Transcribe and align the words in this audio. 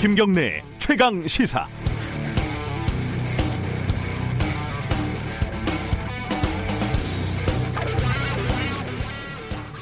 김경래 0.00 0.62
최강 0.78 1.28
시사. 1.28 1.68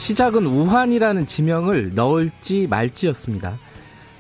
시작은 0.01 0.45
우한이라는 0.45 1.25
지명을 1.25 1.95
넣을지 1.95 2.67
말지였습니다. 2.67 3.59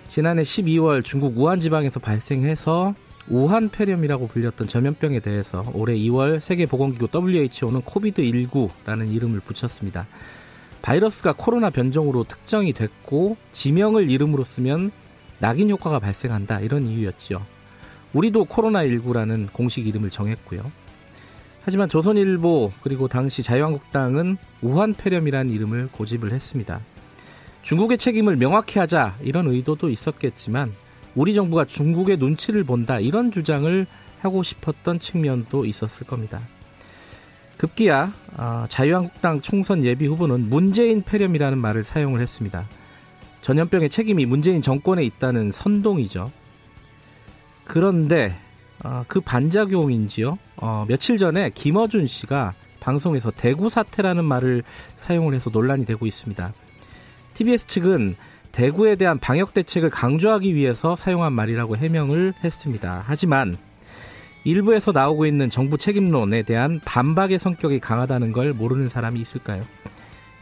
지난해 0.07 0.43
12월 0.43 1.03
중국 1.03 1.37
우한 1.37 1.59
지방에서 1.59 1.99
발생해서 1.99 2.95
우한 3.29 3.69
폐렴이라고 3.69 4.29
불렸던 4.29 4.69
전염병에 4.69 5.19
대해서 5.19 5.65
올해 5.75 5.97
2월 5.97 6.39
세계보건기구 6.39 7.09
WHO는 7.13 7.81
코비드19라는 7.81 9.13
이름을 9.13 9.41
붙였습니다. 9.41 10.07
바이러스가 10.81 11.35
코로나 11.37 11.71
변종으로 11.71 12.23
특정이 12.23 12.73
됐고 12.73 13.37
지명을 13.51 14.09
이름으로 14.09 14.45
쓰면 14.45 14.93
낙인 15.39 15.71
효과가 15.71 15.99
발생한다 15.99 16.61
이런 16.61 16.85
이유였지요. 16.85 17.41
우리도 18.13 18.47
코로나19라는 18.47 19.53
공식 19.53 19.87
이름을 19.87 20.11
정했고요. 20.11 20.71
하지만 21.63 21.89
조선일보 21.89 22.73
그리고 22.83 23.09
당시 23.09 23.43
자유한국당은 23.43 24.39
우한 24.63 24.95
폐렴이라는 24.95 25.51
이름을 25.51 25.89
고집을 25.93 26.33
했습니다. 26.33 26.81
중국의 27.63 27.99
책임을 27.99 28.37
명확히 28.37 28.79
하자 28.79 29.17
이런 29.23 29.49
의도도 29.49 29.91
있었겠지만 29.91 30.73
우리 31.15 31.35
정부가 31.35 31.65
중국의 31.65 32.17
눈치를 32.17 32.65
본다 32.65 33.01
이런 33.01 33.31
주장을 33.31 33.87
하고 34.21 34.43
싶었던 34.43 35.01
측면도 35.01 35.65
있었을 35.67 36.07
겁니다. 36.07 36.41
급기야 37.59 38.13
어, 38.37 38.65
자유한국당 38.69 39.41
총선 39.41 39.85
예비 39.85 40.07
후보는 40.07 40.49
문재인 40.49 41.03
폐렴이라는 41.03 41.59
말을 41.59 41.85
사용을 41.85 42.21
했습니다. 42.21 42.65
전염병의 43.49 43.89
책임이 43.89 44.27
문재인 44.27 44.61
정권에 44.61 45.03
있다는 45.05 45.53
선동이죠. 45.53 46.31
그런데 47.65 48.37
어, 48.85 49.07
그 49.09 49.23
반작용인지요. 49.23 50.39
어, 50.57 50.85
며칠 50.87 51.17
전에 51.17 51.49
김어준 51.55 52.07
씨가 52.07 52.53
방송에서 52.79 53.31
대구 53.31 53.71
사태라는 53.71 54.27
말을 54.27 54.65
사용을 54.97 55.33
해서 55.33 55.49
논란이 55.49 55.87
되고 55.87 56.05
있습니다. 56.05 56.53
TBS 57.33 57.69
측은 57.69 58.17
대구에 58.53 58.97
대한 58.97 59.19
방역 59.19 59.55
대책을 59.55 59.89
강조하기 59.89 60.55
위해서 60.55 60.95
사용한 60.95 61.33
말이라고 61.33 61.79
해명을 61.79 62.35
했습니다. 62.45 63.03
하지만 63.07 63.57
일부에서 64.45 64.93
나오고 64.93 65.25
있는 65.25 65.49
정부 65.49 65.79
책임론에 65.79 66.43
대한 66.43 66.83
반박의 66.85 67.39
성격이 67.39 67.81
강하다는 67.81 68.33
걸 68.33 68.53
모르는 68.53 68.91
사람이 68.91 69.19
있을까요? 69.19 69.65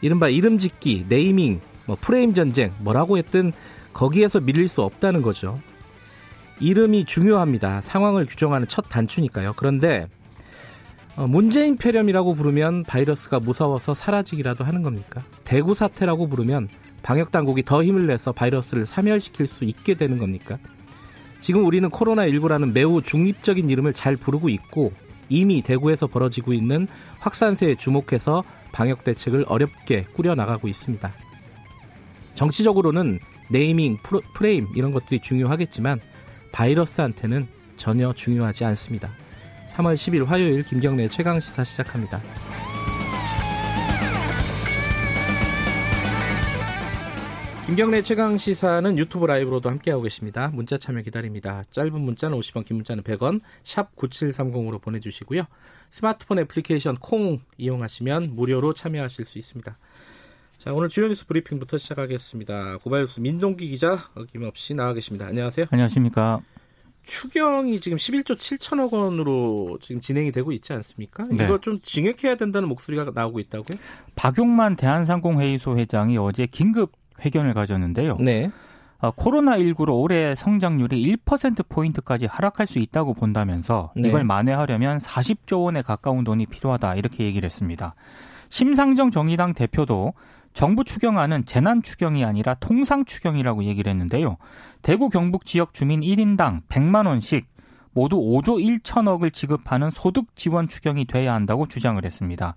이른바 0.01 0.27
이름 0.27 0.59
짓기, 0.59 1.05
네이밍, 1.07 1.61
뭐 1.87 1.97
프레임 1.99 2.33
전쟁, 2.33 2.73
뭐라고 2.79 3.17
했든 3.17 3.53
거기에서 3.93 4.39
밀릴 4.39 4.67
수 4.67 4.83
없다는 4.83 5.23
거죠. 5.23 5.59
이름이 6.59 7.05
중요합니다. 7.05 7.81
상황을 7.81 8.25
규정하는 8.25 8.67
첫 8.67 8.83
단추니까요. 8.89 9.53
그런데 9.55 10.07
어, 11.15 11.25
문재인 11.25 11.77
폐렴이라고 11.77 12.35
부르면 12.35 12.83
바이러스가 12.83 13.39
무서워서 13.39 13.95
사라지기라도 13.95 14.63
하는 14.63 14.83
겁니까? 14.83 15.23
대구 15.43 15.73
사태라고 15.73 16.27
부르면 16.27 16.67
방역 17.01 17.31
당국이 17.31 17.63
더 17.63 17.83
힘을 17.83 18.05
내서 18.05 18.31
바이러스를 18.31 18.85
사멸시킬 18.85 19.47
수 19.47 19.63
있게 19.63 19.95
되는 19.95 20.19
겁니까? 20.19 20.57
지금 21.41 21.65
우리는 21.65 21.89
코로나19라는 21.89 22.71
매우 22.71 23.01
중립적인 23.01 23.69
이름을 23.69 23.93
잘 23.93 24.15
부르고 24.15 24.49
있고 24.49 24.91
이미 25.29 25.61
대구에서 25.61 26.07
벌어지고 26.07 26.53
있는 26.53 26.87
확산세에 27.19 27.75
주목해서 27.75 28.43
방역 28.71 29.03
대책을 29.03 29.45
어렵게 29.47 30.05
꾸려나가고 30.13 30.67
있습니다. 30.67 31.11
정치적으로는 32.37 33.19
네이밍, 33.49 33.97
프레임 34.35 34.67
이런 34.75 34.91
것들이 34.91 35.19
중요하겠지만 35.19 35.99
바이러스한테는 36.51 37.47
전혀 37.77 38.13
중요하지 38.13 38.63
않습니다. 38.63 39.09
3월 39.73 39.95
10일 39.95 40.25
화요일 40.25 40.63
김경래 40.63 41.09
최강 41.09 41.39
시사 41.39 41.63
시작합니다. 41.63 42.21
김경래 47.65 48.01
최강 48.01 48.37
시사는 48.37 48.97
유튜브 48.97 49.25
라이브로도 49.25 49.69
함께하고 49.69 50.03
계십니다. 50.03 50.49
문자 50.53 50.77
참여 50.77 51.01
기다립니다. 51.01 51.63
짧은 51.71 51.99
문자는 51.99 52.37
50원, 52.39 52.65
긴 52.65 52.77
문자는 52.77 53.03
100원, 53.03 53.41
샵 53.63 53.95
9730으로 53.95 54.79
보내주시고요. 54.79 55.43
스마트폰 55.89 56.39
애플리케이션 56.39 56.95
콩 56.97 57.39
이용하시면 57.57 58.35
무료로 58.35 58.73
참여하실 58.73 59.25
수 59.25 59.37
있습니다. 59.39 59.77
자, 60.67 60.73
오늘 60.73 60.89
주요 60.89 61.07
뉴스 61.07 61.25
브리핑부터 61.27 61.77
시작하겠습니다. 61.77 62.79
고발뉴스 62.83 63.21
민동기 63.21 63.69
기자 63.69 64.09
어김없이 64.15 64.73
나와 64.73 64.91
계십니다. 64.91 65.25
안녕하세요. 65.27 65.67
안녕하십니까. 65.71 66.41
추경이 67.03 67.79
지금 67.79 67.97
11조 67.97 68.35
7천억 68.35 68.91
원으로 68.91 69.77
지금 69.81 70.01
진행이 70.01 70.33
되고 70.33 70.51
있지 70.51 70.73
않습니까? 70.73 71.23
네. 71.31 71.45
이거 71.45 71.57
좀 71.61 71.79
증액해야 71.79 72.35
된다는 72.35 72.67
목소리가 72.67 73.09
나오고 73.15 73.39
있다고요? 73.39 73.77
박용만 74.17 74.75
대한상공회의소 74.75 75.77
회장이 75.77 76.17
어제 76.17 76.45
긴급 76.45 76.91
회견을 77.23 77.53
가졌는데요. 77.53 78.17
네. 78.19 78.51
어, 78.99 79.11
코로나19로 79.11 79.97
올해 80.01 80.35
성장률이 80.35 81.15
1%포인트까지 81.25 82.25
하락할 82.25 82.67
수 82.67 82.79
있다고 82.79 83.13
본다면서 83.13 83.93
네. 83.95 84.09
이걸 84.09 84.25
만회하려면 84.25 84.99
40조 84.99 85.63
원에 85.63 85.81
가까운 85.81 86.25
돈이 86.25 86.47
필요하다 86.47 86.95
이렇게 86.95 87.23
얘기를 87.23 87.45
했습니다. 87.45 87.95
심상정 88.49 89.11
정의당 89.11 89.53
대표도 89.53 90.13
정부 90.57 90.83
추경안은 90.83 91.45
재난 91.45 91.83
추경이 91.83 92.25
아니라 92.25 92.55
통상 92.55 93.05
추경이라고 93.05 93.65
얘기를 93.65 93.91
했는데요. 93.91 94.37
대구 94.81 95.07
경북 95.07 95.45
지역 95.45 95.75
주민 95.75 96.01
1인당 96.01 96.61
100만 96.67 97.05
원씩 97.05 97.45
모두 97.93 98.17
5조 98.17 98.81
1천억을 98.81 99.31
지급하는 99.31 99.91
소득 99.91 100.35
지원 100.35 100.67
추경이 100.67 101.05
돼야 101.05 101.35
한다고 101.35 101.67
주장을 101.67 102.03
했습니다. 102.03 102.55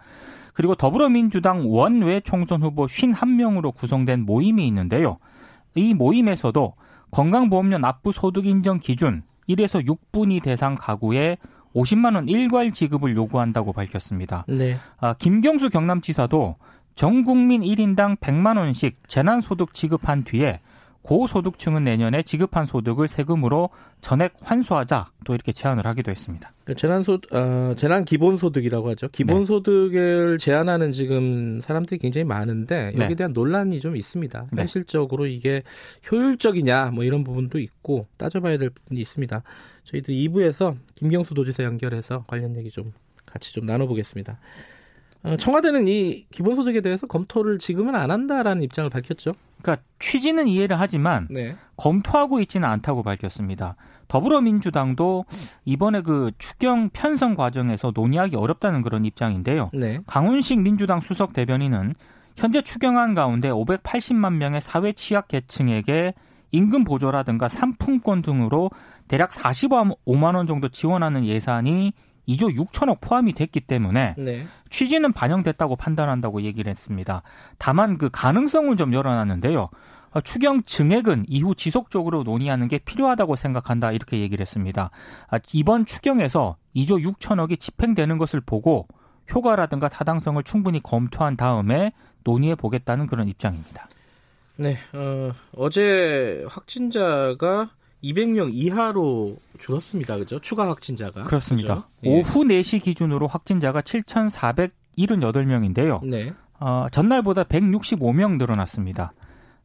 그리고 0.55 0.75
더불어민주당 0.77 1.71
원외 1.71 2.21
총선 2.21 2.63
후보 2.63 2.87
51명으로 2.87 3.75
구성된 3.75 4.25
모임이 4.25 4.67
있는데요. 4.69 5.19
이 5.75 5.93
모임에서도 5.93 6.73
건강보험료 7.11 7.77
납부 7.77 8.13
소득 8.13 8.47
인정 8.47 8.79
기준 8.79 9.25
1에서 9.47 9.87
6분위 9.87 10.43
대상 10.43 10.75
가구에 10.75 11.37
50만 11.75 12.15
원 12.15 12.29
일괄 12.29 12.73
지급을 12.73 13.15
요구한다고 13.15 13.75
밝혔습니다. 13.75 14.47
네. 14.49 14.79
아, 14.99 15.13
김경수 15.13 15.69
경남지사도 15.69 16.57
전 16.95 17.25
국민 17.25 17.63
1인당 17.63 18.19
100만 18.19 18.57
원씩 18.57 18.97
재난소득 19.09 19.75
지급한 19.75 20.25
뒤에 20.25 20.61
고소득층은 21.03 21.85
내년에 21.85 22.23
지급한 22.23 22.67
소득을 22.67 23.09
세금으로 23.09 23.71
전액 24.01 24.35
환수하자 24.43 25.11
또 25.25 25.35
이렇게 25.35 25.53
제안을 25.53 25.87
하기도 25.87 26.11
했습니다. 26.11 26.53
그 26.65 26.75
재난소 26.75 27.19
어, 27.33 27.75
재난 27.77 28.05
기본소득이라고 28.05 28.91
하죠. 28.91 29.09
기본소득을 29.09 30.39
네. 30.39 30.45
제한하는 30.45 30.93
지금 30.93 31.59
사람들이 31.61 31.99
굉장히 31.99 32.25
많은데 32.25 32.93
여기에 32.95 33.09
네. 33.09 33.15
대한 33.15 33.33
논란이 33.33 33.81
좀 33.81 33.97
있습니다. 33.97 34.47
네. 34.53 34.61
현실적으로 34.61 35.27
이게 35.27 35.63
효율적이냐 36.11 36.91
뭐 36.93 37.05
이런 37.05 37.25
부분도 37.25 37.59
있고 37.59 38.07
따져봐야 38.19 38.59
될 38.59 38.71
부분이 38.71 39.01
있습니다. 39.01 39.43
저희들 39.85 40.15
2부에서 40.15 40.77
김경수 40.95 41.35
도지사 41.35 41.65
연결해서 41.65 42.25
관련 42.27 42.55
얘기 42.57 42.71
좀 42.71 42.93
같이 43.25 43.55
좀 43.55 43.65
나눠보겠습니다. 43.65 44.39
어, 45.23 45.37
청와대는 45.37 45.87
이 45.87 46.27
기본소득에 46.31 46.81
대해서 46.81 47.07
검토를 47.07 47.59
지금은 47.59 47.95
안 47.95 48.11
한다라는 48.11 48.63
입장을 48.63 48.89
밝혔죠. 48.89 49.35
그러니까 49.61 49.85
취지는 49.99 50.49
이해를 50.49 50.81
하지만 50.81 51.29
네. 51.31 51.57
검토하고 51.77 52.41
있지는 52.41 52.69
않다고 52.69 53.03
밝혔습니다. 53.03 53.77
더불어민주당도 54.09 55.27
이번에 55.65 56.01
그 56.01 56.33
추경 56.39 56.91
편성 56.91 57.35
과정에서 57.35 57.93
논의하기 57.95 58.37
어렵다는 58.37 58.83
그런 58.83 59.05
입장인데요. 59.05 59.71
네. 59.73 60.01
강훈식 60.07 60.61
민주당 60.61 61.01
수석 61.01 61.33
대변인은 61.33 61.95
현재 62.37 62.63
추경안 62.63 63.15
가운데 63.15 63.51
580만 63.51 64.35
명의 64.35 64.61
사회 64.61 64.93
취약 64.93 65.29
계층에게 65.29 66.15
임금 66.53 66.85
보조라든가 66.85 67.49
상품권 67.49 68.23
등으로 68.23 68.71
대략 69.09 69.31
45만 69.31 70.35
원 70.35 70.47
정도 70.47 70.69
지원하는 70.69 71.25
예산이 71.25 71.93
2조 72.29 72.57
6천억 72.57 72.99
포함이 73.01 73.33
됐기 73.33 73.61
때문에 73.61 74.15
네. 74.19 74.47
취지는 74.71 75.13
반영됐다고 75.13 75.77
판단한다고 75.77 76.43
얘기를 76.43 76.71
했습니다. 76.71 77.23
다만 77.59 77.99
그 77.99 78.09
가능성을 78.11 78.77
좀 78.77 78.93
열어놨는데요. 78.93 79.69
어, 80.13 80.21
추경 80.21 80.63
증액은 80.65 81.27
이후 81.29 81.55
지속적으로 81.55 82.25
논의하는 82.25 82.69
게 82.69 82.79
필요하다고 82.79 83.37
생각한다 83.37 83.93
이렇게 83.93 84.19
얘기를 84.21 84.43
했습니다. 84.43 84.91
아, 85.29 85.39
이번 85.53 85.87
추경에서 85.87 86.57
2조 86.75 87.05
6천억이 87.15 87.61
집행되는 87.61 88.19
것을 88.19 88.41
보고 88.41 88.87
효과라든가 89.33 89.89
타당성을 89.89 90.43
충분히 90.43 90.83
검토한 90.83 91.37
다음에 91.37 91.93
논의해 92.25 92.55
보겠다는 92.57 93.07
그런 93.07 93.29
입장입니다. 93.29 93.89
네, 94.57 94.77
어, 94.93 95.33
어제 95.57 96.45
확진자가 96.49 97.71
200명 98.03 98.51
이하로 98.53 99.37
줄었습니다. 99.59 100.17
그죠? 100.19 100.39
추가 100.41 100.69
확진자가. 100.69 101.25
그렇습니다. 101.25 101.75
그죠? 101.75 101.87
오후 102.03 102.45
4시 102.45 102.83
기준으로 102.83 103.27
확진자가 103.27 103.81
7,478명인데요. 103.83 106.05
네. 106.05 106.33
어, 106.59 106.87
전날보다 106.91 107.45
165명 107.45 108.37
늘어났습니다. 108.37 109.13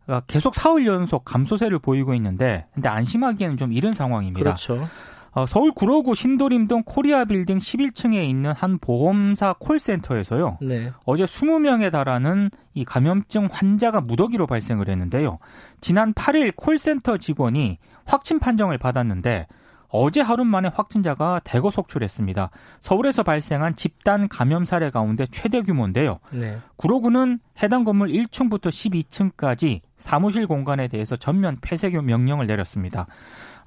어, 0.07 0.21
계속 0.27 0.55
사흘 0.55 0.85
연속 0.85 1.25
감소세를 1.25 1.79
보이고 1.79 2.13
있는데 2.13 2.67
근데 2.73 2.87
안심하기에는 2.89 3.57
좀 3.57 3.73
이른 3.73 3.93
상황입니다. 3.93 4.43
그렇죠. 4.43 4.87
어, 5.35 5.45
서울 5.45 5.71
구로구 5.71 6.15
신도림동 6.15 6.83
코리아 6.85 7.25
빌딩 7.25 7.57
11층에 7.57 8.23
있는 8.23 8.53
한 8.53 8.79
보험사 8.79 9.55
콜센터에서요. 9.59 10.59
네. 10.61 10.93
어제 11.03 11.25
20명에 11.25 11.91
달하는 11.91 12.49
이 12.73 12.85
감염증 12.85 13.49
환자가 13.51 13.99
무더기로 13.99 14.47
발생을 14.47 14.87
했는데요. 14.87 15.39
지난 15.81 16.13
8일 16.13 16.55
콜센터 16.55 17.17
직원이 17.17 17.79
확진 18.05 18.39
판정을 18.39 18.77
받았는데 18.77 19.47
어제 19.89 20.21
하루 20.21 20.45
만에 20.45 20.69
확진자가 20.73 21.41
대거 21.43 21.69
속출했습니다. 21.69 22.49
서울에서 22.79 23.23
발생한 23.23 23.75
집단 23.75 24.27
감염 24.29 24.63
사례 24.65 24.89
가운데 24.89 25.25
최대 25.31 25.61
규모인데요. 25.61 26.19
네. 26.31 26.59
구로구는 26.77 27.39
해당 27.61 27.83
건물 27.83 28.09
1층부터 28.09 28.69
12층까지 28.69 29.81
사무실 29.97 30.47
공간에 30.47 30.87
대해서 30.87 31.15
전면 31.15 31.57
폐쇄 31.61 31.89
명령을 31.89 32.47
내렸습니다. 32.47 33.07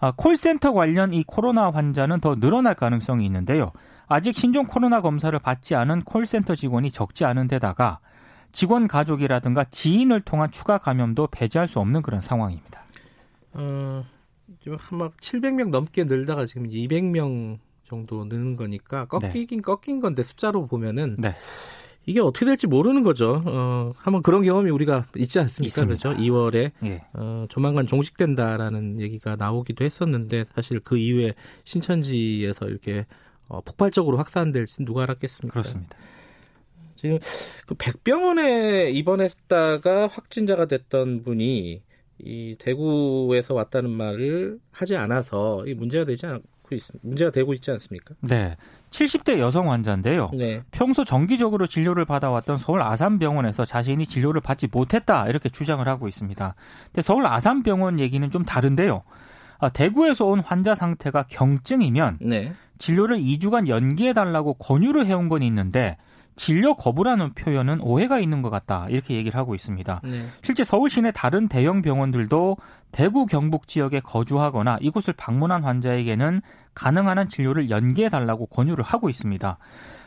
아, 0.00 0.12
콜센터 0.12 0.72
관련 0.72 1.12
이 1.12 1.24
코로나 1.24 1.70
환자는 1.70 2.20
더 2.20 2.36
늘어날 2.36 2.74
가능성이 2.74 3.26
있는데요. 3.26 3.72
아직 4.06 4.36
신종 4.36 4.66
코로나 4.66 5.00
검사를 5.00 5.36
받지 5.38 5.74
않은 5.74 6.02
콜센터 6.02 6.54
직원이 6.54 6.90
적지 6.90 7.24
않은 7.24 7.48
데다가 7.48 7.98
직원 8.52 8.88
가족이라든가 8.88 9.64
지인을 9.64 10.22
통한 10.22 10.50
추가 10.50 10.78
감염도 10.78 11.28
배제할 11.28 11.68
수 11.68 11.80
없는 11.80 12.02
그런 12.02 12.20
상황입니다. 12.20 12.82
어, 13.52 14.04
막 14.92 15.16
700명 15.18 15.68
넘게 15.70 16.04
늘다가 16.04 16.46
지금 16.46 16.68
200명 16.68 17.58
정도 17.84 18.24
느는 18.24 18.56
거니까 18.56 19.06
꺾이긴 19.06 19.58
네. 19.58 19.62
꺾인 19.62 20.00
건데 20.00 20.22
숫자로 20.22 20.66
보면은 20.66 21.16
네. 21.18 21.32
이게 22.08 22.20
어떻게 22.20 22.46
될지 22.46 22.66
모르는 22.66 23.02
거죠. 23.02 23.42
어, 23.44 23.92
한번 23.98 24.22
그런 24.22 24.42
경험이 24.42 24.70
우리가 24.70 25.08
있지 25.18 25.38
않습니까? 25.40 25.82
있습니다. 25.82 26.08
그렇죠. 26.08 26.22
2월에 26.22 26.72
예. 26.86 27.02
어, 27.12 27.44
조만간 27.50 27.86
종식된다라는 27.86 28.98
얘기가 28.98 29.36
나오기도 29.36 29.84
했었는데 29.84 30.44
사실 30.54 30.80
그 30.80 30.96
이후에 30.96 31.34
신천지에서 31.64 32.66
이렇게 32.66 33.04
어, 33.46 33.60
폭발적으로 33.60 34.16
확산될지 34.16 34.86
누가 34.86 35.02
알았겠습니까? 35.02 35.52
그렇습니다. 35.52 35.98
지금 36.96 37.18
그 37.66 37.74
백병원에 37.74 38.90
입원했다가 38.90 40.06
확진자가 40.06 40.64
됐던 40.64 41.24
분이 41.24 41.82
이 42.20 42.56
대구에서 42.58 43.52
왔다는 43.52 43.90
말을 43.90 44.58
하지 44.70 44.96
않아서 44.96 45.62
이 45.66 45.74
문제가 45.74 46.06
되지 46.06 46.24
않, 46.24 46.40
고 46.62 46.74
있, 46.74 46.82
문제가 47.02 47.30
되고 47.30 47.52
있지 47.52 47.70
않습니까? 47.70 48.14
네. 48.22 48.56
70대 48.90 49.38
여성 49.38 49.70
환자인데요. 49.70 50.30
네. 50.34 50.62
평소 50.70 51.04
정기적으로 51.04 51.66
진료를 51.66 52.04
받아왔던 52.04 52.58
서울 52.58 52.82
아산병원에서 52.82 53.64
자신이 53.64 54.06
진료를 54.06 54.40
받지 54.40 54.68
못했다 54.70 55.26
이렇게 55.28 55.48
주장을 55.48 55.86
하고 55.86 56.08
있습니다. 56.08 56.54
근데 56.86 57.02
서울 57.02 57.26
아산병원 57.26 58.00
얘기는 58.00 58.28
좀 58.30 58.44
다른데요. 58.44 59.02
아, 59.60 59.68
대구에서 59.68 60.24
온 60.26 60.40
환자 60.40 60.74
상태가 60.74 61.24
경증이면 61.24 62.18
네. 62.20 62.52
진료를 62.78 63.18
2주간 63.18 63.68
연기해 63.68 64.12
달라고 64.12 64.54
권유를 64.54 65.06
해온 65.06 65.28
건 65.28 65.42
있는데 65.42 65.96
진료 66.38 66.74
거부라는 66.74 67.34
표현은 67.34 67.80
오해가 67.80 68.20
있는 68.20 68.42
것 68.42 68.48
같다 68.48 68.86
이렇게 68.88 69.14
얘기를 69.14 69.38
하고 69.38 69.54
있습니다. 69.54 70.00
네. 70.04 70.26
실제 70.40 70.64
서울 70.64 70.88
시내 70.88 71.10
다른 71.10 71.48
대형 71.48 71.82
병원들도 71.82 72.56
대구 72.92 73.26
경북 73.26 73.66
지역에 73.66 74.00
거주하거나 74.00 74.78
이곳을 74.80 75.14
방문한 75.16 75.64
환자에게는 75.64 76.40
가능한 76.74 77.18
한 77.18 77.28
진료를 77.28 77.68
연기해 77.68 78.08
달라고 78.08 78.46
권유를 78.46 78.84
하고 78.84 79.10
있습니다. 79.10 79.58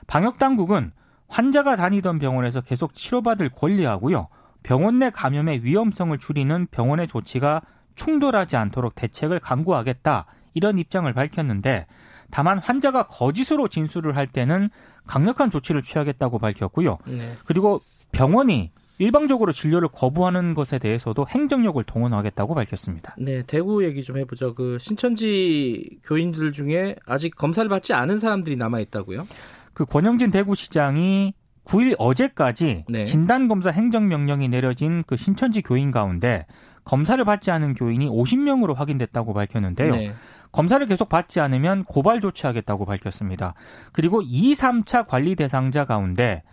방역 0.07 0.39
당국은 0.39 0.93
환자가 1.27 1.75
다니던 1.75 2.19
병원에서 2.19 2.61
계속 2.61 2.93
치료받을 2.93 3.49
권리하고요. 3.49 4.29
병원 4.63 4.99
내 4.99 5.09
감염의 5.09 5.63
위험성을 5.65 6.17
줄이는 6.17 6.67
병원의 6.71 7.07
조치가 7.07 7.61
충돌하지 7.95 8.55
않도록 8.55 8.95
대책을 8.95 9.39
강구하겠다 9.39 10.25
이런 10.53 10.77
입장을 10.77 11.11
밝혔는데 11.11 11.87
다만 12.31 12.57
환자가 12.57 13.03
거짓으로 13.03 13.67
진술을 13.67 14.15
할 14.15 14.27
때는 14.27 14.69
강력한 15.11 15.49
조치를 15.49 15.81
취하겠다고 15.81 16.39
밝혔고요. 16.39 16.97
네. 17.05 17.33
그리고 17.43 17.81
병원이 18.13 18.71
일방적으로 18.97 19.51
진료를 19.51 19.89
거부하는 19.89 20.53
것에 20.53 20.79
대해서도 20.79 21.25
행정력을 21.27 21.83
동원하겠다고 21.83 22.55
밝혔습니다. 22.55 23.15
네, 23.17 23.43
대구 23.45 23.83
얘기 23.83 24.03
좀 24.03 24.17
해보죠. 24.17 24.55
그 24.55 24.77
신천지 24.79 25.99
교인들 26.05 26.53
중에 26.53 26.95
아직 27.05 27.35
검사를 27.35 27.67
받지 27.67 27.91
않은 27.91 28.19
사람들이 28.19 28.55
남아 28.55 28.79
있다고요? 28.79 29.27
그 29.73 29.83
권영진 29.85 30.31
대구시장이 30.31 31.33
9일 31.65 31.95
어제까지 31.97 32.85
네. 32.87 33.03
진단검사 33.03 33.71
행정명령이 33.71 34.47
내려진 34.47 35.03
그 35.05 35.17
신천지 35.17 35.61
교인 35.61 35.91
가운데 35.91 36.45
검사를 36.85 37.23
받지 37.25 37.51
않은 37.51 37.73
교인이 37.73 38.07
50명으로 38.07 38.75
확인됐다고 38.75 39.33
밝혔는데요. 39.33 39.93
네. 39.93 40.13
검사를 40.51 40.85
계속 40.85 41.09
받지 41.09 41.39
않으면 41.39 41.83
고발 41.85 42.21
조치하겠다고 42.21 42.85
밝혔습니다. 42.85 43.53
그리고 43.91 44.21
2, 44.21 44.53
3차 44.53 45.07
관리 45.07 45.35
대상자 45.35 45.85
가운데 45.85 46.43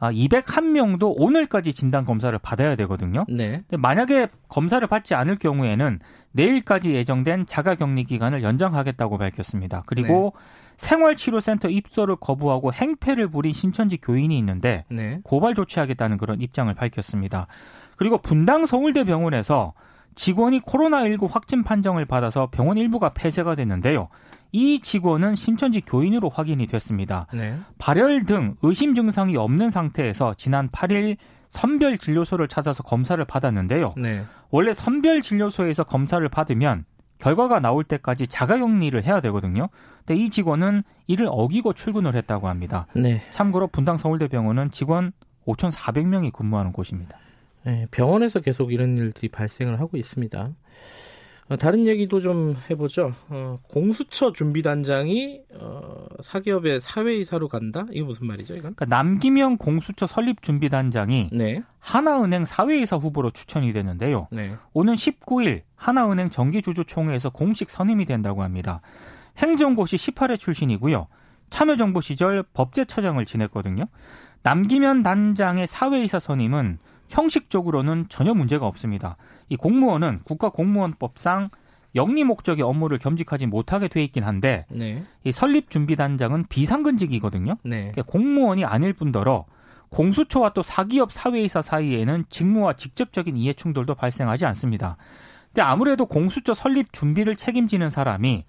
201명도 0.00 1.10
아, 1.10 1.14
오늘까지 1.16 1.72
진단 1.72 2.04
검사를 2.04 2.36
받아야 2.38 2.76
되거든요. 2.76 3.24
네. 3.28 3.62
만약에 3.70 4.28
검사를 4.48 4.86
받지 4.86 5.14
않을 5.14 5.38
경우에는 5.38 6.00
내일까지 6.32 6.94
예정된 6.94 7.46
자가 7.46 7.74
격리 7.76 8.04
기간을 8.04 8.42
연장하겠다고 8.42 9.18
밝혔습니다. 9.18 9.82
그리고 9.86 10.34
네. 10.34 10.40
생활치료센터 10.76 11.68
입소를 11.68 12.16
거부하고 12.16 12.72
행패를 12.72 13.28
부린 13.28 13.52
신천지 13.52 13.96
교인이 13.96 14.36
있는데 14.38 14.84
네. 14.90 15.20
고발 15.22 15.54
조치하겠다는 15.54 16.18
그런 16.18 16.40
입장을 16.40 16.72
밝혔습니다. 16.74 17.46
그리고 17.96 18.18
분당 18.18 18.66
서울대 18.66 19.04
병원에서 19.04 19.72
직원이 20.14 20.60
코로나19 20.60 21.28
확진 21.30 21.62
판정을 21.62 22.04
받아서 22.04 22.48
병원 22.50 22.78
일부가 22.78 23.10
폐쇄가 23.10 23.54
됐는데요. 23.54 24.08
이 24.52 24.80
직원은 24.80 25.34
신천지 25.34 25.80
교인으로 25.80 26.28
확인이 26.28 26.66
됐습니다. 26.66 27.26
네. 27.34 27.58
발열 27.78 28.24
등 28.24 28.56
의심 28.62 28.94
증상이 28.94 29.36
없는 29.36 29.70
상태에서 29.70 30.34
지난 30.34 30.68
8일 30.68 31.16
선별 31.48 31.98
진료소를 31.98 32.48
찾아서 32.48 32.82
검사를 32.82 33.22
받았는데요. 33.24 33.94
네. 33.96 34.24
원래 34.50 34.74
선별 34.74 35.22
진료소에서 35.22 35.84
검사를 35.84 36.26
받으면 36.28 36.84
결과가 37.18 37.60
나올 37.60 37.84
때까지 37.84 38.26
자가격리를 38.26 39.04
해야 39.04 39.20
되거든요. 39.20 39.68
근데 40.04 40.20
이 40.20 40.30
직원은 40.30 40.82
이를 41.06 41.28
어기고 41.30 41.72
출근을 41.72 42.14
했다고 42.14 42.48
합니다. 42.48 42.86
네. 42.94 43.22
참고로 43.30 43.68
분당 43.68 43.96
서울대병원은 43.96 44.70
직원 44.70 45.12
5,400명이 45.46 46.32
근무하는 46.32 46.72
곳입니다. 46.72 47.18
네, 47.64 47.86
병원에서 47.90 48.40
계속 48.40 48.72
이런 48.72 48.96
일들이 48.98 49.28
발생을 49.28 49.80
하고 49.80 49.96
있습니다. 49.96 50.52
어, 51.48 51.56
다른 51.56 51.86
얘기도 51.86 52.20
좀 52.20 52.56
해보죠. 52.70 53.12
어, 53.28 53.58
공수처 53.68 54.32
준비단장이 54.32 55.42
어, 55.58 56.06
사기업의 56.22 56.80
사회이사로 56.80 57.48
간다? 57.48 57.84
이게 57.90 58.02
무슨 58.02 58.26
말이죠, 58.26 58.54
이건? 58.54 58.74
그러니까 58.74 58.86
남기명 58.86 59.58
공수처 59.58 60.06
설립 60.06 60.40
준비단장이 60.40 61.30
네. 61.32 61.62
하나은행 61.80 62.46
사회이사 62.46 62.96
후보로 62.96 63.30
추천이 63.30 63.74
되는데요. 63.74 64.28
네. 64.32 64.56
오는 64.72 64.94
19일 64.94 65.62
하나은행 65.76 66.30
정기주주총회에서 66.30 67.30
공식 67.30 67.68
선임이 67.68 68.06
된다고 68.06 68.42
합니다. 68.42 68.80
행정고시 69.36 69.96
18회 69.96 70.38
출신이고요. 70.38 71.08
참여정부 71.50 72.00
시절 72.00 72.42
법제처장을 72.54 73.22
지냈거든요. 73.26 73.84
남기면 74.42 75.02
단장의 75.02 75.66
사회이사 75.66 76.20
선임은 76.20 76.78
형식적으로는 77.08 78.06
전혀 78.08 78.34
문제가 78.34 78.66
없습니다. 78.66 79.16
이 79.48 79.56
공무원은 79.56 80.20
국가공무원법상 80.24 81.50
영리 81.94 82.24
목적의 82.24 82.64
업무를 82.64 82.98
겸직하지 82.98 83.46
못하게 83.46 83.88
돼 83.88 84.02
있긴 84.02 84.24
한데 84.24 84.66
네. 84.68 85.04
이 85.22 85.32
설립 85.32 85.70
준비 85.70 85.94
단장은 85.96 86.46
비상근직이거든요. 86.48 87.56
네. 87.62 87.92
그러니까 87.92 88.02
공무원이 88.02 88.64
아닐 88.64 88.92
뿐더러 88.92 89.44
공수처와 89.90 90.50
또 90.50 90.62
사기업 90.62 91.12
사회이사 91.12 91.62
사이에는 91.62 92.24
직무와 92.28 92.72
직접적인 92.72 93.36
이해 93.36 93.52
충돌도 93.52 93.94
발생하지 93.94 94.44
않습니다. 94.46 94.96
근데 95.46 95.62
아무래도 95.62 96.06
공수처 96.06 96.52
설립 96.52 96.92
준비를 96.92 97.36
책임지는 97.36 97.90
사람이 97.90 98.44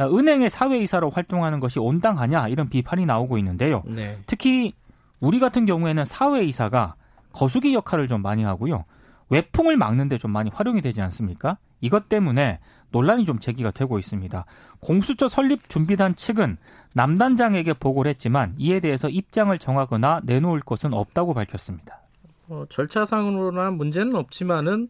은행의 0.00 0.48
사회이사로 0.48 1.10
활동하는 1.10 1.60
것이 1.60 1.78
온당하냐 1.78 2.48
이런 2.48 2.70
비판이 2.70 3.04
나오고 3.04 3.36
있는데요. 3.36 3.82
네. 3.86 4.18
특히 4.26 4.72
우리 5.20 5.40
같은 5.40 5.66
경우에는 5.66 6.06
사회이사가 6.06 6.94
거수기 7.38 7.72
역할을 7.72 8.08
좀 8.08 8.20
많이 8.20 8.42
하고요. 8.42 8.84
외풍을 9.30 9.76
막는데 9.76 10.18
좀 10.18 10.32
많이 10.32 10.50
활용이 10.52 10.82
되지 10.82 11.00
않습니까? 11.02 11.56
이것 11.80 12.08
때문에 12.08 12.58
논란이 12.90 13.26
좀 13.26 13.38
제기가 13.38 13.70
되고 13.70 13.96
있습니다. 13.96 14.44
공수처 14.80 15.28
설립 15.28 15.68
준비단 15.68 16.16
측은 16.16 16.56
남단장에게 16.94 17.74
보고를 17.74 18.08
했지만 18.10 18.56
이에 18.58 18.80
대해서 18.80 19.08
입장을 19.08 19.56
정하거나 19.56 20.22
내놓을 20.24 20.60
것은 20.60 20.92
없다고 20.92 21.32
밝혔습니다. 21.34 22.00
어, 22.48 22.64
절차상으로는 22.70 23.76
문제는 23.76 24.16
없지만은 24.16 24.88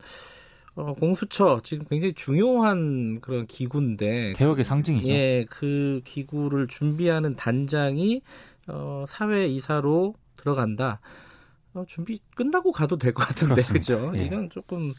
어, 0.75 0.95
공수처 0.95 1.61
지금 1.63 1.85
굉장히 1.91 2.15
중요한 2.15 3.21
그런 3.21 3.47
기구인데 3.47 4.33
개혁의 4.35 4.65
상징이죠. 4.65 5.09
예, 5.09 5.45
그 5.51 6.01
기구를 6.05 6.69
준비하는 6.69 7.37
단장이 7.37 8.23
어, 8.69 9.05
사회 9.07 9.49
이사로 9.49 10.15
들어간다. 10.37 11.01
어, 11.79 11.85
준비 11.87 12.19
끝나고 12.35 12.73
가도 12.73 12.97
될 12.99 13.13
것 13.13 13.27
같은데 13.27 13.63
그죠? 13.63 14.13
예. 14.15 14.25
이건 14.25 14.51
조금 14.51 14.93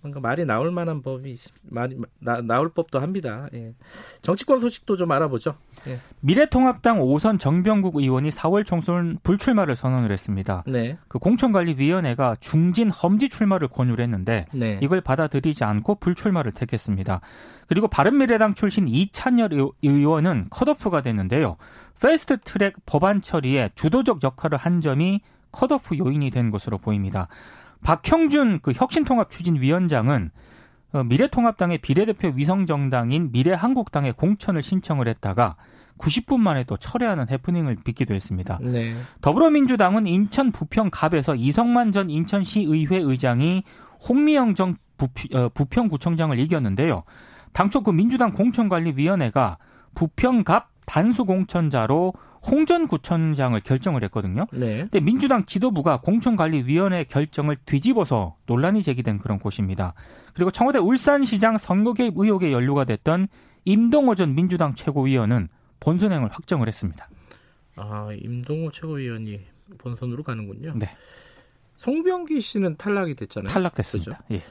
뭔가 0.00 0.20
말이 0.20 0.44
나올 0.44 0.70
만한 0.70 1.00
법이 1.00 1.34
말이 1.62 1.96
나, 2.18 2.42
나올 2.42 2.68
법도 2.68 2.98
합니다. 3.00 3.48
예. 3.54 3.72
정치권 4.20 4.58
소식도 4.60 4.96
좀 4.96 5.10
알아보죠. 5.12 5.56
예. 5.86 5.98
미래통합당 6.20 6.98
5선 7.00 7.40
정병국 7.40 7.96
의원이 7.96 8.28
4월 8.30 8.66
총선 8.66 9.18
불출마를 9.22 9.76
선언을 9.76 10.12
했습니다. 10.12 10.62
네. 10.66 10.98
그 11.08 11.18
공천관리위원회가 11.18 12.36
중진 12.40 12.90
험지 12.90 13.30
출마를 13.30 13.68
권유를 13.68 14.02
했는데 14.04 14.44
네. 14.52 14.78
이걸 14.82 15.00
받아들이지 15.00 15.64
않고 15.64 15.94
불출마를 15.96 16.52
택했습니다. 16.52 17.20
그리고 17.66 17.88
바른미래당 17.88 18.54
출신 18.54 18.86
이찬열 18.88 19.50
의원은 19.82 20.48
컷오프가 20.50 21.00
됐는데요. 21.00 21.56
패스트 22.00 22.38
트랙 22.40 22.74
법안 22.84 23.22
처리에 23.22 23.70
주도적 23.74 24.22
역할을 24.22 24.58
한 24.58 24.82
점이 24.82 25.20
컷오프 25.54 25.96
요인이 25.98 26.30
된 26.30 26.50
것으로 26.50 26.78
보입니다. 26.78 27.28
박형준 27.82 28.60
그 28.62 28.72
혁신통합 28.72 29.30
추진위원장은 29.30 30.30
어, 30.92 31.02
미래통합당의 31.04 31.78
비례대표 31.78 32.32
위성정당인 32.34 33.30
미래한국당에 33.32 34.12
공천을 34.12 34.62
신청을 34.62 35.08
했다가 35.08 35.56
90분 35.98 36.38
만에 36.38 36.64
또 36.64 36.76
철회하는 36.76 37.28
해프닝을 37.30 37.76
빚기도 37.84 38.14
했습니다. 38.14 38.58
네. 38.60 38.94
더불어민주당은 39.20 40.06
인천 40.06 40.50
부평 40.50 40.90
갑에서 40.90 41.34
이성만 41.34 41.92
전 41.92 42.10
인천시의회 42.10 42.98
의장이 42.98 43.62
홍미영 44.08 44.54
전 44.54 44.76
어, 45.34 45.48
부평 45.48 45.88
구청장을 45.88 46.38
이겼는데요. 46.38 47.02
당초 47.52 47.82
그 47.82 47.90
민주당 47.90 48.32
공천관리위원회가 48.32 49.58
부평갑 49.94 50.70
단수 50.86 51.24
공천자로 51.24 52.12
홍전 52.46 52.88
구청장을 52.88 53.58
결정을 53.60 54.04
했거든요. 54.04 54.46
네. 54.52 54.80
근데 54.82 55.00
민주당 55.00 55.46
지도부가 55.46 56.00
공천관리위원회 56.00 57.04
결정을 57.04 57.56
뒤집어서 57.64 58.36
논란이 58.46 58.82
제기된 58.82 59.18
그런 59.18 59.38
곳입니다. 59.38 59.94
그리고 60.34 60.50
청와대 60.50 60.78
울산시장 60.78 61.58
선거 61.58 61.94
개입 61.94 62.14
의혹에 62.16 62.52
연루가 62.52 62.84
됐던 62.84 63.28
임동호 63.64 64.14
전 64.14 64.34
민주당 64.34 64.74
최고위원은 64.74 65.48
본선행을 65.80 66.30
확정을 66.32 66.68
했습니다. 66.68 67.08
아, 67.76 68.08
임동호 68.12 68.70
최고위원이 68.70 69.40
본선으로 69.78 70.22
가는군요. 70.22 70.74
네. 70.76 70.90
송병기 71.76 72.40
씨는 72.40 72.76
탈락이 72.76 73.14
됐잖아요. 73.14 73.52
탈락됐습니다. 73.52 74.22
예. 74.32 74.42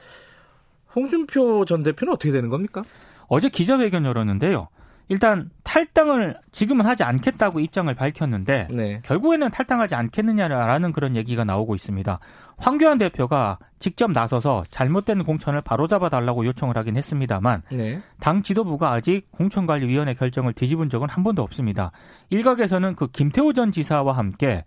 홍준표 0.94 1.64
전 1.64 1.82
대표는 1.82 2.12
어떻게 2.12 2.32
되는 2.32 2.48
겁니까? 2.48 2.84
어제 3.28 3.48
기자회견 3.48 4.04
열었는데요. 4.04 4.68
일단 5.08 5.50
탈당을 5.64 6.36
지금은 6.50 6.86
하지 6.86 7.02
않겠다고 7.02 7.60
입장을 7.60 7.92
밝혔는데 7.94 8.68
네. 8.70 9.00
결국에는 9.04 9.50
탈당하지 9.50 9.94
않겠느냐라는 9.94 10.92
그런 10.92 11.14
얘기가 11.16 11.44
나오고 11.44 11.74
있습니다. 11.74 12.18
황교안 12.56 12.98
대표가 12.98 13.58
직접 13.78 14.10
나서서 14.12 14.64
잘못된 14.70 15.24
공천을 15.24 15.60
바로잡아 15.60 16.08
달라고 16.08 16.46
요청을 16.46 16.76
하긴 16.78 16.96
했습니다만 16.96 17.62
네. 17.72 18.00
당 18.20 18.42
지도부가 18.42 18.92
아직 18.92 19.30
공천관리위원회 19.32 20.14
결정을 20.14 20.54
뒤집은 20.54 20.88
적은 20.88 21.08
한 21.10 21.22
번도 21.22 21.42
없습니다. 21.42 21.90
일각에서는 22.30 22.94
그 22.94 23.08
김태호 23.08 23.52
전 23.52 23.72
지사와 23.72 24.16
함께 24.16 24.64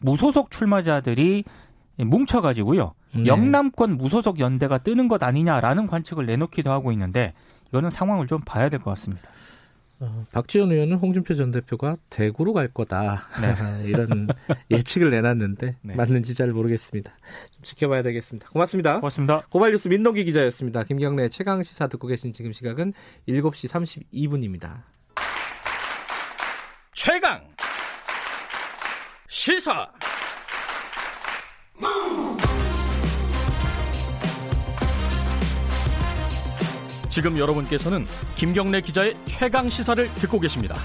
무소속 0.00 0.50
출마자들이 0.50 1.44
뭉쳐가지고요. 1.96 2.94
네. 3.14 3.26
영남권 3.26 3.96
무소속 3.96 4.38
연대가 4.38 4.78
뜨는 4.78 5.08
것 5.08 5.22
아니냐라는 5.22 5.86
관측을 5.86 6.26
내놓기도 6.26 6.70
하고 6.70 6.92
있는데 6.92 7.32
이거는 7.70 7.90
상황을 7.90 8.26
좀 8.26 8.40
봐야 8.44 8.68
될 8.68 8.80
것 8.80 8.90
같습니다. 8.92 9.28
어, 10.00 10.24
박지원 10.32 10.70
의원은 10.70 10.96
홍준표 10.96 11.34
전 11.34 11.50
대표가 11.50 11.96
대구로 12.08 12.52
갈 12.52 12.68
거다 12.68 13.26
네. 13.40 13.54
이런 13.88 14.28
예측을 14.70 15.10
내놨는데 15.10 15.76
네. 15.80 15.94
맞는지 15.94 16.34
잘 16.34 16.52
모르겠습니다. 16.52 17.12
좀 17.50 17.62
지켜봐야 17.62 18.02
되겠습니다. 18.02 18.48
고맙습니다. 18.50 18.96
고맙습니다. 19.00 19.42
고발뉴스 19.50 19.88
민동기 19.88 20.24
기자였습니다. 20.24 20.84
김경래 20.84 21.28
최강 21.28 21.62
시사 21.62 21.88
듣고 21.88 22.06
계신 22.06 22.32
지금 22.32 22.52
시각은 22.52 22.92
7시 23.28 24.12
32분입니다. 24.12 24.82
최강 26.92 27.48
시사 29.28 29.92
지금 37.08 37.38
여러분께서는 37.38 38.06
김경래 38.36 38.80
기자의 38.80 39.16
최강 39.24 39.68
시사를 39.68 40.06
듣고 40.14 40.40
계십니다. 40.40 40.76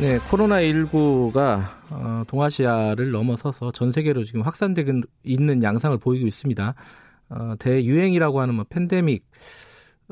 네, 0.00 0.18
코로나19가 0.18 1.64
어, 1.90 2.24
동아시아를 2.26 3.12
넘어서서 3.12 3.70
전 3.70 3.92
세계로 3.92 4.24
지금 4.24 4.42
확산되고 4.42 5.02
있는 5.22 5.62
양상을 5.62 5.96
보이고 5.98 6.26
있습니다. 6.26 6.74
어, 7.30 7.54
대유행이라고 7.58 8.40
하는 8.40 8.54
뭐 8.56 8.64
팬데믹 8.68 9.24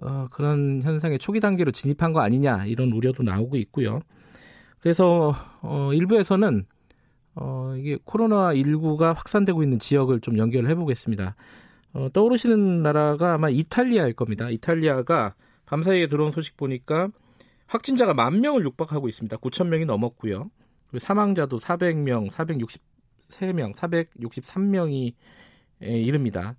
어, 0.02 0.28
그런 0.30 0.80
현상의 0.82 1.18
초기 1.18 1.40
단계로 1.40 1.72
진입한 1.72 2.12
거 2.12 2.20
아니냐 2.20 2.66
이런 2.66 2.92
우려도 2.92 3.22
나오고 3.22 3.56
있고요. 3.56 4.00
그래서 4.78 5.34
어, 5.60 5.92
일부에서는 5.92 6.66
어, 7.34 7.74
이게 7.76 7.96
코로나19가 7.96 9.14
확산되고 9.14 9.62
있는 9.62 9.78
지역을 9.78 10.20
좀 10.20 10.38
연결해 10.38 10.74
보겠습니다. 10.74 11.34
어, 11.92 12.08
떠오르시는 12.12 12.82
나라가 12.82 13.34
아마 13.34 13.50
이탈리아일 13.50 14.14
겁니다. 14.14 14.48
이탈리아가 14.48 15.34
밤사이에 15.66 16.06
들어온 16.08 16.30
소식 16.30 16.56
보니까 16.56 17.08
확진자가 17.66 18.14
만 18.14 18.40
명을 18.40 18.64
육박하고 18.64 19.08
있습니다. 19.08 19.36
9천 19.36 19.68
명이 19.68 19.86
넘었고요. 19.86 20.50
그리고 20.88 20.98
사망자도 20.98 21.58
400명, 21.58 22.30
463명, 22.30 23.74
463명이 23.74 25.14
이릅니다. 25.80 26.56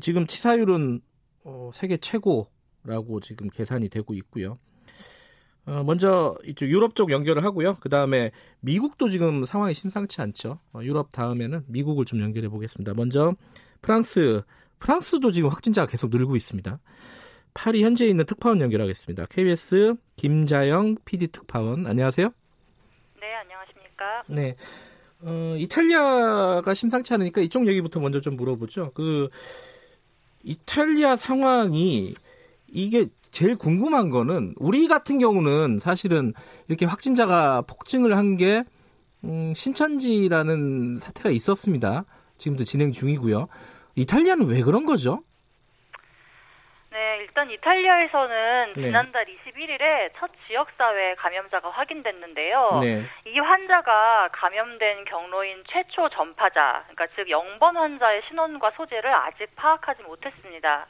지금 0.00 0.26
치사율은 0.26 1.00
어, 1.44 1.70
세계 1.72 1.96
최고라고 1.96 3.20
지금 3.20 3.48
계산이 3.48 3.88
되고 3.88 4.14
있고요. 4.14 4.58
어, 5.66 5.82
먼저 5.84 6.36
이쪽 6.44 6.66
유럽 6.68 6.94
쪽 6.94 7.10
연결을 7.10 7.44
하고요. 7.44 7.76
그 7.80 7.88
다음에 7.88 8.30
미국도 8.60 9.08
지금 9.08 9.44
상황이 9.44 9.74
심상치 9.74 10.20
않죠. 10.20 10.60
어, 10.72 10.80
유럽 10.82 11.10
다음에는 11.10 11.64
미국을 11.66 12.04
좀 12.04 12.20
연결해 12.20 12.48
보겠습니다. 12.48 12.94
먼저 12.94 13.34
프랑스, 13.80 14.42
프랑스도 14.78 15.30
지금 15.32 15.50
확진자가 15.50 15.86
계속 15.86 16.10
늘고 16.10 16.36
있습니다. 16.36 16.78
파리 17.54 17.82
현재 17.82 18.06
있는 18.06 18.24
특파원 18.24 18.60
연결하겠습니다. 18.60 19.26
KBS 19.26 19.94
김자영 20.16 20.96
PD 21.04 21.28
특파원, 21.28 21.86
안녕하세요. 21.86 22.30
네, 23.20 23.34
안녕하십니까. 23.34 24.22
네. 24.28 24.54
어, 25.20 25.54
이탈리아가 25.58 26.74
심상치 26.74 27.12
않으니까 27.14 27.40
이쪽 27.40 27.66
얘기부터 27.66 27.98
먼저 27.98 28.20
좀 28.20 28.36
물어보죠. 28.36 28.92
그, 28.94 29.28
이탈리아 30.42 31.16
상황이 31.16 32.14
이게 32.68 33.06
제일 33.30 33.56
궁금한 33.56 34.10
거는 34.10 34.54
우리 34.56 34.88
같은 34.88 35.18
경우는 35.18 35.78
사실은 35.80 36.32
이렇게 36.68 36.86
확진자가 36.86 37.62
폭증을 37.62 38.16
한게 38.16 38.64
음, 39.24 39.52
신천지라는 39.54 40.98
사태가 40.98 41.30
있었습니다. 41.30 42.04
지금도 42.38 42.64
진행 42.64 42.92
중이고요. 42.92 43.48
이탈리아는 43.96 44.46
왜 44.46 44.62
그런 44.62 44.86
거죠? 44.86 45.22
네, 46.98 47.18
일단 47.20 47.48
이탈리아에서는 47.48 48.72
네. 48.74 48.82
지난달 48.82 49.24
21일에 49.26 50.10
첫 50.18 50.32
지역사회 50.48 51.14
감염자가 51.14 51.70
확인됐는데요. 51.70 52.80
네. 52.82 53.04
이 53.24 53.38
환자가 53.38 54.30
감염된 54.32 55.04
경로인 55.04 55.62
최초 55.68 56.08
전파자, 56.08 56.82
그러니까 56.88 57.06
즉 57.14 57.28
0번 57.28 57.74
환자의 57.76 58.22
신원과 58.26 58.72
소재를 58.72 59.14
아직 59.14 59.46
파악하지 59.54 60.02
못했습니다. 60.02 60.88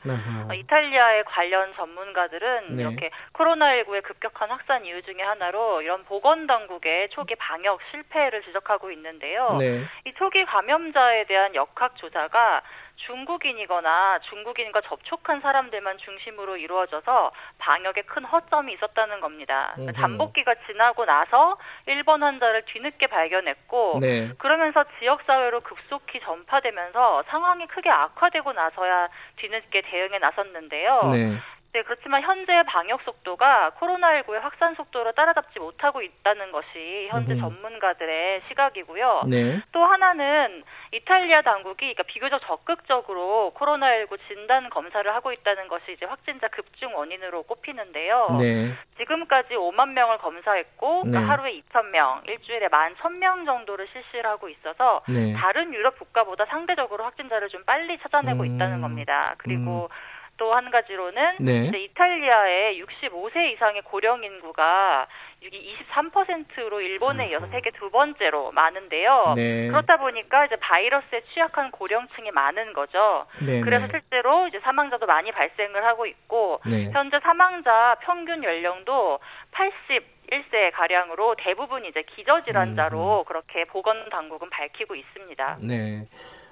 어, 0.49 0.55
이탈리아의 0.55 1.25
관련 1.25 1.75
전문가들은 1.75 2.77
네. 2.77 2.83
이렇게 2.85 3.11
코로나19의 3.35 4.03
급격한 4.03 4.49
확산 4.49 4.87
이유 4.87 5.03
중에 5.03 5.21
하나로 5.21 5.83
이런 5.83 6.05
보건당국의 6.05 7.11
초기 7.11 7.35
방역 7.35 7.81
실패를 7.91 8.45
지적하고 8.45 8.91
있는데요. 8.93 9.59
네. 9.59 9.85
이 10.07 10.15
초기 10.17 10.43
감염자에 10.47 11.25
대한 11.25 11.55
역학 11.55 11.97
조사가 11.97 12.63
중국인이거나 13.07 14.19
중국인과 14.29 14.83
접촉한 14.83 15.41
사람들만 15.41 15.99
중심으로 15.99 16.57
이루어져서 16.57 17.33
방역에 17.59 18.03
큰 18.03 18.25
허점이 18.25 18.73
있었다는 18.75 19.21
겁니다. 19.21 19.75
그 19.77 19.93
잠복기가 19.93 20.55
지나고 20.67 21.05
나서 21.05 21.57
일본 21.87 22.23
환자를 22.23 22.65
뒤늦게 22.67 23.07
발견했고 23.07 23.99
네. 24.01 24.31
그러면서 24.39 24.85
지역 24.99 25.23
사회로 25.23 25.61
급속히 25.61 26.21
전파되면서 26.21 27.25
상황이 27.29 27.67
크게 27.67 27.91
악화되고 27.91 28.53
나서야 28.53 29.09
뒤늦게 29.37 29.83
대응에 29.83 30.19
나섰는데요. 30.19 31.11
네. 31.13 31.39
네, 31.75 31.83
그렇지만 31.83 32.23
현재 32.23 32.63
방역 32.67 33.03
속도가 33.03 33.73
코로나19의 33.79 34.41
확산 34.41 34.75
속도를 34.75 35.13
따라잡지 35.13 35.59
못하고 35.59 36.01
있다는 36.01 36.51
것이 36.51 37.09
현재 37.11 37.35
음. 37.35 37.41
전문가들의 37.41 38.43
시각이고요. 38.49 39.25
네. 39.29 39.61
또 39.73 39.85
하나는 39.85 40.65
이탈리아 40.93 41.43
당국이 41.43 41.81
그러니까 41.81 42.05
비교적 42.05 42.41
적극적으로 42.47 43.53
코로나19 43.55 44.19
진단 44.29 44.71
검사를 44.71 45.15
하고 45.15 45.31
있다는 45.31 45.69
것이 45.69 45.93
이제 45.93 46.07
확진자 46.07 46.49
급증 46.49 46.97
원인으로 46.97 47.43
꼽히는데요. 47.43 48.39
네. 48.41 48.75
지금까지 48.97 49.55
5만 49.55 49.91
명을 49.91 50.19
검사했고 50.19 51.03
그러니까 51.03 51.21
네. 51.21 51.27
하루에 51.27 51.61
2천 51.61 51.91
명, 51.91 52.23
일주일에 52.27 52.69
1만 52.69 52.97
1,000명 52.97 53.45
정도를 53.45 53.87
실시를 53.93 54.27
하고 54.27 54.49
있어서 54.49 55.03
네. 55.07 55.35
다른 55.35 55.75
유럽 55.75 55.99
국가보다 55.99 56.47
상대적으로 56.47 57.05
확진자를 57.05 57.49
좀 57.49 57.63
빨리 57.65 57.99
찾아내고 57.99 58.45
음. 58.45 58.55
있다는 58.55 58.81
겁니다. 58.81 59.35
그리고 59.37 59.91
음. 59.93 60.18
또 60.39 60.55
한 60.55 60.71
가지로는 60.71 61.37
네. 61.41 61.71
이탈리아의 61.75 62.83
65세 62.83 63.53
이상의 63.53 63.83
고령 63.83 64.25
인구가 64.25 65.07
23%로 65.43 66.81
일본에 66.81 67.29
이어서 67.31 67.47
세계 67.49 67.71
두 67.71 67.91
번째로 67.91 68.51
많은데요. 68.53 69.35
네. 69.37 69.69
그렇다 69.69 69.99
보니까 69.99 70.47
이제 70.47 70.57
바이러스에 70.57 71.23
취약한 71.33 71.71
고령층이 71.71 72.31
많은 72.31 72.73
거죠. 72.73 73.27
네, 73.45 73.61
그래서 73.61 73.87
네. 73.87 73.93
실제로 73.93 74.49
이제 74.49 74.59
사망자도 74.61 75.07
많이 75.07 75.31
발생을 75.31 75.85
하고 75.85 76.07
있고 76.07 76.61
네. 76.67 76.91
현재 76.93 77.19
사망자 77.23 77.97
평균 78.01 78.43
연령도 78.43 79.19
81세 79.53 80.73
가량으로 80.73 81.37
대부분 81.39 81.85
이제 81.85 82.03
기저질환자로 82.03 83.21
음. 83.21 83.25
그렇게 83.27 83.65
보건 83.67 84.09
당국은 84.09 84.51
밝히고 84.51 84.95
있습니다. 84.95 85.59
네. 85.63 86.07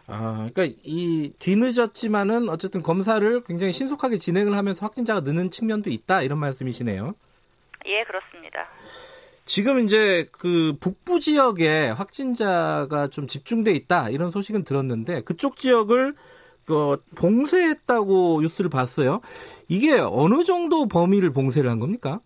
아, 0.09 0.49
그러니까 0.53 0.79
이 0.85 1.33
뒤늦었지만은 1.39 2.49
어쨌든 2.49 2.83
검사를 2.83 3.43
굉장히 3.45 3.73
신속하게 3.73 4.19
진행을 4.19 4.57
하면서 4.57 4.87
확진자가 4.87 5.21
느는 5.21 5.51
측면도 5.51 5.91
있다 5.91 6.23
이런 6.23 6.39
말씀이시네요. 6.39 7.15
예, 7.87 8.05
그렇습니다. 8.05 8.69
지금 9.45 9.79
이제 9.79 10.27
그 10.33 10.77
북부 10.81 11.21
지역에 11.21 11.89
확진자가 11.91 13.09
좀 13.09 13.27
집중돼 13.27 13.73
있다 13.73 14.11
이런 14.11 14.31
소식은 14.31 14.65
들었는데 14.65 15.23
그쪽 15.23 15.57
지역을 15.57 16.15
그 16.67 17.01
봉쇄했다고 17.17 18.41
뉴스를 18.43 18.71
봤어요. 18.71 19.21
이게 19.69 19.99
어느 20.01 20.43
정도 20.43 20.89
범위를 20.89 21.33
봉쇄를 21.33 21.71
한 21.71 21.79
겁니까? 21.79 22.19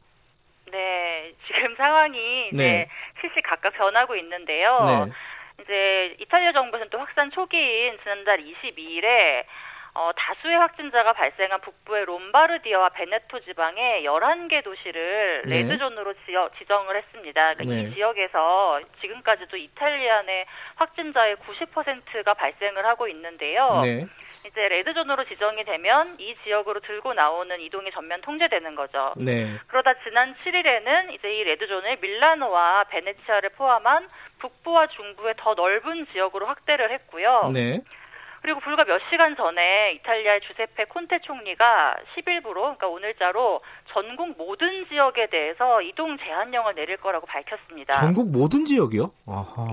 네, 0.73 1.35
지금 1.47 1.75
상황이 1.77 2.19
네. 2.55 2.89
시시각각 3.21 3.75
변하고 3.75 4.17
있는데요. 4.17 5.05
네. 5.07 5.13
이제 5.61 6.17
이탈리아 6.19 6.53
정부에서는 6.53 6.91
또 6.91 6.99
확산 6.99 7.31
초기인 7.31 7.99
지난달 8.03 8.39
22일에 8.39 9.45
어, 9.93 10.11
다수의 10.17 10.57
확진자가 10.57 11.13
발생한 11.13 11.61
북부의 11.63 12.05
롬바르디아와 12.05 12.91
베네토 12.91 13.41
지방의 13.41 14.05
11개 14.05 14.63
도시를 14.63 15.43
네. 15.47 15.63
레드존으로 15.63 16.15
지어, 16.27 16.49
지정을 16.59 16.97
했습니다. 16.97 17.55
그러니까 17.55 17.75
네. 17.75 17.83
이 17.83 17.95
지역에서 17.95 18.81
지금까지도 19.01 19.57
이탈리아 19.57 20.23
내 20.23 20.47
확진자의 20.77 21.37
90%가 21.37 22.35
발생을 22.35 22.87
하고 22.87 23.09
있는데요. 23.09 23.81
네. 23.83 24.07
이제 24.47 24.69
레드존으로 24.69 25.25
지정이 25.25 25.65
되면 25.65 26.17
이 26.21 26.37
지역으로 26.45 26.81
들고 26.81 27.13
나오는 27.13 27.61
이동이 27.61 27.91
전면 27.91 28.21
통제되는 28.21 28.75
거죠. 28.77 29.13
네. 29.17 29.59
그러다 29.67 29.95
지난 30.05 30.35
7일에는 30.45 31.15
이제 31.15 31.35
이 31.35 31.45
레드존을 31.45 31.99
밀라노와 32.01 32.85
베네치아를 32.85 33.51
포함한 33.51 34.09
북부와 34.39 34.87
중부의 34.87 35.35
더 35.37 35.55
넓은 35.55 36.07
지역으로 36.13 36.47
확대를 36.47 36.93
했고요. 36.93 37.51
네. 38.41 38.51
그리고 38.51 38.61
불과 38.61 38.85
몇 38.85 39.01
시간 39.11 39.37
전에 39.37 39.93
이탈리아의 39.93 40.41
주세페 40.43 40.87
콘테 40.87 41.21
총리가 41.21 41.97
10일부로 42.15 42.77
그러니까 42.77 42.89
오늘자로 42.89 43.61
전국 43.93 44.37
모든 44.37 44.87
지역에 44.89 45.27
대해서 45.27 45.83
이동 45.83 46.17
제한령을 46.19 46.75
내릴 46.75 46.97
거라고 46.97 47.27
밝혔습니다. 47.27 48.01
전국 48.01 48.31
모든 48.31 48.65
지역이요? 48.65 49.13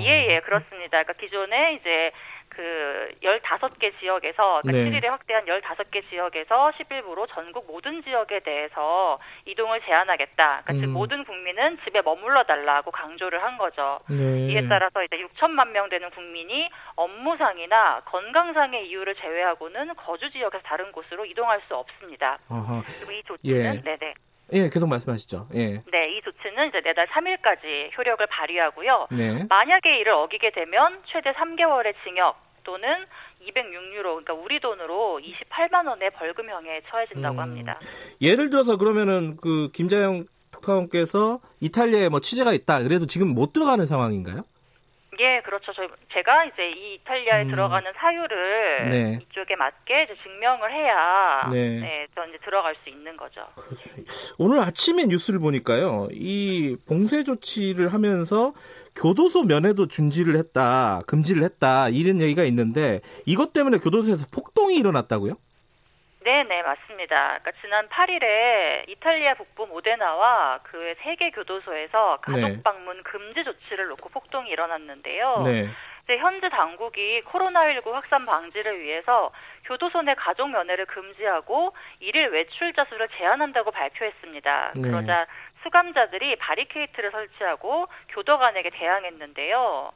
예, 0.01 0.35
예, 0.35 0.39
그렇습니다. 0.41 1.03
그러니까 1.03 1.13
기존에 1.13 1.73
이제 1.73 2.11
그 2.57 3.11
15개 3.21 3.93
지역에서 3.99 4.61
그러니까 4.63 4.89
네. 4.89 4.99
7일에 4.99 5.05
확대한 5.05 5.45
15개 5.45 6.01
지역에서 6.09 6.71
10일부로 6.71 7.27
전국 7.29 7.67
모든 7.67 8.03
지역에 8.03 8.39
대해서 8.39 9.19
이동을 9.45 9.81
제한하겠다. 9.81 10.63
그러니까 10.65 10.73
음. 10.73 10.81
즉 10.81 10.87
모든 10.87 11.23
국민은 11.23 11.77
집에 11.83 12.01
머물러 12.01 12.43
달라고 12.45 12.89
강조를 12.89 13.43
한 13.43 13.59
거죠. 13.59 13.99
네. 14.09 14.47
이에 14.47 14.67
따라서 14.67 15.03
이제 15.03 15.17
6천만 15.17 15.69
명 15.69 15.87
되는 15.89 16.09
국민이 16.09 16.67
업무상이나 16.95 18.01
건강상의 18.05 18.87
이유를 18.89 19.13
제외하고는 19.15 19.93
거주 19.95 20.31
지역에서 20.31 20.63
다른 20.63 20.91
곳으로 20.91 21.25
이동할 21.25 21.61
수 21.67 21.75
없습니다. 21.75 22.39
아하. 22.49 22.81
그리고 22.97 23.11
이 23.11 23.23
조치는 23.23 23.75
예. 23.75 23.81
네네. 23.83 24.13
예, 24.53 24.69
계속 24.69 24.87
말씀하시죠. 24.89 25.49
예. 25.55 25.83
네, 25.91 26.09
이 26.09 26.21
조치는 26.23 26.69
이제 26.69 26.81
내달 26.81 27.05
3일까지 27.07 27.95
효력을 27.95 28.25
발휘하고요. 28.25 29.07
네. 29.11 29.45
만약에 29.47 29.99
이를 29.99 30.13
어기게 30.13 30.51
되면 30.51 31.03
최대 31.05 31.33
3개월의 31.33 31.93
징역 32.03 32.46
또는 32.67 32.89
206유로, 33.41 34.03
그러니까 34.03 34.33
우리 34.33 34.59
돈으로 34.59 35.21
28만 35.23 35.87
원의 35.87 36.11
벌금형에 36.11 36.81
처해진다고 36.89 37.37
음, 37.37 37.39
합니다. 37.39 37.79
예를 38.21 38.49
들어서 38.49 38.75
그러면은 38.75 39.37
그 39.37 39.69
김자영 39.73 40.25
특파원께서 40.51 41.39
이탈리아에 41.61 42.09
뭐 42.09 42.19
취재가 42.19 42.51
있다. 42.51 42.83
그래도 42.83 43.05
지금 43.05 43.29
못 43.33 43.53
들어가는 43.53 43.85
상황인가요? 43.85 44.43
예, 45.19 45.41
그렇죠. 45.43 45.73
저 45.73 45.87
제가 46.13 46.45
이제 46.45 46.69
이 46.69 46.95
이탈리아에 46.95 47.43
음. 47.43 47.49
들어가는 47.49 47.91
사유를 47.95 48.89
네. 48.89 49.19
이쪽에 49.23 49.55
맞게 49.55 50.03
이제 50.03 50.15
증명을 50.21 50.71
해야 50.71 51.49
네. 51.51 51.79
네, 51.79 52.07
저 52.13 52.25
이제 52.27 52.37
들어갈 52.43 52.75
수 52.83 52.89
있는 52.89 53.17
거죠. 53.17 53.41
그렇죠. 53.55 53.89
오늘 54.37 54.59
아침에 54.59 55.05
뉴스를 55.05 55.39
보니까요. 55.39 56.09
이 56.11 56.77
봉쇄 56.87 57.23
조치를 57.23 57.93
하면서 57.93 58.53
교도소 58.99 59.43
면회도 59.43 59.87
중지를 59.87 60.35
했다, 60.37 61.01
금지를 61.07 61.43
했다 61.43 61.89
이런 61.89 62.19
얘기가 62.19 62.43
있는데 62.43 63.01
이것 63.25 63.53
때문에 63.53 63.77
교도소에서 63.77 64.25
폭동이 64.33 64.75
일어났다고요? 64.75 65.35
네, 66.23 66.43
네, 66.43 66.61
맞습니다. 66.61 67.39
그러니까 67.39 67.51
지난 67.61 67.87
8일에 67.87 68.89
이탈리아 68.89 69.35
북부 69.35 69.65
모데나와 69.67 70.59
그 70.63 70.95
세계 71.03 71.31
교도소에서 71.31 72.17
가족 72.21 72.41
네. 72.41 72.61
방문 72.63 73.01
금지 73.03 73.43
조치를 73.45 73.87
놓고 73.87 74.09
폭동이 74.09 74.49
일어났는데요. 74.49 75.43
네. 75.45 75.69
현재 76.15 76.47
당국이 76.49 77.21
코로나19 77.23 77.91
확산 77.91 78.25
방지를 78.25 78.79
위해서 78.81 79.31
교도소 79.65 80.01
내 80.03 80.15
가족 80.15 80.49
면회를 80.49 80.85
금지하고 80.85 81.73
일일 81.99 82.29
외출자 82.29 82.85
수를 82.85 83.09
제한한다고 83.17 83.71
발표했습니다. 83.71 84.71
네. 84.75 84.81
그러자 84.81 85.27
수감자들이 85.63 86.35
바리케이트를 86.37 87.11
설치하고 87.11 87.87
교도관에게 88.09 88.69
대항했는데요. 88.71 89.91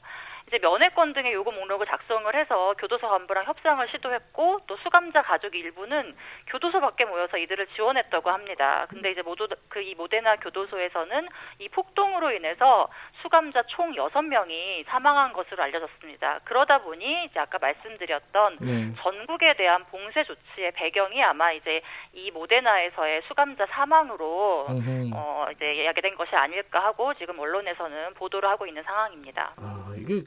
이제 0.48 0.58
면회권 0.60 1.14
등의 1.14 1.34
요구 1.34 1.52
목록을 1.52 1.86
작성을 1.88 2.34
해서 2.34 2.74
교도소 2.78 3.08
간부랑 3.08 3.46
협상을 3.46 3.88
시도했고 3.90 4.62
또 4.68 4.78
수감자 4.78 5.22
가족 5.22 5.56
일부는 5.56 6.16
교도소 6.48 6.80
밖에 6.80 7.06
모여서 7.06 7.38
이들을 7.38 7.68
지원했다고 7.76 8.30
합니다. 8.30 8.86
근데 8.90 9.12
이제 9.12 9.22
모두 9.22 9.48
그 9.70 9.82
이 9.82 9.96
모데나 9.96 10.38
교도소에서는 10.38 11.28
이 11.60 11.70
폭동으로 11.70 12.32
인해서 12.32 12.88
수감자 13.22 13.64
총 13.64 13.94
6명이 13.94 14.86
사망한 14.88 15.34
것으로 15.34 15.64
알려졌습니다. 15.64 16.40
그러다 16.46 16.80
보니 16.80 17.26
이제 17.26 17.40
아까 17.40 17.58
말씀드렸던 17.60 18.58
네. 18.62 18.94
전국에 19.02 19.56
대한 19.56 19.84
봉쇄 19.86 20.24
조치의 20.24 20.72
배경이 20.74 21.22
아마 21.24 21.52
이제 21.52 21.82
이 22.14 22.32
모데나에서의 22.32 23.24
수감자 23.28 23.66
사망으로 23.68 24.68
어 25.14 25.48
이제 25.52 25.86
야기된 25.86 26.16
것이 26.16 26.36
아닐까 26.36 26.84
하고 26.84 27.14
지금 27.16 27.40
언론에서는 27.40 28.14
보도를 28.16 28.48
하고 28.50 28.66
있는 28.66 28.84
상황입니다. 28.84 29.54
아, 29.58 29.94
이게 29.98 30.22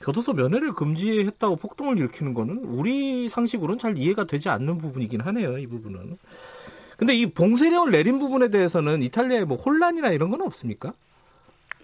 교도소 0.00 0.32
면회를 0.32 0.72
금지했다고 0.72 1.56
폭동을 1.56 1.98
일으키는 1.98 2.34
거는 2.34 2.64
우리 2.64 3.28
상식으로는 3.28 3.78
잘 3.78 3.96
이해가 3.96 4.24
되지 4.24 4.48
않는 4.48 4.78
부분이긴 4.78 5.20
하네요. 5.20 5.58
이 5.58 5.66
부분은. 5.66 6.18
근데 6.96 7.14
이 7.14 7.26
봉쇄령을 7.26 7.90
내린 7.90 8.18
부분에 8.18 8.48
대해서는 8.48 9.02
이탈리아에 9.02 9.44
뭐 9.44 9.56
혼란이나 9.56 10.10
이런 10.10 10.30
건 10.30 10.42
없습니까? 10.42 10.92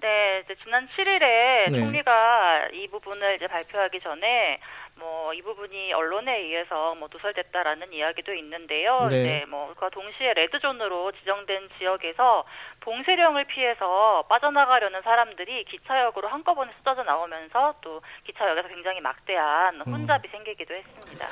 네, 0.00 0.42
이제 0.44 0.54
지난 0.62 0.86
7일에 0.86 1.72
네. 1.72 1.80
총리가 1.80 2.68
이 2.72 2.86
부분을 2.88 3.36
이제 3.36 3.46
발표하기 3.46 3.98
전에 4.00 4.60
뭐 4.98 5.18
이 5.38 5.42
부분이 5.42 5.92
언론에 5.92 6.36
의해서 6.40 6.94
뭐 6.96 7.08
누설됐다라는 7.12 7.92
이야기도 7.92 8.34
있는데요. 8.34 9.06
네. 9.08 9.22
네, 9.22 9.44
뭐 9.46 9.72
그와 9.74 9.90
동시에 9.90 10.34
레드존으로 10.34 11.12
지정된 11.12 11.68
지역에서 11.78 12.44
봉쇄령을 12.80 13.44
피해서 13.44 14.24
빠져나가려는 14.28 15.02
사람들이 15.02 15.64
기차역으로 15.64 16.28
한꺼번에 16.28 16.72
쏟아져 16.78 17.04
나오면서 17.04 17.74
또 17.82 18.00
기차역에서 18.24 18.68
굉장히 18.68 19.00
막대한 19.00 19.80
음. 19.80 19.92
혼잡이 19.92 20.28
음. 20.28 20.30
생기기도 20.32 20.74
했습니다. 20.74 21.28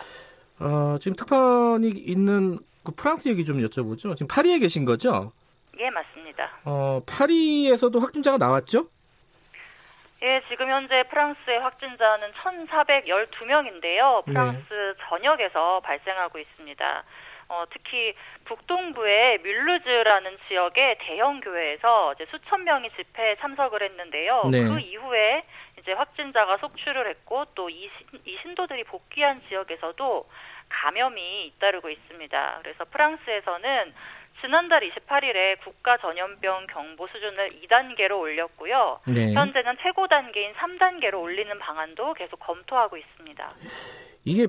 어, 0.61 0.99
지금 0.99 1.17
특파원이 1.17 1.89
있는 1.89 2.59
그 2.85 2.93
프랑스 2.95 3.29
얘기 3.29 3.45
좀 3.45 3.59
여쭤보죠. 3.59 4.17
지금 4.17 4.29
파리에 4.29 4.59
계신 4.59 4.85
거죠? 4.85 5.33
예, 5.79 5.91
맞습니다. 5.91 6.61
어, 6.65 7.01
파리에서도 7.07 7.99
확진자가 7.99 8.39
나왔죠? 8.39 8.89
예, 10.23 10.43
지금 10.49 10.71
현재 10.71 11.03
프랑스의 11.05 11.61
확진자는 11.61 12.33
1,412명인데요. 12.33 14.25
프랑스 14.25 14.73
네. 14.73 14.95
전역에서 15.09 15.81
발생하고 15.81 16.39
있습니다. 16.39 17.05
어, 17.49 17.65
특히 17.71 18.15
북동부의 18.45 19.39
뮬루즈라는 19.39 20.39
지역의 20.49 20.99
대형 21.01 21.41
교회에서 21.41 22.15
이제 22.15 22.27
수천 22.31 22.65
명이 22.65 22.91
집회에 22.97 23.37
참석을 23.37 23.83
했는데요. 23.83 24.49
네. 24.51 24.65
그 24.65 24.81
이후에 24.81 25.45
이제 25.79 25.93
확진자가 25.93 26.57
속출을 26.57 27.09
했고 27.09 27.45
또이이 27.55 27.91
신도들이 28.43 28.85
복귀한 28.85 29.43
지역에서도 29.49 30.29
감염이 30.69 31.47
잇따르고 31.47 31.89
있습니다. 31.91 32.59
그래서 32.63 32.85
프랑스에서는 32.87 33.95
지난달 34.41 34.81
28일에 34.81 35.61
국가 35.65 35.97
전염병 35.99 36.67
경보 36.73 37.07
수준을 37.07 37.61
2단계로 37.63 38.19
올렸고요. 38.19 39.01
네. 39.09 39.33
현재는 39.33 39.77
최고 39.83 40.07
단계인 40.09 40.53
3단계로 40.55 41.21
올리는 41.21 41.59
방안도 41.59 42.15
계속 42.15 42.39
검토하고 42.41 42.97
있습니다. 42.97 43.55
이게 44.25 44.47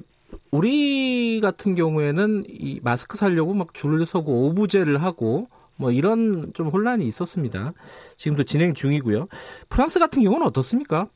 우리 0.52 1.40
같은 1.42 1.76
경우에는 1.76 2.44
이 2.48 2.80
마스크 2.84 3.18
살려고 3.18 3.54
막 3.54 3.74
줄을 3.74 4.06
서고 4.06 4.48
오부제를 4.48 5.02
하고 5.02 5.48
뭐 5.78 5.92
이런 5.92 6.52
좀 6.54 6.68
혼란이 6.68 7.06
있었습니다. 7.06 7.74
지금도 8.18 8.44
진행 8.44 8.74
중이고요. 8.74 9.28
프랑스 9.70 10.00
같은 10.00 10.24
경우는 10.24 10.46
어떻습니까? 10.48 11.08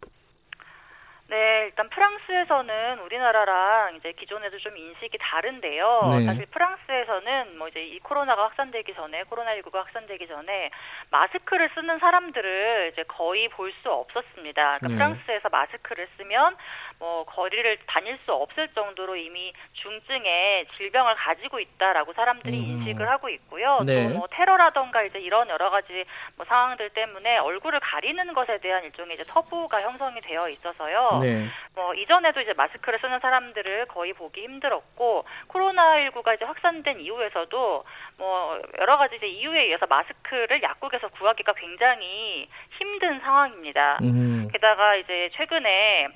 네, 1.32 1.63
일단 1.67 1.88
프랑스에서는 1.88 3.00
우리나라랑 3.00 3.96
이제 3.96 4.12
기존에도 4.12 4.58
좀 4.58 4.76
인식이 4.76 5.17
다른데요. 5.17 6.10
네. 6.12 6.26
사실 6.26 6.46
프랑스에서는 6.48 7.58
뭐 7.58 7.70
이제 7.70 7.82
이 7.86 8.00
코로나가 8.00 8.44
확산되기 8.44 8.94
전에 8.94 9.24
코로나19가 9.24 9.76
확산되기 9.76 10.28
전에 10.28 10.72
마스크를 11.10 11.70
쓰는 11.74 12.00
사람들을 12.00 12.89
이제 12.91 13.04
거의 13.08 13.48
볼 13.48 13.72
수 13.82 13.89
없었습니다. 13.89 14.80
그러니까 14.80 14.88
네. 14.89 14.96
프랑스에서 14.96 15.48
마스크를 15.48 16.06
쓰면 16.17 16.58
뭐 17.02 17.24
거리를 17.26 17.80
다닐 17.88 18.16
수 18.26 18.32
없을 18.32 18.68
정도로 18.76 19.16
이미 19.16 19.52
중증의 19.74 20.68
질병을 20.78 21.16
가지고 21.16 21.60
있다라고 21.60 22.14
사람들이 22.14 22.56
음. 22.56 22.64
인식을 22.64 23.10
하고 23.10 23.28
있고요. 23.30 23.80
네. 23.84 24.08
또뭐 24.08 24.28
테러라던가 24.30 25.02
이제 25.02 25.18
이런 25.18 25.50
여러 25.50 25.72
가지 25.72 26.06
뭐 26.36 26.46
상황들 26.46 26.92
때문에 26.92 27.40
얼굴을 27.40 27.80
가리는 27.80 28.32
것에 28.36 28.60
대한 28.60 28.84
일종의 28.84 29.16
이제 29.16 29.24
터부가 29.24 29.82
형성이 29.82 30.22
되어 30.22 30.48
있어서요. 30.48 31.20
네. 31.24 31.48
뭐 31.74 31.96
이전에도 31.96 32.40
이제 32.40 32.54
마스크를 32.54 33.00
쓰는 33.00 33.20
사람들을 33.20 33.88
거의 33.88 34.14
보기 34.14 34.44
힘들었고 34.44 35.26
코로나19가 35.48 36.36
이제 36.36 36.46
확산된 36.46 37.00
이후에서도 37.00 37.84
뭐 38.20 38.62
여러 38.78 38.98
가지 38.98 39.16
이제 39.16 39.26
이유에 39.26 39.64
의해서 39.64 39.88
마스크를 39.88 40.62
약국에서 40.62 41.08
구하기가 41.08 41.54
굉장히 41.54 42.48
힘든 42.78 43.20
상황입니다. 43.22 43.98
음. 44.04 44.50
게다가 44.54 44.96
이제 44.98 45.32
최근에 45.34 46.10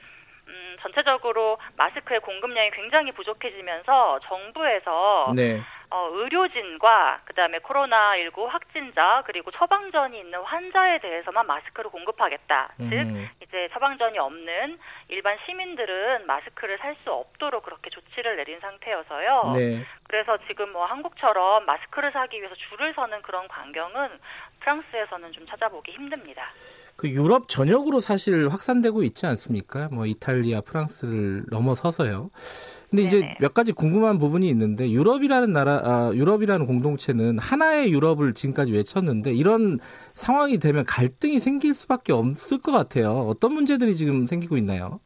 음, 0.47 0.77
전체적으로 0.81 1.58
마스크의 1.77 2.19
공급량이 2.21 2.71
굉장히 2.71 3.12
부족해지면서 3.12 4.19
정부에서 4.23 5.34
네. 5.36 5.62
어, 5.91 6.10
의료진과 6.12 7.21
그다음에 7.25 7.60
코로나19 7.60 8.47
확진자 8.47 9.23
그리고 9.25 9.51
처방전이 9.51 10.19
있는 10.19 10.41
환자에 10.41 10.99
대해서만 10.99 11.45
마스크를 11.45 11.89
공급하겠다. 11.91 12.73
음. 12.79 12.89
즉 12.89 13.45
이제 13.47 13.69
처방전이 13.71 14.17
없는 14.17 14.77
일반 15.10 15.38
시민들은 15.45 16.25
마스크를 16.25 16.77
살 16.79 16.95
수 17.03 17.12
없도록 17.12 17.63
그렇게 17.63 17.89
조치를 17.89 18.38
내린 18.38 18.60
상태여서요. 18.60 19.53
네. 19.55 19.86
그래서 20.08 20.38
지금 20.47 20.71
뭐 20.71 20.86
한국처럼 20.86 21.65
마스크를 21.65 22.12
사기 22.12 22.39
위해서 22.39 22.55
줄을 22.55 22.93
서는 22.93 23.21
그런 23.21 23.47
광경은 23.47 24.19
프랑스에서는 24.62 25.31
좀 25.34 25.45
찾아보기 25.45 25.91
힘듭니다. 25.91 26.49
그 26.95 27.10
유럽 27.10 27.49
전역으로 27.49 27.99
사실 27.99 28.47
확산되고 28.47 29.03
있지 29.03 29.25
않습니까? 29.25 29.89
뭐 29.91 30.05
이탈리아, 30.05 30.62
프랑스를 30.62 31.45
넘어서서요. 31.49 32.29
근데 32.89 33.03
네네. 33.03 33.08
이제 33.08 33.36
몇 33.39 33.53
가지 33.53 33.73
궁금한 33.73 34.17
부분이 34.17 34.47
있는데 34.49 34.89
유럽이라는 34.89 35.51
나라, 35.51 35.81
아, 35.84 36.12
유럽이라는 36.13 36.65
공동체는 36.65 37.39
하나의 37.39 37.91
유럽을 37.91 38.34
지금까지 38.34 38.71
외쳤는데 38.71 39.34
이런 39.34 39.79
상황이 40.13 40.58
되면 40.58 40.86
갈등이 40.86 41.39
생길 41.39 41.73
수밖에 41.73 42.13
없을 42.13 42.60
것 42.60 42.71
같아요. 42.71 43.12
어떤 43.27 43.53
문제들이 43.53 43.97
지금 43.97 44.25
생기고 44.25 44.55
있나요? 44.58 44.99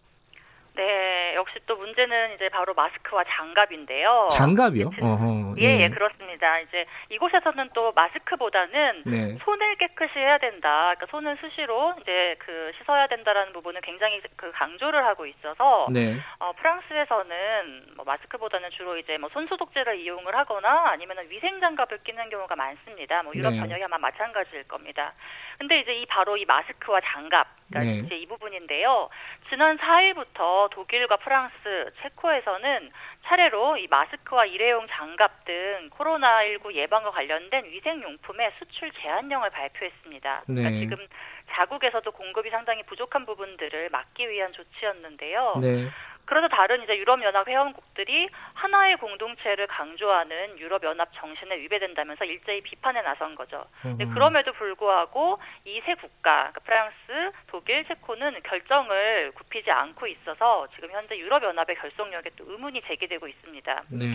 또 1.69 1.75
문제는 1.75 2.33
이제 2.33 2.49
바로 2.49 2.73
마스크와 2.73 3.23
장갑인데요. 3.29 4.29
장갑이요? 4.31 4.89
어허, 4.99 5.53
예, 5.59 5.65
예, 5.65 5.79
예, 5.81 5.89
그렇습니다. 5.89 6.59
이제 6.61 6.87
이곳에서는 7.09 7.69
또 7.75 7.91
마스크보다는 7.91 9.03
네. 9.05 9.37
손을 9.45 9.75
깨끗이 9.75 10.17
해야 10.17 10.39
된다. 10.39 10.95
그러니까 10.95 11.05
손을 11.11 11.37
수시로 11.39 11.93
이제 12.01 12.35
그 12.39 12.71
씻어야 12.79 13.05
된다라는 13.05 13.53
부분을 13.53 13.81
굉장히 13.81 14.19
그 14.35 14.51
강조를 14.51 15.05
하고 15.05 15.27
있어서 15.27 15.87
네. 15.91 16.17
어, 16.39 16.53
프랑스에서는 16.53 17.93
뭐 17.95 18.03
마스크보다는 18.03 18.71
주로 18.71 18.97
이제 18.97 19.19
뭐 19.19 19.29
손소독제를 19.29 19.99
이용을 19.99 20.35
하거나 20.35 20.89
아니면은 20.89 21.29
위생 21.29 21.59
장갑을 21.59 21.99
끼는 22.03 22.31
경우가 22.31 22.55
많습니다. 22.55 23.21
뭐 23.21 23.31
유럽 23.35 23.53
네. 23.53 23.59
전역이 23.59 23.83
아마 23.83 23.99
마찬가지일 23.99 24.63
겁니다. 24.63 25.13
근데 25.59 25.81
이제 25.81 25.93
이 25.93 26.05
바로 26.07 26.35
이 26.37 26.45
마스크와 26.45 27.01
장갑, 27.03 27.45
그러니까 27.67 27.93
네. 27.93 27.99
이제 27.99 28.15
이 28.15 28.25
부분인데요. 28.25 29.09
지난 29.49 29.77
4일부터 29.77 30.69
독일과 30.71 31.17
프랑스, 31.17 31.53
체코에서는 32.01 32.91
차례로 33.25 33.77
이 33.77 33.87
마스크와 33.87 34.45
일회용 34.45 34.87
장갑 34.89 35.45
등 35.45 35.89
코로나19 35.91 36.73
예방과 36.73 37.11
관련된 37.11 37.65
위생용품의 37.65 38.51
수출 38.59 38.91
제한령을 38.91 39.49
발표했습니다. 39.49 40.43
그러니까 40.45 40.69
네. 40.69 40.79
지금 40.79 40.97
자국에서도 41.51 42.11
공급이 42.11 42.49
상당히 42.49 42.83
부족한 42.83 43.25
부분들을 43.25 43.89
막기 43.89 44.29
위한 44.29 44.51
조치였는데요. 44.53 45.59
네. 45.61 45.89
그래서 46.29 46.47
다른 46.47 46.83
이제 46.83 46.95
유럽연합 46.95 47.47
회원국들이 47.47 48.29
하나의 48.53 48.97
공동체를 48.97 49.65
강조하는 49.65 50.59
유럽연합 50.59 51.09
정신에 51.15 51.57
위배된다면서 51.57 52.23
일제히 52.25 52.61
비판에 52.61 53.01
나선 53.01 53.33
거죠. 53.33 53.65
근데 53.81 54.05
그럼에도 54.05 54.53
불구하고 54.53 55.39
이 55.65 55.81
세 55.85 55.95
국가, 55.95 56.51
그러니까 56.51 56.59
프랑스, 56.65 57.31
독일, 57.47 57.83
체코는 57.85 58.41
결정을 58.43 59.31
굽히지 59.33 59.71
않고 59.71 60.05
있어서 60.05 60.67
지금 60.75 60.91
현재 60.91 61.17
유럽연합의 61.17 61.77
결속력에 61.77 62.29
또 62.37 62.45
의문이 62.47 62.83
제기되고 62.83 63.27
있습니다. 63.27 63.83
네. 63.89 64.05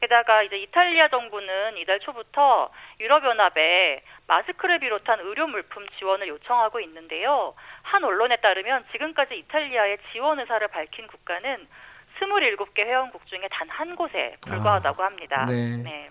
게다가 0.00 0.42
이제 0.44 0.56
이탈리아 0.56 1.08
정부는 1.08 1.76
이달 1.76 1.98
초부터 2.00 2.70
유럽연합에 3.00 4.00
마스크를 4.26 4.78
비롯한 4.78 5.20
의료 5.20 5.46
물품 5.48 5.86
지원을 5.98 6.28
요청하고 6.28 6.80
있는데요. 6.80 7.54
한 7.82 8.04
언론에 8.04 8.36
따르면 8.36 8.84
지금까지 8.92 9.36
이탈리아의 9.36 9.98
지원 10.12 10.38
의사를 10.38 10.66
밝힌 10.68 11.06
국가는 11.08 11.57
27개 12.20 12.80
회원국 12.80 13.26
중에 13.26 13.46
단 13.50 13.68
한 13.78 13.94
곳에 13.94 14.36
불과하다고 14.46 15.02
아, 15.02 15.06
합니다. 15.06 15.46
네. 15.46 15.76
네. 15.76 16.10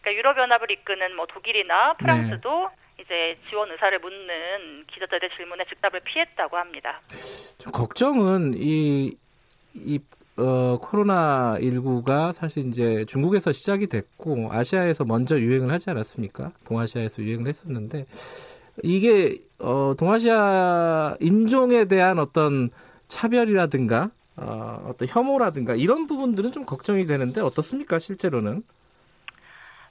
그러니까 0.00 0.18
유럽연합을 0.18 0.70
이끄는 0.70 1.16
뭐 1.16 1.26
독일이나 1.26 1.94
프랑스도 1.94 2.68
네. 2.96 3.02
이제 3.02 3.38
지원 3.50 3.70
의사를 3.72 3.98
묻는 3.98 4.86
기자들의 4.86 5.30
질문에 5.36 5.64
즉답을 5.68 6.00
피했다고 6.00 6.56
합니다. 6.56 7.00
좀 7.58 7.72
걱정은 7.72 8.52
이, 8.54 9.16
이 9.74 9.98
어, 10.38 10.78
코로나 10.78 11.56
19가 11.58 12.32
사실 12.32 12.68
이제 12.68 13.04
중국에서 13.06 13.50
시작이 13.50 13.88
됐고 13.88 14.50
아시아에서 14.52 15.04
먼저 15.04 15.38
유행을 15.38 15.72
하지 15.72 15.90
않았습니까? 15.90 16.52
동아시아에서 16.64 17.22
유행을 17.22 17.48
했었는데 17.48 18.06
이게 18.84 19.38
어, 19.58 19.94
동아시아 19.98 21.16
인종에 21.20 21.86
대한 21.86 22.20
어떤 22.20 22.70
차별이라든가 23.08 24.10
어, 24.36 24.82
어떤 24.88 25.08
혐오라든가 25.08 25.74
이런 25.74 26.06
부분들은 26.06 26.52
좀 26.52 26.64
걱정이 26.64 27.06
되는데 27.06 27.40
어떻습니까 27.40 27.98
실제로는? 27.98 28.62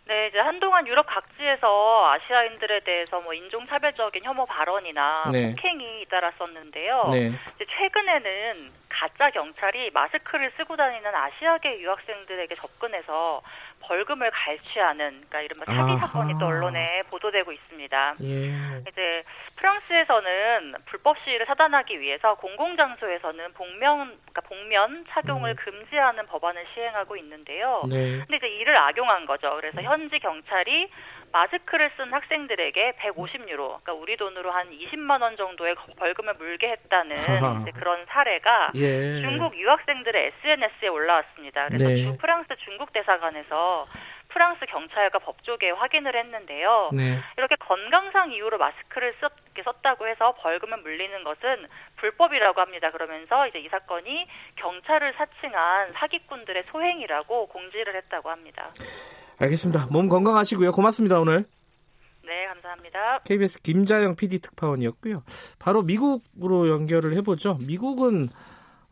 네, 0.08 0.28
이제 0.28 0.40
한동안 0.40 0.86
유럽 0.88 1.06
각지에서 1.06 2.12
아시아인들에 2.12 2.82
대해서 2.82 3.22
뭐 3.22 3.34
인종차별적인 3.34 4.24
혐오 4.26 4.46
발언이나 4.46 5.30
네. 5.32 5.54
폭행이 5.54 6.02
잇따랐었는데요. 6.02 7.10
네. 7.14 7.28
이제 7.56 7.66
최근에는 7.66 8.72
가짜 8.90 9.30
경찰이 9.30 9.92
마스크를 9.92 10.52
쓰고 10.58 10.76
다니는 10.76 11.16
아시아계 11.16 11.80
유학생들에게 11.80 12.56
접근해서 12.56 13.42
벌금을 13.82 14.32
갈취하는 14.32 15.24
그러니까 15.28 15.42
이른바 15.42 15.66
사기 15.66 15.98
사건이 15.98 16.40
또 16.40 16.48
언론에 16.48 17.00
보도되고 17.12 17.52
있습니다. 17.52 18.16
예. 18.24 18.82
이제 18.88 19.24
프랑스에서는 19.58 20.76
불법 20.86 21.18
시위를 21.24 21.46
차단하기 21.46 22.00
위해서 22.00 22.36
공공 22.36 22.78
장소에서는 22.78 23.54
복면 23.54 24.18
그러니까 24.32 24.42
복면 24.42 25.06
착용을 25.10 25.52
음. 25.52 25.56
금지하는 25.56 26.26
법안을 26.28 26.66
시행하고 26.74 27.18
있는데요. 27.18 27.84
네. 27.90 28.20
근데 28.20 28.38
이제 28.38 28.48
이를 28.48 28.78
악용한 28.78 29.26
거죠. 29.26 29.56
그래서 29.56 29.82
현지 29.82 30.20
경찰이 30.20 30.90
마스크를 31.32 31.92
쓴 31.98 32.12
학생들에게 32.14 32.94
150유로, 33.00 33.82
그러니까 33.82 33.94
우리 33.94 34.18
돈으로 34.18 34.52
한 34.52 34.70
20만 34.70 35.22
원 35.22 35.38
정도의 35.38 35.76
벌금을 35.98 36.36
물게 36.36 36.70
했다는 36.70 37.16
그런 37.76 38.06
사례가 38.08 38.72
예. 38.76 39.22
중국 39.22 39.58
유학생들의 39.58 40.34
SNS에 40.42 40.88
올라왔습니다. 40.88 41.68
그래서 41.70 42.12
네. 42.12 42.18
프랑스 42.18 42.50
중국 42.64 42.92
대사관에서 42.94 43.86
프랑스 44.30 44.66
경찰과 44.66 45.20
법조계에 45.20 45.72
확인을 45.72 46.16
했는데요. 46.16 46.90
네. 46.94 47.20
이렇게 47.38 47.56
건강상 47.56 48.32
이유로 48.32 48.58
마스크를 48.58 49.14
썼, 49.20 49.34
썼다고 49.64 50.08
해서 50.08 50.34
벌금을 50.40 50.78
물리는 50.80 51.24
것은 51.24 51.68
불법이라고 51.98 52.62
합니다. 52.62 52.92
그러면서 52.92 53.48
이제 53.48 53.60
이 53.60 53.68
사건이 53.68 54.28
경찰을 54.56 55.14
사칭한 55.18 55.94
사기꾼들의 55.94 56.64
소행이라고 56.72 57.48
공지를 57.48 57.96
했다고 57.96 58.30
합니다. 58.30 58.72
알겠습니다. 59.42 59.88
몸 59.92 60.08
건강하시고요. 60.08 60.72
고맙습니다, 60.72 61.20
오늘. 61.20 61.46
네, 62.24 62.46
감사합니다. 62.54 63.22
KBS 63.26 63.62
김자영 63.62 64.16
PD 64.16 64.40
특파원이었고요. 64.40 65.24
바로 65.58 65.82
미국으로 65.82 66.70
연결을 66.70 67.16
해보죠. 67.16 67.58
미국은 67.66 68.30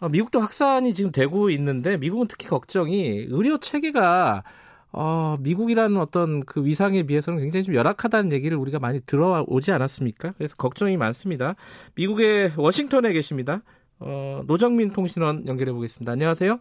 어, 0.02 0.10
미국도 0.10 0.40
확산이 0.40 0.94
지금 0.94 1.12
되고 1.12 1.50
있는데 1.52 1.98
미국은 1.98 2.28
특히 2.28 2.48
걱정이 2.48 3.28
의료 3.30 3.58
체계가 3.58 4.44
어, 4.92 5.36
미국이라는 5.40 5.98
어떤 5.98 6.44
그 6.46 6.66
위상에 6.66 7.04
비해서는 7.04 7.40
굉장히 7.40 7.64
좀 7.64 7.76
열악하다는 7.76 8.32
얘기를 8.32 8.58
우리가 8.58 8.80
많이 8.80 9.02
들어오지 9.02 9.72
않았습니까? 9.72 10.34
그래서 10.38 10.56
걱정이 10.56 10.98
많습니다. 10.98 11.56
미국의 11.96 12.54
워싱턴에 12.58 13.14
계십니다. 13.14 13.62
어, 14.00 14.42
노정민 14.48 14.92
통신원 14.92 15.46
연결해 15.46 15.72
보겠습니다. 15.74 16.12
안녕하세요. 16.14 16.60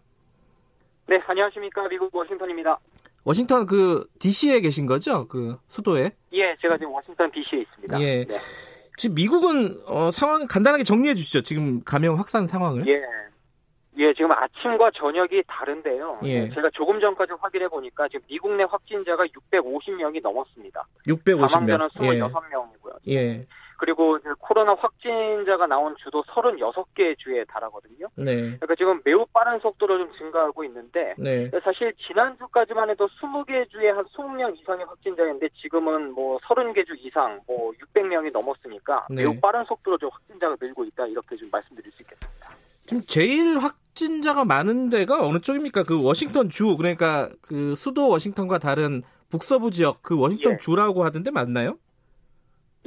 네, 1.06 1.18
안녕하십니까. 1.26 1.88
미국 1.88 2.14
워싱턴입니다. 2.14 2.78
워싱턴 3.28 3.66
그 3.66 4.06
DC에 4.20 4.60
계신 4.60 4.86
거죠? 4.86 5.28
그 5.28 5.58
수도에? 5.66 6.12
예, 6.32 6.56
제가 6.62 6.78
지금 6.78 6.92
워싱턴 6.92 7.30
DC에 7.30 7.60
있습니다. 7.60 8.00
예. 8.00 8.24
네. 8.24 8.34
지금 8.96 9.14
미국은 9.14 9.76
어, 9.86 10.10
상황 10.10 10.46
간단하게 10.46 10.82
정리해 10.82 11.12
주시죠. 11.12 11.42
지금 11.42 11.84
감염 11.84 12.16
확산 12.16 12.46
상황을. 12.46 12.88
예. 12.88 13.02
예, 13.98 14.14
지금 14.14 14.32
아침과 14.32 14.92
저녁이 14.94 15.42
다른데요. 15.46 16.20
예. 16.24 16.28
예. 16.28 16.48
제가 16.54 16.70
조금 16.72 17.00
전까지 17.00 17.32
확인해 17.38 17.68
보니까 17.68 18.08
지금 18.08 18.24
미국 18.28 18.50
내 18.56 18.62
확진자가 18.64 19.26
650명이 19.26 20.22
넘었습니다. 20.22 20.86
650명. 21.06 21.48
사망자는 21.48 21.88
26명이고요. 21.88 22.96
예. 23.08 23.46
예. 23.78 23.88
그리고 23.88 24.18
코로나 24.40 24.74
확진자가 24.74 25.66
나온 25.66 25.94
주도 26.02 26.22
36개 26.24 27.16
주에 27.18 27.44
달하거든요. 27.44 28.08
네. 28.16 28.34
그러니까 28.34 28.74
지금 28.76 29.00
매우 29.04 29.24
빠른 29.32 29.58
속도로 29.60 29.98
좀 29.98 30.12
증가하고 30.18 30.64
있는데 30.64 31.14
네. 31.16 31.50
사실 31.62 31.94
지난주까지만 32.06 32.90
해도 32.90 33.08
20개 33.08 33.70
주에 33.70 33.90
한 33.90 34.04
20명 34.06 34.58
이상의 34.60 34.84
확진자였는데 34.86 35.48
지금은 35.62 36.12
뭐 36.12 36.38
30개 36.38 36.86
주 36.86 36.94
이상 36.98 37.40
뭐 37.46 37.72
600명이 37.72 38.32
넘었으니까 38.32 39.06
네. 39.10 39.22
매우 39.22 39.38
빠른 39.40 39.64
속도로 39.64 39.96
좀 39.98 40.10
확진자가 40.12 40.56
늘고 40.60 40.84
있다 40.84 41.06
이렇게 41.06 41.36
좀 41.36 41.48
말씀드릴 41.50 41.92
수 41.92 42.02
있겠습니다. 42.02 42.48
지금 42.86 43.02
제일 43.06 43.58
확진자가 43.58 44.44
많은 44.44 44.88
데가 44.88 45.26
어느 45.26 45.40
쪽입니까? 45.40 45.82
그 45.84 46.02
워싱턴 46.02 46.48
주 46.48 46.76
그러니까 46.76 47.30
그 47.42 47.74
수도 47.76 48.08
워싱턴과 48.08 48.58
다른 48.58 49.02
북서부 49.30 49.70
지역 49.70 50.02
그 50.02 50.18
워싱턴 50.18 50.54
예. 50.54 50.56
주라고 50.56 51.04
하던데 51.04 51.30
맞나요? 51.30 51.76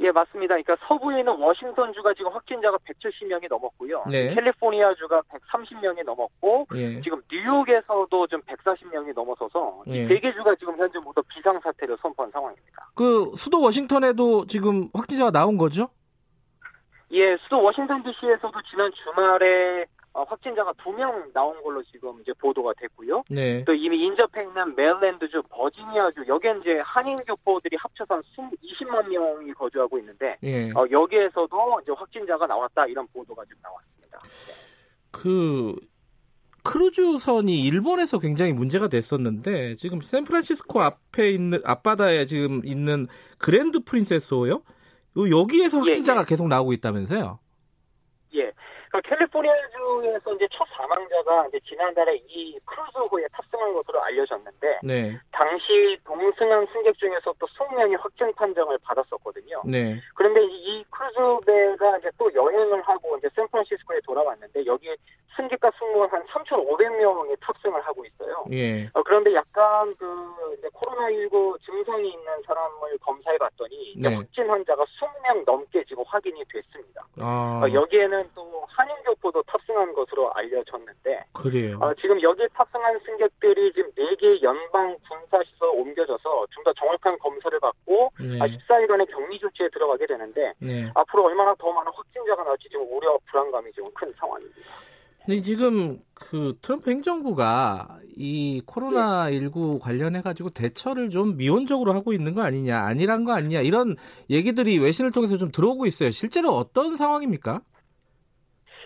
예, 0.02 0.10
맞습니다. 0.10 0.56
그러니까 0.56 0.76
서부에 0.86 1.20
있는 1.20 1.32
워싱턴 1.38 1.92
주가 1.92 2.12
지금 2.14 2.32
확진자가 2.32 2.76
170명이 2.78 3.48
넘었고요. 3.48 4.04
네. 4.10 4.34
캘리포니아 4.34 4.92
주가 4.94 5.22
130명이 5.22 6.04
넘었고 6.04 6.66
예. 6.74 7.00
지금 7.02 7.22
뉴욕에서도 7.30 8.26
좀 8.26 8.40
140명이 8.42 9.14
넘어서서 9.14 9.84
예. 9.88 10.02
이세 10.02 10.20
주가 10.32 10.54
지금 10.56 10.76
현재 10.76 10.98
모두 10.98 11.22
비상 11.28 11.58
사태를 11.60 11.96
선포한 12.02 12.32
상황입니다. 12.32 12.90
그 12.94 13.30
수도 13.36 13.60
워싱턴에도 13.60 14.46
지금 14.46 14.88
확진자가 14.92 15.30
나온 15.30 15.56
거죠? 15.56 15.88
예, 17.12 17.36
수도 17.42 17.62
워싱턴 17.62 18.02
DC에서도 18.02 18.52
지난 18.70 18.90
주말에 19.04 19.86
어, 20.14 20.24
확진자가 20.24 20.72
두 20.74 20.92
명 20.92 21.30
나온 21.32 21.62
걸로 21.62 21.82
지금 21.84 22.20
이제 22.20 22.32
보도가 22.34 22.74
됐고요. 22.78 23.24
네. 23.30 23.64
또 23.64 23.72
이미 23.72 23.98
인접해 24.04 24.42
있는 24.42 24.74
메릴랜드주, 24.76 25.42
버지니아주 25.48 26.24
여기에 26.28 26.56
이제 26.60 26.80
한인 26.84 27.16
교포들이 27.18 27.76
합쳐서 27.80 28.14
한 28.16 28.22
20만 28.62 29.08
명이 29.08 29.52
거주하고 29.54 29.98
있는데 30.00 30.36
네. 30.42 30.70
어, 30.76 30.86
여기에서도 30.90 31.80
이제 31.82 31.92
확진자가 31.96 32.46
나왔다 32.46 32.86
이런 32.86 33.06
보도가 33.08 33.42
지금 33.44 33.58
나왔습니다. 33.62 34.20
그 35.10 35.74
크루즈선이 36.64 37.60
일본에서 37.62 38.18
굉장히 38.18 38.52
문제가 38.52 38.88
됐었는데 38.88 39.76
지금 39.76 40.00
샌프란시스코 40.00 40.80
앞에 40.80 41.30
있는 41.30 41.60
앞바다에 41.64 42.26
지금 42.26 42.60
있는 42.64 43.06
그랜드 43.38 43.82
프린세스호요? 43.82 44.62
여기에서 45.16 45.78
예, 45.78 45.80
확진자가 45.80 46.20
예, 46.20 46.22
예. 46.22 46.26
계속 46.26 46.48
나오고 46.48 46.72
있다면서요? 46.74 47.38
그 48.92 49.00
캘리포니아주에서 49.00 50.34
이제 50.34 50.46
첫 50.52 50.68
사망자가 50.76 51.46
이제 51.48 51.58
지난달에 51.60 52.14
이 52.28 52.58
크루즈호에 52.66 53.26
탑승한 53.32 53.72
것으로 53.72 54.02
알려졌는데 54.02 54.80
네. 54.82 55.18
당시 55.30 55.96
동승한 56.04 56.66
승객 56.70 56.98
중에서 56.98 57.32
또 57.38 57.46
20명이 57.46 57.98
확진 57.98 58.30
판정을 58.34 58.76
받았었거든요. 58.82 59.62
네. 59.64 59.98
그런데 60.14 60.44
이 60.44 60.84
크루즈배가 60.90 61.98
이제 61.98 62.10
또 62.18 62.30
여행을 62.34 62.82
하고 62.82 63.16
이제 63.16 63.30
샌프란시스코에 63.34 64.00
돌아왔는데 64.04 64.66
여기 64.66 64.94
승객과 65.36 65.70
승무원 65.78 66.10
한 66.10 66.22
3,500명이 66.26 67.40
탑승을 67.40 67.80
하고 67.80 68.04
있어요. 68.04 68.44
예. 68.52 68.84
어, 68.92 69.02
그런데 69.02 69.32
약간 69.34 69.94
그 69.96 70.54
이제 70.58 70.68
코로나19 70.68 71.58
증상이 71.64 72.10
있는 72.10 72.42
사람을 72.46 72.98
검사해 73.00 73.38
봤더니 73.38 73.94
네. 73.96 74.14
확진 74.14 74.50
환자가 74.50 74.84
20명 74.84 75.44
넘게 75.46 75.84
지금 75.84 76.04
확인이 76.06 76.44
됐습니다. 76.44 77.06
아. 77.18 77.62
어, 77.64 77.72
여기에는 77.72 78.30
또 78.34 78.51
한인교포도 79.22 79.42
탑승한 79.44 79.94
것으로 79.94 80.30
알려졌는데 80.34 81.24
그래요. 81.32 81.78
어, 81.80 81.94
지금 81.94 82.20
여기에 82.20 82.48
탑승한 82.54 82.98
승객들이 83.06 83.72
지금 83.72 83.90
4개 83.92 84.42
연방 84.42 84.96
군사시설 85.08 85.70
옮겨져서 85.70 86.46
좀 86.50 86.62
더 86.62 86.72
정확한 86.74 87.18
검사를 87.18 87.58
받고 87.58 88.12
네. 88.20 88.38
14일간의 88.38 89.10
격리 89.10 89.36
조치에 89.40 89.68
들어가게 89.72 90.06
되는데 90.06 90.52
네. 90.60 90.88
앞으로 90.94 91.24
얼마나 91.24 91.52
더 91.58 91.72
많은 91.72 91.90
확진자가 91.92 92.44
나올지 92.44 92.68
지금 92.70 92.86
우려 92.88 93.18
불안감이 93.28 93.72
지금 93.72 93.90
큰 93.94 94.12
상황입니다. 94.16 94.60
근데 95.26 95.42
지금 95.42 95.98
그 96.14 96.56
트럼프 96.62 96.90
행정부가 96.90 97.98
이 98.16 98.62
코로나 98.64 99.28
19 99.28 99.80
관련해 99.80 100.22
가지고 100.22 100.50
대처를 100.50 101.10
좀 101.10 101.36
미온적으로 101.36 101.94
하고 101.94 102.12
있는 102.12 102.34
거 102.34 102.42
아니냐, 102.42 102.78
아니란 102.78 103.24
거 103.24 103.32
아니냐 103.32 103.60
이런 103.62 103.96
얘기들이 104.30 104.78
외신을 104.78 105.10
통해서 105.10 105.36
좀 105.36 105.50
들어오고 105.50 105.86
있어요. 105.86 106.12
실제로 106.12 106.50
어떤 106.50 106.94
상황입니까? 106.94 107.60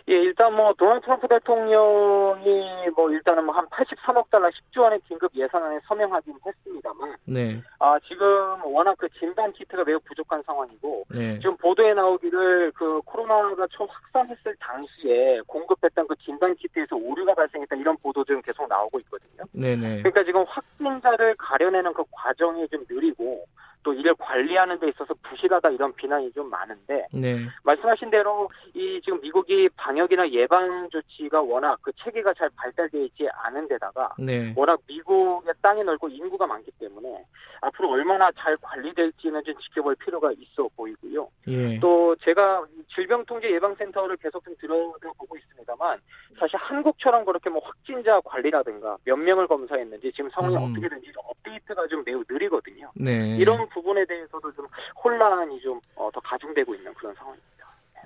예, 0.08 0.14
일단 0.14 0.54
뭐 0.54 0.72
도널드 0.74 1.04
트럼프 1.04 1.26
대통령이 1.26 2.90
뭐 2.94 3.10
일단은 3.10 3.44
뭐 3.44 3.56
한 3.56 3.66
83억 3.66 4.30
달러 4.30 4.48
10조 4.50 4.82
원의 4.82 5.00
긴급 5.08 5.34
예산안에 5.34 5.80
서명하긴 5.88 6.34
했습니다만, 6.46 7.16
네. 7.24 7.60
아 7.78 7.98
지금 8.06 8.26
워낙 8.64 8.94
그 8.98 9.08
진단 9.18 9.52
키트가 9.52 9.82
매우 9.84 9.98
부족한 10.00 10.42
상황이고, 10.44 11.06
네. 11.10 11.38
지금 11.40 11.56
보도에 11.56 11.94
나오기를 11.94 12.72
그 12.72 13.00
코로나가 13.04 13.66
처음 13.72 13.88
확산했을 13.90 14.54
당시에 14.60 15.40
공급했던 15.46 16.06
그 16.06 16.14
진단 16.16 16.54
키트에서 16.54 16.96
오류가 16.96 17.34
발생했다 17.34 17.76
이런 17.76 17.96
보도들은 17.96 18.42
계속 18.42 18.68
나오고 18.68 18.98
있거든요. 19.00 19.42
네네. 19.52 20.02
그러니까 20.02 20.22
지금 20.22 20.44
확진자를 20.46 21.34
가려내는 21.36 21.94
그 21.94 22.04
과정이 22.12 22.68
좀 22.68 22.84
느리고. 22.88 23.46
또 23.86 23.94
이를 23.94 24.16
관리하는 24.16 24.80
데 24.80 24.88
있어서 24.88 25.14
부실하다 25.22 25.70
이런 25.70 25.94
비난이 25.94 26.32
좀 26.32 26.50
많은데 26.50 27.06
네. 27.12 27.38
말씀하신 27.62 28.10
대로 28.10 28.50
이 28.74 29.00
지금 29.04 29.20
미국이 29.20 29.68
방역이나 29.76 30.28
예방 30.30 30.88
조치가 30.90 31.40
워낙 31.40 31.78
그 31.82 31.92
체계가 32.02 32.34
잘 32.34 32.50
발달되어 32.56 33.00
있지 33.02 33.28
않은 33.44 33.68
데다가 33.68 34.12
네. 34.18 34.52
워낙 34.56 34.80
미국의 34.88 35.54
땅이 35.62 35.84
넓고 35.84 36.08
인구가 36.08 36.48
많기 36.48 36.72
때문에 36.80 37.24
앞으로 37.60 37.90
얼마나 37.90 38.28
잘 38.32 38.56
관리될지는 38.56 39.44
좀 39.44 39.54
지켜볼 39.60 39.94
필요가 39.96 40.32
있어 40.32 40.68
보이고요. 40.76 41.28
예. 41.48 41.78
또 41.78 42.16
제가 42.16 42.64
질병통제 42.94 43.50
예방센터를 43.52 44.16
계속 44.16 44.44
좀 44.44 44.54
들어보고 44.60 45.36
있습니다만 45.36 46.00
사실 46.38 46.56
한국처럼 46.56 47.24
그렇게 47.24 47.50
뭐 47.50 47.62
확진자 47.64 48.20
관리라든가 48.24 48.96
몇 49.04 49.16
명을 49.16 49.46
검사했는지 49.46 50.12
지금 50.12 50.28
상황이 50.30 50.56
음. 50.56 50.62
어떻게 50.64 50.88
되는지 50.88 51.12
업데이트가 51.16 51.86
좀 51.86 52.02
매우 52.04 52.24
느리거든요. 52.28 52.90
네. 52.94 53.36
이런 53.36 53.68
부분에 53.76 54.04
대해서도 54.06 54.50
좀 54.54 54.66
혼란이 55.04 55.60
좀더 55.60 55.80
어, 55.96 56.10
가중되고 56.24 56.74
있는 56.74 56.94
그런 56.94 57.14
상황입니다. 57.14 57.46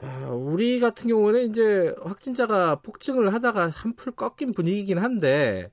아, 0.03 0.31
우리 0.33 0.81
같은 0.81 1.09
경우는 1.09 1.43
이제 1.43 1.95
확진자가 2.03 2.77
폭증을 2.77 3.33
하다가 3.33 3.69
한풀 3.69 4.13
꺾인 4.13 4.53
분위기긴 4.55 4.99
한데 4.99 5.71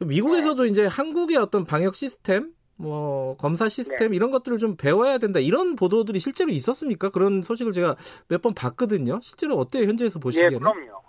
미국에서도 0.00 0.62
네. 0.64 0.68
이제 0.68 0.86
한국의 0.86 1.36
어떤 1.38 1.64
방역 1.64 1.94
시스템 1.94 2.52
뭐 2.76 3.36
검사 3.36 3.68
시스템 3.68 4.10
네. 4.10 4.16
이런 4.16 4.30
것들을 4.30 4.58
좀 4.58 4.76
배워야 4.76 5.18
된다 5.18 5.38
이런 5.40 5.76
보도들이 5.76 6.18
실제로 6.20 6.50
있었습니까? 6.50 7.08
그런 7.10 7.40
소식을 7.42 7.72
제가 7.72 7.96
몇 8.28 8.42
번 8.42 8.54
봤거든요. 8.54 9.20
실제로 9.22 9.56
어때요 9.56 9.84
현재에서 9.88 10.18
보시기에는? 10.18 10.54
예, 10.56 10.58
그럼요. 10.58 11.02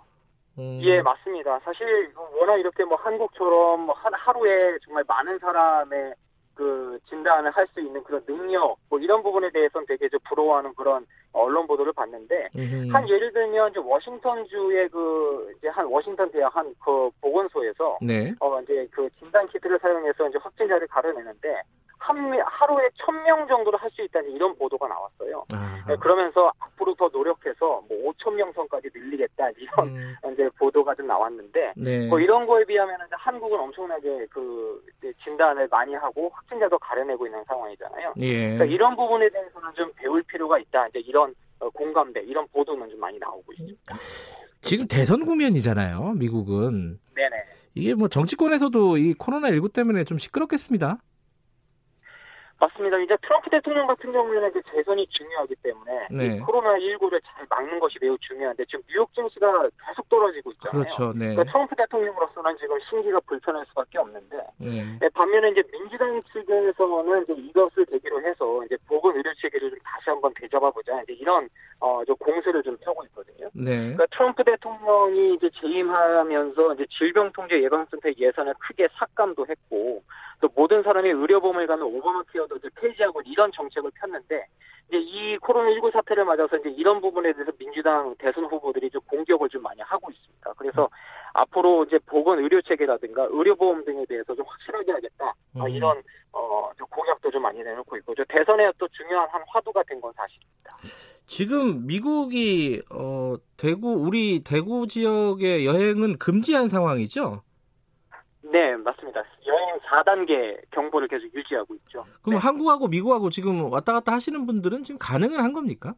음. 0.58 0.80
예, 0.82 1.02
맞습니다. 1.02 1.58
사실 1.64 2.10
워낙 2.40 2.56
이렇게 2.56 2.82
뭐 2.84 2.96
한국처럼 2.96 3.80
뭐 3.82 3.94
하루에 4.12 4.78
정말 4.84 5.04
많은 5.06 5.38
사람의 5.40 6.14
그 6.56 6.98
진단을 7.08 7.50
할 7.50 7.66
수 7.74 7.80
있는 7.80 8.02
그런 8.02 8.24
능력 8.24 8.76
뭐 8.88 8.98
이런 8.98 9.22
부분에 9.22 9.50
대해서는 9.50 9.86
되게 9.86 10.08
좀 10.08 10.18
부러워하는 10.28 10.72
그런 10.74 11.06
언론 11.32 11.66
보도를 11.66 11.92
봤는데 11.92 12.48
음흠. 12.56 12.90
한 12.92 13.08
예를 13.08 13.32
들면 13.32 13.70
이제 13.70 13.80
워싱턴 13.80 14.46
주의 14.46 14.88
그 14.88 15.52
이제 15.58 15.68
한 15.68 15.86
워싱턴 15.86 16.30
대학 16.30 16.56
한 16.56 16.74
그 16.82 17.10
보건소에서 17.20 17.98
네. 18.00 18.32
어 18.40 18.60
이제 18.62 18.88
그 18.90 19.08
진단 19.18 19.46
키트를 19.48 19.78
사용해서 19.80 20.28
이제 20.28 20.38
확진자를 20.40 20.86
가려내는데 20.86 21.62
하루에 21.98 22.88
1000명 23.04 23.48
정도를 23.48 23.78
할 23.80 23.90
수 23.96 24.02
있다는 24.02 24.30
이런 24.30 24.54
보도가 24.56 24.86
나왔어요. 24.86 25.44
네, 25.88 25.96
그러면서 25.96 26.52
앞으로 26.58 26.94
더 26.94 27.08
노력해서 27.12 27.82
뭐 27.88 28.12
5000명 28.12 28.54
선까지 28.54 28.90
늘리겠다 28.94 29.50
이런 29.56 29.88
음. 29.88 30.14
이제 30.32 30.48
보도가 30.58 30.94
좀 30.94 31.06
나왔는데 31.06 31.72
네. 31.76 32.06
뭐 32.08 32.20
이런 32.20 32.46
거에 32.46 32.64
비하면 32.64 32.98
한국은 33.10 33.58
엄청나게 33.58 34.26
그 34.30 34.84
진단을 35.24 35.68
많이 35.70 35.94
하고 35.94 36.30
확진자도 36.34 36.78
가려내고 36.78 37.26
있는 37.26 37.42
상황이잖아요. 37.44 38.14
예. 38.18 38.42
그러니까 38.42 38.64
이런 38.66 38.96
부분에 38.96 39.28
대해서는 39.30 39.68
좀 39.74 39.90
배울 39.96 40.22
필요가 40.24 40.58
있다. 40.58 40.88
이제 40.88 40.98
이런 41.00 41.34
어, 41.58 41.70
공감대 41.70 42.20
이런 42.20 42.46
보도는 42.48 42.90
좀 42.90 43.00
많이 43.00 43.18
나오고 43.18 43.52
있습니다. 43.52 43.96
지금 44.60 44.86
대선 44.88 45.24
국면이잖아요. 45.24 46.14
미국은. 46.18 46.98
네네. 47.14 47.36
이게 47.74 47.94
뭐 47.94 48.08
정치권에서도 48.08 48.98
이 48.98 49.14
코로나 49.14 49.50
19 49.50 49.68
때문에 49.70 50.04
좀 50.04 50.18
시끄럽겠습니다. 50.18 50.98
맞습니다. 52.58 52.98
이제 52.98 53.16
트럼프 53.20 53.50
대통령 53.50 53.86
같은 53.86 54.12
경우에는 54.12 54.52
그 54.52 54.62
재선이 54.62 55.06
중요하기 55.08 55.54
때문에 55.62 56.08
네. 56.10 56.40
코로나19를 56.40 57.20
잘 57.22 57.46
막는 57.50 57.78
것이 57.78 57.98
매우 58.00 58.16
중요한데 58.18 58.64
지금 58.64 58.82
뉴욕 58.88 59.12
증시가 59.14 59.68
계속 59.86 60.08
떨어지고 60.08 60.52
있잖아요. 60.52 60.82
그렇죠. 60.82 61.12
네. 61.12 61.34
그러니까 61.34 61.44
트럼프 61.44 61.76
대통령으로서는 61.76 62.56
지금 62.58 62.78
심기가 62.88 63.20
불편할 63.20 63.64
수밖에 63.66 63.98
없는데 63.98 64.36
네. 64.58 64.98
네, 65.00 65.08
반면에 65.10 65.50
이제 65.50 65.62
민주당 65.70 66.22
측에서는 66.32 67.22
이제 67.24 67.32
이것을 67.34 67.84
계기로 67.84 68.22
해서 68.22 68.64
이제 68.64 68.76
보건 68.88 69.16
의료 69.16 69.32
체계를 69.34 69.70
좀 69.70 69.78
다시 69.84 70.08
한번 70.08 70.32
되잡아 70.34 70.70
보자 70.70 71.02
이제 71.02 71.12
이런 71.12 71.48
어, 71.80 72.02
저 72.06 72.14
공세를 72.14 72.62
좀 72.62 72.76
펴고 72.78 73.04
있거든요. 73.06 73.50
네. 73.52 73.76
그러니까 73.76 74.06
트럼프 74.12 74.42
대통령이 74.44 75.34
이제 75.34 75.50
재임하면서 75.60 76.74
이제 76.74 76.86
질병통제 76.96 77.62
예방센터 77.62 78.08
예산을 78.16 78.54
크게 78.60 78.88
삭감도 78.98 79.46
했고 79.46 80.02
또 80.40 80.48
모든 80.54 80.82
사람이 80.82 81.08
의료보험을 81.08 81.66
가면 81.66 81.86
오바마 81.86 82.22
케어도 82.32 82.56
이제 82.56 82.68
폐지하고 82.76 83.22
이런 83.24 83.50
정책을 83.52 83.90
폈는데 84.00 84.46
이제 84.88 84.98
이 84.98 85.36
코로나19 85.38 85.92
사태를 85.92 86.24
맞아서 86.24 86.56
이제 86.58 86.68
이런 86.70 87.00
부분에 87.00 87.32
대해서 87.32 87.50
민주당 87.58 88.14
대선 88.18 88.44
후보들이 88.44 88.90
좀 88.90 89.00
공격을 89.08 89.48
좀 89.48 89.62
많이 89.62 89.80
하고 89.80 90.10
있습니다. 90.10 90.52
그래서 90.56 90.82
음. 90.84 90.88
앞으로 91.34 91.84
이제 91.84 91.98
보건 92.06 92.38
의료 92.38 92.60
체계라든가 92.62 93.26
의료보험 93.30 93.84
등에 93.84 94.04
대해서 94.06 94.34
좀 94.34 94.44
확실하게 94.46 94.92
하겠다. 94.92 95.34
음. 95.56 95.68
이런 95.68 96.00
어, 96.32 96.70
좀 96.76 96.86
공약도 96.88 97.30
좀 97.30 97.42
많이 97.42 97.62
내놓고 97.62 97.96
있고, 97.96 98.14
대선에 98.28 98.70
또 98.78 98.86
중요한 98.88 99.26
한 99.30 99.42
화두가 99.48 99.82
된 99.84 100.00
건 100.00 100.12
사실입니다. 100.12 100.76
지금 101.26 101.86
미국이 101.86 102.82
어, 102.90 103.34
대구 103.56 103.92
우리 103.94 104.44
대구 104.44 104.86
지역의 104.86 105.66
여행은 105.66 106.18
금지한 106.18 106.68
상황이죠? 106.68 107.42
네, 108.52 108.76
맞습니다. 108.76 109.22
여행 109.46 109.78
4단계 109.78 110.60
경보를 110.70 111.08
계속 111.08 111.32
유지하고 111.34 111.74
있죠. 111.74 112.04
그럼 112.22 112.38
네. 112.38 112.42
한국하고 112.42 112.88
미국하고 112.88 113.30
지금 113.30 113.70
왔다 113.72 113.92
갔다 113.92 114.12
하시는 114.12 114.46
분들은 114.46 114.84
지금 114.84 114.98
가능은 114.98 115.40
한 115.40 115.52
겁니까? 115.52 115.94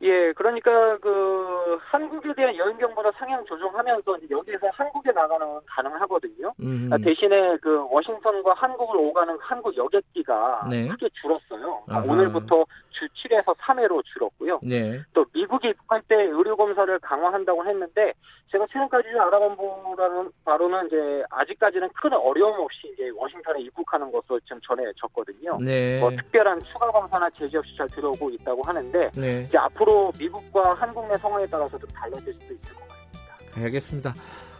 예, 0.00 0.32
그러니까 0.34 0.96
그 0.98 1.76
한국에 1.80 2.32
대한 2.34 2.56
여행 2.56 2.78
경보를 2.78 3.10
상향 3.16 3.44
조정하면서 3.46 4.18
여기에서 4.30 4.68
한국에 4.72 5.10
나가는 5.10 5.44
가능하거든요. 5.66 6.54
음. 6.60 6.88
대신에 7.02 7.56
그 7.60 7.84
워싱턴과 7.90 8.54
한국을 8.54 8.96
오가는 8.96 9.36
한국 9.40 9.76
여객기가 9.76 10.68
네. 10.70 10.86
크게 10.86 11.08
줄었어요. 11.20 11.82
아하. 11.88 12.00
오늘부터 12.02 12.64
주 12.98 13.06
7에서 13.08 13.54
3회로 13.56 14.02
줄었고요. 14.12 14.60
네. 14.62 15.00
또 15.12 15.24
미국이 15.32 15.68
입국할 15.68 16.02
때 16.08 16.14
의료 16.16 16.56
검사를 16.56 16.98
강화한다고 16.98 17.64
했는데 17.64 18.12
제가 18.50 18.66
최근까지 18.72 19.08
알아본 19.08 19.56
바로는 19.96 20.30
바로는 20.44 20.86
이제 20.86 21.24
아직까지는 21.30 21.88
큰 21.94 22.12
어려움 22.14 22.60
없이 22.60 22.90
이제 22.92 23.10
워싱턴에 23.14 23.60
입국하는 23.60 24.10
것으로 24.10 24.40
지금 24.40 24.60
전해졌거든요. 24.66 25.58
네. 25.60 26.00
뭐 26.00 26.10
특별한 26.10 26.60
추가 26.60 26.90
검사나 26.90 27.28
제재 27.30 27.58
없이 27.58 27.76
잘 27.76 27.86
들어오고 27.88 28.30
있다고 28.30 28.62
하는데 28.64 29.10
네. 29.16 29.46
이제 29.48 29.58
앞으로 29.58 30.12
미국과 30.18 30.74
한국 30.74 31.06
내 31.08 31.16
상황에 31.16 31.46
따라서 31.46 31.78
좀 31.78 31.88
달라질 31.90 32.32
수도 32.34 32.54
있을 32.54 32.74
것 32.74 32.88
같습니다. 32.88 33.64
알겠습니다. 33.64 34.12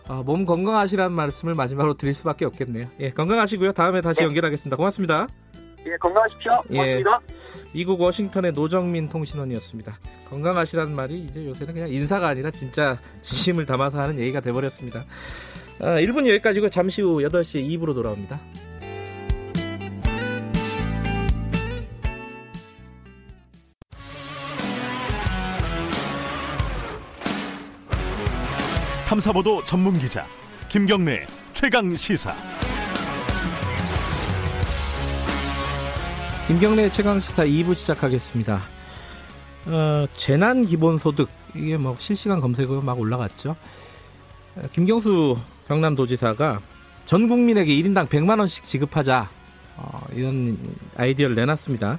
어, 0.09 0.23
몸 0.23 0.47
건강하시라는 0.47 1.15
말씀을 1.15 1.55
마지막으로 1.55 1.95
드릴 1.95 2.15
수밖에 2.15 2.45
없겠네요. 2.47 2.87
예, 3.01 3.11
건강하시고요. 3.11 3.73
다음에 3.73 4.01
다시 4.01 4.21
네. 4.21 4.27
연결하겠습니다. 4.27 4.77
고맙습니다. 4.77 5.27
예, 5.89 5.97
건강하십시오. 5.97 6.53
예. 6.71 6.77
고맙습니다. 6.77 7.21
예, 7.31 7.35
미국 7.73 8.01
워싱턴의 8.01 8.53
노정민 8.53 9.09
통신원이었습니다. 9.09 9.99
건강하시라는 10.29 10.95
말이 10.95 11.19
이제 11.21 11.47
요새는 11.47 11.75
그냥 11.75 11.89
인사가 11.89 12.29
아니라 12.29 12.51
진짜 12.51 12.99
진심을 13.23 13.67
담아서 13.67 13.99
하는 13.99 14.19
얘기가 14.19 14.41
돼버렸습니다. 14.41 15.05
아, 15.81 15.85
1분 16.01 16.29
여기까지고 16.29 16.71
잠시 16.71 17.03
후 17.03 17.19
8시 17.19 17.67
2부로 17.79 17.95
돌아옵니다. 17.95 18.41
탐사보도 29.07 29.65
전문 29.65 29.99
기자 29.99 30.27
김경래 30.69 31.27
최강 31.55 31.97
시사. 31.97 32.68
김경래 36.49 36.89
최강 36.89 37.21
시사 37.21 37.45
2부 37.45 37.75
시작하겠습니다. 37.75 38.63
어, 39.67 40.07
재난 40.17 40.65
기본소득 40.65 41.29
이게 41.55 41.77
뭐 41.77 41.95
실시간 41.99 42.41
검색어로 42.41 42.81
막 42.81 42.99
올라갔죠. 42.99 43.55
어, 44.57 44.63
김경수 44.73 45.37
경남도지사가 45.69 46.63
전 47.05 47.29
국민에게 47.29 47.71
1인당 47.71 48.09
100만 48.09 48.39
원씩 48.39 48.65
지급하자 48.65 49.29
어, 49.77 50.07
이런 50.15 50.57
아이디어를 50.97 51.37
내놨습니다. 51.37 51.99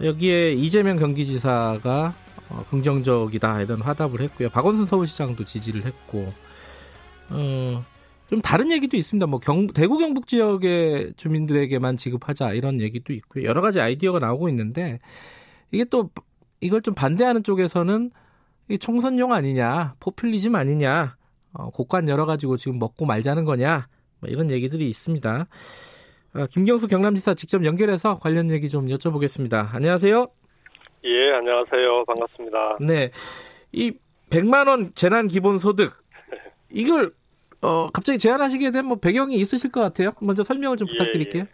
여기에 0.00 0.54
이재명 0.54 0.96
경기지사가 0.96 2.14
어, 2.48 2.64
긍정적이다 2.70 3.60
이런 3.60 3.82
화답을 3.82 4.22
했고요. 4.22 4.48
박원순 4.48 4.86
서울시장도 4.86 5.44
지지를 5.44 5.84
했고 5.84 6.32
어, 7.28 7.84
좀 8.30 8.40
다른 8.40 8.70
얘기도 8.70 8.96
있습니다. 8.96 9.26
뭐 9.26 9.38
경, 9.38 9.66
대구 9.66 9.98
경북 9.98 10.26
지역의 10.26 11.14
주민들에게만 11.16 11.96
지급하자 11.96 12.52
이런 12.52 12.80
얘기도 12.80 13.12
있고요. 13.12 13.44
여러 13.44 13.60
가지 13.60 13.80
아이디어가 13.80 14.18
나오고 14.18 14.48
있는데 14.48 14.98
이게 15.70 15.84
또 15.84 16.10
이걸 16.60 16.80
좀 16.80 16.94
반대하는 16.94 17.42
쪽에서는 17.42 18.10
이 18.70 18.78
총선용 18.78 19.32
아니냐, 19.32 19.94
포퓰리즘 20.00 20.54
아니냐, 20.54 21.16
어, 21.52 21.70
곡관 21.70 22.08
열어가지고 22.08 22.56
지금 22.56 22.78
먹고 22.78 23.04
말자는 23.04 23.44
거냐, 23.44 23.88
뭐 24.20 24.30
이런 24.30 24.50
얘기들이 24.50 24.88
있습니다. 24.88 25.46
어, 26.34 26.46
김경수 26.50 26.88
경남지사 26.88 27.34
직접 27.34 27.64
연결해서 27.64 28.18
관련 28.18 28.50
얘기 28.50 28.70
좀 28.70 28.86
여쭤보겠습니다. 28.86 29.74
안녕하세요. 29.74 30.26
예, 31.04 31.32
안녕하세요. 31.34 32.04
반갑습니다. 32.06 32.78
네. 32.80 33.10
이 33.72 33.92
100만 34.30 34.68
원 34.68 34.92
재난 34.94 35.28
기본 35.28 35.58
소득 35.58 35.92
이걸 36.70 37.12
어, 37.64 37.88
갑자기 37.92 38.18
제안하시게 38.18 38.70
된 38.70 38.84
뭐 38.84 38.96
배경이 38.98 39.34
있으실 39.36 39.72
것 39.72 39.80
같아요. 39.80 40.12
먼저 40.20 40.42
설명을 40.44 40.76
좀 40.76 40.86
예, 40.88 40.92
부탁드릴게요. 40.92 41.42
예. 41.44 41.48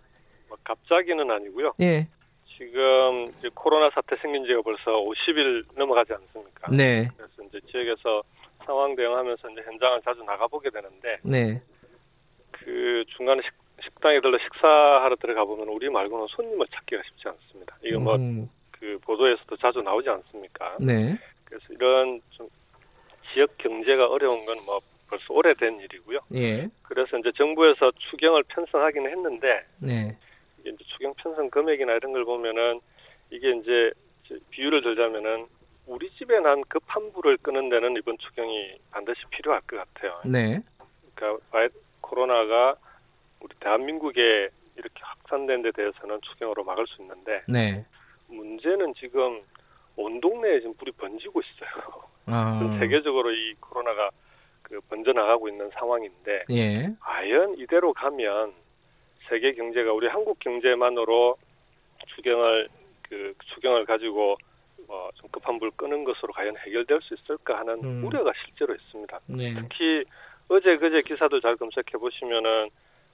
뭐 0.48 0.58
갑자기는 0.64 1.30
아니고요. 1.30 1.72
예. 1.80 2.08
지금 2.56 3.32
이제 3.38 3.48
코로나 3.54 3.88
사태 3.94 4.16
생긴 4.20 4.44
지가 4.44 4.60
벌써 4.62 4.90
50일 4.90 5.64
넘어가지 5.76 6.12
않습니까? 6.12 6.70
네. 6.72 7.08
그래서 7.16 7.42
이제 7.48 7.60
지역에서 7.70 8.22
상황 8.66 8.94
대응하면서 8.96 9.48
이제 9.50 9.62
현장을 9.62 10.00
자주 10.04 10.22
나가보게 10.24 10.68
되는데, 10.70 11.18
네. 11.22 11.62
그 12.50 13.04
중간에 13.16 13.40
식, 13.42 13.52
식당에 13.82 14.20
들러 14.20 14.36
식사하러 14.38 15.16
들어가 15.16 15.44
보면 15.44 15.68
우리 15.68 15.88
말고는 15.88 16.26
손님을 16.30 16.66
찾기가 16.74 17.00
쉽지 17.06 17.28
않습니다. 17.28 17.78
이거 17.82 17.98
뭐 17.98 18.16
음. 18.16 18.50
그 18.72 18.98
보도에서도 19.04 19.56
자주 19.56 19.80
나오지 19.80 20.08
않습니까? 20.10 20.76
네. 20.80 21.16
그래서 21.44 21.64
이런 21.70 22.20
좀 22.30 22.46
지역 23.32 23.56
경제가 23.56 24.06
어려운 24.08 24.44
건뭐 24.44 24.80
벌써 25.10 25.34
오래된 25.34 25.80
일이고요. 25.80 26.20
예. 26.34 26.68
그래서 26.82 27.18
이제 27.18 27.32
정부에서 27.36 27.90
추경을 28.10 28.44
편성하기는 28.44 29.10
했는데, 29.10 29.66
네. 29.80 30.16
이게 30.58 30.70
이제 30.70 30.84
추경 30.84 31.12
편성 31.14 31.50
금액이나 31.50 31.94
이런 31.94 32.12
걸 32.12 32.24
보면은 32.24 32.80
이게 33.30 33.50
이제 33.50 33.92
비유를 34.50 34.82
들자면은 34.82 35.46
우리 35.86 36.08
집에 36.10 36.38
난 36.38 36.62
급한 36.68 37.12
불을 37.12 37.38
끄는 37.38 37.68
데는 37.68 37.96
이번 37.96 38.16
추경이 38.18 38.78
반드시 38.92 39.20
필요할 39.30 39.60
것 39.62 39.76
같아요. 39.76 40.20
네. 40.24 40.60
그러니까 41.14 41.44
코로나가 42.00 42.76
우리 43.40 43.54
대한민국에 43.58 44.50
이렇게 44.76 45.00
확산된 45.00 45.62
데 45.62 45.72
대해서는 45.72 46.20
추경으로 46.22 46.62
막을 46.62 46.86
수 46.86 47.02
있는데 47.02 47.42
네. 47.48 47.84
문제는 48.28 48.94
지금 48.94 49.42
온 49.96 50.20
동네에 50.20 50.60
지금 50.60 50.74
불이 50.74 50.92
번지고 50.92 51.40
있어요. 51.40 52.02
아. 52.26 52.60
세계적으로 52.78 53.32
이 53.32 53.54
코로나가 53.58 54.10
그 54.70 54.80
번져 54.88 55.12
나가고 55.12 55.48
있는 55.48 55.68
상황인데 55.70 56.44
예. 56.50 56.88
과연 57.00 57.58
이대로 57.58 57.92
가면 57.92 58.52
세계 59.28 59.52
경제가 59.52 59.92
우리 59.92 60.06
한국 60.06 60.38
경제만으로 60.38 61.36
추경을 62.14 62.68
그 63.02 63.34
추경을 63.52 63.84
가지고 63.84 64.36
뭐좀 64.86 65.28
급한 65.32 65.58
불 65.58 65.72
끄는 65.72 66.04
것으로 66.04 66.32
과연 66.32 66.56
해결될 66.58 67.00
수 67.02 67.14
있을까 67.14 67.58
하는 67.58 67.82
음. 67.82 68.04
우려가 68.04 68.32
실제로 68.44 68.72
있습니다. 68.74 69.20
네. 69.26 69.54
특히 69.54 70.04
어제 70.48 70.76
그제 70.76 71.02
기사도 71.02 71.40
잘 71.40 71.56
검색해 71.56 71.98
보시면은 71.98 72.70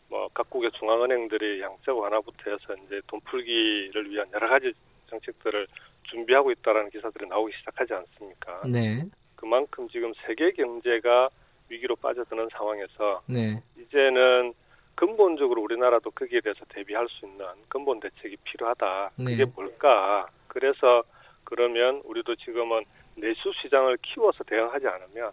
뭐 0.09 0.29
각국의 0.35 0.71
중앙은행들이 0.73 1.63
양적 1.63 1.99
완화부터 1.99 2.51
해서 2.51 2.77
이제 2.87 3.01
돈 3.07 3.21
풀기를 3.23 4.11
위한 4.11 4.29
여러 4.33 4.49
가지 4.49 4.73
정책들을 5.09 5.67
준비하고 6.05 6.51
있다라는 6.53 6.91
기사들이 6.91 7.27
나오기 7.29 7.53
시작하지 7.59 7.95
않습니까? 7.95 8.63
네. 8.67 9.05
그만큼 9.35 9.89
지금 9.89 10.13
세계 10.27 10.53
경제가 10.53 11.31
위기로 11.69 11.97
빠져드는 11.97 12.49
상황에서 12.53 13.23
네. 13.27 13.63
이제는 13.79 14.55
근본적으로 14.95 15.63
우리나라도 15.63 16.11
거기에 16.11 16.41
대해서 16.41 16.61
대비할 16.69 17.07
수 17.09 17.27
있는 17.27 17.45
근본 17.69 18.01
대책이 18.01 18.37
필요하다. 18.45 19.11
네. 19.17 19.25
그게 19.25 19.45
뭘까? 19.45 20.27
그래서 20.49 21.03
그러면 21.45 22.01
우리도 22.05 22.35
지금은 22.37 22.85
내수 23.15 23.53
시장을 23.63 23.99
키워서 24.03 24.43
대응하지 24.45 24.87
않으면 24.87 25.33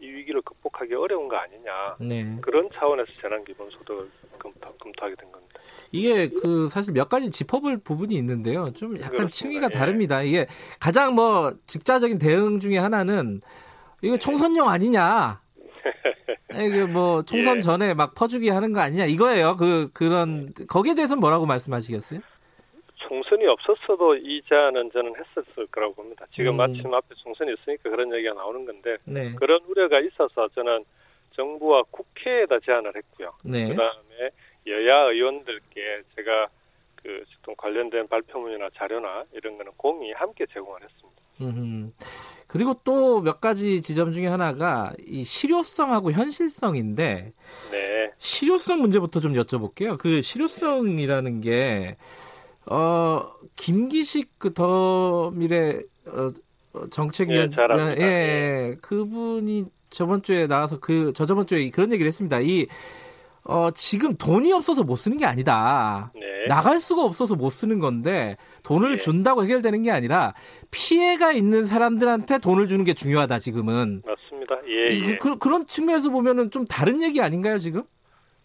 이 0.00 0.06
위기를 0.06 0.42
극복하기 0.42 0.92
어려운 0.94 1.28
거 1.28 1.36
아니냐. 1.36 1.96
네. 2.00 2.36
그런 2.40 2.68
차원에서 2.74 3.10
재난기본소득을 3.22 4.10
검토, 4.38 4.72
검토하게 4.78 5.14
된 5.14 5.30
겁니다. 5.30 5.60
이게 5.92 6.28
그 6.28 6.68
사실 6.68 6.92
몇 6.92 7.08
가지 7.08 7.30
짚어볼 7.30 7.78
부분이 7.78 8.14
있는데요. 8.16 8.72
좀 8.72 8.96
약간 8.96 9.10
그렇습니다. 9.10 9.28
층위가 9.28 9.68
예. 9.72 9.78
다릅니다. 9.78 10.22
이게 10.22 10.46
가장 10.80 11.14
뭐 11.14 11.52
직자적인 11.66 12.18
대응 12.18 12.58
중에 12.58 12.78
하나는 12.78 13.40
이거 14.02 14.16
총선용 14.16 14.68
아니냐. 14.68 15.43
이게 16.54 16.84
뭐 16.84 17.22
총선 17.22 17.56
예. 17.56 17.60
전에 17.60 17.94
막 17.94 18.14
퍼주기 18.14 18.48
하는 18.48 18.72
거 18.72 18.80
아니냐 18.80 19.04
이거예요. 19.06 19.56
그 19.56 19.90
그런 19.92 20.52
거기에 20.68 20.94
대해서는 20.94 21.20
뭐라고 21.20 21.46
말씀하시겠어요? 21.46 22.20
총선이 22.96 23.46
없었어도 23.46 24.16
이자는 24.16 24.90
저는 24.92 25.14
했었을 25.16 25.66
거라고 25.66 25.94
봅니다. 25.94 26.26
지금 26.34 26.52
음. 26.52 26.56
마침 26.56 26.92
앞에 26.92 27.14
총선이 27.16 27.52
있으니까 27.52 27.90
그런 27.90 28.14
얘기가 28.14 28.34
나오는 28.34 28.64
건데 28.64 28.96
네. 29.04 29.34
그런 29.34 29.60
우려가 29.66 30.00
있어서 30.00 30.48
저는 30.48 30.84
정부와 31.32 31.82
국회에다 31.90 32.60
제안을 32.60 32.92
했고요. 32.96 33.32
네. 33.44 33.68
그다음에 33.68 34.30
여야 34.66 35.10
의원들께 35.10 36.02
제가 36.16 36.48
그 37.02 37.24
관련된 37.58 38.08
발표문이나 38.08 38.70
자료나 38.74 39.24
이런 39.32 39.58
거는 39.58 39.72
공이 39.76 40.12
함께 40.12 40.46
제공을 40.46 40.82
했습니다. 40.82 41.13
음. 41.40 41.92
그리고 42.46 42.74
또 42.84 43.20
몇 43.20 43.40
가지 43.40 43.82
지점 43.82 44.12
중에 44.12 44.26
하나가 44.28 44.92
이 45.06 45.24
실효성하고 45.24 46.12
현실성인데 46.12 47.32
네. 47.72 48.10
실효성 48.18 48.80
문제부터 48.80 49.18
좀 49.20 49.32
여쭤볼게요. 49.34 49.98
그 49.98 50.22
실효성이라는 50.22 51.40
게 51.40 51.96
어, 52.66 53.22
김기식 53.56 54.38
그 54.38 54.54
더 54.54 55.30
미래 55.34 55.80
어, 56.06 56.30
어 56.74 56.86
정책위원 56.90 57.52
예, 57.78 57.94
예, 57.98 58.02
예, 58.02 58.76
그분이 58.80 59.64
저번 59.90 60.22
주에 60.22 60.46
나와서 60.46 60.78
그 60.80 61.12
저저번 61.14 61.46
주에 61.46 61.70
그런 61.70 61.92
얘기를 61.92 62.08
했습니다. 62.08 62.40
이 62.40 62.66
어, 63.44 63.70
지금 63.72 64.16
돈이 64.16 64.52
없어서 64.52 64.84
못 64.84 64.96
쓰는 64.96 65.18
게 65.18 65.26
아니다. 65.26 66.10
네. 66.14 66.46
나갈 66.48 66.80
수가 66.80 67.02
없어서 67.02 67.36
못 67.36 67.50
쓰는 67.50 67.78
건데 67.78 68.36
돈을 68.64 68.92
네. 68.92 68.96
준다고 68.96 69.44
해결되는 69.44 69.82
게 69.82 69.90
아니라 69.90 70.34
피해가 70.70 71.32
있는 71.32 71.66
사람들한테 71.66 72.38
돈을 72.38 72.68
주는 72.68 72.84
게 72.84 72.94
중요하다 72.94 73.38
지금은. 73.38 74.02
맞습니다. 74.04 74.56
예, 74.66 74.88
예. 74.90 75.16
그, 75.16 75.38
그런 75.38 75.66
측면에서 75.66 76.10
보면은 76.10 76.50
좀 76.50 76.66
다른 76.66 77.02
얘기 77.02 77.20
아닌가요 77.20 77.58
지금? 77.58 77.82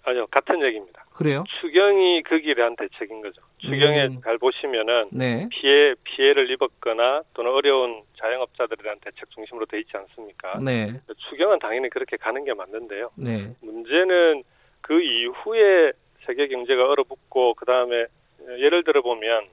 아니요 0.04 0.28
같은 0.28 0.62
얘기입니다. 0.64 1.06
그래요? 1.14 1.44
추경이 1.60 2.24
그 2.24 2.40
길에 2.40 2.64
한 2.64 2.76
대책인 2.78 3.22
거죠. 3.22 3.42
추경에 3.58 4.08
음. 4.08 4.22
잘 4.24 4.38
보시면은 4.38 5.10
네. 5.12 5.50
피해 5.52 5.94
피해를 6.04 6.50
입었거나 6.52 7.24
또는 7.34 7.52
어려운 7.52 8.02
자영업자들에 8.18 8.82
대한 8.82 8.98
대책 9.04 9.30
중심으로 9.32 9.66
돼 9.66 9.80
있지 9.80 9.92
않습니까? 9.96 10.60
네. 10.60 10.94
추경은 11.30 11.60
당연히 11.60 11.90
그렇게 11.90 12.16
가는 12.16 12.44
게 12.46 12.54
맞는데요. 12.54 13.12
네. 13.16 13.54
문제는 13.62 14.44
그 14.90 15.00
이후에 15.00 15.92
세계 16.26 16.48
경제가 16.48 16.90
얼어붙고 16.90 17.54
그 17.54 17.66
다음에 17.66 18.08
예를 18.58 18.84
들어 18.84 19.04
보면 19.04 19.46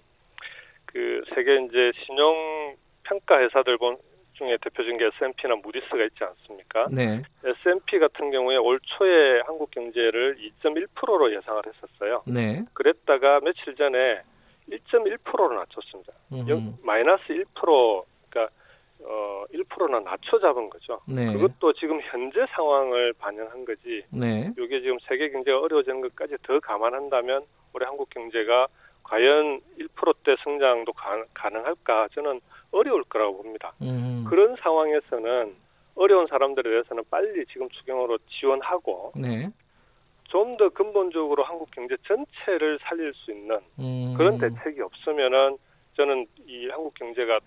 그 0.86 1.22
세계 1.34 1.62
이제 1.62 1.92
신용 2.06 2.74
평가 3.02 3.38
회사들 3.42 3.76
본 3.76 3.98
중에 4.32 4.56
대표적인 4.62 4.96
게 4.96 5.04
S&P나 5.04 5.56
무디스가 5.56 6.04
있지 6.04 6.24
않습니까? 6.24 6.86
네. 6.90 7.22
S&P 7.44 7.98
같은 7.98 8.30
경우에 8.30 8.56
올 8.56 8.80
초에 8.80 9.40
한국 9.44 9.70
경제를 9.72 10.38
2.1%로 10.38 11.34
예상을 11.34 11.62
했었어요. 11.66 12.22
네. 12.26 12.64
그랬다가 12.72 13.40
며칠 13.40 13.74
전에 13.76 14.22
1.1%로 14.70 15.52
낮췄습니다. 15.54 16.12
음. 16.32 16.78
마이너스 16.82 17.24
1% 17.28 18.04
그러니까 18.30 18.54
어 19.02 19.44
1%나 19.52 20.00
낮춰 20.00 20.38
잡은 20.38 20.68
거죠. 20.70 21.00
네. 21.06 21.32
그것도 21.32 21.72
지금 21.74 22.00
현재 22.02 22.44
상황을 22.50 23.12
반영한 23.14 23.64
거지. 23.64 24.04
네. 24.10 24.52
이게 24.58 24.80
지금 24.80 24.98
세계 25.06 25.30
경제가 25.30 25.60
어려워지는 25.60 26.00
것까지 26.00 26.36
더 26.42 26.58
감안한다면 26.60 27.44
올해 27.74 27.86
한국 27.86 28.10
경제가 28.10 28.66
과연 29.02 29.60
1%대 29.78 30.36
성장도 30.42 30.92
가, 30.92 31.50
능할까 31.50 32.08
저는 32.14 32.40
어려울 32.72 33.04
거라고 33.04 33.42
봅니다. 33.42 33.72
음. 33.82 34.24
그런 34.28 34.56
상황에서는 34.56 35.54
어려운 35.94 36.26
사람들에 36.26 36.68
대해서는 36.68 37.04
빨리 37.10 37.46
지금 37.46 37.68
추경으로 37.70 38.18
지원하고 38.28 39.12
네. 39.14 39.50
좀 40.28 40.56
더 40.56 40.68
근본적으로 40.70 41.44
한국 41.44 41.70
경제 41.70 41.96
전체를 42.06 42.78
살릴 42.82 43.12
수 43.14 43.30
있는 43.30 43.58
음. 43.78 44.14
그런 44.16 44.38
대책이 44.38 44.80
없으면은 44.80 45.58
저는 45.96 46.26
이 46.46 46.68
한국 46.68 46.94
경제가 46.94 47.40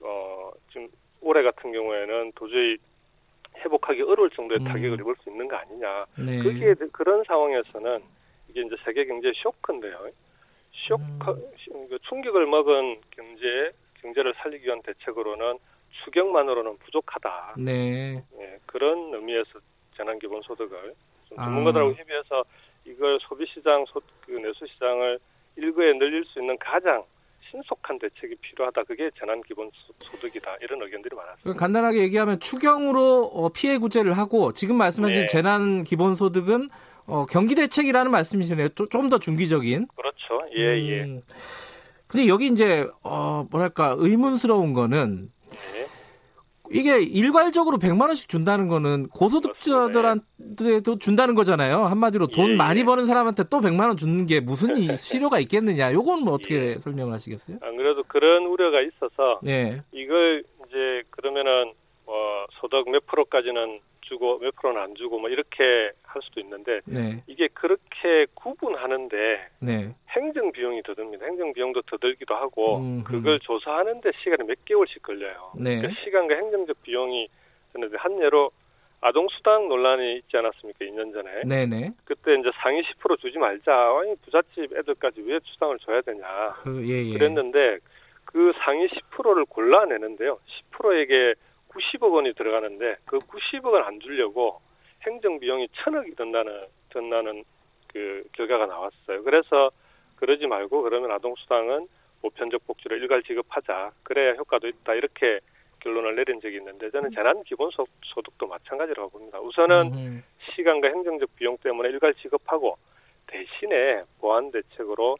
어 0.00 0.50
지금 0.70 0.88
올해 1.20 1.42
같은 1.42 1.72
경우에는 1.72 2.32
도저히 2.34 2.78
회복하기 3.58 4.02
어려울 4.02 4.30
정도의 4.30 4.60
음. 4.60 4.64
타격을 4.64 5.00
입을 5.00 5.14
수 5.22 5.30
있는 5.30 5.48
거 5.48 5.56
아니냐. 5.56 6.06
네. 6.18 6.38
그게 6.42 6.74
그런 6.92 7.22
상황에서는 7.24 8.02
이게 8.48 8.62
이제 8.62 8.76
세계 8.84 9.04
경제 9.06 9.32
쇼크인데요. 9.36 10.10
쇼크 10.72 11.30
음. 11.72 11.88
그 11.88 11.98
충격을 12.08 12.46
먹은 12.46 13.00
경제 13.10 13.72
경제를 14.00 14.34
살리기 14.36 14.66
위한 14.66 14.80
대책으로는 14.82 15.58
추경만으로는 16.04 16.78
부족하다. 16.78 17.54
네. 17.58 18.22
네 18.32 18.58
그런 18.66 19.12
의미에서 19.12 19.58
재난 19.96 20.18
기본 20.18 20.40
소득을 20.42 20.94
아. 21.36 21.44
전문가들하고 21.44 21.92
협의해서 21.94 22.44
이걸 22.86 23.18
소비 23.20 23.46
시장, 23.46 23.84
소, 23.86 24.00
그 24.24 24.32
내수 24.32 24.66
시장을 24.66 25.18
일거에 25.56 25.92
늘릴 25.94 26.24
수 26.24 26.40
있는 26.40 26.56
가장 26.58 27.04
신속한 27.50 27.98
대책이 27.98 28.36
필요하다. 28.40 28.84
그게 28.84 29.10
재난 29.18 29.42
기본 29.42 29.70
소득이다. 29.98 30.56
이런 30.62 30.80
의견들이 30.82 31.14
많았습니다. 31.16 31.58
간단하게 31.58 31.98
얘기하면 32.02 32.38
추경으로 32.40 33.24
어, 33.32 33.48
피해 33.50 33.78
구제를 33.78 34.16
하고 34.16 34.52
지금 34.52 34.76
말씀하신 34.76 35.20
네. 35.20 35.26
재난 35.26 35.84
기본 35.84 36.14
소득은 36.14 36.68
어, 37.06 37.26
경기 37.26 37.54
대책이라는 37.54 38.10
말씀이시네요. 38.10 38.68
좀 38.70 39.08
더 39.08 39.18
중기적인. 39.18 39.88
그렇죠. 39.96 40.46
예, 40.56 40.78
예. 40.88 41.02
음. 41.04 41.22
근데 42.06 42.26
여기 42.28 42.46
이제 42.46 42.88
어 43.02 43.46
뭐랄까 43.50 43.94
의문스러운 43.98 44.72
거는 44.74 45.30
네. 45.50 45.79
이게 46.72 47.00
일괄적으로 47.00 47.78
100만 47.78 48.06
원씩 48.06 48.28
준다는 48.28 48.68
거는 48.68 49.08
고소득자들한테도 49.08 50.98
준다는 50.98 51.34
거잖아요. 51.34 51.84
한마디로 51.84 52.28
돈 52.28 52.52
예, 52.52 52.56
많이 52.56 52.80
예. 52.80 52.84
버는 52.84 53.06
사람한테 53.06 53.44
또 53.50 53.60
100만 53.60 53.88
원 53.88 53.96
주는 53.96 54.26
게 54.26 54.40
무슨 54.40 54.74
실효가 54.96 55.40
있겠느냐. 55.40 55.92
요건 55.92 56.22
뭐 56.24 56.34
어떻게 56.34 56.54
예. 56.74 56.78
설명을 56.78 57.12
하시겠어요? 57.12 57.58
안 57.62 57.76
그래도 57.76 58.02
그런 58.06 58.46
우려가 58.46 58.80
있어서 58.80 59.40
예. 59.46 59.82
이걸 59.92 60.44
이제 60.68 61.02
그러면은 61.10 61.72
뭐 62.06 62.46
소득 62.60 62.88
몇 62.90 63.04
프로까지는 63.06 63.80
주고 64.10 64.38
몇 64.40 64.54
프로는 64.56 64.82
안 64.82 64.94
주고 64.96 65.20
뭐 65.20 65.30
이렇게 65.30 65.92
할 66.02 66.20
수도 66.22 66.40
있는데 66.40 66.80
네. 66.84 67.22
이게 67.28 67.48
그렇게 67.54 68.26
구분하는데 68.34 69.16
네. 69.60 69.94
행정 70.10 70.50
비용이 70.50 70.82
더 70.82 70.94
듭니다. 70.94 71.24
행정 71.24 71.52
비용도 71.52 71.82
더 71.82 71.96
들기도 71.96 72.34
하고 72.34 72.78
음흠. 72.78 73.04
그걸 73.04 73.38
조사하는데 73.40 74.10
시간이 74.22 74.48
몇 74.48 74.64
개월씩 74.64 75.02
걸려요. 75.02 75.52
네. 75.56 75.80
그 75.80 75.88
시간과 76.02 76.34
행정적 76.34 76.82
비용이 76.82 77.28
저는 77.72 77.90
한 77.96 78.20
예로 78.20 78.50
아동 79.00 79.28
수당 79.30 79.68
논란이 79.68 80.16
있지 80.16 80.36
않았습니까? 80.36 80.84
2년 80.84 81.14
전에. 81.14 81.42
네네. 81.46 81.92
그때 82.04 82.34
이제 82.34 82.50
상위 82.62 82.82
10% 82.82 83.18
주지 83.20 83.38
말자. 83.38 83.72
아니 83.72 84.14
부잣집 84.16 84.76
애들까지 84.76 85.22
왜 85.22 85.38
수당을 85.44 85.78
줘야 85.78 86.00
되냐. 86.02 86.26
그, 86.64 86.84
예, 86.86 87.06
예. 87.06 87.12
그랬는데 87.12 87.78
그 88.24 88.52
상위 88.64 88.88
10%를 88.88 89.44
골라내는데요. 89.46 90.38
10%에게 90.72 91.34
90억 91.70 92.12
원이 92.12 92.34
들어가는데 92.34 92.96
그 93.06 93.18
90억을 93.18 93.84
안 93.86 94.00
주려고 94.00 94.60
행정 95.02 95.38
비용이 95.40 95.68
천억이 95.72 96.14
든다는 96.14 96.66
든다는 96.90 97.44
그 97.88 98.24
결과가 98.32 98.66
나왔어요. 98.66 99.22
그래서 99.24 99.70
그러지 100.16 100.46
말고 100.46 100.82
그러면 100.82 101.10
아동 101.10 101.34
수당은 101.36 101.88
보편적 102.22 102.66
복지를 102.66 103.00
일괄 103.00 103.22
지급하자. 103.22 103.92
그래야 104.02 104.34
효과도 104.34 104.68
있다. 104.68 104.94
이렇게 104.94 105.40
결론을 105.80 106.14
내린 106.14 106.40
적이 106.40 106.56
있는데 106.56 106.90
저는 106.90 107.10
재난 107.12 107.42
기본 107.44 107.70
소득도 108.04 108.46
마찬가지라고 108.46 109.08
봅니다. 109.08 109.40
우선은 109.40 109.92
음. 109.94 110.22
시간과 110.54 110.88
행정적 110.88 111.34
비용 111.36 111.56
때문에 111.58 111.88
일괄 111.88 112.14
지급하고 112.14 112.76
대신에 113.26 114.02
보완 114.20 114.50
대책으로 114.50 115.16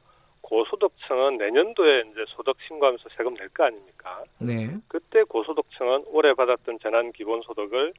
고소득층은 0.50 1.38
내년도에 1.38 2.00
이제 2.10 2.24
소득 2.28 2.56
신고하면서 2.66 3.08
세금 3.16 3.34
낼 3.34 3.48
거 3.50 3.64
아닙니까? 3.64 4.24
네. 4.38 4.76
그때 4.88 5.22
고소득층은 5.22 6.04
올해 6.08 6.34
받았던 6.34 6.80
재난 6.82 7.12
기본 7.12 7.40
소득을 7.42 7.94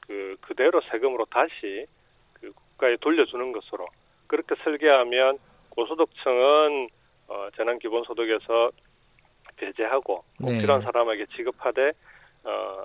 그 0.00 0.36
그대로 0.42 0.82
세금으로 0.90 1.24
다시 1.26 1.86
그 2.34 2.52
국가에 2.52 2.96
돌려주는 2.96 3.52
것으로 3.52 3.86
그렇게 4.26 4.54
설계하면 4.62 5.38
고소득층은 5.70 6.88
어, 7.28 7.48
재난 7.56 7.78
기본 7.78 8.04
소득에서 8.04 8.70
배제하고 9.56 10.24
꼭 10.42 10.50
네. 10.50 10.60
필요한 10.60 10.82
사람에게 10.82 11.26
지급하되 11.34 11.92
어, 12.44 12.82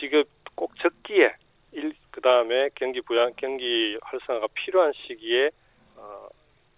지급 0.00 0.28
꼭 0.54 0.72
적기에 0.78 1.34
일 1.72 1.92
그다음에 2.12 2.70
경기 2.74 3.02
부양 3.02 3.32
경기 3.36 3.98
활성화가 4.02 4.46
필요한 4.54 4.92
시기에 4.94 5.50
어, 5.96 6.28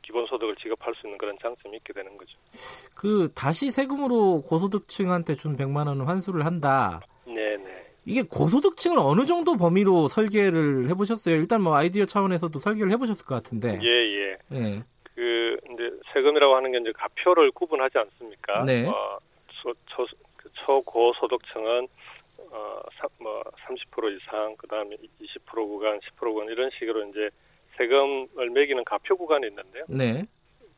기본소득을 0.03 0.57
지급할 0.57 0.95
수 0.95 1.07
있는 1.07 1.19
그런 1.19 1.37
장점이 1.41 1.77
있게 1.79 1.93
되는 1.93 2.17
거죠. 2.17 2.33
그 2.95 3.31
다시 3.35 3.71
세금으로 3.71 4.43
고소득층한테 4.43 5.37
준 5.37 5.57
100만 5.57 5.87
원을 5.89 6.09
환수를 6.09 6.45
한다. 6.45 7.01
네, 7.27 7.57
네. 7.57 7.85
이게 8.05 8.23
고소득층을 8.23 8.99
어느 8.99 9.27
정도 9.27 9.57
범위로 9.57 10.09
설계를 10.09 10.89
해보셨어요? 10.91 11.37
일단 11.37 11.63
뭐 11.63 11.75
아이디어 11.75 12.07
차원에서도 12.07 12.59
설계를 12.59 12.91
해보셨을 12.93 13.25
것 13.25 13.35
같은데. 13.37 13.79
예, 13.83 13.89
예. 13.89 14.39
예. 14.53 14.83
그 15.15 15.57
이제 15.73 15.91
세금이라고 16.13 16.55
하는 16.57 16.73
게 16.73 16.79
이제 16.79 16.93
가표를 16.93 17.51
구분하지 17.53 17.99
않습니까? 17.99 18.65
네. 18.65 18.87
어, 18.87 19.19
초, 19.49 19.73
초, 19.87 20.07
그 20.37 20.49
초고소득층은 20.65 21.89
어, 22.53 22.81
사, 22.99 23.07
뭐, 23.19 23.43
30% 23.67 24.17
이상, 24.17 24.57
그 24.57 24.67
다음에 24.67 24.97
20% 25.21 25.55
구간, 25.55 26.01
10% 26.01 26.19
구간, 26.19 26.49
이런 26.49 26.71
식으로 26.79 27.05
이제 27.09 27.31
세금을 27.81 28.51
매기는 28.51 28.85
가표 28.85 29.17
구간이 29.17 29.47
있는데요. 29.47 29.85
네. 29.89 30.27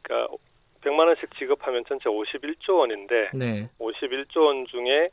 그러니까 0.02 0.34
100만 0.82 1.06
원씩 1.06 1.36
지급하면 1.36 1.84
전체 1.88 2.08
51조 2.08 2.78
원인데, 2.78 3.30
네. 3.34 3.68
51조 3.80 4.46
원 4.46 4.66
중에 4.66 5.10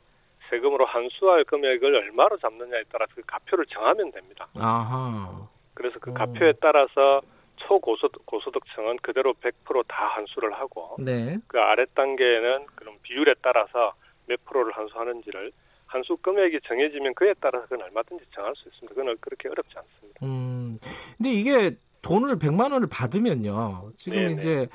세금으로 0.50 0.86
환수할 0.86 1.44
금액을 1.44 1.94
얼마로 1.94 2.38
잡느냐에 2.38 2.84
따라서 2.92 3.12
그 3.14 3.22
가표를 3.26 3.66
정하면 3.66 4.10
됩니다. 4.12 4.48
아하. 4.58 5.48
그래서 5.74 5.98
그 6.00 6.12
가표에 6.12 6.54
따라서 6.60 7.22
초고소득 7.56 8.24
고소득층은 8.26 8.98
그대로 9.02 9.34
100%다 9.34 10.06
환수를 10.06 10.52
하고 10.52 10.96
네. 10.98 11.38
그 11.46 11.58
아래 11.58 11.84
단계는 11.94 12.66
그런 12.74 12.96
비율에 13.02 13.34
따라서 13.42 13.94
몇 14.26 14.44
프로를 14.44 14.72
환수하는지를 14.72 15.52
환수 15.90 16.16
금액이 16.18 16.60
정해지면 16.66 17.14
그에 17.14 17.34
따라서 17.40 17.64
그건 17.64 17.82
얼마든지 17.82 18.24
정할 18.32 18.54
수 18.56 18.68
있습니다. 18.68 18.94
그건 18.94 19.16
그렇게 19.20 19.48
어렵지 19.48 19.74
않습니다. 19.76 20.24
음. 20.24 20.78
근데 21.16 21.32
이게 21.32 21.76
돈을 22.02 22.38
100만 22.38 22.72
원을 22.72 22.88
받으면요. 22.88 23.90
지금 23.96 24.18
네네. 24.18 24.32
이제 24.34 24.68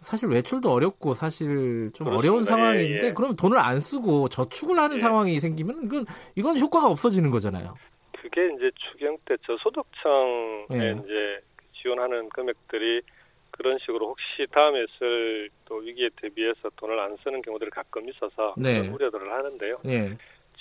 사실 0.00 0.28
외출도 0.28 0.70
어렵고 0.70 1.14
사실 1.14 1.90
좀 1.92 2.06
그렇습니다. 2.06 2.16
어려운 2.16 2.44
상황인데 2.44 3.06
예, 3.06 3.08
예. 3.08 3.12
그러면 3.14 3.36
돈을 3.36 3.58
안 3.58 3.80
쓰고 3.80 4.28
저축을 4.28 4.78
하는 4.78 4.96
예. 4.96 5.00
상황이 5.00 5.38
생기면 5.38 5.84
이건 5.84 6.06
이건 6.34 6.58
효과가 6.58 6.88
없어지는 6.88 7.30
거잖아요. 7.30 7.74
그게 8.12 8.46
이제 8.54 8.70
추경 8.76 9.16
때 9.26 9.36
저소득층에 9.46 10.66
예. 10.72 10.92
이제 10.92 11.40
지원하는 11.80 12.28
금액들이 12.30 13.02
그런 13.50 13.78
식으로 13.78 14.08
혹시 14.08 14.50
다음에 14.50 14.84
쓸 14.98 15.48
또 15.66 15.76
위기에 15.76 16.08
대비해서 16.16 16.70
돈을 16.76 16.98
안 16.98 17.16
쓰는 17.22 17.40
경우들이 17.42 17.70
가끔 17.70 18.08
있어서 18.08 18.54
네. 18.56 18.88
우려들을 18.88 19.32
하는데요. 19.32 19.78
네. 19.84 20.16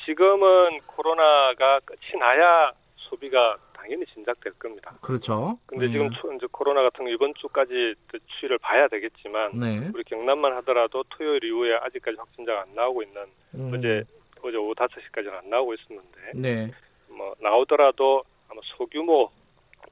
지금은 0.05 0.79
코로나가 0.85 1.79
끝이 1.85 2.19
나야 2.19 2.71
소비가 2.97 3.57
당연히 3.73 4.05
진작될 4.05 4.53
겁니다. 4.53 4.95
그렇죠. 5.01 5.57
근데 5.65 5.87
네. 5.87 5.91
지금 5.91 6.09
이제 6.35 6.47
코로나 6.51 6.81
같은 6.83 7.07
이번 7.07 7.33
주까지 7.35 7.95
추이를 8.39 8.57
봐야 8.59 8.87
되겠지만 8.87 9.51
네. 9.59 9.91
우리 9.93 10.03
경남만 10.03 10.53
하더라도 10.57 11.03
토요일 11.09 11.43
이후에 11.43 11.75
아직까지 11.75 12.17
확진자가 12.17 12.61
안 12.61 12.75
나오고 12.75 13.03
있는 13.03 13.23
음. 13.55 13.71
어제 13.73 14.03
어제 14.41 14.57
오후 14.57 14.73
5시까지는 14.73 15.33
안 15.33 15.49
나오고 15.49 15.73
있었는데 15.73 16.31
네. 16.35 16.71
뭐 17.09 17.35
나오더라도 17.39 18.23
아마 18.49 18.61
소규모 18.77 19.29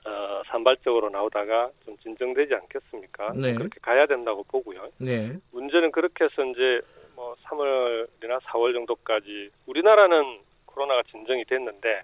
어, 0.06 0.42
산발적으로 0.48 1.10
나오다가 1.10 1.70
좀 1.86 1.98
진정되지 1.98 2.56
않겠습니까? 2.56 3.34
네. 3.36 3.54
그렇게 3.54 3.80
가야 3.82 4.08
된다고 4.08 4.44
보고요. 4.44 4.90
네. 4.98 5.38
문제는 5.52 5.92
그렇게 5.92 6.26
해서 6.26 6.44
이제 6.46 6.82
뭐 6.96 7.01
3월이나 7.52 8.40
4월 8.42 8.74
정도까지 8.74 9.50
우리나라는 9.68 10.40
코로나가 10.66 11.04
진정이 11.04 11.46
됐는데 11.46 12.04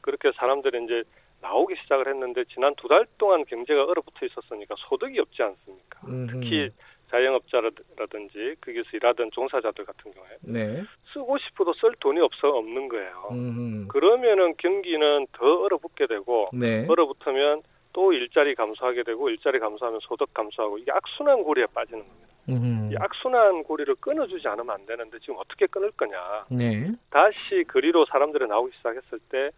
그렇게 0.00 0.32
사람들이 0.36 0.84
이제 0.84 1.02
나오기 1.40 1.74
시작을 1.82 2.08
했는데 2.08 2.44
지난 2.52 2.74
두 2.74 2.88
달 2.88 3.06
동안 3.18 3.44
경제가 3.44 3.84
얼어붙어 3.84 4.26
있었으니까 4.26 4.74
소득이 4.78 5.18
없지 5.20 5.42
않습니까? 5.42 6.00
음흠. 6.06 6.32
특히 6.40 6.70
자영업자라든지 7.10 8.56
거기서 8.60 8.88
일하던 8.92 9.30
종사자들 9.32 9.84
같은 9.84 10.12
경우에 10.12 10.28
네. 10.42 10.82
쓰고 11.12 11.38
싶어도 11.38 11.72
쓸 11.74 11.92
돈이 11.98 12.20
없어 12.20 12.48
없는 12.48 12.88
거예요. 12.88 13.28
음흠. 13.32 13.88
그러면은 13.88 14.54
경기는 14.58 15.26
더 15.32 15.60
얼어붙게 15.62 16.06
되고 16.06 16.50
네. 16.52 16.86
얼어붙으면 16.88 17.62
또 17.92 18.12
일자리 18.12 18.54
감소하게 18.54 19.02
되고 19.02 19.28
일자리 19.30 19.58
감소하면 19.58 19.98
소득 20.02 20.32
감소하고 20.34 20.78
이게 20.78 20.92
악순환 20.92 21.42
고리에 21.42 21.66
빠지는 21.74 22.00
겁니다. 22.06 22.29
음흠. 22.50 22.92
이 22.92 22.96
악순환 22.98 23.62
고리를 23.64 23.94
끊어주지 24.00 24.46
않으면 24.48 24.70
안 24.70 24.86
되는데 24.86 25.18
지금 25.20 25.36
어떻게 25.38 25.66
끊을 25.66 25.90
거냐? 25.92 26.46
네. 26.50 26.90
다시 27.10 27.64
거리로 27.68 28.06
사람들이 28.10 28.46
나오기 28.46 28.72
시작했을 28.76 29.18
때 29.30 29.50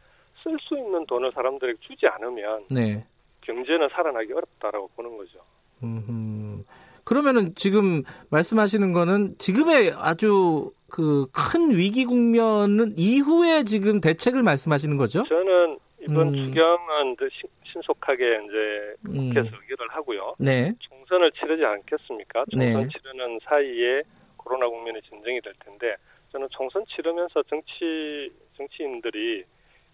쓸 0.45 0.59
수 0.61 0.77
있는 0.77 1.07
돈을 1.07 1.33
사람들에게 1.33 1.79
주지 1.81 2.07
않으면 2.07 2.65
네. 2.71 3.05
경제는 3.43 3.89
살아나기 3.93 4.33
어렵다라고 4.33 4.91
보는 4.97 5.17
거죠. 5.17 5.39
음흠. 5.83 6.65
그러면은 7.05 7.55
지금 7.57 8.03
말씀하시는 8.31 8.93
거는 8.93 9.37
지금의 9.39 9.93
아주 9.97 10.71
그 10.91 11.27
큰 11.33 11.71
위기 11.77 12.05
국면은 12.05 12.93
이후에 12.97 13.65
지금 13.65 14.01
대책을 14.01 14.43
말씀하시는 14.43 14.97
거죠? 14.97 15.23
저는 15.25 15.79
이번 16.03 16.29
음. 16.29 16.45
추경은 16.45 17.17
신속하게 17.73 18.25
이제 18.45 18.95
국회에서 19.05 19.49
음. 19.49 19.61
의결을 19.63 19.89
하고요. 19.91 20.35
네. 20.39 20.73
총선을 20.79 21.33
치르지 21.33 21.65
않겠습니까? 21.65 22.45
총선 22.51 22.83
네. 22.83 22.89
치르는 22.89 23.41
사이에 23.45 24.03
코로나 24.37 24.69
국면이 24.69 25.01
진정이 25.03 25.41
될 25.41 25.53
텐데 25.65 25.97
저는 26.33 26.49
총선 26.51 26.85
치르면서 26.87 27.43
정치 27.45 28.33
정치인들이 28.57 29.45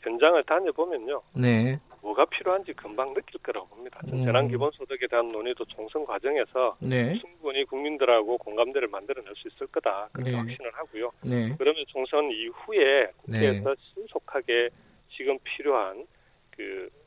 현장을 0.00 0.42
다녀보면요. 0.44 1.22
네. 1.36 1.78
뭐가 2.00 2.24
필요한지 2.26 2.72
금방 2.74 3.12
느낄 3.12 3.40
거라고 3.42 3.66
봅니다. 3.68 4.00
음. 4.12 4.24
재난 4.24 4.48
기본소득에 4.48 5.08
대한 5.08 5.32
논의도 5.32 5.64
총선 5.64 6.04
과정에서 6.04 6.76
네. 6.80 7.18
충분히 7.18 7.64
국민들하고 7.64 8.38
공감대를 8.38 8.88
만들어낼 8.88 9.34
수 9.34 9.48
있을 9.48 9.66
거다. 9.66 10.08
그렇게 10.12 10.30
네. 10.30 10.36
확신을 10.36 10.70
하고요. 10.74 11.10
네. 11.24 11.54
그러면 11.58 11.84
총선 11.88 12.30
이후에 12.30 13.10
국회에서 13.16 13.70
네. 13.70 13.76
신속하게 13.94 14.70
지금 15.10 15.38
필요한 15.42 16.06
그, 16.50 16.88
그, 16.90 16.97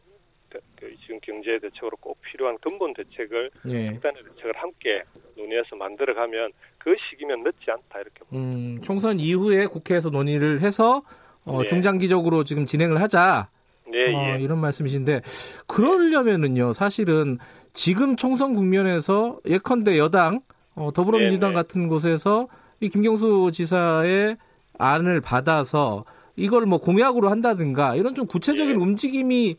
지금 1.02 1.20
경제 1.22 1.60
대책으로 1.60 1.97
꼭 1.97 2.20
필요한 2.22 2.58
근본 2.62 2.93
대책을 2.93 3.52
네. 3.64 3.91
극단의 3.91 4.24
대책을 4.24 4.54
함께 4.56 5.04
논의해서 5.38 5.76
만들어가면 5.76 6.52
그 6.78 6.95
시기면 7.10 7.43
늦지 7.43 7.70
않다 7.70 7.99
이렇게 7.99 8.20
봅니다. 8.26 8.36
음, 8.38 8.82
총선 8.82 9.20
이후에 9.20 9.66
국회에서 9.68 10.10
논의를 10.10 10.62
해서 10.62 11.04
어, 11.45 11.62
네. 11.62 11.68
중장기적으로 11.68 12.43
지금 12.43 12.66
진행을 12.66 13.02
하자. 13.02 13.49
네, 13.88 14.14
어, 14.16 14.38
예. 14.38 14.41
이런 14.41 14.60
말씀이신데 14.60 15.22
그러려면은요 15.68 16.72
사실은 16.74 17.38
지금 17.74 18.16
총선 18.16 18.56
국면에서 18.56 19.39
예컨대 19.45 19.97
여당 19.97 20.41
어, 20.76 20.91
더불어민주당 20.93 21.52
네, 21.52 21.56
네. 21.56 21.62
같은 21.62 21.88
곳에서 21.88 22.47
이 22.80 22.89
김경수 22.89 23.52
지사의 23.54 24.38
안을 24.78 25.20
받아서 25.22 26.06
이걸 26.36 26.66
뭐 26.66 26.80
공약으로 26.80 27.30
한다든가 27.30 27.95
이런 27.95 28.16
좀 28.16 28.26
구체적인 28.26 28.78
네. 28.78 28.84
움직임이 28.84 29.58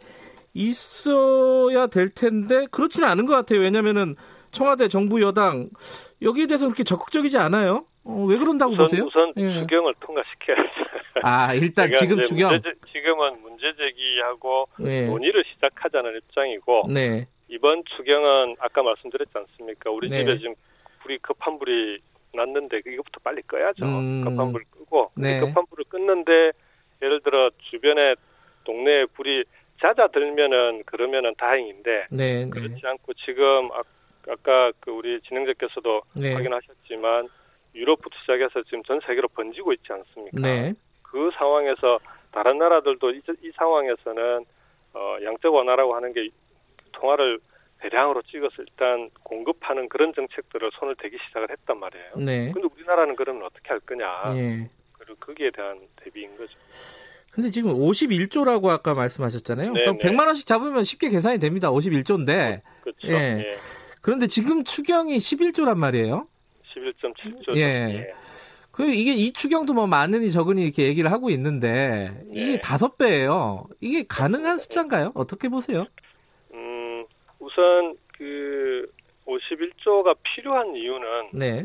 있어야 0.55 1.87
될 1.87 2.11
텐데 2.11 2.67
그렇지는 2.71 3.09
않은 3.09 3.27
것 3.27 3.35
같아요. 3.35 3.61
왜냐면은 3.61 4.17
청와대 4.51 4.89
정부 4.89 5.23
여당 5.23 5.71
여기에 6.21 6.47
대해서 6.47 6.67
그렇게 6.67 6.85
적극적이지 6.85 7.39
않아요. 7.39 7.87
어, 8.05 8.25
왜 8.29 8.37
그런다고 8.37 8.73
우선, 8.73 8.85
보세요? 8.85 9.05
우선 9.05 9.33
예. 9.37 9.61
추경을 9.61 9.95
통과시켜야죠. 10.01 10.71
아 11.23 11.55
일단 11.55 11.91
지금 11.91 12.21
추경 12.21 12.51
문제, 12.51 12.73
지금은 12.93 13.43
문제 13.43 13.73
제기하고 13.77 14.69
네. 14.79 15.07
논의를 15.07 15.45
시작하자는 15.55 16.17
입장이고 16.17 16.89
네. 16.93 17.27
이번 17.49 17.83
추경은 17.97 18.57
아까 18.59 18.83
말씀드렸지 18.83 19.31
않습니까? 19.35 19.91
우리 19.91 20.09
네. 20.11 20.19
집에 20.19 20.39
지금 20.39 20.55
불이 21.03 21.19
급한 21.19 21.59
불이 21.59 22.01
났는데 22.35 22.79
이것부터 22.79 23.21
빨리 23.23 23.43
꺼야죠. 23.43 23.85
음. 23.85 24.25
급한 24.25 24.53
불 24.53 24.65
끄고 24.71 25.13
네. 25.17 25.39
급한 25.41 25.65
불을 25.67 25.85
끊는데 25.89 26.53
예를 27.03 27.21
들어 27.23 27.51
주변에 27.71 28.15
동네에 28.65 29.07
불이 29.15 29.45
잦아들면은 29.83 30.85
그러면은 30.87 31.35
다행인데 31.37 32.07
네, 32.11 32.45
네. 32.45 32.51
그렇지 32.51 32.81
않고 32.85 33.13
지금 33.15 33.71
아, 33.73 33.83
아까 34.29 34.71
그 34.81 34.93
우리 34.93 35.21
진행자께서도 35.23 36.03
네. 36.21 36.33
확인하셨지만 36.35 37.29
유럽부터 37.75 38.17
시작해서 38.21 38.63
지금 38.65 38.83
전 38.85 39.01
세계로 39.05 39.29
번지고 39.29 39.73
있지 39.73 39.93
않습니까? 39.93 40.41
네. 40.41 40.73
그 41.03 41.31
상황에서 41.37 41.99
다른 42.31 42.59
나라들도 42.59 43.11
이, 43.11 43.21
이 43.43 43.51
상황에서는 43.57 44.45
어, 44.95 45.17
양적 45.23 45.53
완화라고 45.53 45.97
하는 45.97 46.13
게 46.13 46.29
통화를 46.93 47.41
대량으로 47.81 48.23
찍어서 48.23 48.63
일단 48.63 49.11
공급하는 49.25 49.89
그런 49.89 50.15
정책들을 50.15 50.71
손을 50.75 50.95
대기 50.97 51.19
시작을 51.27 51.51
했단 51.51 51.81
말이에요. 51.81 52.11
네. 52.19 52.53
근데 52.53 52.69
우리나라는 52.73 53.17
그러면 53.17 53.43
어떻게 53.43 53.71
할 53.71 53.81
거냐? 53.81 54.35
네. 54.35 54.71
그리고 54.93 55.17
거기에 55.19 55.51
대한 55.51 55.81
대비인 55.97 56.37
거죠. 56.37 56.57
근데 57.33 57.51
지금 57.51 57.73
51조라고 57.73 58.69
아까 58.69 58.93
말씀하셨잖아요. 58.93 59.73
네, 59.73 59.81
그럼 59.85 59.99
100만 59.99 60.27
원씩 60.27 60.47
잡으면 60.47 60.85
쉽게 60.85 61.09
계산이 61.09 61.39
됩니다. 61.39 61.71
51조인데. 61.71 62.61
그렇죠. 62.83 63.09
예. 63.09 63.13
예. 63.39 63.57
그런데 64.03 64.27
지금 64.27 64.65
추경이 64.65 65.17
11조란 65.17 65.77
말이에요. 65.79 66.29
11.7조. 66.77 67.57
예. 67.57 67.61
예. 67.61 68.15
그 68.71 68.85
이게 68.85 69.13
이 69.15 69.33
추경도 69.33 69.73
뭐 69.73 69.87
많으니 69.87 70.31
적으니 70.31 70.65
이렇게 70.65 70.85
얘기를 70.85 71.11
하고 71.11 71.31
있는데 71.31 72.23
이게 72.31 72.53
네. 72.53 72.61
다섯 72.61 72.99
배예요. 72.99 73.65
이게 73.81 74.05
가능한 74.07 74.59
숫자인가요? 74.59 75.13
어떻게 75.15 75.49
보세요? 75.49 75.87
음, 76.53 77.05
우선 77.39 77.97
그 78.19 78.91
51조가 79.27 80.17
필요한 80.23 80.75
이유는 80.75 81.31
네. 81.33 81.65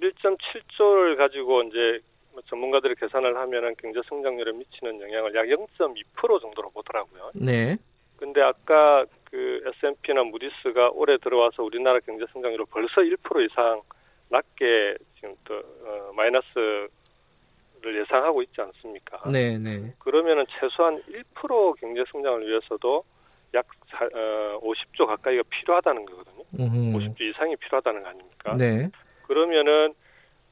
11.7조를 0.00 1.16
가지고 1.16 1.62
이제 1.62 2.00
전문가들이 2.46 2.94
계산을 2.96 3.36
하면은 3.36 3.74
경제 3.76 4.00
성장률에 4.08 4.52
미치는 4.52 5.00
영향을 5.00 5.34
약 5.34 5.46
0.2% 5.46 6.40
정도로 6.40 6.70
보더라고요. 6.70 7.30
네. 7.34 7.76
근데 8.16 8.40
아까 8.42 9.04
그 9.30 9.62
S&P나 9.66 10.24
무디스가 10.24 10.90
올해 10.90 11.16
들어와서 11.18 11.62
우리나라 11.62 12.00
경제 12.00 12.24
성장률을 12.32 12.66
벌써 12.70 13.00
1% 13.00 13.50
이상 13.50 13.82
낮게 14.28 14.96
지금 15.14 15.34
또 15.44 15.54
어, 15.56 16.12
마이너스를 16.14 16.88
예상하고 17.84 18.42
있지 18.42 18.60
않습니까? 18.60 19.30
네, 19.30 19.56
네. 19.58 19.94
그러면은 19.98 20.44
최소한 20.58 21.02
1% 21.02 21.80
경제 21.80 22.04
성장을 22.10 22.46
위해서도 22.46 23.04
약 23.54 23.66
사, 23.90 24.04
어, 24.04 24.60
50조 24.60 25.06
가까이가 25.06 25.42
필요하다는 25.48 26.04
거거든요. 26.04 26.44
음흠. 26.58 26.98
50조 26.98 27.20
이상이 27.20 27.56
필요하다는 27.56 28.02
거 28.02 28.08
아닙니까? 28.08 28.56
네. 28.56 28.90
그러면은 29.26 29.94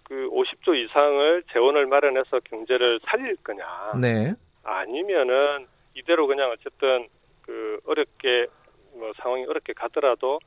그 0.09 0.29
50조 0.31 0.75
이상을 0.77 1.43
재원을 1.53 1.87
마련해서 1.87 2.41
경제를 2.41 3.01
살릴 3.07 3.37
거냐? 3.43 3.95
네. 4.01 4.35
아니면은 4.63 5.67
이대로 5.95 6.27
그냥 6.29 6.51
어쨌든 6.53 7.09
그 7.43 7.81
어렵게 7.87 8.47
뭐 8.95 9.13
상황이 9.21 9.45
어렵게 9.45 9.73
가더라도 9.73 10.39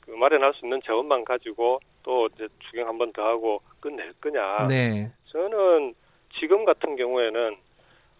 그 0.00 0.10
마련할 0.10 0.52
수 0.54 0.66
있는 0.66 0.80
재원만 0.84 1.24
가지고 1.24 1.78
또 2.02 2.26
이제 2.34 2.48
추경 2.60 2.88
한 2.88 2.98
번 2.98 3.12
더 3.12 3.24
하고 3.26 3.62
끝낼 3.80 4.12
거냐? 4.20 4.66
네. 4.68 5.12
저는 5.26 5.94
지금 6.40 6.64
같은 6.64 6.96
경우에는 6.96 7.56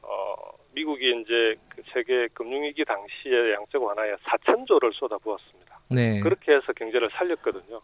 어 0.03 0.34
미국이 0.74 1.20
이제 1.22 1.57
그 1.70 1.82
세계 1.92 2.28
금융위기 2.34 2.84
당시에 2.84 3.53
양적 3.55 3.82
완화에 3.82 4.14
4천 4.16 4.66
조를 4.66 4.92
쏟아부었습니다. 4.92 5.78
네. 5.90 6.20
그렇게 6.20 6.53
해서 6.55 6.72
경제를 6.72 7.11
살렸거든요. 7.12 7.80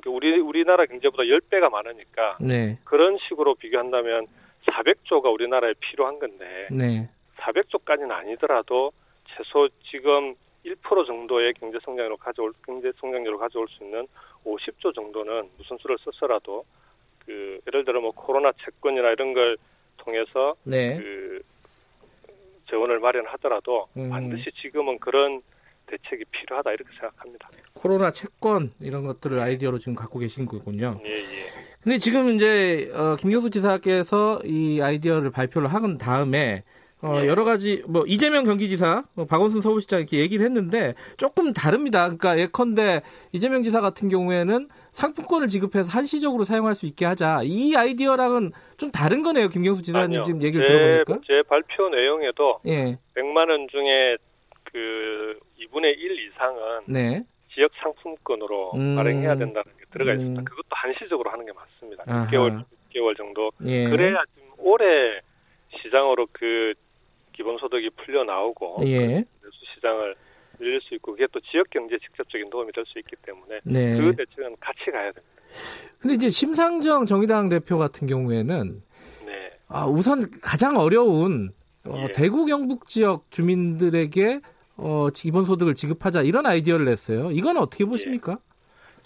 그러니까 0.00 0.10
우리 0.10 0.38
우리나라 0.40 0.86
경제보다 0.86 1.22
10배가 1.24 1.70
많으니까 1.70 2.38
네. 2.40 2.78
그런 2.84 3.18
식으로 3.28 3.54
비교한다면 3.54 4.26
400조가 4.66 5.32
우리나라에 5.32 5.74
필요한 5.80 6.18
건데 6.18 6.68
네. 6.70 7.08
400조까지는 7.36 8.10
아니더라도 8.10 8.92
최소 9.36 9.68
지금 9.90 10.34
1% 10.64 11.06
정도의 11.06 11.52
경제 11.54 11.78
성장으로 11.84 12.16
가져올 12.16 12.52
경제 12.64 12.90
성장률을 12.98 13.38
가져올 13.38 13.68
수 13.68 13.84
있는 13.84 14.06
50조 14.44 14.94
정도는 14.94 15.50
무슨 15.58 15.76
수를 15.78 15.96
썼어라도 16.00 16.64
그 17.26 17.60
예를 17.66 17.84
들어 17.84 18.00
뭐 18.00 18.12
코로나 18.12 18.52
채권이나 18.52 19.10
이런 19.10 19.34
걸 19.34 19.56
통해서 19.98 20.54
네. 20.64 20.96
그 20.96 21.42
재원을 22.70 22.98
마련하더라도 22.98 23.88
음. 23.96 24.10
반드시 24.10 24.50
지금은 24.62 24.98
그런 24.98 25.42
대책이 25.86 26.24
필요하다 26.30 26.72
이렇게 26.72 26.90
생각합니다. 26.98 27.48
코로나 27.74 28.10
채권 28.10 28.72
이런 28.80 29.06
것들을 29.06 29.38
아이디어로 29.38 29.78
지금 29.78 29.94
갖고 29.94 30.18
계신 30.18 30.46
거군요. 30.46 31.00
예, 31.04 31.10
예. 31.10 31.24
근데 31.82 31.98
지금 31.98 32.30
이제 32.30 32.90
어, 32.94 33.16
김경수 33.16 33.50
지사께서 33.50 34.40
이 34.44 34.80
아이디어를 34.80 35.30
발표를 35.30 35.68
한 35.68 35.98
다음에 35.98 36.64
어, 37.04 37.20
예. 37.20 37.26
여러 37.26 37.44
가지 37.44 37.82
뭐 37.86 38.04
이재명 38.06 38.44
경기지사, 38.44 39.04
뭐 39.14 39.26
박원순 39.26 39.60
서울시장 39.60 40.00
이렇게 40.00 40.18
얘기를 40.18 40.42
했는데 40.46 40.94
조금 41.18 41.52
다릅니다. 41.52 42.04
그러니까 42.04 42.38
예컨대 42.38 43.02
이재명 43.32 43.62
지사 43.62 43.82
같은 43.82 44.08
경우에는 44.08 44.68
상품권을 44.90 45.48
지급해서 45.48 45.90
한시적으로 45.90 46.44
사용할 46.44 46.74
수 46.74 46.86
있게 46.86 47.04
하자. 47.04 47.40
이 47.44 47.74
아이디어랑은 47.76 48.50
좀 48.78 48.90
다른 48.90 49.22
거네요. 49.22 49.50
김경수 49.50 49.82
지사님 49.82 50.04
아니요. 50.04 50.22
지금 50.22 50.42
얘기를 50.42 50.64
제, 50.64 50.72
들어보니까. 50.72 51.26
제 51.26 51.42
발표 51.46 51.90
내용에도 51.90 52.60
예. 52.66 52.98
100만 53.14 53.50
원 53.50 53.68
중에 53.70 54.16
그 54.72 55.38
2분의 55.66 55.96
1 55.98 56.28
이상은 56.28 56.80
네. 56.86 57.24
지역 57.54 57.70
상품권으로 57.82 58.72
음. 58.74 58.96
발행해야 58.96 59.36
된다는 59.36 59.64
게 59.78 59.84
들어가 59.90 60.12
있습니다. 60.12 60.40
음. 60.40 60.44
그것도 60.44 60.68
한시적으로 60.70 61.30
하는 61.30 61.46
게 61.46 61.52
맞습니다. 61.52 62.04
아하. 62.06 62.26
6개월, 62.26 62.64
6개월 62.90 63.16
정도. 63.16 63.50
예. 63.64 63.88
그래야 63.88 64.16
좀 64.34 64.44
올해 64.58 65.20
시장으로 65.82 66.26
그 66.32 66.74
기본소득이 67.32 67.90
풀려 68.04 68.24
나오고 68.24 68.78
예. 68.86 68.98
내수 69.06 69.26
시장을 69.74 70.14
늘릴 70.58 70.80
수 70.82 70.94
있고 70.94 71.12
그게 71.12 71.26
또 71.32 71.40
지역 71.40 71.68
경제에 71.70 71.98
직접적인 71.98 72.48
도움이 72.50 72.72
될 72.72 72.84
수 72.86 72.98
있기 73.00 73.16
때문에 73.22 73.60
네. 73.64 73.96
그 73.98 74.14
대책은 74.16 74.56
같이 74.60 74.90
가야 74.92 75.10
됩니다. 75.12 75.34
근데 75.98 76.14
이제 76.14 76.30
심상정 76.30 77.06
정의당 77.06 77.48
대표 77.48 77.76
같은 77.78 78.06
경우에는 78.06 78.80
네. 79.26 79.50
아, 79.68 79.84
우선 79.86 80.22
가장 80.40 80.76
어려운 80.76 81.50
어, 81.86 82.04
예. 82.08 82.12
대구 82.12 82.46
경북 82.46 82.86
지역 82.86 83.30
주민들에게 83.30 84.40
어, 84.76 85.08
기본 85.14 85.44
소득을 85.44 85.74
지급하자 85.74 86.22
이런 86.22 86.46
아이디어를 86.46 86.84
냈어요. 86.84 87.30
이건 87.30 87.56
어떻게 87.56 87.84
보십니까? 87.84 88.32
예. 88.32 88.54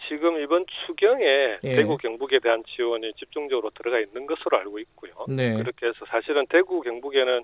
지금 0.09 0.41
이번 0.41 0.65
추경에 0.87 1.25
예. 1.63 1.77
대구 1.77 1.99
경북에 1.99 2.39
대한 2.39 2.63
지원이 2.65 3.13
집중적으로 3.15 3.71
들어가 3.71 3.99
있는 3.99 4.27
것으로 4.27 4.59
알고 4.59 4.79
있고요. 4.79 5.13
네. 5.29 5.55
그렇게 5.55 5.87
해서 5.87 6.07
사실은 6.09 6.47
대구 6.49 6.81
경북에는 6.81 7.43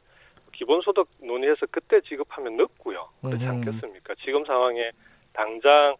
기본소득 0.52 1.08
논의해서 1.22 1.66
그때 1.70 2.00
지급하면 2.00 2.56
늦고요. 2.56 3.08
그렇지 3.20 3.44
않겠습니까? 3.44 4.14
지금 4.24 4.44
상황에 4.44 4.90
당장 5.32 5.96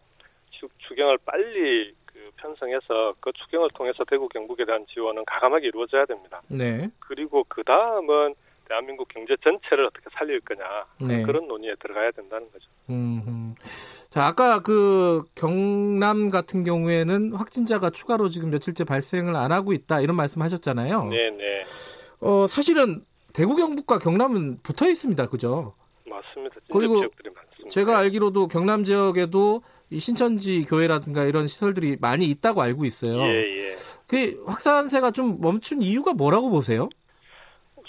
추, 0.51 0.67
추경을 0.87 1.17
빨리 1.25 1.93
그 2.05 2.31
편성해서 2.37 3.15
그 3.19 3.31
추경을 3.33 3.69
통해서 3.75 4.03
대구 4.05 4.29
경북에 4.29 4.65
대한 4.65 4.85
지원은 4.87 5.25
가감하게 5.25 5.67
이루어져야 5.67 6.05
됩니다. 6.05 6.41
네. 6.47 6.89
그리고 6.99 7.43
그 7.47 7.63
다음은 7.63 8.33
대한민국 8.67 9.07
경제 9.07 9.35
전체를 9.43 9.85
어떻게 9.85 10.05
살릴 10.13 10.39
거냐 10.41 10.63
네. 11.01 11.23
그런 11.23 11.47
논의에 11.47 11.75
들어가야 11.79 12.11
된다는 12.11 12.47
거죠. 12.51 12.65
음, 12.89 13.55
자 14.09 14.25
아까 14.25 14.59
그 14.61 15.23
경남 15.35 16.29
같은 16.29 16.63
경우에는 16.63 17.33
확진자가 17.33 17.89
추가로 17.89 18.29
지금 18.29 18.49
며칠째 18.51 18.83
발생을 18.83 19.35
안 19.35 19.51
하고 19.51 19.73
있다 19.73 20.01
이런 20.01 20.15
말씀하셨잖아요. 20.15 21.05
네 21.05 21.29
네. 21.31 21.63
어 22.21 22.47
사실은 22.47 23.03
대구 23.33 23.55
경북과 23.55 23.99
경남은 23.99 24.59
붙어 24.63 24.89
있습니다, 24.89 25.27
그죠? 25.27 25.73
맞습니다. 26.07 26.55
그리고 26.71 27.03
제가 27.69 27.97
알기로도 27.99 28.47
경남 28.47 28.83
지역에도 28.83 29.61
이 29.89 29.99
신천지 29.99 30.63
교회라든가 30.63 31.25
이런 31.25 31.47
시설들이 31.47 31.97
많이 31.99 32.25
있다고 32.25 32.61
알고 32.61 32.85
있어요. 32.85 33.21
예, 33.21 33.69
예. 33.69 33.75
그 34.07 34.43
확산세가 34.45 35.11
좀 35.11 35.41
멈춘 35.41 35.81
이유가 35.81 36.13
뭐라고 36.13 36.49
보세요? 36.49 36.89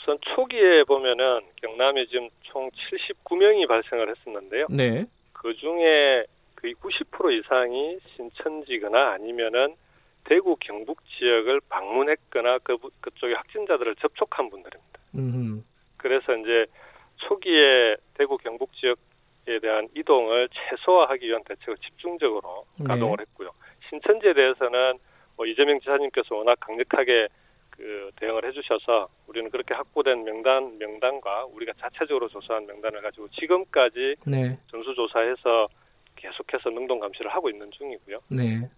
우선 0.07 0.19
초기에 0.21 0.85
보면은 0.85 1.41
경남에 1.57 2.07
지금 2.07 2.29
총 2.43 2.71
79명이 2.71 3.67
발생을 3.67 4.09
했었는데요. 4.09 4.67
네. 4.71 5.05
그 5.33 5.53
중에 5.57 6.25
거의 6.55 6.75
90% 6.75 7.33
이상이 7.33 7.99
신천지거나 8.15 9.15
아니면은 9.15 9.75
대구 10.23 10.57
경북 10.61 11.01
지역을 11.19 11.61
방문했거나 11.69 12.59
그 12.63 12.79
그쪽에 13.01 13.35
확진자들을 13.35 13.97
접촉한 13.97 14.49
분들입니다. 14.49 15.01
음흠. 15.17 15.63
그래서 15.97 16.37
이제 16.37 16.67
초기에 17.27 17.97
대구 18.15 18.39
경북 18.39 18.73
지역에 18.75 19.59
대한 19.61 19.89
이동을 19.97 20.49
최소화하기 20.53 21.27
위한 21.27 21.43
대책을 21.43 21.79
집중적으로 21.79 22.65
네. 22.79 22.87
가동을 22.87 23.21
했고요. 23.21 23.51
신천지에 23.91 24.35
대해서는 24.35 24.99
뭐 25.37 25.47
이재명 25.47 25.81
지사님께서 25.81 26.37
워낙 26.37 26.57
강력하게 26.61 27.27
그 27.77 28.11
대응을 28.17 28.45
해주셔서 28.47 29.09
우리는 29.27 29.51
그렇게 29.51 29.75
확보된 29.75 30.25
명단 30.25 30.79
명단과 30.79 31.47
우리가 31.47 31.73
자체적으로 31.79 32.29
조사한 32.29 32.67
명단을 32.67 33.03
가지고 33.03 33.29
지금까지 33.29 34.17
네. 34.27 34.59
전수 34.71 34.95
조사해서 34.95 35.69
계속해서 36.17 36.71
능동 36.71 36.99
감시를 37.01 37.31
하고 37.31 37.51
있는 37.51 37.71
중이고요. 37.73 38.21
네. 38.31 38.69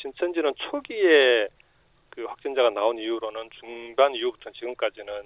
신천지는 0.00 0.54
초기에 0.56 1.48
그 2.10 2.24
확진자가 2.24 2.70
나온 2.70 2.98
이후로는 2.98 3.50
중반 3.58 4.14
이후부터 4.14 4.50
지금까지는 4.52 5.24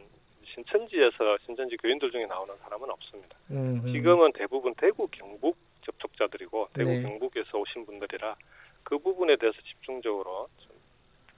신천지에서 0.54 1.38
신천지 1.44 1.76
교인들 1.76 2.10
중에 2.10 2.26
나오는 2.26 2.56
사람은 2.56 2.90
없습니다. 2.90 3.36
음흠. 3.50 3.92
지금은 3.92 4.32
대부분 4.32 4.74
대구 4.74 5.06
경북 5.08 5.56
접촉자들이고 5.82 6.68
대구 6.72 6.90
네. 6.90 7.02
경북에서 7.02 7.58
오신 7.58 7.86
분들이라 7.86 8.34
그 8.82 8.98
부분에 8.98 9.36
대해서 9.36 9.60
집중적으로 9.62 10.48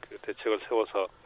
그 0.01 0.17
대책을 0.19 0.61
세워서 0.69 1.07
그 1.07 1.22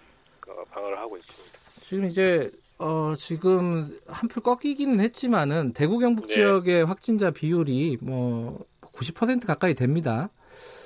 방어를 0.70 0.98
하고 0.98 1.16
있습니다. 1.16 1.58
지금 1.80 2.04
이제 2.04 2.50
어 2.78 3.14
지금 3.16 3.84
한풀 4.06 4.42
꺾이기는 4.42 5.00
했지만은 5.00 5.72
대구 5.72 5.98
경북 5.98 6.28
네. 6.28 6.34
지역의 6.34 6.84
확진자 6.84 7.30
비율이 7.30 7.98
뭐 8.00 8.64
90% 8.82 9.46
가까이 9.46 9.74
됩니다. 9.74 10.30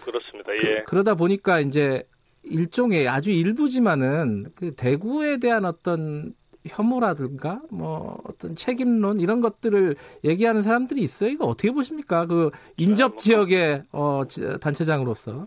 그렇습니다. 0.05 0.53
예. 0.55 0.85
그, 0.87 0.95
러다 0.95 1.15
보니까 1.15 1.61
이제 1.61 2.03
일종의 2.43 3.09
아주 3.09 3.31
일부지만은 3.31 4.47
그 4.55 4.75
대구에 4.75 5.39
대한 5.39 5.65
어떤 5.65 6.33
혐오라든가 6.67 7.63
뭐 7.71 8.21
어떤 8.25 8.55
책임론 8.55 9.21
이런 9.21 9.41
것들을 9.41 9.97
얘기하는 10.25 10.63
사람들이 10.63 11.01
있어요. 11.03 11.31
이거 11.31 11.47
어떻게 11.47 11.71
보십니까? 11.71 12.27
그 12.27 12.51
인접 12.77 13.13
뭐 13.13 13.19
지역의 13.19 13.85
어, 13.93 14.23
단체장으로서 14.61 15.47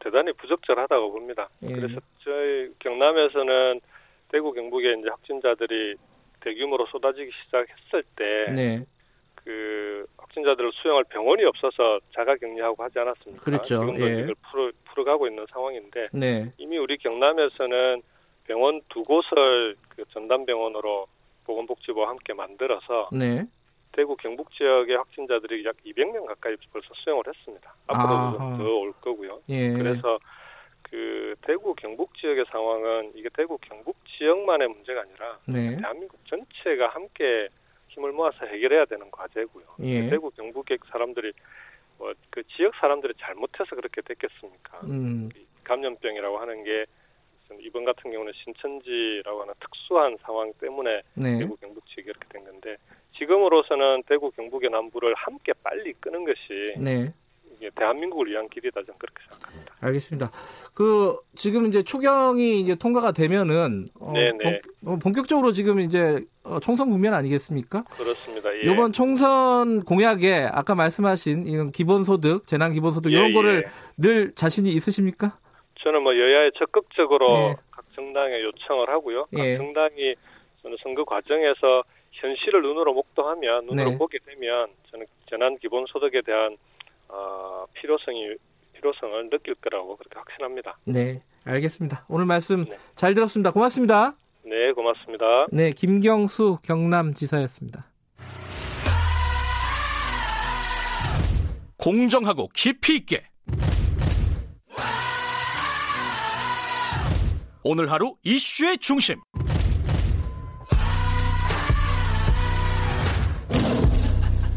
대단히 0.00 0.32
부적절하다고 0.32 1.12
봅니다. 1.12 1.48
예. 1.62 1.72
그래서 1.72 2.00
저희 2.24 2.70
경남에서는 2.78 3.80
대구 4.28 4.52
경북에 4.52 4.94
이제 4.98 5.08
확진자들이 5.08 5.94
대규모로 6.40 6.86
쏟아지기 6.86 7.30
시작했을 7.44 8.02
때 8.16 8.52
네. 8.52 8.84
그 9.34 10.06
확진자들을 10.16 10.72
수용할 10.74 11.04
병원이 11.04 11.44
없어서 11.44 12.00
자가격리하고 12.14 12.82
하지 12.82 12.98
않았습니까? 12.98 13.44
그렇죠. 13.44 13.80
지금도 13.80 14.10
예. 14.10 14.20
이걸 14.20 14.34
풀어, 14.50 14.70
풀어가고 14.84 15.28
있는 15.28 15.46
상황인데 15.50 16.08
네. 16.12 16.52
이미 16.58 16.78
우리 16.78 16.98
경남에서는 16.98 18.02
병원 18.44 18.80
두 18.88 19.02
곳을 19.02 19.76
그 19.88 20.04
전담병원으로 20.12 21.06
보건복지부와 21.44 22.08
함께 22.10 22.32
만들어서 22.32 23.08
네. 23.12 23.46
대구 23.96 24.16
경북 24.16 24.52
지역의 24.52 24.96
확진자들이 24.96 25.64
약 25.64 25.76
200명 25.84 26.26
가까이 26.26 26.56
벌써 26.72 26.88
수용을 26.94 27.24
했습니다. 27.26 27.74
앞으로도 27.86 28.58
더올 28.58 28.92
거고요. 29.00 29.40
예. 29.48 29.72
그래서 29.72 30.18
그 30.82 31.34
대구 31.40 31.74
경북 31.74 32.14
지역의 32.14 32.44
상황은 32.50 33.12
이게 33.14 33.28
대구 33.34 33.58
경북 33.58 33.96
지역만의 34.18 34.68
문제가 34.68 35.00
아니라 35.00 35.38
네. 35.46 35.76
대한민국 35.76 36.20
전체가 36.26 36.88
함께 36.88 37.48
힘을 37.88 38.12
모아서 38.12 38.44
해결해야 38.44 38.84
되는 38.84 39.10
과제고요. 39.10 39.64
예. 39.80 40.08
대구 40.10 40.30
경북의 40.30 40.78
사람들이 40.90 41.32
뭐 41.98 42.12
그 42.36 42.42
지역 42.54 42.74
사람들이 42.74 43.14
잘못해서 43.18 43.74
그렇게 43.74 44.02
됐겠습니까? 44.02 44.80
음. 44.84 45.30
감염병이라고 45.64 46.38
하는 46.38 46.64
게 46.64 46.84
이번 47.60 47.86
같은 47.86 48.10
경우는 48.10 48.32
신천지라고 48.34 49.40
하는 49.40 49.54
특수한 49.58 50.18
상황 50.20 50.52
때문에 50.60 51.00
네. 51.14 51.38
대구 51.38 51.56
경북 51.56 51.86
지역이 51.86 52.10
이렇게 52.10 52.28
된 52.28 52.44
건데 52.44 52.76
지금으로서는 53.18 54.02
대구 54.08 54.30
경북의 54.30 54.70
남부를 54.70 55.14
함께 55.16 55.52
빨리 55.62 55.92
끄는 55.94 56.24
것이 56.24 56.74
네. 56.78 57.12
대한민국을 57.74 58.28
위한 58.28 58.48
길이다 58.48 58.82
저는 58.82 58.98
그렇게 58.98 59.22
생각합니다. 59.28 59.74
알겠습니다. 59.80 60.30
그 60.74 61.16
지금 61.34 61.66
이제 61.66 61.82
추경이 61.82 62.60
이제 62.60 62.74
통과가 62.74 63.12
되면은 63.12 63.86
어, 63.98 64.12
본, 64.12 64.60
어, 64.86 64.98
본격적으로 65.02 65.52
지금 65.52 65.80
이제 65.80 66.20
어, 66.44 66.60
총선 66.60 66.90
국면 66.90 67.14
아니겠습니까? 67.14 67.84
그렇습니다. 67.84 68.54
예. 68.54 68.70
이번 68.70 68.92
총선 68.92 69.82
공약에 69.84 70.46
아까 70.50 70.74
말씀하신 70.74 71.46
이런 71.46 71.72
기본소득, 71.72 72.46
재난 72.46 72.72
기본소득 72.72 73.12
예, 73.12 73.16
이런 73.16 73.32
거를 73.32 73.64
예. 73.66 73.70
늘 73.96 74.34
자신이 74.34 74.68
있으십니까? 74.70 75.38
저는 75.82 76.02
뭐 76.02 76.12
여야에 76.16 76.50
적극적으로 76.58 77.36
예. 77.36 77.56
각 77.70 77.84
정당에 77.94 78.42
요청을 78.42 78.88
하고요. 78.90 79.26
각 79.34 79.44
예. 79.44 79.56
정당이 79.56 80.14
저는 80.62 80.76
선거 80.82 81.04
과정에서 81.04 81.82
현실을 82.16 82.62
눈으로 82.62 82.94
목도하면 82.94 83.66
눈으로 83.66 83.90
네. 83.90 83.98
보게 83.98 84.18
되면 84.24 84.68
저는 84.90 85.06
재난 85.28 85.58
기본소득에 85.58 86.22
대한 86.22 86.56
어, 87.08 87.66
필요성이 87.74 88.34
필요성을 88.74 89.30
느낄 89.30 89.54
거라고 89.54 89.96
그렇게 89.96 90.18
확신합니다. 90.18 90.78
네, 90.84 91.22
알겠습니다. 91.44 92.06
오늘 92.08 92.26
말씀 92.26 92.64
네. 92.64 92.76
잘 92.94 93.14
들었습니다. 93.14 93.50
고맙습니다. 93.50 94.16
네, 94.44 94.72
고맙습니다. 94.72 95.46
네, 95.50 95.70
김경수 95.70 96.58
경남지사였습니다. 96.62 97.86
공정하고 101.78 102.48
깊이 102.54 102.96
있게 102.96 103.22
오늘 107.62 107.90
하루 107.90 108.14
이슈의 108.22 108.78
중심 108.78 109.16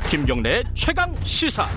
김경래 0.10 0.64
최강 0.74 1.16
시사 1.22 1.68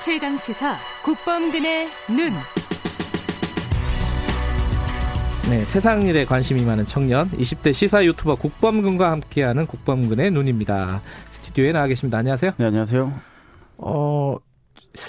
최강 0.00 0.36
시사 0.36 0.78
국범근의 1.02 1.88
눈. 2.10 2.32
네, 5.50 5.64
세상 5.64 6.02
일에 6.02 6.24
관심이 6.26 6.64
많은 6.64 6.86
청년 6.86 7.28
20대 7.32 7.74
시사 7.74 8.04
유튜버 8.04 8.36
국범근과 8.36 9.10
함께하는 9.10 9.66
국범근의 9.66 10.30
눈입니다. 10.30 11.02
스튜디오에 11.30 11.72
나와 11.72 11.88
계십니다. 11.88 12.18
안녕하세요. 12.18 12.52
네, 12.56 12.66
안녕하세요. 12.66 13.12
어, 13.78 14.36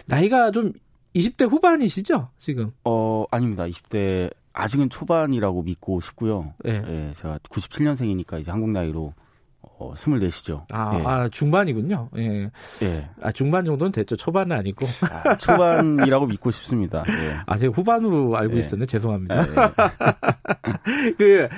나이가 0.07 0.49
좀 0.49 0.73
20대 1.15 1.47
후반이시죠, 1.47 2.29
지금? 2.39 2.71
어, 2.83 3.25
아닙니다. 3.29 3.65
20대 3.65 4.31
아직은 4.53 4.89
초반이라고 4.89 5.63
믿고 5.63 5.99
싶고요. 5.99 6.53
네. 6.63 6.81
예, 6.87 7.13
제가 7.15 7.39
97년생이니까 7.49 8.39
이제 8.39 8.51
한국 8.51 8.69
나이로 8.69 9.13
어, 9.61 9.93
24시죠. 9.95 10.65
아, 10.71 10.97
예. 10.97 11.03
아, 11.05 11.29
중반이군요. 11.29 12.09
예. 12.17 12.51
예. 12.83 13.09
아, 13.21 13.31
중반 13.31 13.65
정도는 13.65 13.91
됐죠. 13.91 14.15
초반은 14.15 14.55
아니고. 14.55 14.85
아, 15.09 15.35
초반이라고 15.37 16.27
믿고 16.27 16.51
싶습니다. 16.51 17.03
예. 17.07 17.37
아, 17.47 17.57
제가 17.57 17.73
후반으로 17.73 18.37
알고 18.37 18.55
예. 18.55 18.59
있었네. 18.59 18.85
죄송합니다. 18.85 19.41
예. 19.41 21.13
그, 21.17 21.49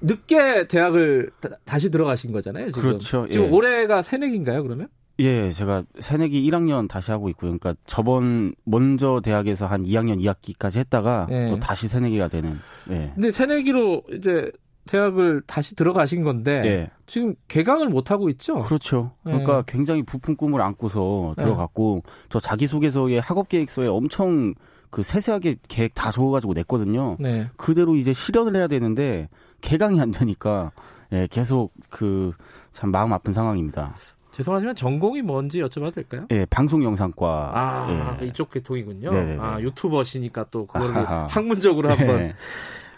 늦게 0.00 0.68
대학을 0.68 1.30
다, 1.64 1.78
시 1.78 1.90
들어가신 1.90 2.32
거잖아요. 2.32 2.70
지금. 2.70 2.82
그렇죠. 2.82 3.26
지금 3.28 3.46
예. 3.46 3.50
올해가 3.50 4.02
새내기인가요, 4.02 4.62
그러면? 4.62 4.88
예, 5.18 5.50
제가 5.50 5.82
새내기 5.98 6.48
1학년 6.50 6.88
다시 6.88 7.10
하고 7.10 7.28
있고요. 7.30 7.56
그러니까 7.56 7.74
저번 7.86 8.54
먼저 8.64 9.20
대학에서 9.22 9.66
한 9.66 9.84
2학년 9.84 10.20
2학기까지 10.20 10.76
했다가 10.78 11.28
예. 11.30 11.48
또 11.48 11.58
다시 11.58 11.88
새내기가 11.88 12.28
되는. 12.28 12.58
예. 12.90 13.12
근데 13.14 13.30
새내기로 13.30 14.02
이제 14.12 14.50
대학을 14.86 15.42
다시 15.46 15.74
들어가신 15.74 16.22
건데 16.22 16.60
네. 16.60 16.90
지금 17.06 17.34
개강을 17.48 17.88
못 17.88 18.10
하고 18.10 18.28
있죠. 18.30 18.60
그렇죠. 18.60 19.12
네. 19.24 19.32
그러니까 19.32 19.62
굉장히 19.66 20.02
부푼 20.02 20.36
꿈을 20.36 20.60
안고서 20.60 21.34
네. 21.36 21.42
들어갔고 21.42 22.02
네. 22.04 22.12
저 22.28 22.38
자기소개서에 22.38 23.18
학업 23.18 23.48
계획서에 23.48 23.88
엄청 23.88 24.54
그 24.90 25.02
세세하게 25.02 25.56
계획 25.68 25.94
다 25.94 26.12
적어가지고 26.12 26.52
냈거든요. 26.52 27.14
네. 27.18 27.48
그대로 27.56 27.96
이제 27.96 28.12
실현을 28.12 28.54
해야 28.54 28.68
되는데 28.68 29.28
개강이 29.60 30.00
안 30.00 30.12
되니까 30.12 30.72
예, 31.12 31.26
계속 31.30 31.72
그 31.88 32.32
참 32.76 32.90
마음 32.90 33.10
아픈 33.14 33.32
상황입니다. 33.32 33.94
죄송하지만 34.36 34.76
전공이 34.76 35.22
뭔지 35.22 35.60
여쭤봐도 35.62 35.94
될까요? 35.94 36.26
예, 36.30 36.44
방송 36.50 36.84
영상과. 36.84 37.52
아, 37.54 38.18
예. 38.20 38.26
이쪽 38.26 38.50
계통이군요. 38.50 39.10
네네네. 39.10 39.38
아, 39.40 39.58
유튜버시니까 39.60 40.46
또 40.50 40.66
그걸 40.66 40.94
학문적으로 41.28 41.88
한번 41.90 42.16
네. 42.18 42.34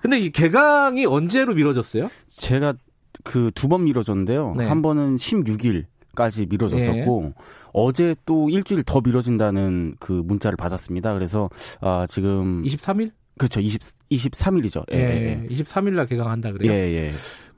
근데 0.02 0.18
이 0.18 0.30
개강이 0.30 1.06
언제로 1.06 1.54
미뤄졌어요? 1.54 2.10
제가 2.26 2.74
그 3.22 3.50
두 3.52 3.68
번 3.68 3.84
미뤄졌는데요. 3.84 4.52
네. 4.56 4.66
한 4.66 4.82
번은 4.82 5.16
16일 5.16 5.84
까지 6.16 6.46
미뤄졌었고 6.46 7.22
네. 7.22 7.34
어제 7.72 8.16
또 8.26 8.50
일주일 8.50 8.82
더 8.82 9.00
미뤄진다는 9.00 9.94
그 10.00 10.10
문자를 10.12 10.56
받았습니다. 10.56 11.14
그래서 11.14 11.48
아 11.80 12.04
지금 12.08 12.64
23일? 12.64 13.12
그렇죠. 13.38 13.60
20 13.60 13.80
23일이죠. 14.10 14.82
예, 14.92 14.98
예. 14.98 15.46
23일 15.54 15.92
예. 15.92 15.96
날 15.96 16.06
개강한다 16.06 16.50
그래요? 16.50 16.72
예, 16.72 16.76
예. 16.96 17.10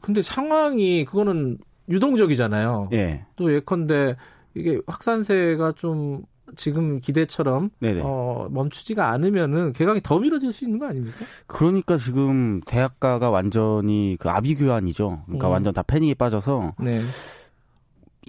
근데 0.03 0.21
상황이 0.21 1.07
그거는 1.07 1.57
유동적이잖아요. 1.91 2.91
예. 2.93 3.25
또 3.37 3.53
예컨대 3.53 4.17
이게 4.55 4.81
확산세가 4.87 5.73
좀 5.73 6.25
지금 6.57 7.01
기대처럼 7.01 7.71
어, 8.03 8.49
멈추지가 8.51 9.11
않으면은 9.11 9.73
개강이 9.73 10.01
더 10.03 10.19
미뤄질 10.19 10.53
수 10.53 10.65
있는 10.65 10.79
거 10.79 10.87
아닙니까? 10.87 11.17
그러니까 11.47 11.97
지금 11.97 12.61
대학가가 12.67 13.31
완전히 13.31 14.17
그 14.19 14.29
아비규환이죠. 14.29 15.23
그러니까 15.27 15.49
음. 15.49 15.53
완전 15.53 15.73
다 15.73 15.83
패닉에 15.83 16.15
빠져서 16.15 16.75
네. 16.81 17.01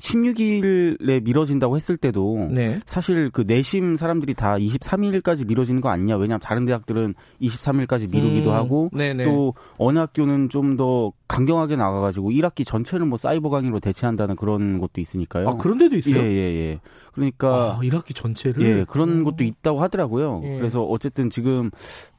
16일에 0.01 1.23
미뤄진다고 1.23 1.75
했을 1.75 1.95
때도 1.95 2.49
네. 2.51 2.79
사실 2.85 3.29
그 3.29 3.43
내심 3.45 3.95
사람들이 3.95 4.33
다 4.33 4.55
23일까지 4.57 5.47
미뤄지는 5.47 5.79
거 5.79 5.89
아니냐. 5.89 6.15
왜냐하면 6.17 6.39
다른 6.39 6.65
대학들은 6.65 7.13
23일까지 7.41 8.09
미루기도 8.09 8.49
음. 8.49 8.55
하고 8.55 8.89
네네. 8.93 9.25
또 9.25 9.53
어느 9.77 9.99
학교는 9.99 10.49
좀 10.49 10.71
더 10.81 11.11
강경하게 11.27 11.75
나가가지고 11.75 12.31
1학기 12.31 12.65
전체를 12.65 13.05
뭐 13.05 13.17
사이버 13.17 13.49
강의로 13.49 13.79
대체한다는 13.79 14.35
그런 14.35 14.79
것도 14.79 14.99
있으니까요. 14.99 15.49
아 15.49 15.55
그런 15.57 15.77
데도 15.77 15.95
있어요? 15.95 16.17
예예예. 16.17 16.35
예, 16.35 16.55
예. 16.55 16.79
그러니까 17.13 17.77
아, 17.77 17.79
1학기 17.81 18.15
전체를 18.15 18.63
예 18.63 18.85
그런 18.87 19.09
음. 19.09 19.23
것도 19.23 19.43
있다고 19.43 19.81
하더라고요. 19.81 20.41
예. 20.43 20.57
그래서 20.57 20.83
어쨌든 20.83 21.29
지금 21.29 21.69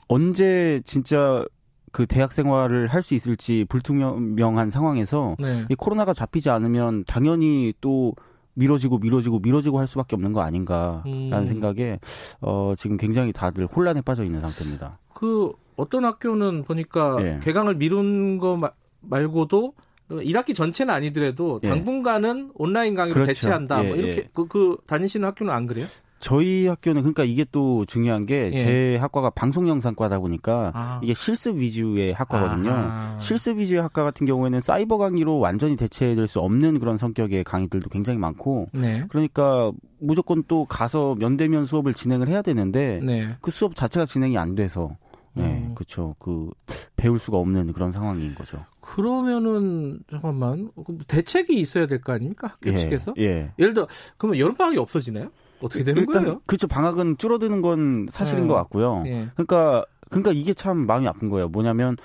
언제 0.09 0.81
진짜 0.85 1.45
그 1.93 2.07
대학 2.07 2.33
생활을 2.33 2.89
할 2.89 3.03
수 3.03 3.15
있을지 3.15 3.67
불투명한 3.69 4.71
상황에서 4.71 5.37
네. 5.41 5.65
이 5.69 5.75
코로나가 5.75 6.13
잡히지 6.13 6.51
않으면 6.51 7.05
당연히 7.05 7.73
또 7.81 8.15
미뤄지고 8.55 8.99
미뤄지고 8.99 9.41
미뤄지고 9.41 9.79
할 9.79 9.87
수밖에 9.89 10.15
없는 10.15 10.33
거 10.33 10.41
아닌가라는 10.41 11.03
음. 11.07 11.47
생각에 11.47 11.99
어 12.41 12.75
지금 12.77 12.97
굉장히 12.97 13.33
다들 13.33 13.67
혼란에 13.67 14.01
빠져 14.03 14.25
있는 14.25 14.41
상태입니다. 14.41 14.99
그 15.15 15.53
어떤 15.77 16.05
학교는 16.05 16.65
보니까 16.65 17.17
예. 17.23 17.41
개강을 17.43 17.77
미룬 17.77 18.39
거 18.39 18.73
말고도 19.01 19.75
1학기 20.11 20.55
전체는 20.55 20.93
아니더라도 20.93 21.61
예. 21.65 21.69
당분간은 21.69 22.53
온라인 22.55 22.95
강의로 22.95 23.15
그렇죠. 23.15 23.29
대체한다. 23.29 23.77
뭐 23.77 23.85
예, 23.85 23.89
뭐 23.89 23.97
이렇게 23.97 24.29
그, 24.33 24.47
그 24.47 24.77
다니시는 24.87 25.27
학교는 25.27 25.53
안 25.53 25.67
그래요? 25.67 25.87
저희 26.23 26.69
학교는 26.69 27.03
그러니까 27.03 27.25
이게 27.25 27.45
또 27.51 27.85
중요한 27.85 28.27
게제 28.27 28.93
예. 28.93 28.97
학과가 28.97 29.31
방송 29.31 29.69
영상과다 29.69 30.21
보니까 30.21 30.71
아. 30.73 31.01
이게 31.03 31.15
실습 31.15 31.57
위주의 31.59 32.13
학과거든요. 32.13 32.71
아. 32.73 33.19
실습 33.21 33.59
위주의 33.59 33.83
학과 33.83 34.05
같은 34.05 34.25
경우에는 34.25 34.61
사이버 34.61 34.99
강의로 34.99 35.41
완전히 35.41 35.75
대체될 35.77 36.29
수 36.29 36.39
없는 36.39 36.79
그런 36.79 36.97
성격의 36.97 37.43
강의들도 37.43 37.89
굉장히 37.89 38.21
많고 38.21 38.69
네. 38.73 39.05
그러니까 39.09 39.73
무조건 39.99 40.45
또 40.47 40.65
가서 40.65 41.17
면대면 41.17 41.67
수업을 41.67 41.93
진행을 41.93 42.29
해야 42.29 42.41
되는데 42.41 43.01
네. 43.03 43.29
그 43.41 43.51
수업 43.51 43.75
자체가 43.75 44.07
진행이 44.07 44.39
안 44.39 44.55
돼서 44.55 44.97
네, 45.35 45.45
음. 45.67 45.75
그렇죠. 45.75 46.15
그 46.21 46.51
배울 46.95 47.19
수가 47.19 47.39
없는 47.39 47.73
그런 47.73 47.91
상황인 47.91 48.33
거죠. 48.37 48.65
그러면은 48.81 49.99
잠깐만 50.09 50.71
그 50.87 50.99
대책이 51.09 51.59
있어야 51.59 51.87
될 51.87 52.01
거 52.01 52.13
아닙니까 52.13 52.49
학교 52.49 52.71
예, 52.73 52.77
측에서? 52.77 53.15
예. 53.19 53.53
예를 53.59 53.75
들어 53.75 53.89
그러면 54.19 54.39
여름 54.39 54.55
방학이 54.55 54.79
없어지나요? 54.79 55.31
어떻게 55.63 55.85
되는 55.85 56.03
일단, 56.03 56.25
거예요? 56.25 56.41
그렇죠. 56.47 56.67
방학은 56.67 57.19
줄어드는 57.19 57.63
건 57.63 58.07
사실인 58.11 58.43
네. 58.43 58.49
것 58.49 58.55
같고요. 58.55 59.05
예. 59.07 59.29
그러니까 59.35 59.85
그러니까 60.11 60.33
이게 60.33 60.53
참 60.53 60.87
마음이 60.87 61.07
아픈 61.09 61.29
거예요. 61.29 61.49
뭐냐면 61.49 61.97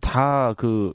다 0.00 0.54
그 0.56 0.92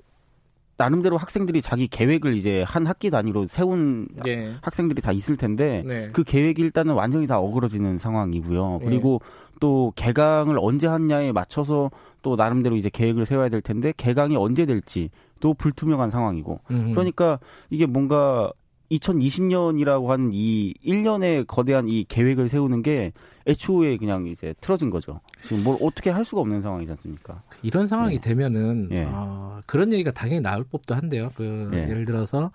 나름대로 0.80 1.18
학생들이 1.18 1.62
자기 1.62 1.90
계획을 1.90 2.36
이제 2.38 2.64
한 2.64 2.88
학기 2.88 3.10
단위로 3.10 3.48
세운 3.48 4.08
예. 4.26 4.54
학생들이 4.62 5.02
다 5.02 5.12
있을 5.12 5.36
텐데 5.36 5.84
네. 5.86 6.08
그 6.14 6.24
계획이 6.24 6.62
일단은 6.62 6.94
완전히 6.94 7.28
다 7.28 7.38
어그러지는 7.38 7.98
상황이고요. 7.98 8.80
예. 8.82 8.86
그리고 8.86 9.22
또 9.60 9.92
개강을 9.98 10.58
언제 10.58 10.88
하냐에 10.88 11.34
맞춰서 11.34 11.92
또 12.22 12.38
나름대로 12.38 12.78
이제 12.78 12.90
계획을 12.90 13.26
세워야 13.26 13.50
될 13.50 13.60
텐데 13.60 13.94
개강이 13.98 14.38
언제 14.38 14.66
될지 14.66 15.10
또 15.42 15.54
불투명한 15.54 16.10
상황이고 16.10 16.62
음흠. 16.72 16.92
그러니까 16.92 17.40
이게 17.70 17.86
뭔가 17.86 18.50
2020년이라고 18.92 20.08
하는 20.08 20.32
이 20.34 20.74
1년의 20.86 21.46
거대한 21.48 21.88
이 21.88 22.04
계획을 22.04 22.50
세우는 22.50 22.82
게 22.82 23.12
애초에 23.48 23.98
그냥 23.98 24.28
이제 24.28 24.54
틀어진 24.62 24.90
거죠. 24.90 25.20
지금 25.44 25.64
뭘 25.64 25.78
어떻게 25.82 26.10
할 26.10 26.26
수가 26.26 26.42
없는 26.42 26.62
상황이지 26.62 26.92
않습니까? 26.94 27.42
이런 27.62 27.88
상황이 27.88 28.16
네. 28.16 28.22
되면은 28.22 28.90
네. 28.90 29.06
어, 29.08 29.62
그런 29.66 29.92
얘기가 29.94 30.12
당연히 30.12 30.42
나올 30.42 30.64
법도 30.64 30.96
한데요. 30.96 31.32
그 31.36 31.70
네. 31.72 31.90
예를 31.90 32.06
들어서 32.06 32.52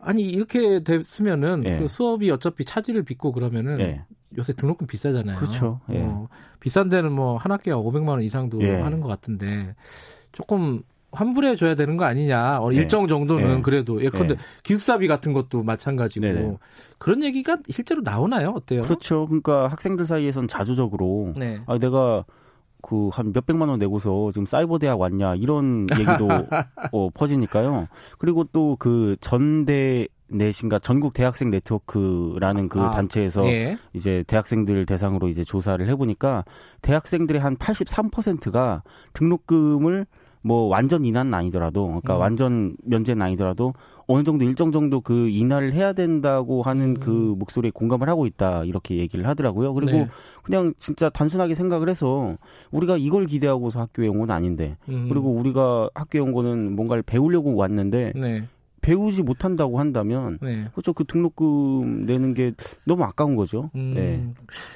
아니 0.00 0.22
이렇게 0.22 0.82
됐으면은 0.82 1.62
그 1.78 1.88
수업이 1.88 2.30
어차피 2.30 2.64
차질을 2.64 3.04
빚고 3.04 3.32
그러면은 3.32 4.02
요새 4.36 4.52
등록금 4.52 4.86
비싸잖아요. 4.86 5.38
그렇죠. 5.38 5.80
어, 5.86 6.28
비싼 6.60 6.88
데는 6.88 7.12
뭐 7.12 7.36
한 7.38 7.52
학기에 7.52 7.72
500만 7.72 8.08
원 8.08 8.22
이상도 8.22 8.60
하는 8.60 9.00
것 9.00 9.08
같은데 9.08 9.74
조금 10.32 10.82
환불해 11.14 11.56
줘야 11.56 11.74
되는 11.74 11.96
거 11.96 12.04
아니냐. 12.04 12.58
어, 12.60 12.70
네. 12.70 12.76
일정 12.76 13.06
정도는 13.06 13.56
네. 13.56 13.62
그래도 13.62 14.02
예컨대 14.02 14.34
네. 14.34 14.40
기숙사비 14.62 15.08
같은 15.08 15.32
것도 15.32 15.62
마찬가지고. 15.62 16.58
그런 16.98 17.22
얘기가 17.22 17.58
실제로 17.70 18.02
나오나요? 18.02 18.52
어때요? 18.56 18.82
그렇죠. 18.82 19.26
그러니까 19.26 19.68
학생들 19.68 20.06
사이에선 20.06 20.48
자주적으로 20.48 21.32
네. 21.36 21.60
아 21.66 21.78
내가 21.78 22.24
그한 22.82 23.32
몇백만 23.32 23.68
원 23.68 23.78
내고서 23.78 24.30
지금 24.32 24.44
사이버 24.46 24.78
대학 24.78 25.00
왔냐 25.00 25.34
이런 25.36 25.86
얘기도 25.92 26.28
어, 26.92 27.08
퍼지니까요. 27.10 27.88
그리고 28.18 28.44
또 28.44 28.76
그 28.78 29.16
전대 29.20 30.06
내신가 30.28 30.78
전국 30.78 31.14
대학생 31.14 31.50
네트워크라는 31.50 32.68
그 32.68 32.80
아, 32.80 32.90
단체에서 32.90 33.46
예. 33.46 33.78
이제 33.92 34.24
대학생들 34.26 34.86
대상으로 34.86 35.28
이제 35.28 35.44
조사를 35.44 35.86
해보니까 35.88 36.44
대학생들의 36.82 37.40
한 37.40 37.56
83%가 37.56 38.82
등록금을 39.12 40.06
뭐 40.46 40.66
완전 40.68 41.06
인하는 41.06 41.32
아니더라도 41.32 41.86
그러니까 41.86 42.16
음. 42.16 42.20
완전 42.20 42.76
면제는 42.84 43.22
아니더라도 43.22 43.72
어느 44.06 44.24
정도 44.24 44.44
일정 44.44 44.72
정도 44.72 45.00
그 45.00 45.30
인하를 45.30 45.72
해야 45.72 45.94
된다고 45.94 46.60
하는 46.60 46.90
음. 46.90 46.94
그 47.00 47.08
목소리에 47.38 47.70
공감을 47.70 48.10
하고 48.10 48.26
있다 48.26 48.64
이렇게 48.64 48.98
얘기를 48.98 49.26
하더라고요. 49.26 49.72
그리고 49.72 49.92
네. 49.92 50.08
그냥 50.42 50.74
진짜 50.76 51.08
단순하게 51.08 51.54
생각을 51.54 51.88
해서 51.88 52.36
우리가 52.70 52.98
이걸 52.98 53.24
기대하고서 53.24 53.80
학교에 53.80 54.08
온 54.08 54.18
건 54.18 54.30
아닌데 54.30 54.76
음. 54.90 55.06
그리고 55.08 55.30
우리가 55.32 55.88
학교에 55.94 56.20
온 56.20 56.32
거는 56.32 56.76
뭔가를 56.76 57.02
배우려고 57.02 57.56
왔는데 57.56 58.12
네. 58.14 58.44
배우지 58.82 59.22
못한다고 59.22 59.78
한다면 59.80 60.36
네. 60.42 60.68
그렇죠 60.72 60.92
그 60.92 61.04
등록금 61.04 62.04
내는 62.04 62.34
게 62.34 62.52
너무 62.84 63.02
아까운 63.04 63.34
거죠. 63.34 63.70
음. 63.74 63.94
네. 63.94 64.22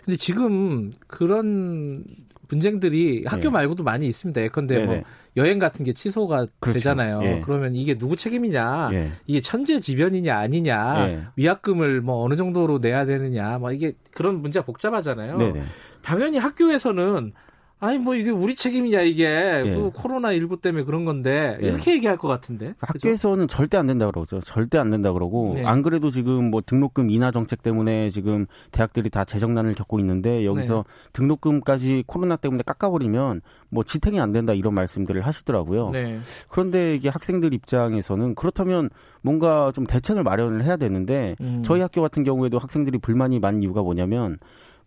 근데 0.02 0.16
지금 0.16 0.92
그런 1.06 2.04
분쟁들이 2.48 3.24
학교 3.26 3.44
네. 3.44 3.50
말고도 3.50 3.84
많이 3.84 4.06
있습니다. 4.06 4.40
예컨대 4.42 4.84
뭐 4.84 5.02
여행 5.36 5.58
같은 5.58 5.84
게 5.84 5.92
취소가 5.92 6.46
그렇죠. 6.58 6.78
되잖아요. 6.78 7.20
예. 7.22 7.42
그러면 7.44 7.76
이게 7.76 7.96
누구 7.96 8.16
책임이냐? 8.16 8.90
예. 8.94 9.12
이게 9.26 9.40
천재지변이냐 9.40 10.36
아니냐? 10.36 11.08
예. 11.08 11.22
위약금을 11.36 12.00
뭐 12.00 12.24
어느 12.24 12.34
정도로 12.34 12.78
내야 12.78 13.04
되느냐? 13.04 13.58
뭐 13.58 13.70
이게 13.70 13.92
그런 14.12 14.40
문제가 14.40 14.64
복잡하잖아요. 14.64 15.36
네네. 15.36 15.62
당연히 16.02 16.38
학교에서는 16.38 17.32
아니 17.80 17.98
뭐 17.98 18.16
이게 18.16 18.30
우리 18.30 18.56
책임이냐 18.56 19.02
이게 19.02 19.24
예. 19.24 19.74
그 19.74 19.90
코로나 19.94 20.32
19 20.32 20.60
때문에 20.60 20.84
그런 20.84 21.04
건데 21.04 21.56
예. 21.62 21.68
이렇게 21.68 21.92
예. 21.92 21.94
얘기할 21.96 22.16
것 22.16 22.26
같은데 22.26 22.74
학교에서는 22.80 23.46
그죠? 23.46 23.56
절대 23.56 23.76
안 23.76 23.86
된다 23.86 24.06
그러죠 24.10 24.40
절대 24.40 24.78
안 24.78 24.90
된다 24.90 25.12
그러고 25.12 25.52
네. 25.54 25.64
안 25.64 25.82
그래도 25.82 26.10
지금 26.10 26.50
뭐 26.50 26.60
등록금 26.60 27.10
인하 27.10 27.30
정책 27.30 27.62
때문에 27.62 28.10
지금 28.10 28.46
대학들이 28.72 29.10
다 29.10 29.24
재정난을 29.24 29.74
겪고 29.74 30.00
있는데 30.00 30.44
여기서 30.44 30.84
네. 30.86 31.10
등록금까지 31.12 32.04
코로나 32.06 32.34
때문에 32.34 32.64
깎아버리면 32.66 33.42
뭐 33.68 33.84
지탱이 33.84 34.18
안 34.18 34.32
된다 34.32 34.54
이런 34.54 34.74
말씀들을 34.74 35.20
하시더라고요 35.20 35.90
네. 35.90 36.18
그런데 36.48 36.96
이게 36.96 37.08
학생들 37.08 37.54
입장에서는 37.54 38.34
그렇다면 38.34 38.90
뭔가 39.22 39.70
좀 39.72 39.86
대책을 39.86 40.24
마련을 40.24 40.64
해야 40.64 40.76
되는데 40.76 41.36
음. 41.40 41.62
저희 41.64 41.80
학교 41.80 42.02
같은 42.02 42.24
경우에도 42.24 42.58
학생들이 42.58 42.98
불만이 42.98 43.38
많은 43.38 43.62
이유가 43.62 43.82
뭐냐면 43.82 44.38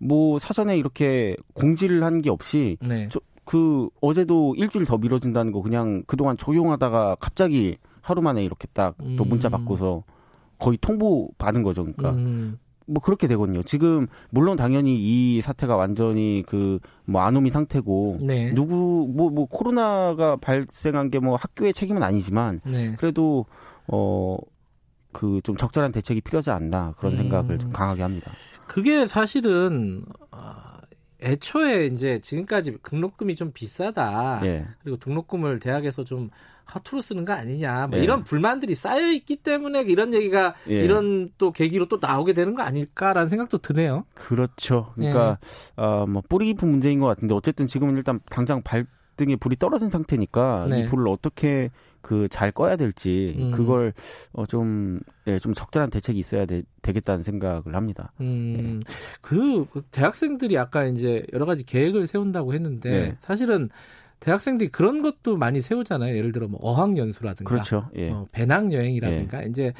뭐 0.02 0.40
사전에 0.40 0.78
이렇게 0.78 1.36
공지를 1.54 2.04
한 2.04 2.22
게 2.22 2.30
없이 2.30 2.78
네. 2.82 3.08
저, 3.10 3.20
그 3.46 3.90
어제도 4.02 4.54
일주일 4.56 4.86
더 4.86 4.98
미뤄진다는 4.98 5.52
거 5.52 5.62
그냥 5.62 6.04
그동안 6.08 6.38
조용하다가 6.38 7.18
갑자기 7.20 7.78
하루 8.02 8.22
만에 8.22 8.44
이렇게 8.44 8.68
딱또 8.74 9.24
음. 9.24 9.30
문자 9.30 9.50
받고서 9.50 10.04
거의 10.60 10.78
통보 10.80 11.30
받은 11.38 11.64
거죠. 11.64 11.84
그러니까 11.84 12.12
음. 12.12 12.58
뭐 12.88 13.02
그렇게 13.02 13.28
되거든요. 13.28 13.64
지금 13.64 14.08
물론 14.32 14.58
당연히 14.58 14.96
이 15.00 15.42
사태가 15.42 15.76
완전히 15.76 16.44
그 16.48 16.80
뭐 17.06 17.22
아노미 17.22 17.50
상태고 17.52 18.20
네. 18.22 18.54
누구 18.54 19.08
뭐뭐 19.14 19.32
뭐 19.32 19.46
코로나가 19.48 20.36
발생한 20.36 21.10
게 21.10 21.20
뭐 21.20 21.36
학교의 21.36 21.74
책임은 21.74 22.04
아니지만 22.04 22.62
네. 22.66 22.96
그래도 22.98 23.46
어 23.88 24.38
그 25.14 25.42
좀 25.44 25.58
적절한 25.58 25.92
대책이 25.92 26.22
필요하지 26.22 26.52
않나 26.52 26.94
그런 26.98 27.12
음. 27.14 27.18
생각을 27.18 27.60
좀 27.60 27.70
강하게 27.72 28.02
합니다. 28.04 28.32
그게 28.72 29.06
사실은 29.06 30.06
어, 30.32 30.40
애초에 31.22 31.88
이제 31.88 32.20
지금까지 32.20 32.78
등록금이 32.82 33.36
좀 33.36 33.52
비싸다. 33.52 34.40
예. 34.46 34.66
그리고 34.82 34.96
등록금을 34.96 35.60
대학에서 35.60 36.06
좀 36.06 36.30
허투루 36.74 37.02
쓰는 37.02 37.26
거 37.26 37.34
아니냐. 37.34 37.88
뭐 37.88 38.00
예. 38.00 38.04
이런 38.04 38.24
불만들이 38.24 38.74
쌓여 38.76 39.12
있기 39.12 39.36
때문에 39.36 39.82
이런 39.82 40.14
얘기가 40.14 40.56
예. 40.70 40.86
이런 40.86 41.32
또 41.38 41.52
계기로 41.52 41.90
또 41.90 41.98
나오게 42.02 42.32
되는 42.32 42.56
거 42.56 42.64
아닐까라는 42.64 43.28
생각도 43.28 43.58
드네요. 43.58 44.06
그렇죠. 44.14 44.94
그러니까 44.96 45.38
예. 45.78 45.82
어, 45.84 46.06
뭐 46.08 46.22
뿌리 46.30 46.46
깊은 46.46 46.66
문제인 46.66 47.02
것 47.02 47.08
같은데 47.08 47.34
어쨌든 47.34 47.68
지금은 47.68 47.98
일단 47.98 48.22
당장 48.30 48.62
발등에 48.64 49.36
불이 49.36 49.58
떨어진 49.58 49.90
상태니까 49.90 50.68
네. 50.70 50.80
이 50.80 50.86
불을 50.86 51.10
어떻게 51.10 51.72
그 52.02 52.28
잘 52.32 52.52
꺼야 52.52 52.76
될지 52.76 53.36
음. 53.38 53.52
그걸 53.52 53.94
어좀좀 54.34 55.00
예, 55.28 55.38
좀 55.40 55.54
적절한 55.54 55.90
대책이 55.90 56.18
있어야 56.18 56.46
되, 56.46 56.64
겠다는 56.82 57.24
생각을 57.24 57.76
합니다. 57.76 58.12
음. 58.22 58.82
예. 58.84 58.94
그 59.22 59.66
대학생들이 59.92 60.58
아까 60.58 60.86
이제 60.86 61.24
여러 61.34 61.46
가지 61.46 61.64
계획을 61.64 62.08
세운다고 62.08 62.54
했는데 62.54 62.90
네. 62.90 63.18
사실은 63.20 63.68
대학생들이 64.20 64.70
그런 64.70 65.02
것도 65.02 65.36
많이 65.36 65.62
세우잖아요. 65.62 66.16
예를 66.16 66.32
들어 66.32 66.48
뭐 66.48 66.60
어학연수라든가, 66.62 67.50
그렇죠. 67.50 67.90
예. 67.96 68.12
어, 68.12 68.28
배낭여행이라든가 68.32 69.44
예. 69.44 69.48
이제 69.48 69.74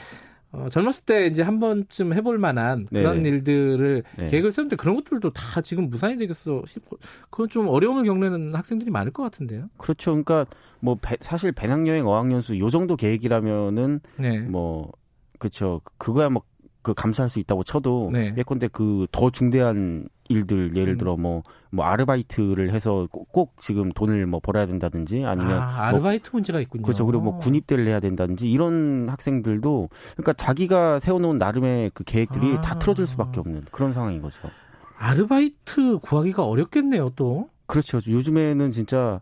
어, 0.54 0.68
젊었을 0.70 1.06
때 1.06 1.26
이제 1.28 1.42
한 1.42 1.60
번쯤 1.60 2.14
해볼 2.14 2.38
만한 2.38 2.86
그런 2.90 3.24
네 3.24 3.30
일들을 3.30 4.04
네. 4.18 4.30
계획을 4.30 4.52
세우는데 4.52 4.76
그런 4.76 4.96
것들도 4.98 5.32
다 5.32 5.62
지금 5.62 5.90
무산이 5.90 6.18
되겠어 6.18 6.64
싶어. 6.68 6.98
그건 7.30 7.48
좀 7.48 7.68
어려움을 7.70 8.04
겪는 8.04 8.54
학생들이 8.54 8.92
많을 8.92 9.14
것 9.14 9.24
같은데요. 9.24 9.70
그렇죠. 9.78 10.12
그러니까 10.12 10.46
뭐 10.82 10.98
배, 11.02 11.16
사실 11.22 11.54
배낭여행 11.54 12.06
어학연수 12.06 12.60
요 12.60 12.70
정도 12.70 12.98
계획이라면은 12.98 14.02
네. 14.18 14.40
뭐 14.40 14.92
그렇죠. 15.40 15.80
그거야 15.98 16.30
뭐 16.30 16.44
그 16.82 16.94
감수할 16.94 17.30
수 17.30 17.40
있다고 17.40 17.64
쳐도 17.64 18.10
네. 18.12 18.34
예컨대 18.38 18.68
그 18.68 19.06
더 19.12 19.30
중대한 19.30 20.08
일들 20.30 20.76
예를 20.76 20.94
음. 20.94 20.98
들어 20.98 21.16
뭐뭐 21.18 21.44
뭐 21.72 21.86
아르바이트를 21.86 22.72
해서 22.72 23.08
꼭, 23.12 23.32
꼭, 23.32 23.54
지금 23.58 23.92
돈을 23.92 24.26
뭐 24.26 24.40
벌어야 24.40 24.66
된다든지 24.66 25.26
아니면 25.26 25.60
아, 25.60 25.88
아르바이트 25.88 26.32
뭐, 26.32 26.38
문제가 26.38 26.60
있군요. 26.62 26.84
그렇죠. 26.84 27.06
그리고 27.06 27.24
뭐 27.24 27.36
군입대를 27.38 27.88
해야 27.88 28.00
된다든지 28.00 28.50
이런 28.50 29.10
학생들도 29.10 29.90
그러니까 30.14 30.34
자기가 30.34 31.00
세워놓은 31.00 31.38
나름의 31.38 31.92
그 31.94 32.04
계획들이 32.04 32.54
아. 32.58 32.62
다 32.62 32.80
틀어질 32.80 33.06
수밖에 33.06 33.40
없는 33.40 33.66
그런 33.72 33.92
상황인 33.92 34.22
거죠. 34.22 34.50
아르바이트 34.98 35.98
구하기가 36.00 36.46
어렵겠네요, 36.46 37.12
또. 37.16 37.50
그렇죠. 37.66 37.98
요즘에는 38.06 38.72
진짜 38.72 39.20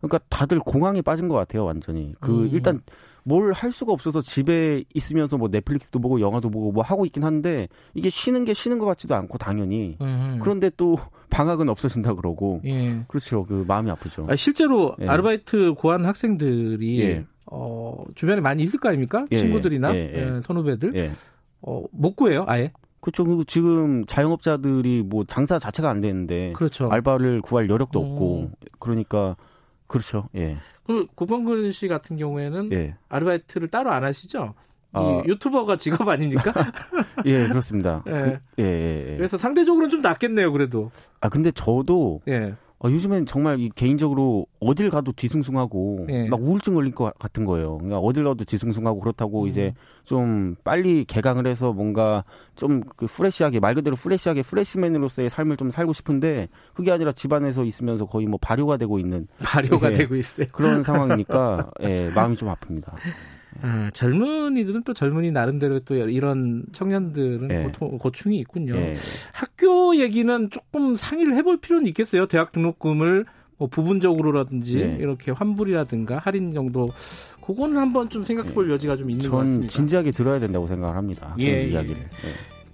그러니까 0.00 0.20
다들 0.28 0.58
공항에 0.60 1.02
빠진 1.02 1.28
것 1.28 1.34
같아요, 1.34 1.64
완전히. 1.64 2.14
그 2.20 2.44
음. 2.44 2.50
일단 2.52 2.80
뭘 3.28 3.52
할 3.52 3.72
수가 3.72 3.92
없어서 3.92 4.20
집에 4.22 4.82
있으면서 4.94 5.36
뭐 5.36 5.48
넷플릭스도 5.50 5.98
보고 6.00 6.20
영화도 6.20 6.50
보고 6.50 6.72
뭐 6.72 6.82
하고 6.82 7.04
있긴 7.04 7.24
한데 7.24 7.68
이게 7.94 8.08
쉬는 8.08 8.44
게 8.44 8.54
쉬는 8.54 8.78
것 8.78 8.86
같지도 8.86 9.14
않고 9.14 9.36
당연히 9.38 9.96
음. 10.00 10.38
그런데 10.40 10.70
또 10.76 10.96
방학은 11.30 11.68
없어진다 11.68 12.14
그러고 12.14 12.60
예. 12.64 13.04
그렇죠 13.08 13.44
그 13.44 13.64
마음이 13.68 13.90
아프죠. 13.90 14.26
아, 14.28 14.36
실제로 14.36 14.96
예. 15.00 15.06
아르바이트 15.06 15.74
고한 15.74 16.04
학생들이 16.06 17.00
예. 17.02 17.26
어, 17.46 18.02
주변에 18.14 18.40
많이 18.40 18.62
있을 18.62 18.80
거 18.80 18.88
아닙니까? 18.88 19.26
예, 19.30 19.36
친구들이나 19.36 19.94
예, 19.94 20.12
예. 20.14 20.40
선후배들 20.40 21.10
어, 21.62 21.84
못 21.92 22.16
구해요 22.16 22.44
아예. 22.46 22.72
그렇죠. 23.00 23.24
그리고 23.24 23.44
지금 23.44 24.04
자영업자들이 24.06 25.04
뭐 25.06 25.24
장사 25.24 25.58
자체가 25.58 25.88
안 25.88 26.00
되는데 26.00 26.52
그렇죠. 26.54 26.88
알바를 26.90 27.42
구할 27.42 27.68
여력도 27.68 27.98
없고 28.00 28.50
그러니까 28.78 29.36
그렇죠. 29.86 30.28
예. 30.34 30.56
그 30.88 31.06
고범근 31.14 31.70
씨 31.70 31.86
같은 31.86 32.16
경우에는 32.16 32.72
예. 32.72 32.96
아르바이트를 33.10 33.68
따로 33.68 33.90
안 33.90 34.04
하시죠? 34.04 34.54
어. 34.94 35.22
유튜버가 35.26 35.76
직업 35.76 36.08
아닙니까? 36.08 36.50
예, 37.26 37.46
그렇습니다. 37.46 38.02
예. 38.06 38.10
그, 38.10 38.38
예, 38.58 38.64
예, 38.64 39.12
예. 39.12 39.16
그래서 39.18 39.36
상대적으로는 39.36 39.90
좀 39.90 40.00
낫겠네요, 40.00 40.50
그래도. 40.50 40.90
아, 41.20 41.28
근데 41.28 41.50
저도 41.50 42.22
예. 42.28 42.54
어, 42.80 42.90
요즘엔 42.90 43.26
정말 43.26 43.58
이 43.60 43.70
개인적으로 43.70 44.46
어딜 44.60 44.90
가도 44.90 45.12
뒤숭숭하고 45.12 46.06
예. 46.10 46.28
막 46.28 46.40
우울증 46.40 46.74
걸릴 46.74 46.94
것 46.94 47.16
같은 47.18 47.44
거예요. 47.44 47.78
그러니까 47.78 47.98
어딜 47.98 48.24
가도 48.24 48.44
뒤숭숭하고 48.44 49.00
그렇다고 49.00 49.42
음. 49.42 49.48
이제 49.48 49.74
좀 50.04 50.54
빨리 50.64 51.04
개강을 51.04 51.46
해서 51.46 51.72
뭔가 51.72 52.24
좀 52.56 52.78
그 52.96 53.06
프레시하게 53.06 53.60
말 53.60 53.74
그대로 53.74 53.96
프레시하게 53.96 54.42
프레시맨으로서의 54.42 55.30
삶을 55.30 55.56
좀 55.56 55.70
살고 55.70 55.92
싶은데 55.92 56.48
그게 56.74 56.90
아니라 56.90 57.12
집안에서 57.12 57.64
있으면서 57.64 58.06
거의 58.06 58.26
뭐 58.26 58.38
발효가 58.40 58.76
되고 58.76 58.98
있는 58.98 59.26
발효가 59.42 59.88
예, 59.88 59.92
되고 59.92 60.16
있어요. 60.16 60.46
그런 60.52 60.82
상황이니까 60.82 61.70
예, 61.82 62.10
마음이 62.14 62.36
좀 62.36 62.52
아픕니다. 62.52 62.92
아, 63.62 63.90
젊은이들은 63.92 64.82
또 64.84 64.94
젊은이 64.94 65.32
나름대로 65.32 65.80
또 65.80 65.94
이런 65.94 66.64
청년들은 66.72 67.50
예. 67.50 67.62
고통, 67.64 67.98
고충이 67.98 68.38
있군요. 68.38 68.76
예. 68.76 68.96
학교 69.32 69.96
얘기는 69.96 70.50
조금 70.50 70.96
상의를 70.96 71.34
해볼 71.36 71.58
필요는 71.58 71.86
있겠어요. 71.88 72.26
대학 72.26 72.52
등록금을 72.52 73.24
뭐 73.56 73.68
부분적으로라든지 73.68 74.80
예. 74.80 74.96
이렇게 75.00 75.32
환불이라든가 75.32 76.18
할인 76.18 76.52
정도 76.52 76.88
그거는 77.44 77.76
한번 77.78 78.08
좀 78.08 78.24
생각해볼 78.24 78.68
예. 78.68 78.74
여지가 78.74 78.96
좀 78.96 79.10
있는 79.10 79.28
것 79.30 79.38
같습니다. 79.38 79.68
진지하게 79.68 80.12
들어야 80.12 80.38
된다고 80.38 80.66
생각을 80.66 80.96
합니다. 80.96 81.34
예, 81.40 81.46
예. 81.46 81.68
이야기를. 81.68 81.96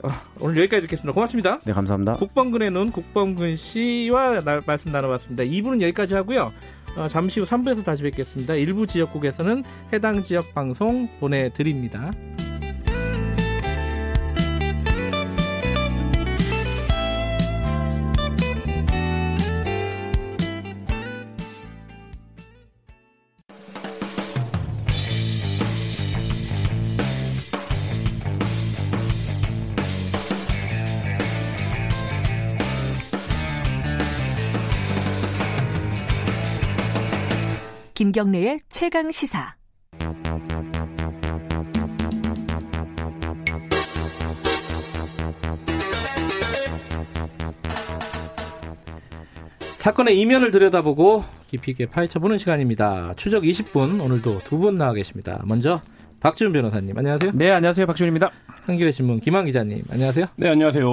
아, 0.03 0.23
오늘 0.39 0.59
여기까지 0.59 0.83
듣겠습니다. 0.83 1.15
고맙습니다. 1.15 1.61
네, 1.65 1.73
감사합니다. 1.73 2.17
국방근의 2.17 2.71
눈 2.71 2.93
국방근 2.93 3.57
씨와 3.57 4.43
나, 4.43 4.61
말씀 4.67 4.93
나눠봤습니다. 4.93 5.45
2부는 5.45 5.81
여기까지 5.81 6.15
하고요. 6.15 6.53
어, 6.97 7.09
잠시 7.09 7.41
후 7.41 7.47
3부에서 7.47 7.85
다시 7.85 8.03
뵙겠습니다. 8.03 8.55
일부 8.55 8.87
지역국에서는 8.87 9.65
해당 9.93 10.23
지역 10.23 10.55
방송 10.55 11.09
보내드립니다. 11.19 12.11
김경래의 38.15 38.61
최강 38.69 39.11
시사. 39.11 39.57
사건의 49.77 50.19
이면을 50.21 50.51
들여다보고 50.51 51.25
깊이 51.49 51.73
있게 51.73 51.87
파헤쳐보는 51.87 52.39
시간입니다. 52.39 53.13
추적 53.17 53.43
20분 53.43 54.03
오늘도 54.03 54.39
두 54.41 54.59
분 54.59 54.79
나와 54.79 54.93
계십니다. 54.95 55.43
먼저 55.45 55.81
박지훈 56.21 56.53
변호사님 56.53 56.97
안녕하세요. 56.97 57.33
네 57.35 57.51
안녕하세요 57.51 57.87
박지훈입니다. 57.87 58.31
한겨레 58.47 58.93
신문 58.93 59.21
김한 59.21 59.45
기자님 59.45 59.83
안녕하세요. 59.91 60.27
네 60.37 60.49
안녕하세요. 60.49 60.89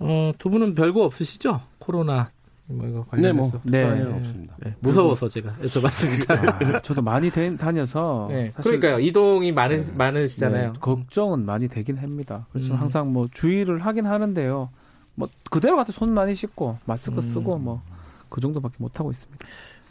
어, 0.00 0.32
두 0.38 0.50
분은 0.50 0.74
별거 0.74 1.04
없으시죠? 1.04 1.60
코로나 1.78 2.30
뭐 2.66 2.86
이거 2.88 3.06
네, 3.16 3.32
뭐, 3.32 3.50
네, 3.64 3.94
네, 3.94 4.02
없습니다. 4.02 4.56
네, 4.58 4.74
무서워서 4.80 5.28
제가 5.28 5.52
여쭤봤습니다. 5.62 6.74
아, 6.74 6.80
저도 6.80 7.02
많이 7.02 7.30
다녀서 7.30 8.28
네, 8.32 8.52
그러니까요 8.56 8.98
이동이 9.00 9.52
많으 9.52 9.84
네. 9.84 9.94
많으시잖아요. 9.94 10.72
네, 10.72 10.78
걱정은 10.80 11.44
많이 11.44 11.68
되긴 11.68 11.98
합니다. 11.98 12.46
그렇지만 12.52 12.78
음. 12.78 12.82
항상 12.82 13.12
뭐 13.12 13.28
주의를 13.32 13.80
하긴 13.80 14.06
하는데요. 14.06 14.70
뭐 15.16 15.28
그대로 15.50 15.76
가서 15.76 15.92
손 15.92 16.14
많이 16.14 16.34
씻고 16.34 16.78
마스크 16.86 17.16
음. 17.16 17.22
쓰고 17.22 17.58
뭐 17.58 17.82
그 18.34 18.40
정도밖에 18.40 18.74
못 18.78 18.98
하고 18.98 19.12
있습니다. 19.12 19.46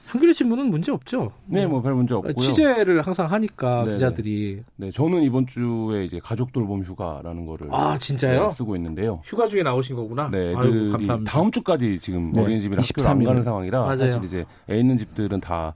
한겨레 0.07 0.33
신문은 0.33 0.69
문제 0.69 0.91
없죠. 0.91 1.31
네, 1.47 1.65
뭐 1.65 1.81
별 1.81 1.95
문제 1.95 2.13
없고요. 2.13 2.33
취재를 2.35 3.01
항상 3.01 3.31
하니까 3.31 3.83
네네. 3.83 3.93
기자들이. 3.95 4.61
네, 4.75 4.91
저는 4.91 5.23
이번 5.23 5.45
주에 5.47 6.05
이제 6.05 6.19
가족 6.23 6.51
돌봄 6.53 6.83
휴가라는 6.83 7.45
거를 7.45 7.67
아 7.71 7.97
진짜요? 7.97 8.47
네, 8.47 8.53
쓰고 8.53 8.75
있는데요. 8.75 9.21
휴가 9.23 9.47
중에 9.47 9.63
나오신 9.63 9.95
거구나. 9.95 10.29
네, 10.29 10.53
아이고, 10.55 10.91
감사합니다. 10.91 11.31
다음 11.31 11.49
주까지 11.51 11.99
지금 11.99 12.31
네. 12.33 12.41
어린이집이랑 12.41 12.83
학교를 12.83 13.09
안 13.09 13.23
가는 13.23 13.43
상황이라 13.43 13.79
맞아요. 13.81 13.97
사실 13.97 14.23
이제 14.25 14.45
애 14.69 14.77
있는 14.77 14.97
집들은 14.97 15.39
다 15.41 15.73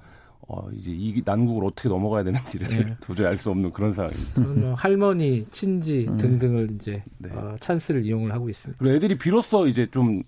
어, 0.50 0.66
이제 0.74 0.92
이 0.94 1.22
난국을 1.26 1.66
어떻게 1.66 1.90
넘어가야 1.90 2.24
되는지를 2.24 2.68
네. 2.70 2.96
도저히 3.02 3.28
알 3.28 3.36
수 3.38 3.50
없는 3.50 3.72
그런 3.74 3.92
상황입니다. 3.94 4.42
뭐 4.42 4.74
할머니, 4.76 5.46
친지 5.52 6.06
음. 6.10 6.16
등등을 6.16 6.70
이제 6.76 7.04
네. 7.18 7.30
어, 7.34 7.56
찬스를 7.60 8.06
이용을 8.06 8.32
하고 8.34 8.48
있습니다. 8.50 8.78
그리고 8.80 8.96
애들이 8.96 9.18
비로소 9.18 9.68
이제 9.68 9.86
좀 9.92 10.22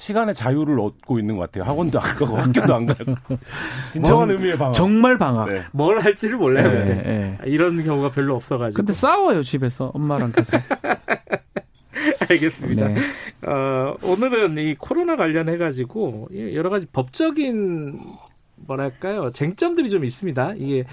시간의 0.00 0.34
자유를 0.34 0.80
얻고 0.80 1.18
있는 1.18 1.36
것 1.36 1.42
같아요. 1.42 1.70
학원도 1.70 2.00
안 2.00 2.16
가고 2.16 2.38
학교도 2.38 2.74
안 2.74 2.86
가고. 2.86 3.14
진정한 3.92 4.30
의미의 4.30 4.56
방학. 4.56 4.72
정말 4.72 5.18
방학. 5.18 5.52
네. 5.52 5.62
뭘 5.72 6.00
할지를 6.00 6.38
몰라요. 6.38 6.70
네, 6.70 6.78
근데. 6.78 7.02
네. 7.02 7.38
이런 7.44 7.84
경우가 7.84 8.10
별로 8.10 8.34
없어가지고. 8.34 8.78
근데 8.78 8.94
싸워요 8.94 9.42
집에서 9.42 9.90
엄마랑 9.92 10.32
계속. 10.32 10.58
알겠습니다. 12.30 12.88
네. 12.88 13.00
어, 13.42 13.94
오늘은 14.02 14.56
이 14.56 14.74
코로나 14.76 15.16
관련해 15.16 15.58
가지고 15.58 16.28
여러 16.32 16.70
가지 16.70 16.86
법적인 16.86 18.00
뭐랄까요 18.56 19.32
쟁점들이 19.32 19.90
좀 19.90 20.06
있습니다. 20.06 20.54
이게 20.56 20.86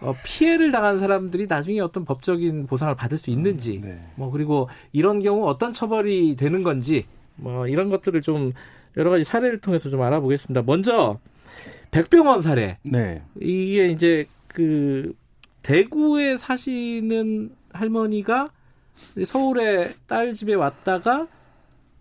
어, 0.00 0.12
피해를 0.24 0.72
당한 0.72 0.98
사람들이 0.98 1.46
나중에 1.46 1.78
어떤 1.78 2.04
법적인 2.04 2.66
보상을 2.66 2.92
받을 2.96 3.16
수 3.16 3.30
있는지, 3.30 3.76
음, 3.76 3.82
네. 3.82 4.00
뭐 4.16 4.32
그리고 4.32 4.68
이런 4.90 5.20
경우 5.20 5.46
어떤 5.46 5.72
처벌이 5.72 6.34
되는 6.34 6.64
건지 6.64 7.06
뭐 7.40 7.66
이런 7.66 7.88
것들을 7.90 8.20
좀 8.22 8.52
여러 8.96 9.10
가지 9.10 9.24
사례를 9.24 9.58
통해서 9.58 9.88
좀 9.90 10.02
알아보겠습니다. 10.02 10.62
먼저 10.62 11.18
백병원 11.90 12.42
사례. 12.42 12.78
네. 12.82 13.22
이게 13.40 13.86
이제 13.86 14.26
그 14.48 15.12
대구에 15.62 16.36
사시는 16.36 17.50
할머니가 17.72 18.48
서울에 19.24 19.88
딸 20.06 20.32
집에 20.32 20.54
왔다가 20.54 21.26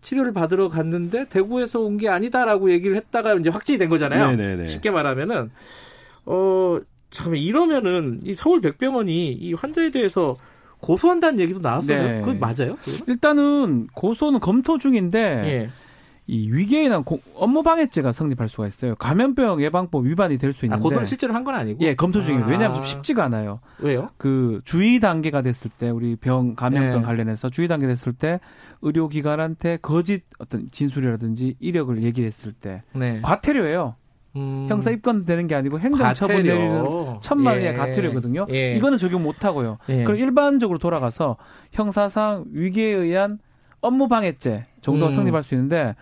치료를 0.01 0.31
받으러 0.33 0.69
갔는데 0.69 1.27
대구에서 1.29 1.81
온 1.81 1.97
게 1.97 2.07
아니다라고 2.09 2.71
얘기를 2.71 2.95
했다가 2.95 3.35
이제 3.35 3.49
확진이 3.49 3.77
된 3.77 3.89
거잖아요. 3.89 4.27
네네네. 4.31 4.55
네, 4.55 4.61
네. 4.61 4.67
쉽게 4.67 4.91
말하면은 4.91 5.51
어 6.25 6.79
잠깐 7.11 7.35
이러면은 7.37 8.19
이 8.23 8.33
서울 8.33 8.61
백병원이 8.61 9.33
이 9.33 9.53
환자에 9.53 9.91
대해서 9.91 10.37
고소한다는 10.81 11.39
얘기도 11.39 11.59
나왔어요. 11.59 12.03
네. 12.03 12.19
그건 12.21 12.39
맞아요? 12.39 12.77
일단은 13.07 13.87
고소는 13.93 14.39
검토 14.39 14.77
중인데 14.77 15.19
예. 15.45 15.69
이 16.31 16.47
위계에 16.51 16.87
고, 17.05 17.19
업무 17.33 17.63
방해죄가 17.63 18.11
성립할 18.11 18.49
수가 18.49 18.67
있어요. 18.67 18.93
감염병 18.95 19.63
예방법 19.63 20.05
위반이 20.05 20.37
될 20.37 20.53
수 20.53 20.65
있는데 20.65 20.79
아, 20.79 20.83
고소는 20.83 21.05
실제로 21.05 21.33
한 21.33 21.43
건 21.43 21.55
아니고 21.55 21.79
예 21.83 21.95
검토 21.95 22.21
중이에요. 22.21 22.45
아. 22.45 22.47
왜냐하면 22.47 22.75
좀 22.75 22.83
쉽지가 22.83 23.23
않아요. 23.25 23.61
왜요? 23.79 24.09
그 24.17 24.61
주의 24.63 24.99
단계가 24.99 25.41
됐을 25.41 25.71
때 25.75 25.89
우리 25.89 26.15
병 26.15 26.53
감염병 26.55 27.01
예. 27.01 27.05
관련해서 27.05 27.49
주의 27.49 27.67
단계 27.67 27.87
됐을 27.87 28.13
때 28.13 28.39
의료기관한테 28.83 29.79
거짓 29.81 30.23
어떤 30.37 30.69
진술이라든지 30.71 31.55
이력을 31.59 32.03
얘기했을 32.03 32.53
때 32.53 32.83
네. 32.93 33.19
과태료예요. 33.23 33.95
음. 34.35 34.67
형사 34.69 34.91
입건되는 34.91 35.47
게 35.47 35.55
아니고 35.55 35.79
행정처분 35.79 36.43
내리는 36.43 37.19
천만 37.21 37.55
원의 37.55 37.73
예. 37.73 37.73
과태료거든요. 37.73 38.47
예. 38.51 38.75
이거는 38.75 38.97
적용 38.97 39.23
못 39.23 39.43
하고요. 39.43 39.77
예. 39.89 40.03
그럼 40.03 40.19
일반적으로 40.19 40.77
돌아가서 40.77 41.37
형사상 41.71 42.45
위계에 42.51 42.93
의한 42.93 43.39
업무 43.81 44.07
방해죄 44.07 44.65
정도 44.81 45.07
음. 45.07 45.11
성립할 45.11 45.43
수 45.43 45.55
있는데 45.55 45.95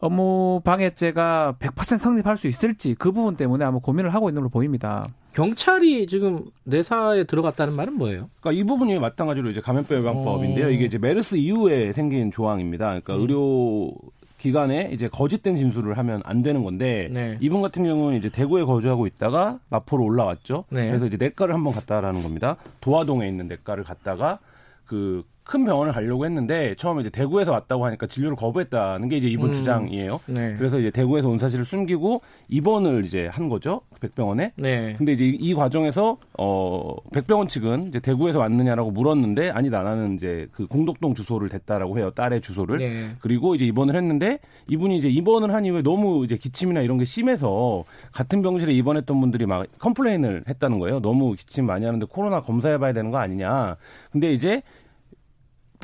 업무 0.00 0.60
방해죄가 0.64 1.56
100% 1.58 1.98
성립할 1.98 2.36
수 2.36 2.46
있을지 2.48 2.94
그 2.94 3.12
부분 3.12 3.36
때문에 3.36 3.64
아마 3.64 3.78
고민을 3.78 4.12
하고 4.14 4.28
있는 4.28 4.42
걸로 4.42 4.50
보입니다. 4.50 5.06
경찰이 5.32 6.06
지금 6.06 6.44
내사에 6.64 7.24
들어갔다는 7.24 7.74
말은 7.74 7.94
뭐예요? 7.94 8.30
그러니까 8.40 8.58
이 8.58 8.64
부분이 8.64 8.98
마찬가지로 8.98 9.50
이제 9.50 9.60
감염병 9.60 9.98
예방법인데요. 9.98 10.66
어. 10.66 10.70
이게 10.70 10.86
이제 10.86 10.98
메르스 10.98 11.36
이후에 11.36 11.92
생긴 11.92 12.30
조항입니다. 12.30 12.86
그러니까 12.86 13.16
음. 13.16 13.20
의료 13.20 13.92
기간에 14.38 14.90
이제 14.92 15.08
거짓된 15.08 15.56
진술을 15.56 15.96
하면 15.98 16.22
안 16.24 16.42
되는 16.42 16.62
건데 16.62 17.08
네. 17.10 17.38
이분 17.40 17.62
같은 17.62 17.84
경우는 17.84 18.18
이제 18.18 18.28
대구에 18.28 18.64
거주하고 18.64 19.06
있다가 19.06 19.60
마포로 19.70 20.04
올라왔죠. 20.04 20.64
네. 20.70 20.88
그래서 20.88 21.06
이제 21.06 21.16
내과를 21.16 21.54
한번 21.54 21.72
갔다라는 21.72 22.22
겁니다. 22.22 22.56
도화동에 22.80 23.26
있는 23.26 23.48
내과를 23.48 23.84
갔다가 23.84 24.38
그 24.84 25.24
큰 25.46 25.64
병원을 25.64 25.92
가려고 25.92 26.24
했는데 26.24 26.74
처음에 26.74 27.02
이제 27.02 27.10
대구에서 27.10 27.52
왔다고 27.52 27.86
하니까 27.86 28.08
진료를 28.08 28.36
거부했다는 28.36 29.08
게 29.08 29.16
이제 29.16 29.28
이분 29.28 29.50
음. 29.50 29.52
주장이에요. 29.52 30.20
네. 30.26 30.56
그래서 30.58 30.80
이제 30.80 30.90
대구에서 30.90 31.28
온 31.28 31.38
사실을 31.38 31.64
숨기고 31.64 32.20
입원을 32.48 33.04
이제 33.04 33.28
한 33.28 33.48
거죠. 33.48 33.82
백병원에. 34.00 34.52
네. 34.56 34.94
근데 34.98 35.12
이제 35.12 35.24
이 35.24 35.54
과정에서 35.54 36.18
어 36.36 36.96
백병원 37.12 37.46
측은 37.46 37.86
이제 37.86 38.00
대구에서 38.00 38.40
왔느냐라고 38.40 38.90
물었는데 38.90 39.50
아니다 39.50 39.84
나는 39.84 40.16
이제 40.16 40.48
그 40.50 40.66
공덕동 40.66 41.14
주소를 41.14 41.48
댔다라고 41.48 41.96
해요. 41.96 42.10
딸의 42.10 42.40
주소를. 42.40 42.78
네. 42.78 43.16
그리고 43.20 43.54
이제 43.54 43.64
입원을 43.66 43.94
했는데 43.94 44.40
이분이 44.66 44.98
이제 44.98 45.08
입원을 45.08 45.54
한 45.54 45.64
이후에 45.64 45.82
너무 45.82 46.24
이제 46.24 46.36
기침이나 46.36 46.80
이런 46.80 46.98
게 46.98 47.04
심해서 47.04 47.84
같은 48.10 48.42
병실에 48.42 48.72
입원했던 48.72 49.20
분들이 49.20 49.46
막 49.46 49.64
complain을 49.78 50.44
했다는 50.48 50.80
거예요. 50.80 50.98
너무 50.98 51.34
기침 51.34 51.66
많이 51.66 51.84
하는데 51.84 52.04
코로나 52.06 52.40
검사해 52.40 52.78
봐야 52.78 52.92
되는 52.92 53.12
거 53.12 53.18
아니냐. 53.18 53.76
근데 54.10 54.32
이제 54.32 54.62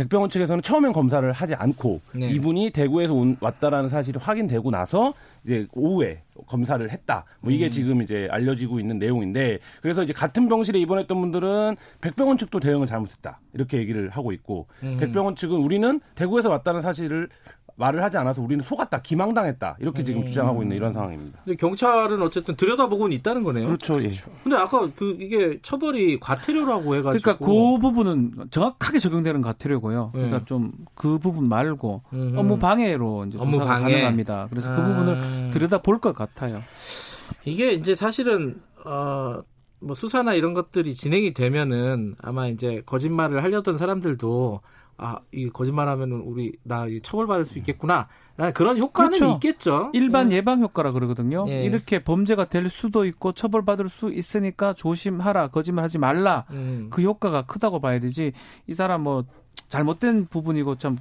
백병원 0.02 0.30
측에서는 0.30 0.62
처음엔 0.62 0.92
검사를 0.92 1.30
하지 1.30 1.54
않고 1.54 2.00
네. 2.14 2.28
이분이 2.30 2.70
대구에서 2.70 3.14
온, 3.14 3.36
왔다라는 3.40 3.88
사실이 3.88 4.18
확인되고 4.20 4.70
나서 4.70 5.14
이제 5.44 5.66
오후에 5.72 6.22
검사를 6.46 6.88
했다. 6.90 7.24
뭐 7.40 7.52
이게 7.52 7.66
음. 7.66 7.70
지금 7.70 8.02
이제 8.02 8.28
알려지고 8.30 8.80
있는 8.80 8.98
내용인데 8.98 9.58
그래서 9.80 10.02
이제 10.02 10.12
같은 10.12 10.48
병실에 10.48 10.78
입원했던 10.80 11.20
분들은 11.20 11.76
백병원 12.00 12.36
측도 12.36 12.58
대응을 12.58 12.86
잘못했다. 12.86 13.40
이렇게 13.54 13.78
얘기를 13.78 14.08
하고 14.10 14.32
있고 14.32 14.66
음. 14.82 14.96
백병원 14.98 15.36
측은 15.36 15.56
우리는 15.56 16.00
대구에서 16.14 16.48
왔다는 16.48 16.80
사실을 16.80 17.28
말을 17.76 18.02
하지 18.02 18.18
않아서 18.18 18.42
우리는 18.42 18.62
속았다, 18.62 19.02
기망당했다 19.02 19.76
이렇게 19.80 20.04
지금 20.04 20.22
음. 20.22 20.26
주장하고 20.26 20.62
있는 20.62 20.76
이런 20.76 20.92
상황입니다. 20.92 21.40
근데 21.44 21.56
경찰은 21.56 22.20
어쨌든 22.22 22.56
들여다보고는 22.56 23.16
있다는 23.16 23.42
거네요. 23.42 23.66
그렇죠. 23.66 24.02
예. 24.02 24.12
근데 24.42 24.56
아까 24.56 24.88
그 24.96 25.16
이게 25.20 25.58
처벌이 25.62 26.20
과태료라고 26.20 26.94
해가지고 26.96 27.22
그러니까 27.22 27.36
그 27.44 27.78
부분은 27.78 28.32
정확하게 28.50 28.98
적용되는 28.98 29.42
과태료고요. 29.42 30.10
네. 30.14 30.20
그러니까 30.20 30.44
좀 30.44 30.72
그 30.94 31.18
부분 31.18 31.48
말고 31.48 32.02
음흠. 32.12 32.38
업무 32.38 32.58
방해로 32.58 33.26
이제 33.26 33.38
업무 33.38 33.58
방해 33.58 33.92
가능합니다. 33.92 34.46
그래서 34.50 34.74
그 34.74 34.80
아. 34.80 34.84
그 34.84 34.88
부분을 34.92 35.50
들여다 35.52 35.78
볼 35.82 35.98
것 35.98 36.14
같아요. 36.14 36.60
이게 37.44 37.72
이제 37.72 37.94
사실은 37.94 38.60
어. 38.84 39.40
뭐 39.84 39.96
수사나 39.96 40.34
이런 40.34 40.54
것들이 40.54 40.94
진행이 40.94 41.34
되면은 41.34 42.14
아마 42.22 42.46
이제 42.46 42.82
거짓말을 42.86 43.42
하려던 43.42 43.78
사람들도 43.78 44.60
아, 44.98 45.18
이 45.32 45.48
거짓말하면은 45.48 46.20
우리 46.20 46.52
나 46.62 46.86
처벌받을 47.02 47.44
수 47.44 47.58
있겠구나. 47.58 48.08
그런 48.54 48.78
효과는 48.78 49.12
그렇죠. 49.12 49.34
있겠죠. 49.34 49.90
일반 49.92 50.32
예. 50.32 50.42
방 50.42 50.60
효과라 50.62 50.90
그러거든요. 50.90 51.44
예. 51.48 51.64
이렇게 51.64 51.98
범죄가 52.02 52.46
될 52.46 52.68
수도 52.70 53.04
있고 53.04 53.32
처벌받을 53.32 53.88
수 53.88 54.10
있으니까 54.10 54.72
조심하라, 54.72 55.48
거짓말하지 55.48 55.98
말라. 55.98 56.44
음. 56.50 56.88
그 56.90 57.02
효과가 57.02 57.46
크다고 57.46 57.80
봐야 57.80 58.00
되지. 58.00 58.32
이 58.66 58.74
사람 58.74 59.02
뭐 59.02 59.24
잘못된 59.68 60.26
부분이고 60.26 60.76
참 60.76 60.98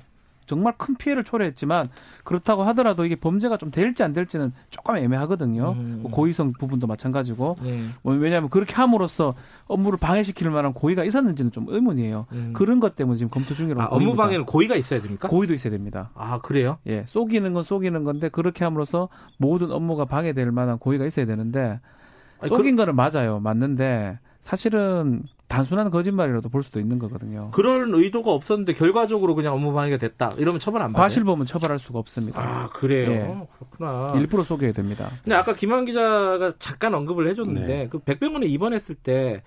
정말 0.51 0.73
큰 0.77 0.95
피해를 0.95 1.23
초래했지만 1.23 1.87
그렇다고 2.25 2.63
하더라도 2.63 3.05
이게 3.05 3.15
범죄가 3.15 3.55
좀 3.55 3.71
될지 3.71 4.03
안 4.03 4.11
될지는 4.11 4.51
조금 4.69 4.97
애매하거든요. 4.97 5.75
음. 5.77 5.99
뭐 6.01 6.11
고의성 6.11 6.51
부분도 6.59 6.87
마찬가지고. 6.87 7.55
네. 7.63 7.85
뭐 8.01 8.13
왜냐하면 8.15 8.49
그렇게 8.49 8.75
함으로써 8.75 9.33
업무를 9.67 9.97
방해시킬 9.97 10.49
만한 10.49 10.73
고의가 10.73 11.05
있었는지는 11.05 11.53
좀 11.53 11.67
의문이에요. 11.69 12.25
음. 12.33 12.51
그런 12.53 12.81
것 12.81 12.97
때문에 12.97 13.15
지금 13.17 13.29
검토 13.29 13.55
중이라고. 13.55 13.81
아, 13.81 13.85
업무 13.95 14.13
방해는 14.13 14.45
고의가 14.45 14.75
있어야 14.75 14.99
됩니까? 14.99 15.29
고의도 15.29 15.53
있어야 15.53 15.71
됩니다. 15.71 16.09
아 16.15 16.39
그래요? 16.39 16.79
예, 16.85 17.05
쏘기는 17.07 17.53
건 17.53 17.63
쏘기는 17.63 18.03
건데 18.03 18.27
그렇게 18.27 18.65
함으로써 18.65 19.07
모든 19.37 19.71
업무가 19.71 20.03
방해될 20.03 20.51
만한 20.51 20.79
고의가 20.79 21.05
있어야 21.05 21.25
되는데 21.25 21.79
쏘긴 22.45 22.75
그... 22.75 22.85
거는 22.85 22.95
맞아요, 22.97 23.39
맞는데. 23.39 24.19
사실은 24.41 25.21
단순한 25.51 25.91
거짓말이라도 25.91 26.47
볼 26.47 26.63
수도 26.63 26.79
있는 26.79 26.97
거거든요. 26.97 27.51
그런 27.51 27.93
의도가 27.93 28.31
없었는데 28.31 28.73
결과적으로 28.73 29.35
그냥 29.35 29.53
업무 29.53 29.73
방해가 29.73 29.97
됐다. 29.97 30.31
이러면 30.37 30.59
처벌 30.59 30.81
안 30.81 30.93
받아요? 30.93 31.03
과실범은 31.03 31.45
처벌할 31.45 31.77
수가 31.77 31.99
없습니다. 31.99 32.39
아 32.41 32.69
그래요? 32.69 33.09
네. 33.09 33.47
그렇구나. 33.57 34.13
일부러 34.17 34.43
쏘게 34.43 34.71
됩니다. 34.71 35.11
근데 35.23 35.35
아까 35.35 35.53
김한 35.53 35.83
기자가 35.83 36.53
잠깐 36.57 36.93
언급을 36.93 37.27
해줬는데 37.27 37.67
네. 37.67 37.87
그 37.89 37.99
백병원에 37.99 38.45
입원했을 38.47 38.95
때 38.95 39.43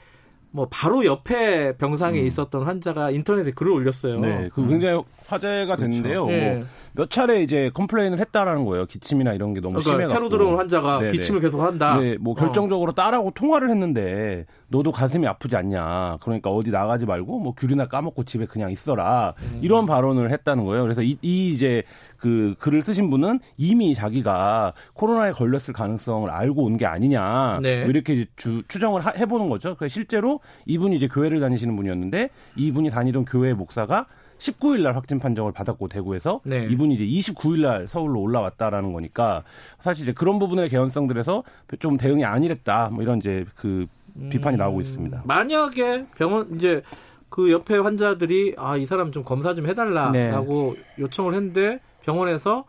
뭐 0.54 0.68
바로 0.70 1.04
옆에 1.04 1.76
병상에 1.78 2.20
음. 2.20 2.26
있었던 2.26 2.62
환자가 2.62 3.10
인터넷에 3.10 3.50
글을 3.50 3.72
올렸어요. 3.72 4.20
네, 4.20 4.48
그 4.54 4.64
굉장히 4.68 5.02
화제가 5.26 5.74
그렇죠. 5.74 5.82
됐는데요. 5.82 6.26
네. 6.26 6.62
뭐몇 6.94 7.10
차례 7.10 7.42
이제 7.42 7.72
complain을 7.74 8.20
했다라는 8.20 8.64
거예요. 8.64 8.86
기침이나 8.86 9.32
이런 9.32 9.52
게 9.52 9.60
너무 9.60 9.80
그러니까 9.80 9.90
심해서 9.90 10.12
새로 10.12 10.28
들어온 10.28 10.56
환자가 10.56 11.00
네네. 11.00 11.10
기침을 11.10 11.40
계속 11.40 11.60
한다. 11.60 11.98
네, 11.98 12.16
뭐 12.20 12.36
결정적으로 12.36 12.92
어. 12.92 12.94
딸하고 12.94 13.32
통화를 13.32 13.68
했는데 13.68 14.46
너도 14.68 14.92
가슴이 14.92 15.26
아프지 15.26 15.56
않냐. 15.56 16.18
그러니까 16.22 16.50
어디 16.50 16.70
나가지 16.70 17.04
말고 17.04 17.40
뭐 17.40 17.52
귤이나 17.56 17.88
까먹고 17.88 18.22
집에 18.22 18.46
그냥 18.46 18.70
있어라. 18.70 19.34
음. 19.36 19.58
이런 19.60 19.86
발언을 19.86 20.30
했다는 20.30 20.64
거예요. 20.66 20.84
그래서 20.84 21.02
이, 21.02 21.18
이 21.20 21.50
이제 21.50 21.82
그 22.24 22.54
글을 22.58 22.80
쓰신 22.80 23.10
분은 23.10 23.38
이미 23.58 23.94
자기가 23.94 24.72
코로나에 24.94 25.32
걸렸을 25.32 25.74
가능성을 25.74 26.30
알고 26.30 26.64
온 26.64 26.78
게 26.78 26.86
아니냐 26.86 27.58
네. 27.62 27.80
뭐 27.82 27.90
이렇게 27.90 28.24
주, 28.34 28.62
추정을 28.66 29.02
하, 29.04 29.10
해보는 29.10 29.50
거죠. 29.50 29.74
그래서 29.78 29.92
실제로 29.92 30.40
이분이 30.64 30.96
이제 30.96 31.06
교회를 31.06 31.38
다니시는 31.38 31.76
분이었는데 31.76 32.30
이분이 32.56 32.88
다니던 32.88 33.26
교회 33.26 33.52
목사가 33.52 34.06
19일 34.38 34.80
날 34.80 34.96
확진 34.96 35.18
판정을 35.18 35.52
받았고 35.52 35.88
대구에서 35.88 36.40
네. 36.44 36.66
이분이 36.70 36.94
이제 36.94 37.04
29일 37.04 37.60
날 37.60 37.88
서울로 37.88 38.20
올라왔다라는 38.22 38.94
거니까 38.94 39.42
사실 39.78 40.04
이제 40.04 40.12
그런 40.14 40.38
부분의 40.38 40.70
개연성들에서 40.70 41.44
좀 41.78 41.98
대응이 41.98 42.24
아니랬다 42.24 42.88
뭐 42.90 43.02
이런 43.02 43.18
이제 43.18 43.44
그 43.54 43.86
비판이 44.30 44.56
음, 44.56 44.58
나오고 44.58 44.80
있습니다. 44.80 45.22
만약에 45.26 46.06
병원 46.16 46.54
이제 46.56 46.80
그 47.28 47.52
옆에 47.52 47.76
환자들이 47.76 48.54
아 48.56 48.76
이 48.78 48.86
사람 48.86 49.12
좀 49.12 49.24
검사 49.24 49.54
좀 49.54 49.66
해달라라고 49.68 50.74
네. 50.76 50.82
요청을 50.98 51.34
했는데 51.34 51.80
병원에서 52.04 52.64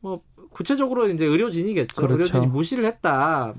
뭐 0.00 0.20
구체적으로 0.50 1.08
이제 1.08 1.24
의료진이겠죠. 1.26 1.94
그렇죠. 1.96 2.12
의료진이 2.14 2.46
무시를 2.46 2.86
했다. 2.86 3.52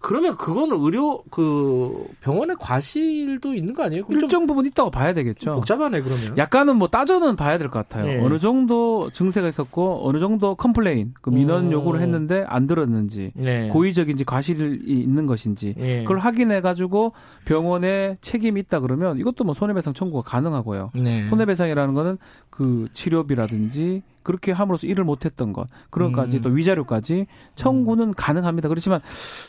그러면 0.00 0.36
그거는 0.36 0.76
의료 0.82 1.22
그 1.30 2.06
병원의 2.20 2.56
과실도 2.60 3.54
있는 3.54 3.72
거 3.72 3.84
아니에요? 3.84 4.04
일정 4.10 4.46
부분 4.46 4.66
있다고 4.66 4.90
봐야 4.90 5.14
되겠죠. 5.14 5.54
복잡하네 5.54 6.02
그러면. 6.02 6.36
약간은 6.36 6.76
뭐 6.76 6.88
따져는 6.88 7.36
봐야 7.36 7.56
될 7.56 7.68
것 7.70 7.88
같아요. 7.88 8.04
네. 8.06 8.22
어느 8.22 8.38
정도 8.38 9.10
증세가 9.12 9.48
있었고 9.48 10.06
어느 10.06 10.18
정도 10.18 10.54
complain 10.56 11.14
그 11.22 11.30
민원 11.30 11.66
음. 11.66 11.72
요구를 11.72 12.00
했는데 12.00 12.44
안 12.48 12.66
들었는지 12.66 13.32
네. 13.34 13.68
고의적인지 13.68 14.24
과실이 14.24 14.80
있는 14.84 15.26
것인지 15.26 15.74
네. 15.78 16.02
그걸 16.02 16.18
확인해 16.18 16.60
가지고 16.60 17.12
병원에 17.46 18.18
책임이 18.20 18.60
있다 18.60 18.80
그러면 18.80 19.18
이것도 19.18 19.44
뭐 19.44 19.54
손해배상 19.54 19.94
청구가 19.94 20.28
가능하고요. 20.28 20.90
네. 20.96 21.28
손해배상이라는 21.28 21.94
거는 21.94 22.18
그 22.50 22.88
치료비라든지 22.92 24.02
그렇게 24.22 24.52
함으로써 24.52 24.86
일을 24.86 25.04
못했던 25.04 25.52
것 25.52 25.66
그런 25.90 26.12
것까지 26.12 26.38
음. 26.38 26.42
또 26.42 26.50
위자료까지 26.50 27.26
청구는 27.56 28.08
음. 28.08 28.14
가능합니다. 28.16 28.68
그렇지만 28.68 29.00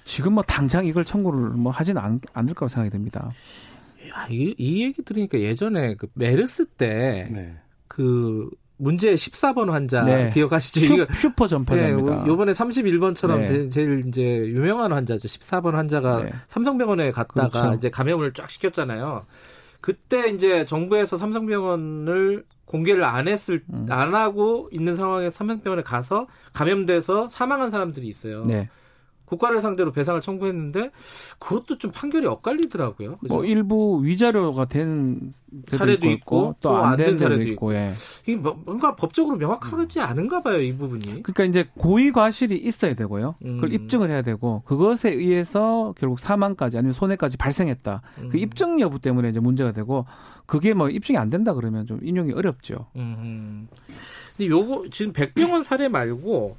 지금 0.04 0.34
뭐 0.34 0.44
당장 0.44 0.86
이걸 0.86 1.06
청구를 1.06 1.50
뭐 1.52 1.72
하지는 1.72 2.02
않, 2.02 2.20
않을 2.34 2.54
거라고 2.54 2.70
생각이 2.70 2.90
됩니다. 2.90 3.30
야, 4.10 4.28
이, 4.30 4.54
이 4.58 4.84
얘기 4.84 5.02
들으니까 5.04 5.40
예전에 5.40 5.96
그 5.96 6.08
메르스 6.14 6.66
때그 6.66 7.32
네. 7.34 7.56
그 7.88 8.50
문제 8.78 9.14
14번 9.14 9.70
환자 9.70 10.04
네. 10.04 10.30
기억하시죠? 10.34 11.06
슈, 11.14 11.34
퍼 11.36 11.48
전파자입니다. 11.48 12.24
네, 12.24 12.28
요번에 12.28 12.52
31번처럼 12.52 13.46
네. 13.46 13.70
제 13.70 13.82
일 13.84 14.04
이제 14.08 14.22
유명한 14.48 14.92
환자죠. 14.92 15.28
14번 15.28 15.74
환자가 15.74 16.24
네. 16.24 16.34
삼성병원에 16.48 17.12
갔다가 17.12 17.48
그렇죠. 17.50 17.74
이제 17.76 17.90
감염을 17.90 18.34
쫙 18.34 18.50
시켰잖아요. 18.50 19.26
그때 19.84 20.30
이제 20.30 20.64
정부에서 20.64 21.18
삼성병원을 21.18 22.46
공개를 22.64 23.04
안 23.04 23.28
했을 23.28 23.62
음. 23.74 23.86
안 23.90 24.16
하고 24.16 24.70
있는 24.72 24.96
상황에 24.96 25.30
삼성병원에 25.30 25.84
가서 25.84 26.28
감염돼서 26.54 27.28
사망한 27.28 27.70
사람들이 27.70 28.08
있어요. 28.08 28.46
네. 28.46 28.70
국가를 29.34 29.62
상대로 29.62 29.92
배상을 29.92 30.20
청구했는데 30.22 30.92
그것도 31.40 31.78
좀 31.78 31.92
판결이 31.92 32.26
엇갈리더라고요. 32.28 33.18
그죠? 33.18 33.34
뭐 33.34 33.46
일부 33.46 34.02
위자료가 34.04 34.66
된 34.66 35.32
사례도 35.68 36.10
있고, 36.12 36.56
또 36.62 36.76
안 36.78 36.98
된 36.98 37.18
사례도 37.18 37.42
있고. 37.52 37.74
예. 37.74 37.94
이게 38.24 38.36
뭐 38.36 38.60
뭔가 38.66 38.96
법적으로 38.96 39.38
명확하지 39.38 40.00
않은가 40.00 40.42
봐요, 40.44 40.62
이 40.62 40.76
부분이. 40.76 41.24
그러니까 41.24 41.44
이제 41.46 41.70
고의 41.78 42.12
과실이 42.12 42.56
있어야 42.58 42.94
되고요. 42.94 43.36
음. 43.46 43.56
그걸 43.56 43.74
입증을 43.74 44.10
해야 44.10 44.22
되고 44.22 44.62
그것에 44.66 45.10
의해서 45.12 45.94
결국 46.00 46.20
사망까지 46.20 46.78
아니면 46.78 46.94
손해까지 46.94 47.38
발생했다. 47.38 48.02
그 48.16 48.22
음. 48.22 48.30
그 48.30 48.38
입증 48.38 48.80
여부 48.80 49.00
때문에 49.00 49.30
이제 49.30 49.40
문제가 49.40 49.72
되고 49.72 50.06
그게 50.46 50.74
뭐 50.74 50.90
입증이 50.90 51.18
안 51.18 51.30
된다 51.30 51.54
그러면 51.54 51.88
좀 51.88 52.00
인용이 52.04 52.32
어렵죠. 52.34 52.88
음. 52.96 53.68
근데 54.38 54.50
요거 54.50 54.86
지금 54.92 55.14
백병원 55.14 55.64
사례 55.64 55.88
말고 55.88 56.56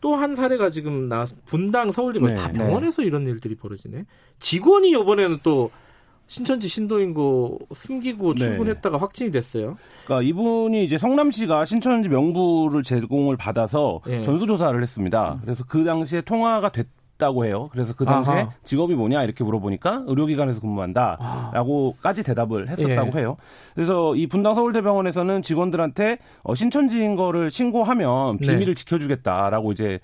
또 0.00 0.16
한 0.16 0.34
사례가 0.34 0.70
지금 0.70 1.08
나와서 1.08 1.36
분당 1.46 1.92
서울대 1.92 2.20
네, 2.20 2.34
다 2.34 2.50
병원에서 2.52 3.02
네. 3.02 3.08
이런 3.08 3.26
일들이 3.26 3.54
벌어지네. 3.54 4.04
직원이 4.38 4.90
이번에는 4.90 5.38
또 5.42 5.70
신천지 6.26 6.68
신도인 6.68 7.12
거 7.12 7.58
숨기고 7.74 8.34
네. 8.34 8.40
출근했다가 8.40 8.98
확진이 8.98 9.30
됐어요. 9.30 9.76
그러니까 10.04 10.28
이분이 10.28 10.84
이제 10.84 10.96
성남시가 10.96 11.64
신천지 11.64 12.08
명부를 12.08 12.82
제공을 12.82 13.36
받아서 13.36 14.00
네. 14.06 14.22
전수조사를 14.22 14.80
했습니다. 14.80 15.34
음. 15.34 15.40
그래서 15.42 15.64
그 15.66 15.84
당시에 15.84 16.20
통화가 16.20 16.70
됐 16.70 16.86
다고 17.20 17.44
해요. 17.44 17.68
그래서 17.70 17.94
그 17.94 18.04
당시에 18.04 18.34
아하. 18.34 18.50
직업이 18.64 18.94
뭐냐 18.96 19.22
이렇게 19.22 19.44
물어보니까 19.44 20.04
의료기관에서 20.06 20.60
근무한다라고까지 20.60 22.24
대답을 22.24 22.68
했었다고 22.68 23.10
예. 23.14 23.20
해요. 23.20 23.36
그래서 23.76 24.16
이 24.16 24.26
분당 24.26 24.56
서울대병원에서는 24.56 25.42
직원들한테 25.42 26.18
어, 26.42 26.56
신천지인 26.56 27.14
거를 27.14 27.50
신고하면 27.50 28.38
네. 28.38 28.46
비밀을 28.46 28.74
네. 28.74 28.74
지켜주겠다라고 28.74 29.70
이제 29.70 30.00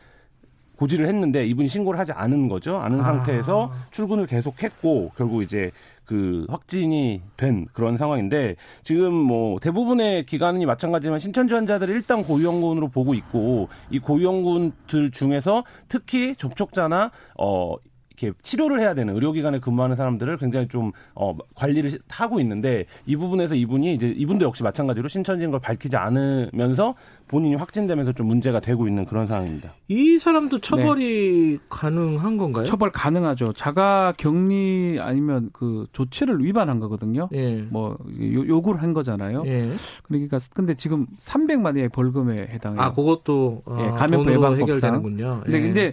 고지를 0.77 1.09
했는데 1.09 1.47
이분이 1.47 1.69
신고를 1.69 1.99
하지 1.99 2.13
않은 2.13 2.49
거죠. 2.49 2.77
않은 2.79 3.01
아. 3.01 3.05
상태에서 3.05 3.73
출근을 3.91 4.27
계속했고 4.27 5.13
결국 5.17 5.43
이제 5.43 5.71
그 6.07 6.47
확진이 6.49 7.21
된 7.37 7.67
그런 7.73 7.97
상황인데 7.97 8.57
지금 8.85 9.13
뭐 9.13 9.59
대부분의 9.61 10.25
기관이 10.25 10.65
마찬가지지만 10.65 11.19
신천지 11.19 11.55
환자들을 11.55 11.95
일단 11.95 12.23
고위험군으로 12.23 12.89
보고 12.89 13.13
있고 13.15 13.69
이 13.91 13.99
고위험군들 13.99 15.11
중에서 15.11 15.65
특히 15.89 16.37
접촉자나 16.37 17.11
어 17.39 17.75
이렇게 18.17 18.37
치료를 18.43 18.81
해야 18.81 18.95
되는 18.95 19.15
의료기관에 19.15 19.61
근무하는 19.61 19.95
사람들을 19.95 20.39
굉장히 20.39 20.69
좀 20.69 20.93
어, 21.15 21.37
관리를 21.55 21.99
하고 22.09 22.41
있는데 22.41 22.87
이 23.05 23.17
부분에서 23.17 23.55
이분이 23.55 23.95
이제 23.95 24.09
이분도 24.09 24.47
역시 24.47 24.63
마찬가지로 24.63 25.09
신천지인 25.09 25.51
걸 25.51 25.61
밝히지 25.61 25.97
않으면서 25.97 26.95
본인이 27.29 27.57
확진되면서 27.57 28.13
좀 28.13 28.29
문제가 28.29 28.61
되고 28.61 28.87
있는 28.87 29.05
그런 29.05 29.27
상황입니다. 29.27 29.73
이 29.89 30.17
사람도 30.17 30.61
처벌이 30.61 31.53
네. 31.53 31.59
가능한 31.69 32.37
건가요? 32.37 32.65
처벌 32.65 32.91
가능하죠. 32.91 33.53
자가 33.53 34.15
격리 34.17 34.99
아니면 35.01 35.51
그 35.53 35.87
조치를 35.93 36.45
위반한 36.45 36.79
거거든요. 36.79 37.29
예. 37.35 37.63
뭐 37.69 37.99
요, 38.33 38.63
구를한 38.63 38.93
거잖아요. 38.95 39.43
예. 39.47 39.71
그러니까 40.05 40.39
근데 40.55 40.75
지금 40.75 41.07
300만의 41.19 41.93
벌금에 41.93 42.47
해당해요. 42.49 42.81
아, 42.81 42.93
그것도 42.93 43.63
어, 43.67 43.79
예, 43.81 43.91
감염 43.99 44.21
예방법상 44.21 44.61
해결되는군요. 44.61 45.41
근데 45.45 45.63
예. 45.63 45.69
이제 45.69 45.93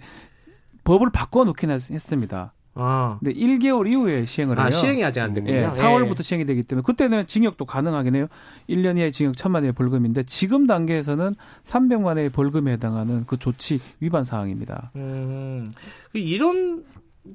법을 0.83 1.11
바꿔 1.11 1.43
놓긴 1.43 1.69
했습니다. 1.69 2.53
아. 2.75 3.17
근데 3.19 3.33
1개월 3.33 3.91
이후에 3.91 4.25
시행을 4.25 4.59
아, 4.59 4.63
해요. 4.63 4.71
시행이 4.71 5.03
아직 5.03 5.19
안 5.19 5.33
됩니다. 5.33 5.57
예, 5.57 5.69
4월부터 5.69 6.19
예. 6.19 6.23
시행이 6.23 6.45
되기 6.45 6.63
때문에 6.63 6.83
그때는 6.83 7.27
징역도 7.27 7.65
가능하긴 7.65 8.15
해요. 8.15 8.27
1년 8.69 8.97
이하의 8.97 9.11
징역 9.11 9.35
1천만 9.35 9.55
원의 9.55 9.73
벌금인데 9.73 10.23
지금 10.23 10.65
단계에서는 10.65 11.35
300만 11.63 12.05
원의 12.05 12.29
벌금에 12.29 12.71
해당하는 12.73 13.25
그 13.27 13.37
조치 13.37 13.79
위반 13.99 14.23
사항입니다. 14.23 14.91
음. 14.95 15.67
이런 16.13 16.83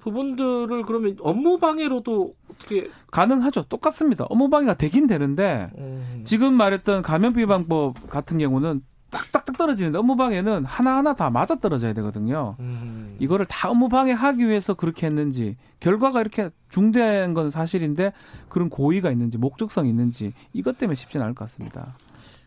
부분들을 0.00 0.82
그러면 0.82 1.16
업무 1.20 1.58
방해로도 1.58 2.34
어떻게 2.50 2.88
가능하죠. 3.10 3.64
똑같습니다. 3.68 4.26
업무 4.28 4.50
방해가 4.50 4.74
되긴 4.74 5.06
되는데 5.06 5.70
음. 5.78 6.22
지금 6.24 6.52
말했던 6.54 7.02
감염 7.02 7.40
예방법 7.40 8.10
같은 8.10 8.38
경우는 8.38 8.82
딱딱딱 9.10 9.56
떨어지는데 9.56 9.98
업무방해는 9.98 10.64
하나하나 10.64 11.14
다 11.14 11.30
맞아 11.30 11.54
떨어져야 11.54 11.92
되거든요. 11.94 12.56
음. 12.60 13.16
이거를 13.18 13.46
다 13.46 13.70
업무방해 13.70 14.12
하기 14.12 14.46
위해서 14.46 14.74
그렇게 14.74 15.06
했는지 15.06 15.56
결과가 15.80 16.20
이렇게 16.20 16.50
중대한 16.68 17.34
건 17.34 17.50
사실인데 17.50 18.12
그런 18.48 18.68
고의가 18.68 19.10
있는지 19.10 19.38
목적성이 19.38 19.90
있는지 19.90 20.32
이것 20.52 20.76
때문에 20.76 20.94
쉽지는 20.94 21.24
않을 21.24 21.34
것 21.34 21.44
같습니다. 21.44 21.96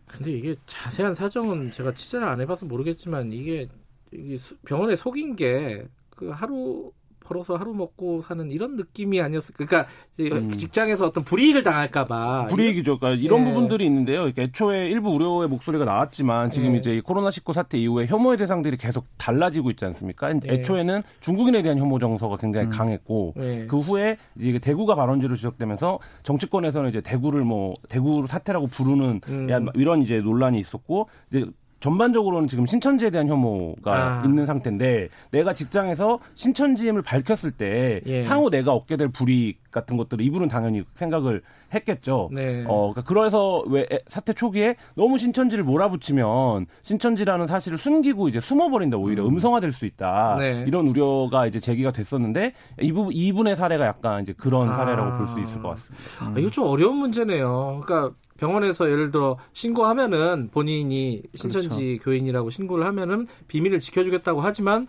근데 0.06 0.30
이게 0.30 0.54
자세한 0.66 1.14
사정은 1.14 1.70
제가 1.70 1.94
취재를 1.94 2.26
안 2.28 2.40
해봐서 2.40 2.66
모르겠지만 2.66 3.32
이게, 3.32 3.68
이게 4.12 4.36
병원에 4.64 4.94
속인 4.94 5.36
게 5.36 5.86
그 6.22 6.28
하루 6.30 6.92
벌어서 7.22 7.56
하루 7.56 7.74
먹고 7.74 8.20
사는 8.22 8.50
이런 8.50 8.76
느낌이 8.76 9.20
아니었을 9.20 9.54
그러니까 9.54 9.86
음. 10.20 10.48
직장에서 10.50 11.06
어떤 11.06 11.24
불이익을 11.24 11.62
당할까봐 11.62 12.46
불이익이죠. 12.48 12.98
그러니까 12.98 13.22
이런 13.22 13.44
네. 13.44 13.52
부분들이 13.52 13.84
있는데요. 13.86 14.18
그러니까 14.20 14.42
애초에 14.42 14.88
일부 14.88 15.10
우려의 15.10 15.48
목소리가 15.48 15.84
나왔지만 15.84 16.50
지금 16.50 16.72
네. 16.72 16.78
이제 16.78 17.00
코로나 17.04 17.30
19 17.30 17.52
사태 17.52 17.78
이후에 17.78 18.06
혐오의 18.06 18.38
대상들이 18.38 18.76
계속 18.76 19.06
달라지고 19.18 19.70
있지 19.70 19.84
않습니까? 19.84 20.32
네. 20.32 20.40
애초에는 20.44 21.02
중국인에 21.20 21.62
대한 21.62 21.78
혐오 21.78 21.98
정서가 21.98 22.36
굉장히 22.36 22.66
음. 22.66 22.70
강했고 22.70 23.34
네. 23.36 23.66
그 23.66 23.80
후에 23.80 24.16
이제 24.38 24.58
대구가 24.58 24.94
발원지로 24.94 25.36
지적되면서 25.36 25.98
정치권에서는 26.22 26.90
이제 26.90 27.00
대구를 27.00 27.44
뭐 27.44 27.74
대구 27.88 28.26
사태라고 28.26 28.68
부르는 28.68 29.20
음. 29.28 29.68
이런 29.74 30.02
이제 30.02 30.20
논란이 30.20 30.58
있었고 30.58 31.08
이제 31.30 31.46
전반적으로는 31.82 32.46
지금 32.46 32.64
신천지에 32.64 33.10
대한 33.10 33.28
혐오가 33.28 34.20
아. 34.20 34.22
있는 34.24 34.46
상태인데 34.46 35.08
내가 35.32 35.52
직장에서 35.52 36.20
신천지임을 36.36 37.02
밝혔을 37.02 37.50
때 37.50 38.00
예. 38.06 38.24
향후 38.24 38.50
내가 38.50 38.72
얻게 38.72 38.96
될 38.96 39.08
불이익 39.08 39.72
같은 39.72 39.96
것들을 39.96 40.24
이분은 40.24 40.48
당연히 40.48 40.84
생각을 40.94 41.42
했겠죠. 41.74 42.28
네. 42.30 42.64
어, 42.68 42.92
그러니까 42.92 43.02
그래서 43.02 43.64
왜 43.66 43.86
사태 44.06 44.32
초기에 44.34 44.76
너무 44.94 45.16
신천지를 45.18 45.64
몰아붙이면 45.64 46.66
신천지라는 46.82 47.46
사실을 47.46 47.78
숨기고 47.78 48.28
이제 48.28 48.40
숨어버린다 48.40 48.98
오히려 48.98 49.26
음. 49.26 49.40
성화될 49.40 49.72
수 49.72 49.86
있다. 49.86 50.36
네. 50.38 50.64
이런 50.68 50.86
우려가 50.86 51.46
이제 51.46 51.58
제기가 51.58 51.90
됐었는데 51.90 52.52
이부 52.80 53.10
이분의 53.12 53.56
사례가 53.56 53.86
약간 53.86 54.22
이제 54.22 54.32
그런 54.36 54.70
아. 54.70 54.76
사례라고 54.76 55.16
볼 55.16 55.26
수 55.32 55.40
있을 55.40 55.62
것 55.62 55.70
같습니다. 55.70 56.26
음. 56.28 56.34
아, 56.36 56.38
이거 56.38 56.50
좀 56.50 56.66
어려운 56.66 56.96
문제네요. 56.96 57.82
그러니까 57.84 58.14
병원에서 58.46 58.90
예를 58.90 59.10
들어 59.10 59.38
신고하면은 59.52 60.50
본인이 60.52 61.22
신천지 61.34 61.68
그렇죠. 61.68 62.04
교인이라고 62.04 62.50
신고를 62.50 62.84
하면은 62.86 63.26
비밀을 63.48 63.78
지켜주겠다고 63.78 64.40
하지만 64.40 64.86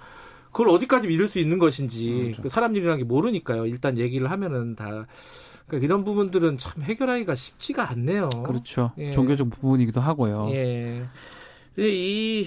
그걸 0.51 0.69
어디까지 0.69 1.07
믿을 1.07 1.27
수 1.27 1.39
있는 1.39 1.59
것인지 1.59 2.23
그렇죠. 2.25 2.41
그 2.41 2.49
사람 2.49 2.75
일이라는 2.75 2.97
게 2.99 3.03
모르니까요. 3.03 3.65
일단 3.65 3.97
얘기를 3.97 4.29
하면은 4.29 4.75
다 4.75 5.07
그러니까 5.67 5.85
이런 5.85 6.03
부분들은 6.03 6.57
참 6.57 6.83
해결하기가 6.83 7.35
쉽지가 7.35 7.89
않네요. 7.91 8.29
그렇죠. 8.45 8.91
예. 8.97 9.11
종교적 9.11 9.49
부분이기도 9.49 10.01
하고요. 10.01 10.49
예. 10.51 11.05
이 11.77 12.45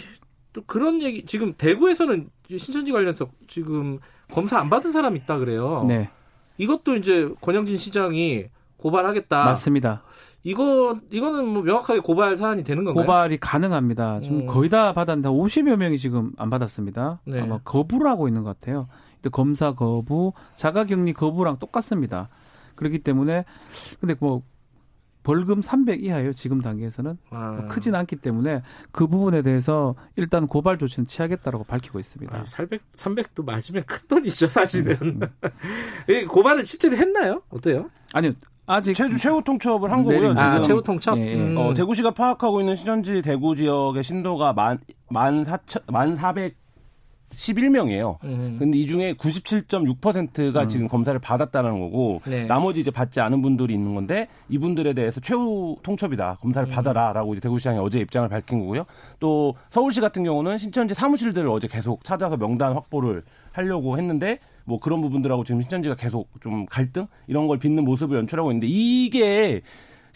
또 0.56 0.62
그런 0.66 1.02
얘기 1.02 1.26
지금 1.26 1.52
대구에서는 1.52 2.30
신천지 2.48 2.90
관련해서 2.90 3.28
지금 3.46 3.98
검사 4.32 4.58
안 4.58 4.70
받은 4.70 4.90
사람 4.90 5.14
있다 5.14 5.36
그래요. 5.36 5.84
네. 5.86 6.08
이것도 6.56 6.96
이제 6.96 7.28
권영진 7.42 7.76
시장이 7.76 8.46
고발하겠다. 8.78 9.44
맞습니다. 9.44 10.02
이거 10.46 11.00
이거는 11.10 11.48
뭐 11.48 11.62
명확하게 11.62 11.98
고발 11.98 12.36
사안이 12.36 12.62
되는 12.62 12.84
건가요? 12.84 13.04
고발이 13.04 13.38
가능합니다. 13.38 14.20
지금 14.20 14.42
음. 14.42 14.46
거의 14.46 14.70
다 14.70 14.92
받았는데 14.92 15.28
50여 15.28 15.74
명이 15.74 15.98
지금 15.98 16.30
안 16.36 16.50
받았습니다. 16.50 17.20
네. 17.24 17.40
아마 17.40 17.58
거부를 17.64 18.08
하고 18.08 18.28
있는 18.28 18.44
것 18.44 18.60
같아요. 18.60 18.86
검사 19.32 19.74
거부, 19.74 20.34
자가격리 20.54 21.14
거부랑 21.14 21.58
똑같습니다. 21.58 22.28
그렇기 22.76 23.00
때문에 23.00 23.44
근데 23.98 24.14
뭐 24.20 24.42
벌금 25.24 25.62
300 25.62 26.04
이하예요. 26.04 26.32
지금 26.32 26.60
단계에서는 26.62 27.18
아. 27.30 27.50
뭐 27.50 27.66
크진 27.66 27.96
않기 27.96 28.14
때문에 28.14 28.62
그 28.92 29.08
부분에 29.08 29.42
대해서 29.42 29.96
일단 30.14 30.46
고발 30.46 30.78
조치는 30.78 31.08
취하겠다라고 31.08 31.64
밝히고 31.64 31.98
있습니다. 31.98 32.38
아, 32.38 32.44
300 32.44 32.92
300도 32.94 33.44
맞으면 33.44 33.82
큰 33.84 34.06
돈이죠, 34.06 34.46
사실은. 34.46 34.94
음. 36.08 36.26
고발을 36.28 36.64
실제로 36.64 36.96
했나요? 36.96 37.42
어때요? 37.50 37.90
아니요. 38.12 38.34
아직 38.66 38.94
최주 38.94 39.16
최후 39.16 39.42
통첩을 39.42 39.90
한 39.90 40.02
거고요. 40.02 40.34
네, 40.34 40.40
아, 40.40 40.60
최후 40.60 40.82
통첩. 40.82 41.16
예, 41.18 41.32
예. 41.32 41.34
음. 41.34 41.56
어, 41.56 41.72
대구시가 41.72 42.10
파악하고 42.10 42.60
있는 42.60 42.74
신천지 42.74 43.22
대구 43.22 43.54
지역의 43.54 44.02
신도가 44.02 44.52
만만 44.52 45.44
사천 45.44 45.82
만 45.86 46.16
사백 46.16 46.56
11명이에요. 47.30 48.22
음. 48.24 48.56
근데 48.58 48.78
이 48.78 48.86
중에 48.86 49.14
97.6%가 49.14 50.62
음. 50.62 50.68
지금 50.68 50.88
검사를 50.88 51.18
받았다는 51.18 51.80
거고 51.80 52.22
네. 52.24 52.46
나머지 52.46 52.80
이제 52.80 52.90
받지 52.90 53.20
않은 53.20 53.42
분들이 53.42 53.74
있는 53.74 53.94
건데 53.94 54.28
이분들에 54.48 54.94
대해서 54.94 55.20
최후 55.20 55.76
통첩이다. 55.82 56.38
검사를 56.40 56.68
음. 56.68 56.72
받아라라고 56.72 57.34
이제 57.34 57.40
대구시장이 57.40 57.78
어제 57.78 57.98
입장을 57.98 58.28
밝힌 58.28 58.60
거고요. 58.60 58.86
또 59.20 59.54
서울시 59.68 60.00
같은 60.00 60.24
경우는 60.24 60.58
신천지 60.58 60.94
사무실들을 60.94 61.48
어제 61.48 61.68
계속 61.68 62.04
찾아서 62.04 62.36
명단 62.36 62.72
확보를 62.72 63.22
하려고 63.52 63.98
했는데 63.98 64.38
뭐 64.66 64.80
그런 64.80 65.00
부분들하고 65.00 65.44
지금 65.44 65.62
신천지가 65.62 65.94
계속 65.94 66.28
좀 66.40 66.66
갈등? 66.66 67.06
이런 67.28 67.46
걸 67.46 67.58
빚는 67.58 67.84
모습을 67.84 68.18
연출하고 68.18 68.50
있는데 68.50 68.66
이게 68.68 69.62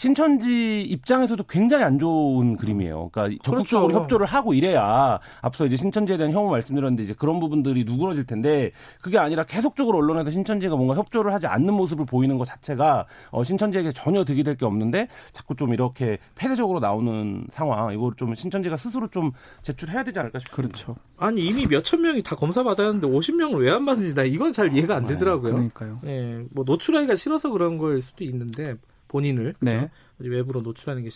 신천지 0.01 0.81
입장에서도 0.81 1.44
굉장히 1.44 1.85
안 1.85 1.98
좋은 1.98 2.56
그림이에요. 2.56 3.10
그러니까 3.12 3.39
적극적으로 3.44 3.89
그렇죠. 3.89 4.02
협조를 4.05 4.24
하고 4.24 4.55
이래야 4.55 5.20
앞서 5.43 5.66
이제 5.66 5.77
신천지에 5.77 6.16
대한 6.16 6.32
혐오 6.32 6.48
말씀드렸는데 6.48 7.02
이제 7.02 7.12
그런 7.12 7.39
부분들이 7.39 7.85
누그러질 7.85 8.24
텐데 8.24 8.70
그게 9.02 9.18
아니라 9.18 9.44
계속적으로 9.44 9.98
언론에서 9.98 10.31
신천지가 10.31 10.74
뭔가 10.77 10.94
협조를 10.94 11.35
하지 11.35 11.47
않는 11.48 11.74
모습을 11.74 12.06
보이는 12.06 12.39
것 12.39 12.47
자체가 12.47 13.05
어, 13.31 13.44
신천지에게 13.44 13.93
전혀 13.93 14.24
득이 14.24 14.43
될 14.43 14.56
게 14.56 14.64
없는데 14.66 15.06
자꾸 15.32 15.55
좀 15.55 15.72
이렇게 15.74 16.16
폐쇄적으로 16.35 16.81
나오는 16.81 17.47
상황 17.52 17.93
이걸 17.93 18.12
좀 18.16 18.35
신천지가 18.35 18.77
스스로 18.78 19.06
좀 19.09 19.31
제출해야 19.62 20.02
되지 20.02 20.18
않을까 20.18 20.39
싶습니다. 20.39 20.62
그렇죠. 20.77 20.97
아니 21.18 21.43
이미 21.44 21.66
몇천 21.66 22.01
명이 22.01 22.22
다 22.22 22.35
검사 22.36 22.62
받았는데 22.64 23.06
50명을 23.06 23.59
왜 23.60 23.70
안 23.70 23.85
받는지 23.85 24.14
나 24.14 24.22
이건 24.24 24.52
잘 24.55 24.72
이해가 24.72 24.97
안 24.97 25.02
네, 25.06 25.12
되더라고요. 25.12 25.52
그러니까요. 25.52 25.98
예, 26.06 26.43
뭐 26.55 26.64
노출하기가 26.66 27.16
싫어서 27.16 27.51
그런 27.51 27.77
걸 27.78 28.01
수도 28.02 28.24
있는데 28.24 28.74
본인을 29.11 29.55
네. 29.61 29.91
외부로 30.19 30.62
노출하는 30.62 31.03
게 31.03 31.11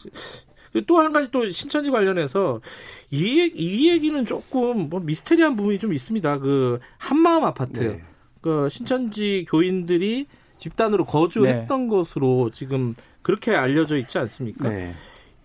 또한 0.87 1.13
가지 1.13 1.31
또 1.31 1.49
신천지 1.51 1.91
관련해서 1.91 2.61
이, 3.11 3.41
얘기, 3.41 3.59
이 3.59 3.89
얘기는 3.89 4.27
조금 4.27 4.89
뭐 4.91 4.99
미스테리한 5.01 5.55
부분이 5.55 5.79
좀 5.79 5.93
있습니다. 5.93 6.39
그 6.39 6.81
한마음 6.99 7.45
아파트. 7.45 7.81
네. 7.81 8.03
그 8.41 8.69
신천지 8.69 9.47
교인들이 9.49 10.27
집단으로 10.59 11.05
거주했던 11.05 11.83
네. 11.85 11.89
것으로 11.89 12.51
지금 12.51 12.95
그렇게 13.23 13.55
알려져 13.55 13.97
있지 13.97 14.19
않습니까? 14.19 14.69
네. 14.69 14.93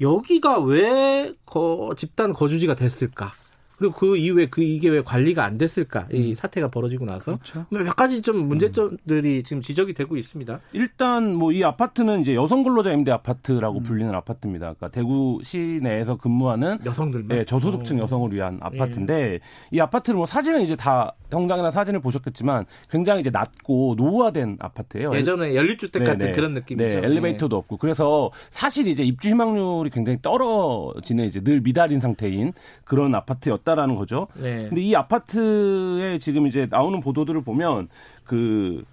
여기가 0.02 0.60
왜 0.60 1.32
거, 1.46 1.94
집단 1.96 2.34
거주지가 2.34 2.76
됐을까? 2.76 3.34
그리고 3.80 3.94
그 3.94 4.16
이후에 4.16 4.48
그 4.48 4.62
이게 4.62 4.90
왜 4.90 5.02
관리가 5.02 5.44
안 5.44 5.58
됐을까? 5.58 6.08
이 6.12 6.30
음. 6.30 6.34
사태가 6.36 6.70
벌어지고 6.70 7.06
나서 7.06 7.38
그렇죠. 7.38 7.66
뭐몇 7.72 7.96
가지 7.96 8.22
좀 8.22 8.48
문제점들이 8.48 9.44
지금 9.44 9.62
지적이 9.62 9.94
되고 9.94 10.16
있습니다. 10.16 10.60
일단 10.74 11.36
뭐 11.36 11.50
이 11.52 11.64
아파트는 11.64 12.22
이제 12.22 12.36
여성 12.36 12.64
근로자 12.64 12.94
임대 12.94 13.12
아파트라고 13.12 13.80
음. 13.80 13.84
불리는 13.84 14.14
아파트입니다. 14.14 14.74
그러니까 14.74 14.90
대구 14.90 15.40
시내에서 15.44 16.18
근무하는 16.18 16.80
여성들 16.86 17.28
네, 17.28 17.44
저소득층 17.44 17.98
오. 17.98 18.00
어. 18.00 18.04
여성을 18.04 18.34
위한 18.34 18.60
아파트인데 18.62 19.34
예. 19.34 19.40
이 19.72 19.80
아파트를 19.80 20.18
뭐 20.18 20.26
사진은 20.26 20.62
이제 20.62 20.76
다 20.76 21.14
형장이나 21.32 21.72
사진을 21.72 22.00
보셨겠지만 22.02 22.66
굉장히 22.90 23.22
이제 23.22 23.30
낮고 23.30 23.96
노후화된 23.98 24.58
아파트예요. 24.60 25.16
예전에 25.16 25.56
연립주택 25.56 26.04
같은 26.04 26.20
네네. 26.20 26.32
그런 26.34 26.54
느낌이죠. 26.54 27.02
네, 27.02 27.06
엘리베이터도 27.06 27.56
네. 27.56 27.60
없고 27.60 27.78
그래서 27.78 28.32
사실 28.50 28.88
이제 28.88 29.04
입주 29.04 29.30
희망률이 29.30 29.90
굉장히 29.90 30.20
떨어지는 30.22 31.26
이제 31.26 31.42
늘 31.42 31.62
미달인 31.62 32.00
상태인 32.00 32.54
그런 32.84 33.14
아파트였다 33.16 33.69
라는 33.76 33.96
거죠. 33.96 34.28
네. 34.36 34.68
근데 34.70 34.82
이 34.82 34.96
아파트에 34.96 36.18
지금 36.20 36.48
이제 36.48 36.68
나오는 36.70 37.00
보도들을 37.00 37.42
보면 37.42 37.90
그 38.24 38.84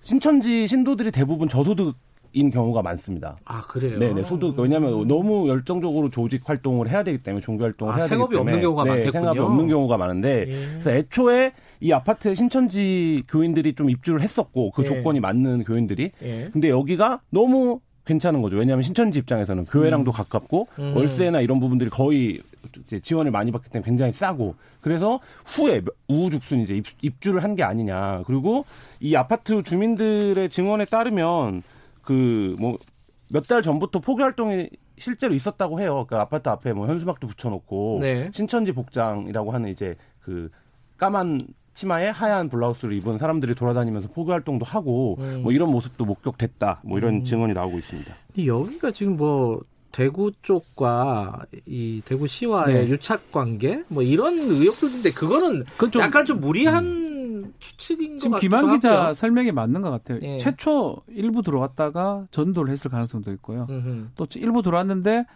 신천지 0.00 0.66
신도들이 0.66 1.10
대부분 1.10 1.48
저소득 1.48 1.96
인 2.36 2.50
경우가 2.50 2.82
많습니다. 2.82 3.36
아 3.44 3.62
그래요? 3.62 3.96
네네 3.96 4.24
소득 4.24 4.58
왜냐하면 4.58 5.06
너무 5.06 5.48
열정적으로 5.48 6.10
조직 6.10 6.48
활동을 6.48 6.90
해야 6.90 7.04
되기 7.04 7.18
때문에 7.18 7.40
종교 7.40 7.62
활동을 7.62 7.94
아, 7.94 7.96
해야 7.96 8.08
되기 8.08 8.10
때문에 8.10 8.32
생업이 8.32 8.36
없는 8.36 8.60
경우가 8.60 8.84
네, 8.84 8.90
많겠군요. 8.90 9.12
생업이 9.12 9.38
없는 9.38 9.68
경우가 9.68 9.96
많은데 9.96 10.44
예. 10.48 10.66
그래서 10.72 10.90
애초에 10.90 11.52
이 11.80 11.92
아파트에 11.92 12.34
신천지 12.34 13.22
교인들이 13.28 13.74
좀 13.74 13.88
입주를 13.88 14.20
했었고 14.20 14.72
그 14.72 14.82
예. 14.82 14.86
조건이 14.86 15.20
맞는 15.20 15.62
교인들이 15.62 16.10
예. 16.24 16.48
근데 16.52 16.70
여기가 16.70 17.20
너무 17.30 17.78
괜찮은 18.04 18.42
거죠. 18.42 18.56
왜냐하면 18.56 18.82
신천지 18.82 19.20
입장에서는 19.20 19.66
교회랑도 19.66 20.10
음. 20.10 20.12
가깝고 20.12 20.68
음. 20.80 20.96
월세나 20.96 21.40
이런 21.40 21.60
부분들이 21.60 21.88
거의 21.88 22.40
지원을 23.02 23.30
많이 23.30 23.50
받기 23.52 23.70
때문에 23.70 23.84
굉장히 23.84 24.12
싸고 24.12 24.54
그래서 24.80 25.20
후에 25.46 25.82
우후죽순 26.08 26.60
이제 26.60 26.80
입주를 27.02 27.42
한 27.42 27.54
게 27.54 27.62
아니냐. 27.62 28.22
그리고 28.26 28.64
이 29.00 29.14
아파트 29.16 29.62
주민들의 29.62 30.48
증언에 30.48 30.84
따르면 30.86 31.62
그 32.02 32.56
뭐 32.58 32.78
몇 33.32 33.46
달 33.48 33.62
전부터 33.62 34.00
포교 34.00 34.22
활동이 34.22 34.68
실제로 34.98 35.34
있었다고 35.34 35.80
해요. 35.80 36.04
그러니까 36.06 36.20
아파트 36.20 36.48
앞에 36.50 36.72
뭐 36.72 36.86
현수막도 36.86 37.26
붙여놓고 37.26 37.98
네. 38.02 38.30
신천지 38.32 38.72
복장이라고 38.72 39.50
하는 39.50 39.70
이제 39.70 39.96
그 40.20 40.50
까만 40.98 41.46
치마에 41.72 42.10
하얀 42.10 42.48
블라우스를 42.48 42.94
입은 42.94 43.18
사람들이 43.18 43.54
돌아다니면서 43.56 44.08
포교 44.10 44.30
활동도 44.30 44.64
하고 44.64 45.16
음. 45.20 45.40
뭐 45.42 45.50
이런 45.52 45.70
모습도 45.70 46.04
목격됐다. 46.04 46.82
뭐 46.84 46.98
이런 46.98 47.14
음. 47.16 47.24
증언이 47.24 47.54
나오고 47.54 47.78
있습니다. 47.78 48.14
여기가 48.46 48.92
지금 48.92 49.16
뭐 49.16 49.60
대구 49.94 50.32
쪽과 50.42 51.44
이 51.66 52.02
대구시와의 52.04 52.74
네. 52.74 52.88
유착 52.90 53.30
관계 53.30 53.84
뭐 53.86 54.02
이런 54.02 54.34
의혹들인데 54.34 55.12
그거는 55.12 55.64
좀, 55.92 56.02
약간 56.02 56.24
좀 56.24 56.40
무리한 56.40 56.84
음. 56.84 57.54
추측인 57.60 58.18
지금 58.18 58.40
김한 58.40 58.74
기자 58.74 58.98
하고요. 58.98 59.14
설명이 59.14 59.52
맞는 59.52 59.82
것 59.82 59.90
같아요. 59.90 60.18
예. 60.22 60.38
최초 60.38 60.96
일부 61.06 61.42
들어왔다가 61.42 62.26
전도를 62.32 62.72
했을 62.72 62.90
가능성도 62.90 63.30
있고요. 63.34 63.68
음흠. 63.70 64.08
또 64.16 64.26
일부 64.34 64.62
들어왔는데 64.62 65.26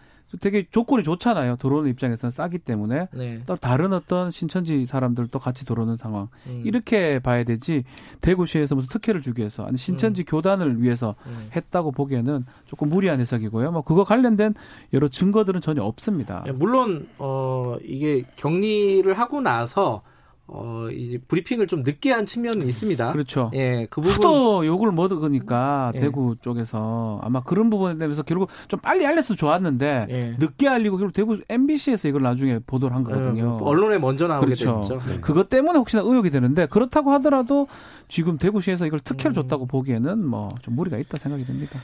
되게 0.41 0.65
조건이 0.69 1.03
좋잖아요. 1.03 1.55
들어오는 1.57 1.89
입장에서는 1.89 2.31
싸기 2.31 2.59
때문에 2.59 3.07
네. 3.13 3.41
또 3.47 3.55
다른 3.55 3.93
어떤 3.93 4.29
신천지 4.29 4.85
사람들도 4.85 5.39
같이 5.39 5.65
들어오는 5.65 5.97
상황 5.97 6.27
음. 6.47 6.61
이렇게 6.65 7.19
봐야 7.19 7.43
되지 7.43 7.83
대구시에서 8.21 8.75
무슨 8.75 8.89
특혜를 8.89 9.21
주기 9.21 9.39
위해서 9.39 9.65
아니 9.65 9.77
신천지 9.77 10.23
음. 10.23 10.25
교단을 10.27 10.81
위해서 10.81 11.15
음. 11.25 11.49
했다고 11.55 11.91
보기에는 11.91 12.45
조금 12.67 12.89
무리한 12.89 13.19
해석이고요. 13.19 13.71
뭐 13.71 13.81
그거 13.81 14.03
관련된 14.03 14.53
여러 14.93 15.07
증거들은 15.07 15.61
전혀 15.61 15.81
없습니다. 15.83 16.43
예, 16.47 16.51
물론 16.51 17.07
어 17.17 17.77
이게 17.83 18.23
격리를 18.35 19.11
하고 19.17 19.41
나서 19.41 20.03
어, 20.51 20.87
이제 20.91 21.19
브리핑을 21.27 21.67
좀 21.67 21.83
늦게 21.83 22.11
한 22.11 22.25
측면은 22.25 22.67
있습니다. 22.67 23.11
그렇죠. 23.13 23.51
예, 23.53 23.85
그 23.89 24.01
부분. 24.01 24.11
하도 24.13 24.65
욕을 24.65 24.91
먹으니까 24.91 25.91
예. 25.95 25.99
대구 25.99 26.35
쪽에서 26.41 27.19
아마 27.23 27.41
그런 27.43 27.69
부분에 27.69 27.97
대해서 27.99 28.23
결국 28.23 28.49
좀 28.67 28.79
빨리 28.79 29.05
알렸으면 29.05 29.37
좋았는데 29.37 30.07
예. 30.09 30.35
늦게 30.39 30.67
알리고 30.67 30.97
결국 30.97 31.13
대구 31.13 31.37
MBC에서 31.47 32.07
이걸 32.07 32.23
나중에 32.23 32.59
보도를 32.65 32.95
한 32.95 33.03
거거든요. 33.03 33.59
예, 33.61 33.63
언론에 33.63 33.99
먼저 33.99 34.27
나오게 34.27 34.45
그렇죠. 34.45 34.81
됐죠. 34.81 34.99
네. 35.07 35.19
그것 35.21 35.49
때문에 35.49 35.77
혹시나 35.77 36.01
의혹이 36.01 36.31
되는데 36.31 36.65
그렇다고 36.65 37.11
하더라도 37.13 37.67
지금 38.07 38.37
대구시에서 38.37 38.87
이걸 38.87 38.99
특혜를 39.01 39.31
음. 39.31 39.35
줬다고 39.35 39.67
보기에는 39.67 40.25
뭐 40.25 40.49
좀 40.63 40.75
무리가 40.75 40.97
있다 40.97 41.17
생각이 41.17 41.43
듭니다. 41.45 41.79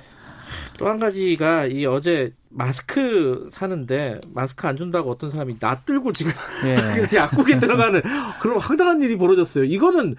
또 0.77 0.87
한 0.87 0.99
가지가 0.99 1.65
이 1.67 1.85
어제 1.85 2.33
마스크 2.49 3.49
사는데 3.51 4.19
마스크 4.33 4.67
안 4.67 4.77
준다고 4.77 5.11
어떤 5.11 5.29
사람이 5.29 5.57
놔들고 5.59 6.13
지금 6.13 6.31
예. 6.65 6.75
약국에 7.15 7.59
들어가는 7.59 8.01
그런 8.41 8.59
황당한 8.59 9.01
일이 9.01 9.17
벌어졌어요. 9.17 9.65
이거는 9.65 10.15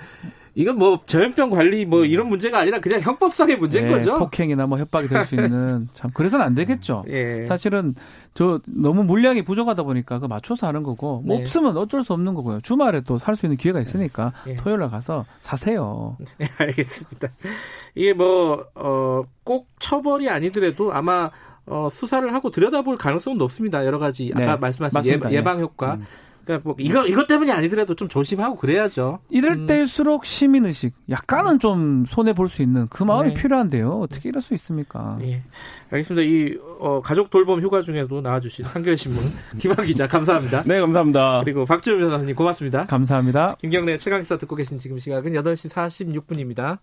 이건 0.58 0.78
뭐 0.78 1.00
전염병 1.04 1.50
관리 1.50 1.84
뭐 1.84 2.00
음. 2.00 2.06
이런 2.06 2.28
문제가 2.30 2.58
아니라 2.60 2.80
그냥 2.80 3.02
형법상의 3.02 3.56
문제인 3.56 3.86
예, 3.86 3.90
거죠. 3.90 4.18
폭행이나 4.18 4.66
뭐 4.66 4.78
협박이 4.78 5.06
될 5.06 5.26
수 5.26 5.34
있는 5.34 5.86
참 5.92 6.10
그래서는 6.14 6.46
안 6.46 6.54
되겠죠. 6.54 7.04
예. 7.08 7.44
사실은 7.44 7.94
저 8.32 8.58
너무 8.66 9.04
물량이 9.04 9.42
부족하다 9.42 9.82
보니까 9.82 10.18
그 10.18 10.24
맞춰서 10.24 10.66
하는 10.66 10.82
거고 10.82 11.22
뭐 11.26 11.36
네. 11.36 11.44
없으면 11.44 11.76
어쩔 11.76 12.02
수 12.02 12.14
없는 12.14 12.32
거고요. 12.34 12.60
주말에 12.62 13.02
또 13.02 13.18
살 13.18 13.36
수 13.36 13.44
있는 13.44 13.58
기회가 13.58 13.80
있으니까 13.80 14.32
예. 14.46 14.56
토요일 14.56 14.80
날 14.80 14.90
가서 14.90 15.26
사세요. 15.42 16.16
네, 16.38 16.46
알겠습니다. 16.58 17.28
이게 17.94 18.14
뭐 18.14 18.64
어, 18.74 19.24
꼭 19.44 19.68
처벌이 19.78 20.30
아니더라도 20.30 20.90
아마 20.94 21.30
어, 21.66 21.88
수사를 21.90 22.32
하고 22.32 22.50
들여다볼 22.50 22.96
가능성은 22.96 23.36
높습니다. 23.36 23.84
여러 23.84 23.98
가지 23.98 24.30
아까 24.34 24.46
네. 24.54 24.56
말씀하신 24.56 25.20
예, 25.30 25.32
예방 25.32 25.60
효과. 25.60 25.94
음. 25.96 26.06
그러니까 26.46 26.66
뭐 26.66 26.76
이거 26.78 27.06
이것 27.06 27.26
때문이 27.26 27.50
아니더라도 27.52 27.94
좀 27.94 28.08
조심하고 28.08 28.56
그래야죠. 28.56 29.18
이럴 29.28 29.52
음. 29.52 29.66
때일수록 29.66 30.24
시민 30.24 30.64
의식 30.64 30.94
약간은 31.10 31.58
좀 31.58 32.06
손해 32.08 32.32
볼 32.32 32.46
수 32.48 32.62
있는 32.62 32.86
그 32.88 33.02
마음이 33.02 33.34
네. 33.34 33.42
필요한데요. 33.42 34.00
어떻게 34.00 34.28
이럴 34.28 34.40
수 34.40 34.54
있습니까? 34.54 35.18
예. 35.22 35.42
알겠습니다. 35.90 36.22
이 36.22 36.56
어, 36.78 37.00
가족 37.02 37.28
돌봄 37.30 37.60
휴가 37.60 37.82
중에도 37.82 38.20
나와주신 38.20 38.64
한겨레 38.64 38.94
신문 38.96 39.20
김학 39.58 39.82
기자 39.82 40.06
감사합니다. 40.06 40.62
네, 40.64 40.80
감사합니다. 40.80 41.40
그리고 41.44 41.64
박주영 41.64 41.98
변호사님 41.98 42.36
고맙습니다. 42.36 42.86
감사합니다. 42.86 43.56
김경래 43.60 43.98
최강 43.98 44.22
시사 44.22 44.38
듣고 44.38 44.54
계신 44.54 44.78
지금 44.78 44.98
시각은 44.98 45.32
8시 45.32 45.72
46분입니다. 45.74 46.78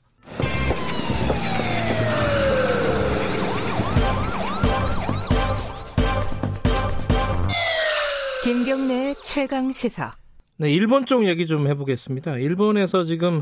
김경래 8.53 9.15
최강 9.23 9.71
시사. 9.71 10.13
네, 10.57 10.71
일본 10.71 11.07
쪽 11.07 11.25
얘기 11.25 11.47
좀 11.47 11.67
해보겠습니다. 11.67 12.37
일본에서 12.37 13.03
지금 13.03 13.41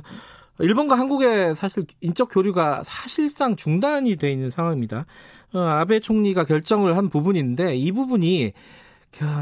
일본과 0.57 0.97
한국의 0.97 1.53
사실 1.53 1.83
인적 1.99 2.29
교류가 2.31 2.83
사실상 2.85 3.57
중단이 3.57 4.15
돼 4.15 4.31
있는 4.31 4.49
상황입니다. 4.49 5.05
어, 5.53 5.59
아베 5.59 5.99
총리가 5.99 6.45
결정을 6.45 6.95
한 6.95 7.09
부분인데 7.09 7.75
이 7.75 7.91
부분이 7.91 8.53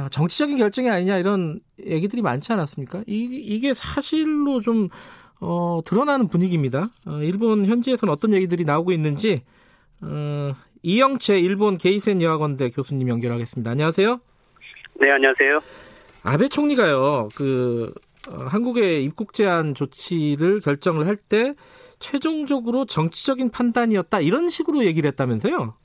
정치적인 0.10 0.58
결정이 0.58 0.90
아니냐 0.90 1.20
이런 1.20 1.60
얘기들이 1.86 2.24
많지 2.24 2.52
않았습니까? 2.52 3.04
이, 3.06 3.26
이게 3.30 3.76
사실로 3.76 4.62
좀 4.62 4.90
어, 5.40 5.82
드러나는 5.86 6.30
분위기입니다. 6.30 6.90
어, 7.06 7.20
일본 7.22 7.68
현지에서는 7.68 8.12
어떤 8.12 8.34
얘기들이 8.34 8.64
나오고 8.64 8.92
있는지 8.92 9.44
어, 10.02 10.56
이영채 10.82 11.40
일본 11.40 11.78
게이센 11.78 12.24
여학원대 12.24 12.72
교수님 12.72 13.08
연결하겠습니다. 13.08 13.70
안녕하세요. 13.70 14.20
네, 15.00 15.12
안녕하세요. 15.12 15.62
아베 16.24 16.48
총리가요, 16.50 17.30
그, 17.36 17.94
어, 18.30 18.36
한국의 18.46 19.04
입국 19.06 19.34
제한 19.34 19.74
조치를 19.74 20.60
결정을 20.60 21.08
할 21.08 21.16
때 21.16 21.54
최종적으로 22.00 22.86
정치적인 22.86 23.50
판단이었다 23.52 24.22
이런 24.22 24.50
식으로 24.50 24.86
얘기를 24.86 25.08
했다면서요? 25.10 25.76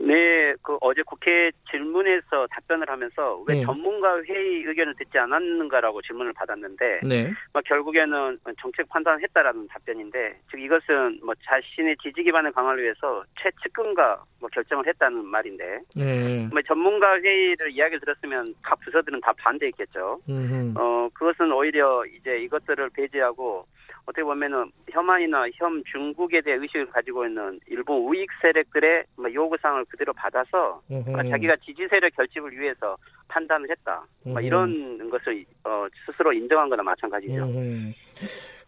네, 0.00 0.54
그 0.62 0.78
어제 0.80 1.02
국회 1.02 1.50
질문에서 1.70 2.46
답변을 2.50 2.88
하면서 2.88 3.44
왜 3.46 3.56
네. 3.56 3.64
전문가 3.64 4.22
회의 4.22 4.64
의견을 4.64 4.94
듣지 4.96 5.18
않았는가라고 5.18 6.00
질문을 6.00 6.32
받았는데, 6.32 7.00
네. 7.04 7.30
뭐 7.52 7.60
결국에는 7.62 8.38
정책 8.60 8.88
판단을 8.88 9.22
했다라는 9.22 9.68
답변인데, 9.68 10.40
즉 10.50 10.58
이것은 10.58 11.20
뭐 11.22 11.34
자신의 11.44 11.96
지지 12.02 12.22
기반을 12.22 12.50
강화를 12.52 12.82
위해서 12.82 13.22
최측근과 13.42 14.24
뭐 14.40 14.48
결정을 14.50 14.86
했다는 14.86 15.26
말인데, 15.26 15.80
네. 15.94 16.48
뭐 16.50 16.62
전문가 16.62 17.20
회의를 17.20 17.70
이야기를 17.72 18.00
들었으면 18.00 18.54
각 18.62 18.80
부서들은 18.80 19.20
다 19.20 19.34
반대했겠죠. 19.36 20.20
음흠. 20.28 20.74
어 20.78 21.08
그것은 21.12 21.52
오히려 21.52 22.04
이제 22.06 22.38
이것들을 22.38 22.88
배제하고 22.90 23.66
어떻게 24.06 24.22
보면은 24.24 24.70
혐한이나 24.90 25.46
혐 25.54 25.82
중국에 25.90 26.40
대해 26.40 26.56
의식을 26.56 26.86
가지고 26.90 27.26
있는 27.26 27.60
일본 27.66 28.02
우익 28.08 28.28
세력들의 28.42 29.04
뭐 29.16 29.32
요구사항을 29.32 29.84
그대로 29.86 30.12
받아서 30.12 30.80
그러니까 30.88 31.22
자기가 31.28 31.56
지지 31.64 31.86
세력 31.88 32.14
결집을 32.16 32.52
위해서 32.58 32.96
판단을 33.28 33.70
했다. 33.70 34.04
뭐 34.24 34.40
이런 34.40 35.08
것을 35.10 35.44
어, 35.64 35.86
스스로 36.06 36.32
인정한 36.32 36.68
거나 36.68 36.82
마찬가지죠. 36.82 37.46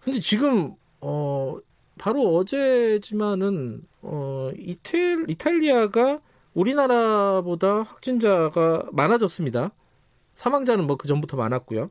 근데 0.04 0.18
지금 0.20 0.72
어 1.00 1.59
바로 1.98 2.22
어제지만은 2.36 3.82
어 4.02 4.50
이탈 4.56 5.24
이탈리아가 5.28 6.20
우리나라보다 6.54 7.82
확진자가 7.82 8.84
많아졌습니다. 8.92 9.72
사망자는 10.34 10.86
뭐 10.86 10.96
그 10.96 11.09
전부터 11.09 11.36
많았고요. 11.36 11.90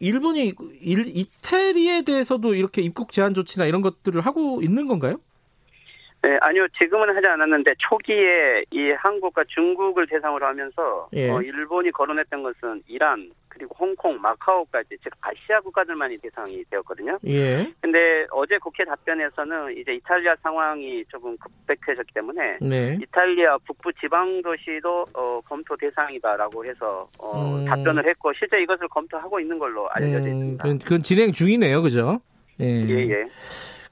일본이 0.00 0.54
일, 0.80 1.06
이태리에 1.16 2.02
대해서도 2.02 2.54
이렇게 2.54 2.82
입국 2.82 3.12
제한 3.12 3.34
조치나 3.34 3.66
이런 3.66 3.82
것들을 3.82 4.20
하고 4.22 4.62
있는 4.62 4.88
건가요? 4.88 5.20
네, 6.22 6.36
아니요. 6.42 6.66
지금은 6.78 7.14
하지 7.16 7.26
않았는데 7.26 7.74
초기에 7.78 8.64
이 8.70 8.90
한국과 8.90 9.44
중국을 9.48 10.06
대상으로 10.06 10.46
하면서 10.46 11.08
예. 11.14 11.30
어, 11.30 11.40
일본이 11.40 11.90
거론했던 11.90 12.42
것은 12.42 12.82
이란 12.86 13.30
그리고 13.48 13.74
홍콩, 13.78 14.20
마카오까지 14.20 14.96
즉 15.02 15.12
아시아 15.20 15.60
국가들만이 15.60 16.18
대상이 16.18 16.62
되었거든요. 16.70 17.18
예. 17.26 17.72
근데 17.80 18.26
어제 18.30 18.58
국회 18.58 18.84
답변에서는 18.84 19.76
이제 19.76 19.94
이탈리아 19.94 20.36
상황이 20.42 21.04
조금 21.06 21.36
급백해졌기 21.38 22.12
때문에 22.14 22.58
네. 22.60 22.98
이탈리아 23.02 23.58
북부 23.66 23.92
지방 23.94 24.40
도시도 24.42 25.06
어, 25.14 25.40
검토 25.46 25.76
대상이다라고 25.76 26.64
해서 26.64 27.08
어, 27.18 27.56
음. 27.56 27.64
답변을 27.64 28.06
했고 28.08 28.32
실제 28.34 28.60
이것을 28.62 28.88
검토하고 28.88 29.40
있는 29.40 29.58
걸로 29.58 29.88
알려져 29.90 30.18
음, 30.18 30.26
있습니다. 30.26 30.68
음, 30.68 30.78
그건 30.78 31.02
진행 31.02 31.32
중이네요, 31.32 31.82
그죠? 31.82 32.20
예, 32.60 32.66
예. 32.66 33.10
예. 33.10 33.24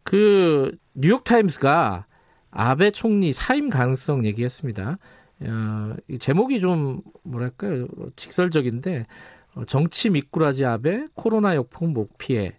그 0.04 0.70
뉴욕 0.94 1.24
타임스가 1.24 2.06
아베 2.50 2.90
총리 2.90 3.32
사임 3.32 3.70
가능성 3.70 4.24
얘기했습니다. 4.24 4.98
어, 5.40 5.94
제목이 6.18 6.60
좀 6.60 7.02
뭐랄까요 7.22 7.86
직설적인데 8.16 9.06
어, 9.54 9.64
정치 9.66 10.10
미꾸라지 10.10 10.64
아베 10.64 11.06
코로나 11.14 11.54
역풍 11.54 11.92
못 11.92 12.16
피해 12.18 12.56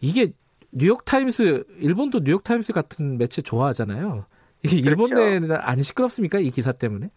이게 0.00 0.32
뉴욕 0.72 1.04
타임스 1.04 1.64
일본도 1.78 2.20
뉴욕 2.24 2.42
타임스 2.44 2.72
같은 2.72 3.18
매체 3.18 3.42
좋아하잖아요. 3.42 4.24
이게 4.62 4.76
일본 4.76 5.10
그렇죠. 5.10 5.28
내는 5.30 5.56
안 5.56 5.80
시끄럽습니까 5.82 6.38
이 6.38 6.50
기사 6.50 6.72
때문에? 6.72 7.10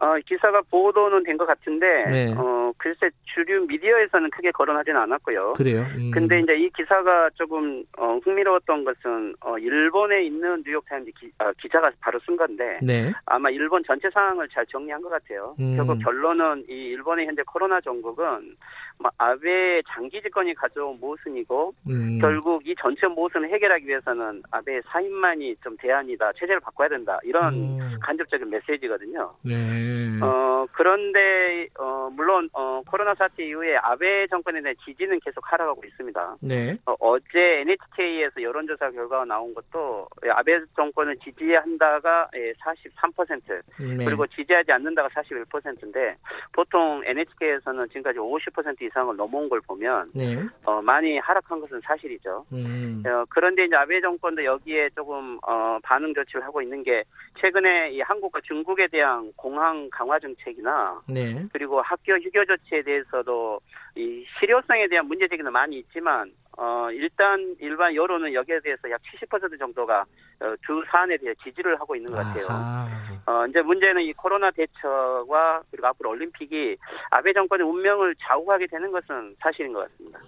어, 0.00 0.16
기사가 0.26 0.62
보도는 0.70 1.22
된 1.24 1.36
것 1.36 1.46
같은데, 1.46 2.04
네. 2.10 2.34
어, 2.36 2.72
글쎄 2.78 3.10
주류 3.34 3.66
미디어에서는 3.66 4.30
크게 4.30 4.50
거론하지는 4.50 4.98
않았고요. 5.00 5.54
그래요. 5.54 5.86
음. 5.96 6.10
근데 6.10 6.40
이제 6.40 6.54
이 6.56 6.68
기사가 6.70 7.30
조금 7.34 7.84
어, 7.98 8.18
흥미로웠던 8.24 8.84
것은 8.84 9.34
어, 9.40 9.58
일본에 9.58 10.22
있는 10.24 10.62
뉴욕타임즈 10.66 11.10
기, 11.18 11.30
어, 11.38 11.52
기자가 11.60 11.90
바로 12.00 12.18
쓴 12.26 12.36
건데, 12.36 12.78
네. 12.82 13.12
아마 13.26 13.50
일본 13.50 13.82
전체 13.86 14.08
상황을 14.10 14.48
잘 14.48 14.66
정리한 14.66 15.00
것 15.02 15.08
같아요. 15.10 15.54
음. 15.60 15.76
결국 15.76 15.98
결론은 16.02 16.64
이 16.68 16.72
일본의 16.72 17.26
현재 17.26 17.42
코로나 17.46 17.80
정국은 17.80 18.24
뭐 18.24 18.89
아베 19.18 19.82
장기 19.88 20.20
집권이 20.22 20.54
가져온 20.54 20.98
모순이고, 21.00 21.74
음. 21.88 22.18
결국 22.20 22.66
이 22.66 22.74
전체 22.80 23.06
모순을 23.06 23.50
해결하기 23.50 23.86
위해서는 23.86 24.42
아베 24.50 24.80
사임만이 24.82 25.56
좀 25.62 25.76
대안이다, 25.78 26.32
체제를 26.32 26.60
바꿔야 26.60 26.88
된다 26.88 27.18
이런 27.22 27.54
음. 27.54 27.98
간접적인 28.02 28.48
메시지거든요. 28.50 29.34
네. 29.42 29.54
음. 29.54 30.20
어, 30.22 30.66
그런데, 30.72 31.68
어, 31.78 32.10
물론, 32.12 32.48
어, 32.52 32.82
코로나 32.86 33.14
사태 33.14 33.44
이후에 33.46 33.76
아베 33.76 34.26
정권에 34.28 34.60
대한 34.60 34.74
지지는 34.84 35.18
계속 35.20 35.50
하락하고 35.50 35.82
있습니다. 35.84 36.36
네. 36.42 36.76
어, 36.86 37.18
제 37.32 37.60
NHK에서 37.60 38.42
여론조사 38.42 38.90
결과가 38.90 39.24
나온 39.24 39.54
것도 39.54 40.08
아베 40.30 40.60
정권을 40.76 41.16
지지한다가 41.18 42.28
43%, 42.32 43.62
예, 43.80 43.84
네. 43.84 44.04
그리고 44.04 44.26
지지하지 44.26 44.72
않는다가 44.72 45.08
41%인데 45.08 46.16
보통 46.52 47.02
NHK에서는 47.04 47.88
지금까지 47.88 48.18
50% 48.18 48.80
이상을 48.90 49.16
넘어온 49.16 49.48
걸 49.48 49.60
보면 49.60 50.10
네. 50.14 50.36
어, 50.64 50.82
많이 50.82 51.18
하락한 51.18 51.60
것은 51.60 51.80
사실이죠. 51.82 52.44
음. 52.52 53.02
어, 53.06 53.24
그런데 53.28 53.64
이제 53.64 53.76
아베 53.76 54.00
정권도 54.00 54.44
여기에 54.44 54.90
조금 54.94 55.38
어, 55.46 55.78
반응 55.82 56.12
조치를 56.12 56.44
하고 56.44 56.60
있는 56.60 56.82
게 56.82 57.04
최근에 57.40 57.90
이 57.92 58.00
한국과 58.00 58.40
중국에 58.42 58.88
대한 58.88 59.32
공항 59.36 59.88
강화 59.90 60.18
정책이나 60.18 61.00
네. 61.08 61.46
그리고 61.52 61.80
학교 61.80 62.14
휴교 62.14 62.44
조치에 62.44 62.82
대해서도 62.82 63.60
이 63.96 64.24
실효성에 64.38 64.88
대한 64.88 65.06
문제 65.06 65.26
제기는 65.28 65.50
많이 65.52 65.78
있지만 65.78 66.32
어 66.58 66.88
일단 66.92 67.54
일반 67.60 67.94
여론은 67.94 68.34
여기에 68.34 68.60
대해서 68.60 68.90
약 68.90 69.00
70% 69.02 69.58
정도가 69.58 70.04
어, 70.40 70.54
두 70.66 70.82
사안에 70.90 71.16
대해 71.18 71.34
지지를 71.44 71.80
하고 71.80 71.94
있는 71.94 72.10
것 72.10 72.18
같아요. 72.18 72.46
아하. 72.48 72.88
어 73.26 73.46
이제 73.46 73.62
문제는 73.62 74.02
이 74.02 74.12
코로나 74.12 74.50
대처와 74.50 75.62
그리고 75.70 75.86
앞으로 75.86 76.10
올림픽이 76.10 76.76
아베 77.10 77.32
정권의 77.32 77.66
운명을 77.66 78.14
좌우하게 78.20 78.66
되는 78.66 78.90
것은 78.90 79.36
사실인 79.40 79.72
것 79.72 79.88
같습니다. 79.90 80.18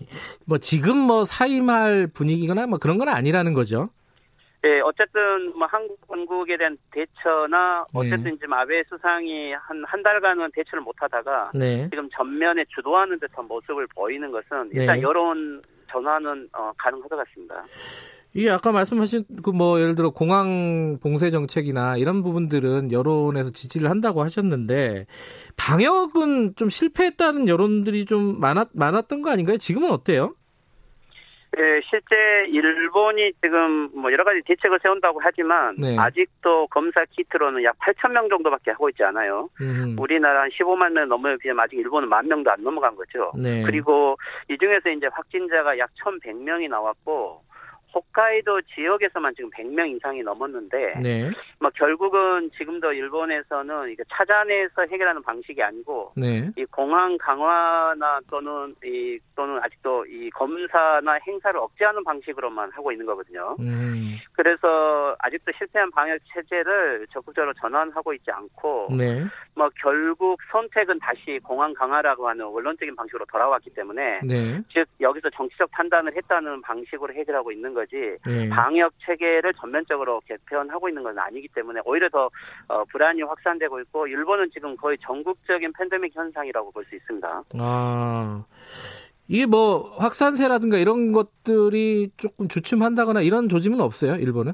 뭐 0.46 0.58
지금 0.58 0.96
뭐 0.96 1.24
사임할 1.24 2.08
분위기거나 2.14 2.66
뭐 2.66 2.78
그런 2.78 2.98
건 2.98 3.08
아니라는 3.08 3.52
거죠. 3.54 3.90
예, 4.64 4.78
어쨌든 4.78 5.58
뭐 5.58 5.66
한국 5.66 6.00
건국에 6.06 6.56
대한 6.56 6.76
대처나 6.92 7.84
네. 7.92 7.98
어쨌든 7.98 8.30
네. 8.30 8.36
지금 8.36 8.52
아베 8.52 8.84
수상이 8.84 9.52
한 9.54 9.82
한 9.84 10.02
달간은 10.04 10.52
대처를 10.54 10.82
못하다가 10.82 11.50
네. 11.54 11.88
지금 11.90 12.08
전면에 12.10 12.64
주도하는 12.68 13.18
듯한 13.18 13.46
모습을 13.46 13.88
보이는 13.88 14.30
것은 14.30 14.70
일단 14.72 14.96
네. 14.96 15.02
여론 15.02 15.60
전환은 15.92 16.48
어, 16.52 16.72
가능할 16.78 17.08
것 17.08 17.16
같습니다. 17.16 17.62
이게 18.34 18.48
아까 18.50 18.72
말씀하신 18.72 19.24
그 19.42 19.50
뭐 19.50 19.78
예를 19.80 19.94
들어 19.94 20.08
공항 20.10 20.98
봉쇄 21.02 21.30
정책이나 21.30 21.98
이런 21.98 22.22
부분들은 22.22 22.90
여론에서 22.90 23.50
지지를 23.50 23.90
한다고 23.90 24.22
하셨는데 24.22 25.06
방역은 25.56 26.54
좀 26.56 26.70
실패했다는 26.70 27.46
여론들이 27.48 28.06
좀 28.06 28.40
많았 28.40 28.68
많았던 28.72 29.20
거 29.22 29.30
아닌가요? 29.30 29.58
지금은 29.58 29.90
어때요? 29.90 30.34
네, 31.54 31.80
실제 31.88 32.16
일본이 32.48 33.30
지금 33.42 33.90
뭐 33.94 34.10
여러 34.10 34.24
가지 34.24 34.40
대책을 34.46 34.78
세운다고 34.82 35.20
하지만 35.22 35.76
네. 35.76 35.96
아직도 35.98 36.66
검사 36.68 37.04
키트로는 37.04 37.62
약 37.64 37.78
8천 37.78 38.12
명 38.12 38.28
정도밖에 38.30 38.70
하고 38.70 38.88
있지 38.88 39.04
않아요. 39.04 39.50
음. 39.60 39.94
우리나라 39.98 40.42
한 40.42 40.48
15만 40.50 40.92
명 40.92 41.08
넘어요. 41.08 41.36
그냥 41.38 41.60
아직 41.60 41.76
일본은 41.76 42.08
만 42.08 42.26
명도 42.26 42.50
안 42.50 42.62
넘어간 42.62 42.96
거죠. 42.96 43.32
네. 43.36 43.62
그리고 43.64 44.16
이 44.48 44.56
중에서 44.56 44.88
이제 44.90 45.08
확진자가 45.12 45.76
약 45.78 45.90
1,100명이 46.02 46.70
나왔고 46.70 47.42
홋카이도 47.94 48.62
지역에서만 48.74 49.34
지금 49.34 49.50
100명 49.50 49.94
이상이 49.96 50.22
넘었는데, 50.22 51.00
네. 51.00 51.30
뭐 51.60 51.70
결국은 51.74 52.50
지금도 52.56 52.92
일본에서는 52.92 53.90
이게 53.90 54.02
찾아내서 54.10 54.86
해결하는 54.90 55.22
방식이 55.22 55.62
아니고, 55.62 56.12
네. 56.16 56.50
이 56.56 56.64
공항 56.66 57.16
강화나 57.18 58.20
또는 58.30 58.74
이 58.84 59.18
또는 59.36 59.60
아직도 59.62 60.06
이 60.06 60.30
검사나 60.30 61.18
행사를 61.26 61.58
억제하는 61.58 62.02
방식으로만 62.04 62.70
하고 62.72 62.92
있는 62.92 63.06
거거든요. 63.06 63.56
음. 63.60 64.16
그래서 64.32 65.14
아직도 65.18 65.52
실패한 65.58 65.90
방역 65.90 66.18
체제를 66.32 67.06
적극적으로 67.12 67.52
전환하고 67.54 68.14
있지 68.14 68.30
않고, 68.30 68.88
네. 68.96 69.24
뭐 69.54 69.68
결국 69.76 70.38
선택은 70.50 70.98
다시 70.98 71.38
공항 71.42 71.74
강화라고 71.74 72.28
하는 72.28 72.46
원론적인 72.46 72.96
방식으로 72.96 73.26
돌아왔기 73.26 73.70
때문에, 73.74 74.20
네. 74.24 74.60
즉 74.72 74.86
여기서 75.00 75.30
정치적 75.30 75.70
판단을 75.72 76.16
했다는 76.16 76.62
방식으로 76.62 77.12
해결하고 77.14 77.52
있는 77.52 77.74
거. 77.74 77.81
거지 77.82 78.16
네. 78.26 78.48
방역 78.48 78.92
체계를 79.04 79.52
전면적으로 79.54 80.20
개편하고 80.26 80.88
있는 80.88 81.02
건 81.02 81.18
아니기 81.18 81.48
때문에 81.48 81.80
오히려 81.84 82.08
더 82.08 82.30
어, 82.68 82.84
불안이 82.84 83.22
확산되고 83.22 83.80
있고 83.80 84.06
일본은 84.06 84.50
지금 84.52 84.76
거의 84.76 84.96
전국적인 85.02 85.72
팬데믹 85.72 86.14
현상이라고 86.14 86.70
볼 86.70 86.82
수 86.82 86.96
있습니다. 86.96 87.44
아. 87.58 88.44
이게 89.28 89.46
뭐 89.46 89.94
확산세라든가 89.98 90.78
이런 90.78 91.12
것들이 91.12 92.10
조금 92.16 92.48
주춤한다거나 92.48 93.20
이런 93.22 93.48
조짐은 93.48 93.80
없어요, 93.80 94.16
일본은? 94.16 94.52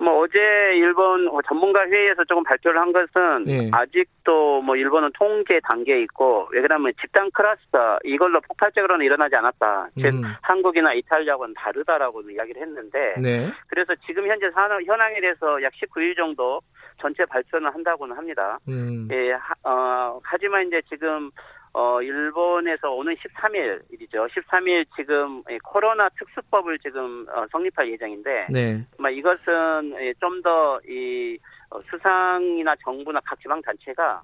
뭐 0.00 0.20
어제 0.20 0.38
일본 0.76 1.24
뭐 1.24 1.40
전문가 1.42 1.84
회의에서 1.86 2.24
조금 2.24 2.44
발표를 2.44 2.80
한 2.80 2.92
것은 2.92 3.44
네. 3.44 3.68
아직도 3.72 4.62
뭐 4.62 4.76
일본은 4.76 5.10
통계 5.14 5.58
단계에 5.60 6.02
있고 6.02 6.48
왜 6.52 6.60
그러면 6.60 6.92
집단 7.00 7.30
클러스터 7.32 7.98
이걸로 8.04 8.40
폭발적으로는 8.42 9.04
일어나지 9.04 9.34
않았다. 9.34 9.88
즉 9.96 10.06
음. 10.14 10.22
한국이나 10.42 10.94
이탈리아하고는 10.94 11.54
다르다라고 11.54 12.22
이야기를 12.30 12.62
했는데 12.62 13.14
네. 13.20 13.52
그래서 13.66 13.94
지금 14.06 14.28
현재 14.28 14.50
산업 14.52 14.80
현황에 14.84 15.20
대해서 15.20 15.60
약 15.62 15.72
19일 15.72 16.16
정도 16.16 16.60
전체 17.00 17.24
발표는 17.24 17.70
한다고는 17.70 18.16
합니다. 18.16 18.58
음. 18.68 19.08
예, 19.10 19.32
하, 19.32 19.54
어, 19.64 20.20
하지만 20.22 20.66
이제 20.66 20.80
지금 20.88 21.30
어, 21.78 22.02
일본에서 22.02 22.90
오는 22.90 23.14
13일이죠. 23.14 24.28
13일 24.28 24.84
지금 24.96 25.44
코로나 25.62 26.08
특수법을 26.08 26.76
지금 26.80 27.24
어, 27.28 27.46
성립할 27.52 27.88
예정인데, 27.92 28.48
네. 28.50 28.84
뭐 28.98 29.08
이것은 29.08 29.94
좀 30.18 30.42
더이 30.42 31.38
어, 31.70 31.80
수상이나 31.88 32.74
정부나 32.82 33.20
각 33.24 33.40
지방 33.40 33.62
단체가 33.62 34.20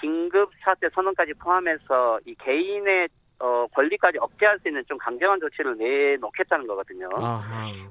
긴급 0.00 0.50
사태 0.64 0.88
선언까지 0.92 1.34
포함해서 1.34 2.18
이 2.26 2.34
개인의 2.34 3.08
어, 3.42 3.66
권리까지 3.74 4.18
억제할 4.18 4.58
수 4.60 4.68
있는 4.68 4.84
좀 4.86 4.96
강경한 4.98 5.40
조치를 5.40 5.76
내놓겠다는 5.76 6.66
거거든요. 6.66 7.08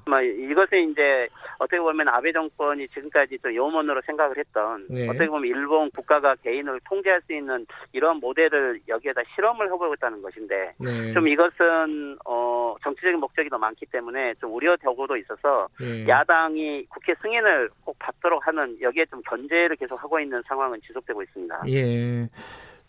뭐 0.06 0.20
이것은 0.20 0.90
이제 0.90 1.28
어떻게 1.58 1.78
보면 1.78 2.08
아베 2.08 2.32
정권이 2.32 2.88
지금까지 2.88 3.38
또 3.42 3.54
요원으로 3.54 4.00
생각을 4.06 4.38
했던 4.38 4.86
네. 4.88 5.08
어떻게 5.08 5.26
보면 5.26 5.48
일본 5.48 5.90
국가가 5.90 6.34
개인을 6.36 6.80
통제할 6.88 7.20
수 7.26 7.34
있는 7.34 7.66
이런 7.92 8.18
모델을 8.18 8.80
여기에다 8.88 9.22
실험을 9.34 9.66
해보고 9.66 9.94
있다는 9.94 10.22
것인데 10.22 10.72
네. 10.78 11.12
좀 11.12 11.28
이것은 11.28 12.18
어 12.24 12.52
어, 12.72 12.76
정치적인 12.82 13.20
목적이 13.20 13.50
더 13.50 13.58
많기 13.58 13.86
때문에 13.86 14.34
좀 14.40 14.54
우려되고도 14.54 15.16
있어서 15.18 15.68
예. 15.82 16.06
야당이 16.06 16.86
국회 16.86 17.14
승인을 17.20 17.70
꼭 17.84 17.98
받도록 17.98 18.46
하는 18.46 18.80
여기에 18.80 19.06
좀 19.06 19.20
견제를 19.22 19.76
계속 19.76 20.02
하고 20.02 20.18
있는 20.18 20.42
상황은 20.46 20.80
지속되고 20.86 21.22
있습니다. 21.22 21.62
예. 21.68 22.28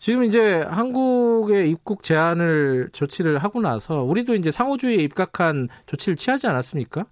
지금 0.04 0.22
이제 0.22 0.60
한국의 0.68 1.70
입국 1.70 2.02
제한을 2.02 2.88
조치를 2.92 3.38
하고 3.38 3.62
나서 3.62 4.02
우리도 4.02 4.34
이제 4.34 4.50
상호주의에 4.50 4.96
입각한 4.96 5.68
조치를 5.86 6.16
취하지 6.16 6.46
않았습니까? 6.46 7.06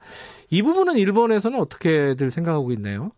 이 0.51 0.61
부분은 0.61 0.99
일본에서는 0.99 1.59
어떻게들 1.59 2.31
생각하고 2.31 2.71
있나요? 2.73 3.13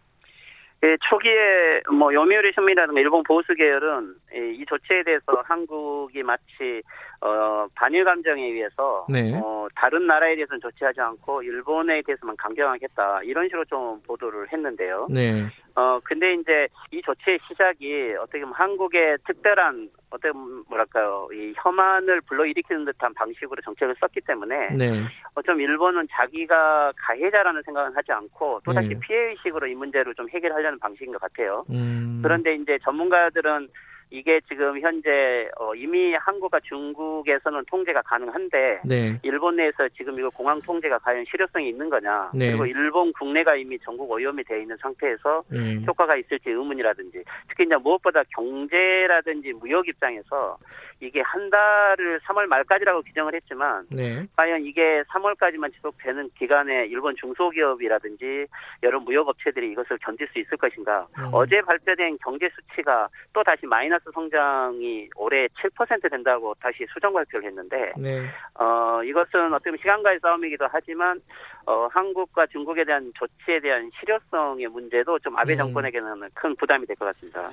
예, 0.85 0.97
초기에 1.11 1.81
뭐 1.91 2.15
요미우리 2.15 2.53
신문이라든가 2.55 3.01
일본 3.01 3.25
보수 3.25 3.53
계열은 3.53 4.15
이 4.61 4.65
조치에 4.69 5.03
대해서 5.03 5.43
한국이 5.45 6.23
마치 6.23 6.81
어, 7.21 7.67
반일 7.75 8.05
감정에 8.05 8.45
의해서 8.45 9.07
네. 9.09 9.35
어, 9.43 9.67
다른 9.75 10.07
나라에 10.07 10.37
대해서는 10.37 10.61
조치하지 10.61 11.01
않고 11.01 11.43
일본에 11.43 12.01
대해서만 12.03 12.37
강경하겠다 12.37 13.23
이런 13.25 13.47
식으로 13.47 13.65
좀 13.65 14.01
보도를 14.03 14.53
했는데요. 14.53 15.09
네. 15.11 15.47
어 15.77 15.99
근데 16.05 16.35
이제 16.35 16.69
이 16.93 17.03
조치의 17.03 17.41
시작이 17.49 18.15
어떻게 18.21 18.41
보면 18.41 18.55
한국의 18.55 19.19
특별한 19.27 19.91
어떤 20.11 20.65
뭐랄까요 20.69 21.29
이 21.33 21.53
혐한을 21.57 22.21
불러일으키는 22.23 22.85
듯한 22.85 23.13
방식으로 23.15 23.61
정책을 23.63 23.97
썼기 23.99 24.21
때문에 24.21 24.71
네. 24.77 25.03
어쩜 25.35 25.61
일본은 25.61 26.07
자기가 26.13 26.93
가해자라는 26.97 27.63
생각은 27.63 27.97
하지 27.97 28.13
않고 28.13 28.61
또 28.65 28.73
다시 28.73 28.91
네. 28.91 29.01
피해 29.01 29.31
의식으로 29.31 29.67
이 29.67 29.75
문제를 29.75 30.15
좀 30.15 30.29
해결하려는 30.29 30.79
방식인 30.79 31.13
것 31.13 31.21
같아요. 31.21 31.65
음. 31.71 32.21
그런데 32.23 32.55
이제 32.55 32.79
전문가들은 32.85 33.69
이게 34.11 34.41
지금 34.49 34.81
현재 34.81 35.49
어, 35.59 35.75
이미 35.75 36.15
한국과 36.15 36.61
중국에서는 36.61 37.65
통제가 37.67 38.03
가능한데 38.03 38.81
네. 38.85 39.19
일본 39.23 39.57
내에서 39.57 39.89
지금 39.97 40.19
이거 40.19 40.29
공항 40.31 40.61
통제가 40.63 40.99
과연 40.99 41.25
실효성이 41.25 41.69
있는 41.69 41.91
거냐 41.91 42.31
네. 42.35 42.49
그리고 42.49 42.67
일본 42.67 43.13
국내가 43.13 43.57
이미 43.57 43.79
전국 43.81 44.11
오염이 44.11 44.45
되어 44.45 44.59
있는 44.59 44.77
상태에서 44.77 45.43
네. 45.49 45.83
효과가 45.87 46.17
있을지 46.17 46.51
의문이라든지 46.51 47.25
특히 47.49 47.65
이제 47.65 47.77
무엇보다 47.77 48.23
경제라든지 48.35 49.53
무역 49.55 49.89
입장에서 49.89 50.59
이게 51.01 51.21
한 51.21 51.51
달을 51.51 52.21
3월 52.21 52.47
말까지라고 52.47 53.03
규정을 53.03 53.35
했지만 53.35 53.87
네. 53.91 54.27
과연 54.37 54.65
이게 54.65 55.03
3월까지만 55.09 55.73
지속되는 55.75 56.31
기간에 56.39 56.87
일본 56.87 57.15
중소기업이라든지 57.17 58.47
여러 58.83 59.01
무역업체들이 59.01 59.73
이것을 59.73 59.99
견딜 59.99 60.29
수 60.29 60.39
있을 60.39 60.57
것인가 60.57 61.07
음. 61.19 61.31
어제 61.33 61.61
발표된 61.63 62.19
경제 62.23 62.49
수치가 62.55 63.09
또 63.33 63.43
다시 63.43 63.67
마이너스 63.67 64.05
성장이 64.13 65.09
올해 65.17 65.47
7% 65.49 66.11
된다고 66.11 66.55
다시 66.61 66.87
수정 66.93 67.13
발표를 67.13 67.49
했는데 67.49 67.93
네. 67.97 68.23
어 68.55 69.03
이것은 69.05 69.53
어떻게 69.53 69.71
보면 69.71 69.79
시간과의 69.79 70.21
싸움이기도 70.23 70.67
하지만 70.71 71.21
어 71.67 71.87
한국과 71.91 72.47
중국에 72.47 72.85
대한 72.85 73.13
조치에 73.15 73.61
대한 73.61 73.91
실효성의 74.01 74.69
문제도 74.69 75.19
좀 75.19 75.37
아베 75.39 75.55
음. 75.55 75.59
정권에게는 75.59 76.29
큰 76.35 76.55
부담이 76.57 76.87
될 76.87 76.95
것 76.97 77.07
같습니다. 77.07 77.51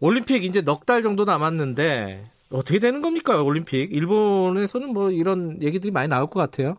올림픽 0.00 0.42
이제 0.44 0.60
넉 0.62 0.84
달 0.84 1.02
정도 1.02 1.24
남았는데 1.24 2.31
어떻게 2.52 2.78
되는 2.78 3.02
겁니까 3.02 3.42
올림픽? 3.42 3.92
일본에서는 3.92 4.92
뭐 4.92 5.10
이런 5.10 5.62
얘기들이 5.62 5.90
많이 5.90 6.08
나올 6.08 6.28
것 6.28 6.40
같아요. 6.40 6.76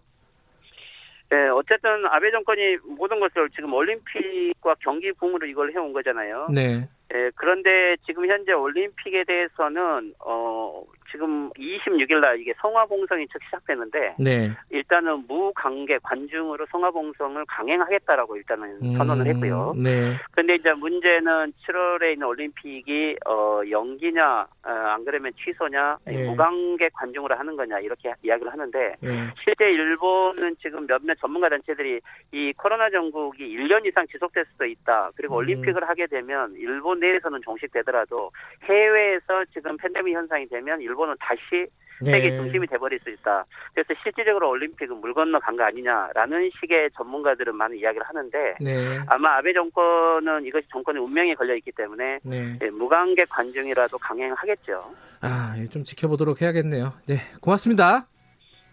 네, 1.30 1.48
어쨌든 1.50 2.06
아베 2.06 2.30
정권이 2.30 2.78
모든 2.96 3.20
것을 3.20 3.50
지금 3.56 3.74
올림픽과 3.74 4.76
경기 4.80 5.12
붐으로 5.14 5.48
이걸 5.48 5.74
해온 5.74 5.92
거잖아요. 5.92 6.48
네. 6.54 6.88
네, 7.14 7.30
그런데 7.36 7.96
지금 8.08 8.26
현재 8.28 8.54
올림픽에 8.54 9.24
대해서는 9.24 10.16
어 10.20 10.84
지금 11.12 11.52
26일 11.52 12.20
날 12.22 12.40
이게 12.40 12.56
성화봉성이 12.60 13.28
즉 13.32 13.40
시작되는데 13.46 14.16
네. 14.18 14.52
일단은 14.72 15.26
무관계 15.28 16.00
관중으로 16.02 16.66
성화봉성을 16.72 17.46
강행하겠다라고 17.46 18.36
일단은 18.38 18.80
음, 18.82 18.98
선언을 18.98 19.28
했고요. 19.28 19.76
네. 19.78 20.18
그런데 20.32 20.56
이제 20.56 20.74
문제는 20.74 21.54
7월에 21.68 22.14
있는 22.14 22.26
올림픽이 22.26 23.18
어 23.28 23.62
연기냐 23.70 24.48
어, 24.66 24.70
안 24.70 25.06
그러면 25.06 25.32
취소냐 25.38 26.00
네. 26.06 26.26
무관계 26.26 26.90
관중으로 26.96 27.36
하는 27.36 27.56
거냐 27.56 27.80
이렇게 27.80 28.12
이야기를 28.24 28.52
하는데 28.52 28.96
네. 29.00 29.30
실제 29.44 29.66
일본은 29.66 30.56
지금 30.64 30.88
몇몇 30.88 31.14
전문가 31.22 31.48
단체들이 31.48 32.00
이 32.32 32.54
코로나 32.58 32.90
전국이 32.90 33.56
1년 33.56 33.86
이상 33.86 34.08
지속될 34.08 34.46
수도 34.52 34.66
있다. 34.66 35.12
그리고 35.16 35.36
음. 35.36 35.38
올림픽을 35.38 35.88
하게 35.88 36.08
되면 36.08 36.56
일본 36.58 37.03
내에서는 37.04 37.42
종식되더라도 37.44 38.32
해외에서 38.64 39.46
지금 39.54 39.78
팬데믹 39.78 40.16
현상이 40.16 40.48
되면 40.48 40.82
일본 40.82 41.04
일본은 41.04 41.16
다시 41.20 41.68
네. 42.02 42.12
세계 42.12 42.36
중심이 42.36 42.66
돼버릴 42.68 43.00
수 43.00 43.10
있다. 43.10 43.46
그래서 43.74 43.94
실질적으로 44.02 44.50
올림픽은 44.50 44.98
물 44.98 45.14
건너 45.14 45.40
간 45.40 45.56
거 45.56 45.64
아니냐라는 45.64 46.50
식의 46.60 46.90
전문가들은 46.98 47.56
많은 47.56 47.78
이야기를 47.78 48.06
하는데 48.08 48.56
네. 48.60 49.00
아마 49.08 49.38
아베 49.38 49.54
정권은 49.54 50.46
이것이 50.46 50.68
정권의 50.72 51.02
운명에 51.04 51.36
걸려 51.36 51.56
있기 51.56 51.72
때문에 51.72 52.20
네. 52.24 52.58
네, 52.60 52.70
무관객 52.72 53.30
관중이라도 53.30 53.98
강행하겠죠. 54.00 54.92
아, 55.22 55.56
예, 55.58 55.68
좀 55.68 55.84
지켜보도록 55.84 56.42
해야겠네요. 56.42 56.94
네, 57.08 57.18
고맙습니다. 57.42 58.08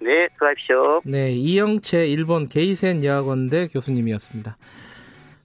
네, 0.00 0.28
수고하십시오. 0.32 1.02
네, 1.04 1.30
이영채 1.32 2.06
일본 2.06 2.48
게이센 2.48 3.04
여학원대 3.04 3.68
교수님이었습니다. 3.68 4.56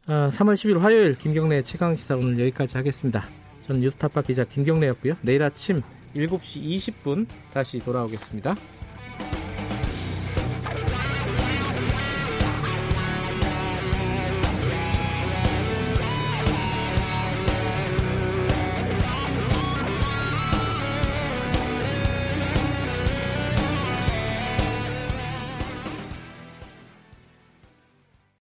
아, 0.07 0.29
3월 0.31 0.53
10일 0.53 0.79
화요일 0.79 1.17
김경래 1.17 1.63
최강 1.63 1.95
시사 1.95 2.15
오늘 2.15 2.39
여기까지 2.39 2.77
하겠습니다. 2.77 3.23
저는 3.65 3.81
뉴스타파 3.81 4.21
기자 4.21 4.43
김경래였고요. 4.43 5.15
내일 5.21 5.41
아침 5.41 5.81
7시 6.15 6.61
20분 7.03 7.25
다시 7.51 7.79
돌아오겠습니다. 7.79 8.55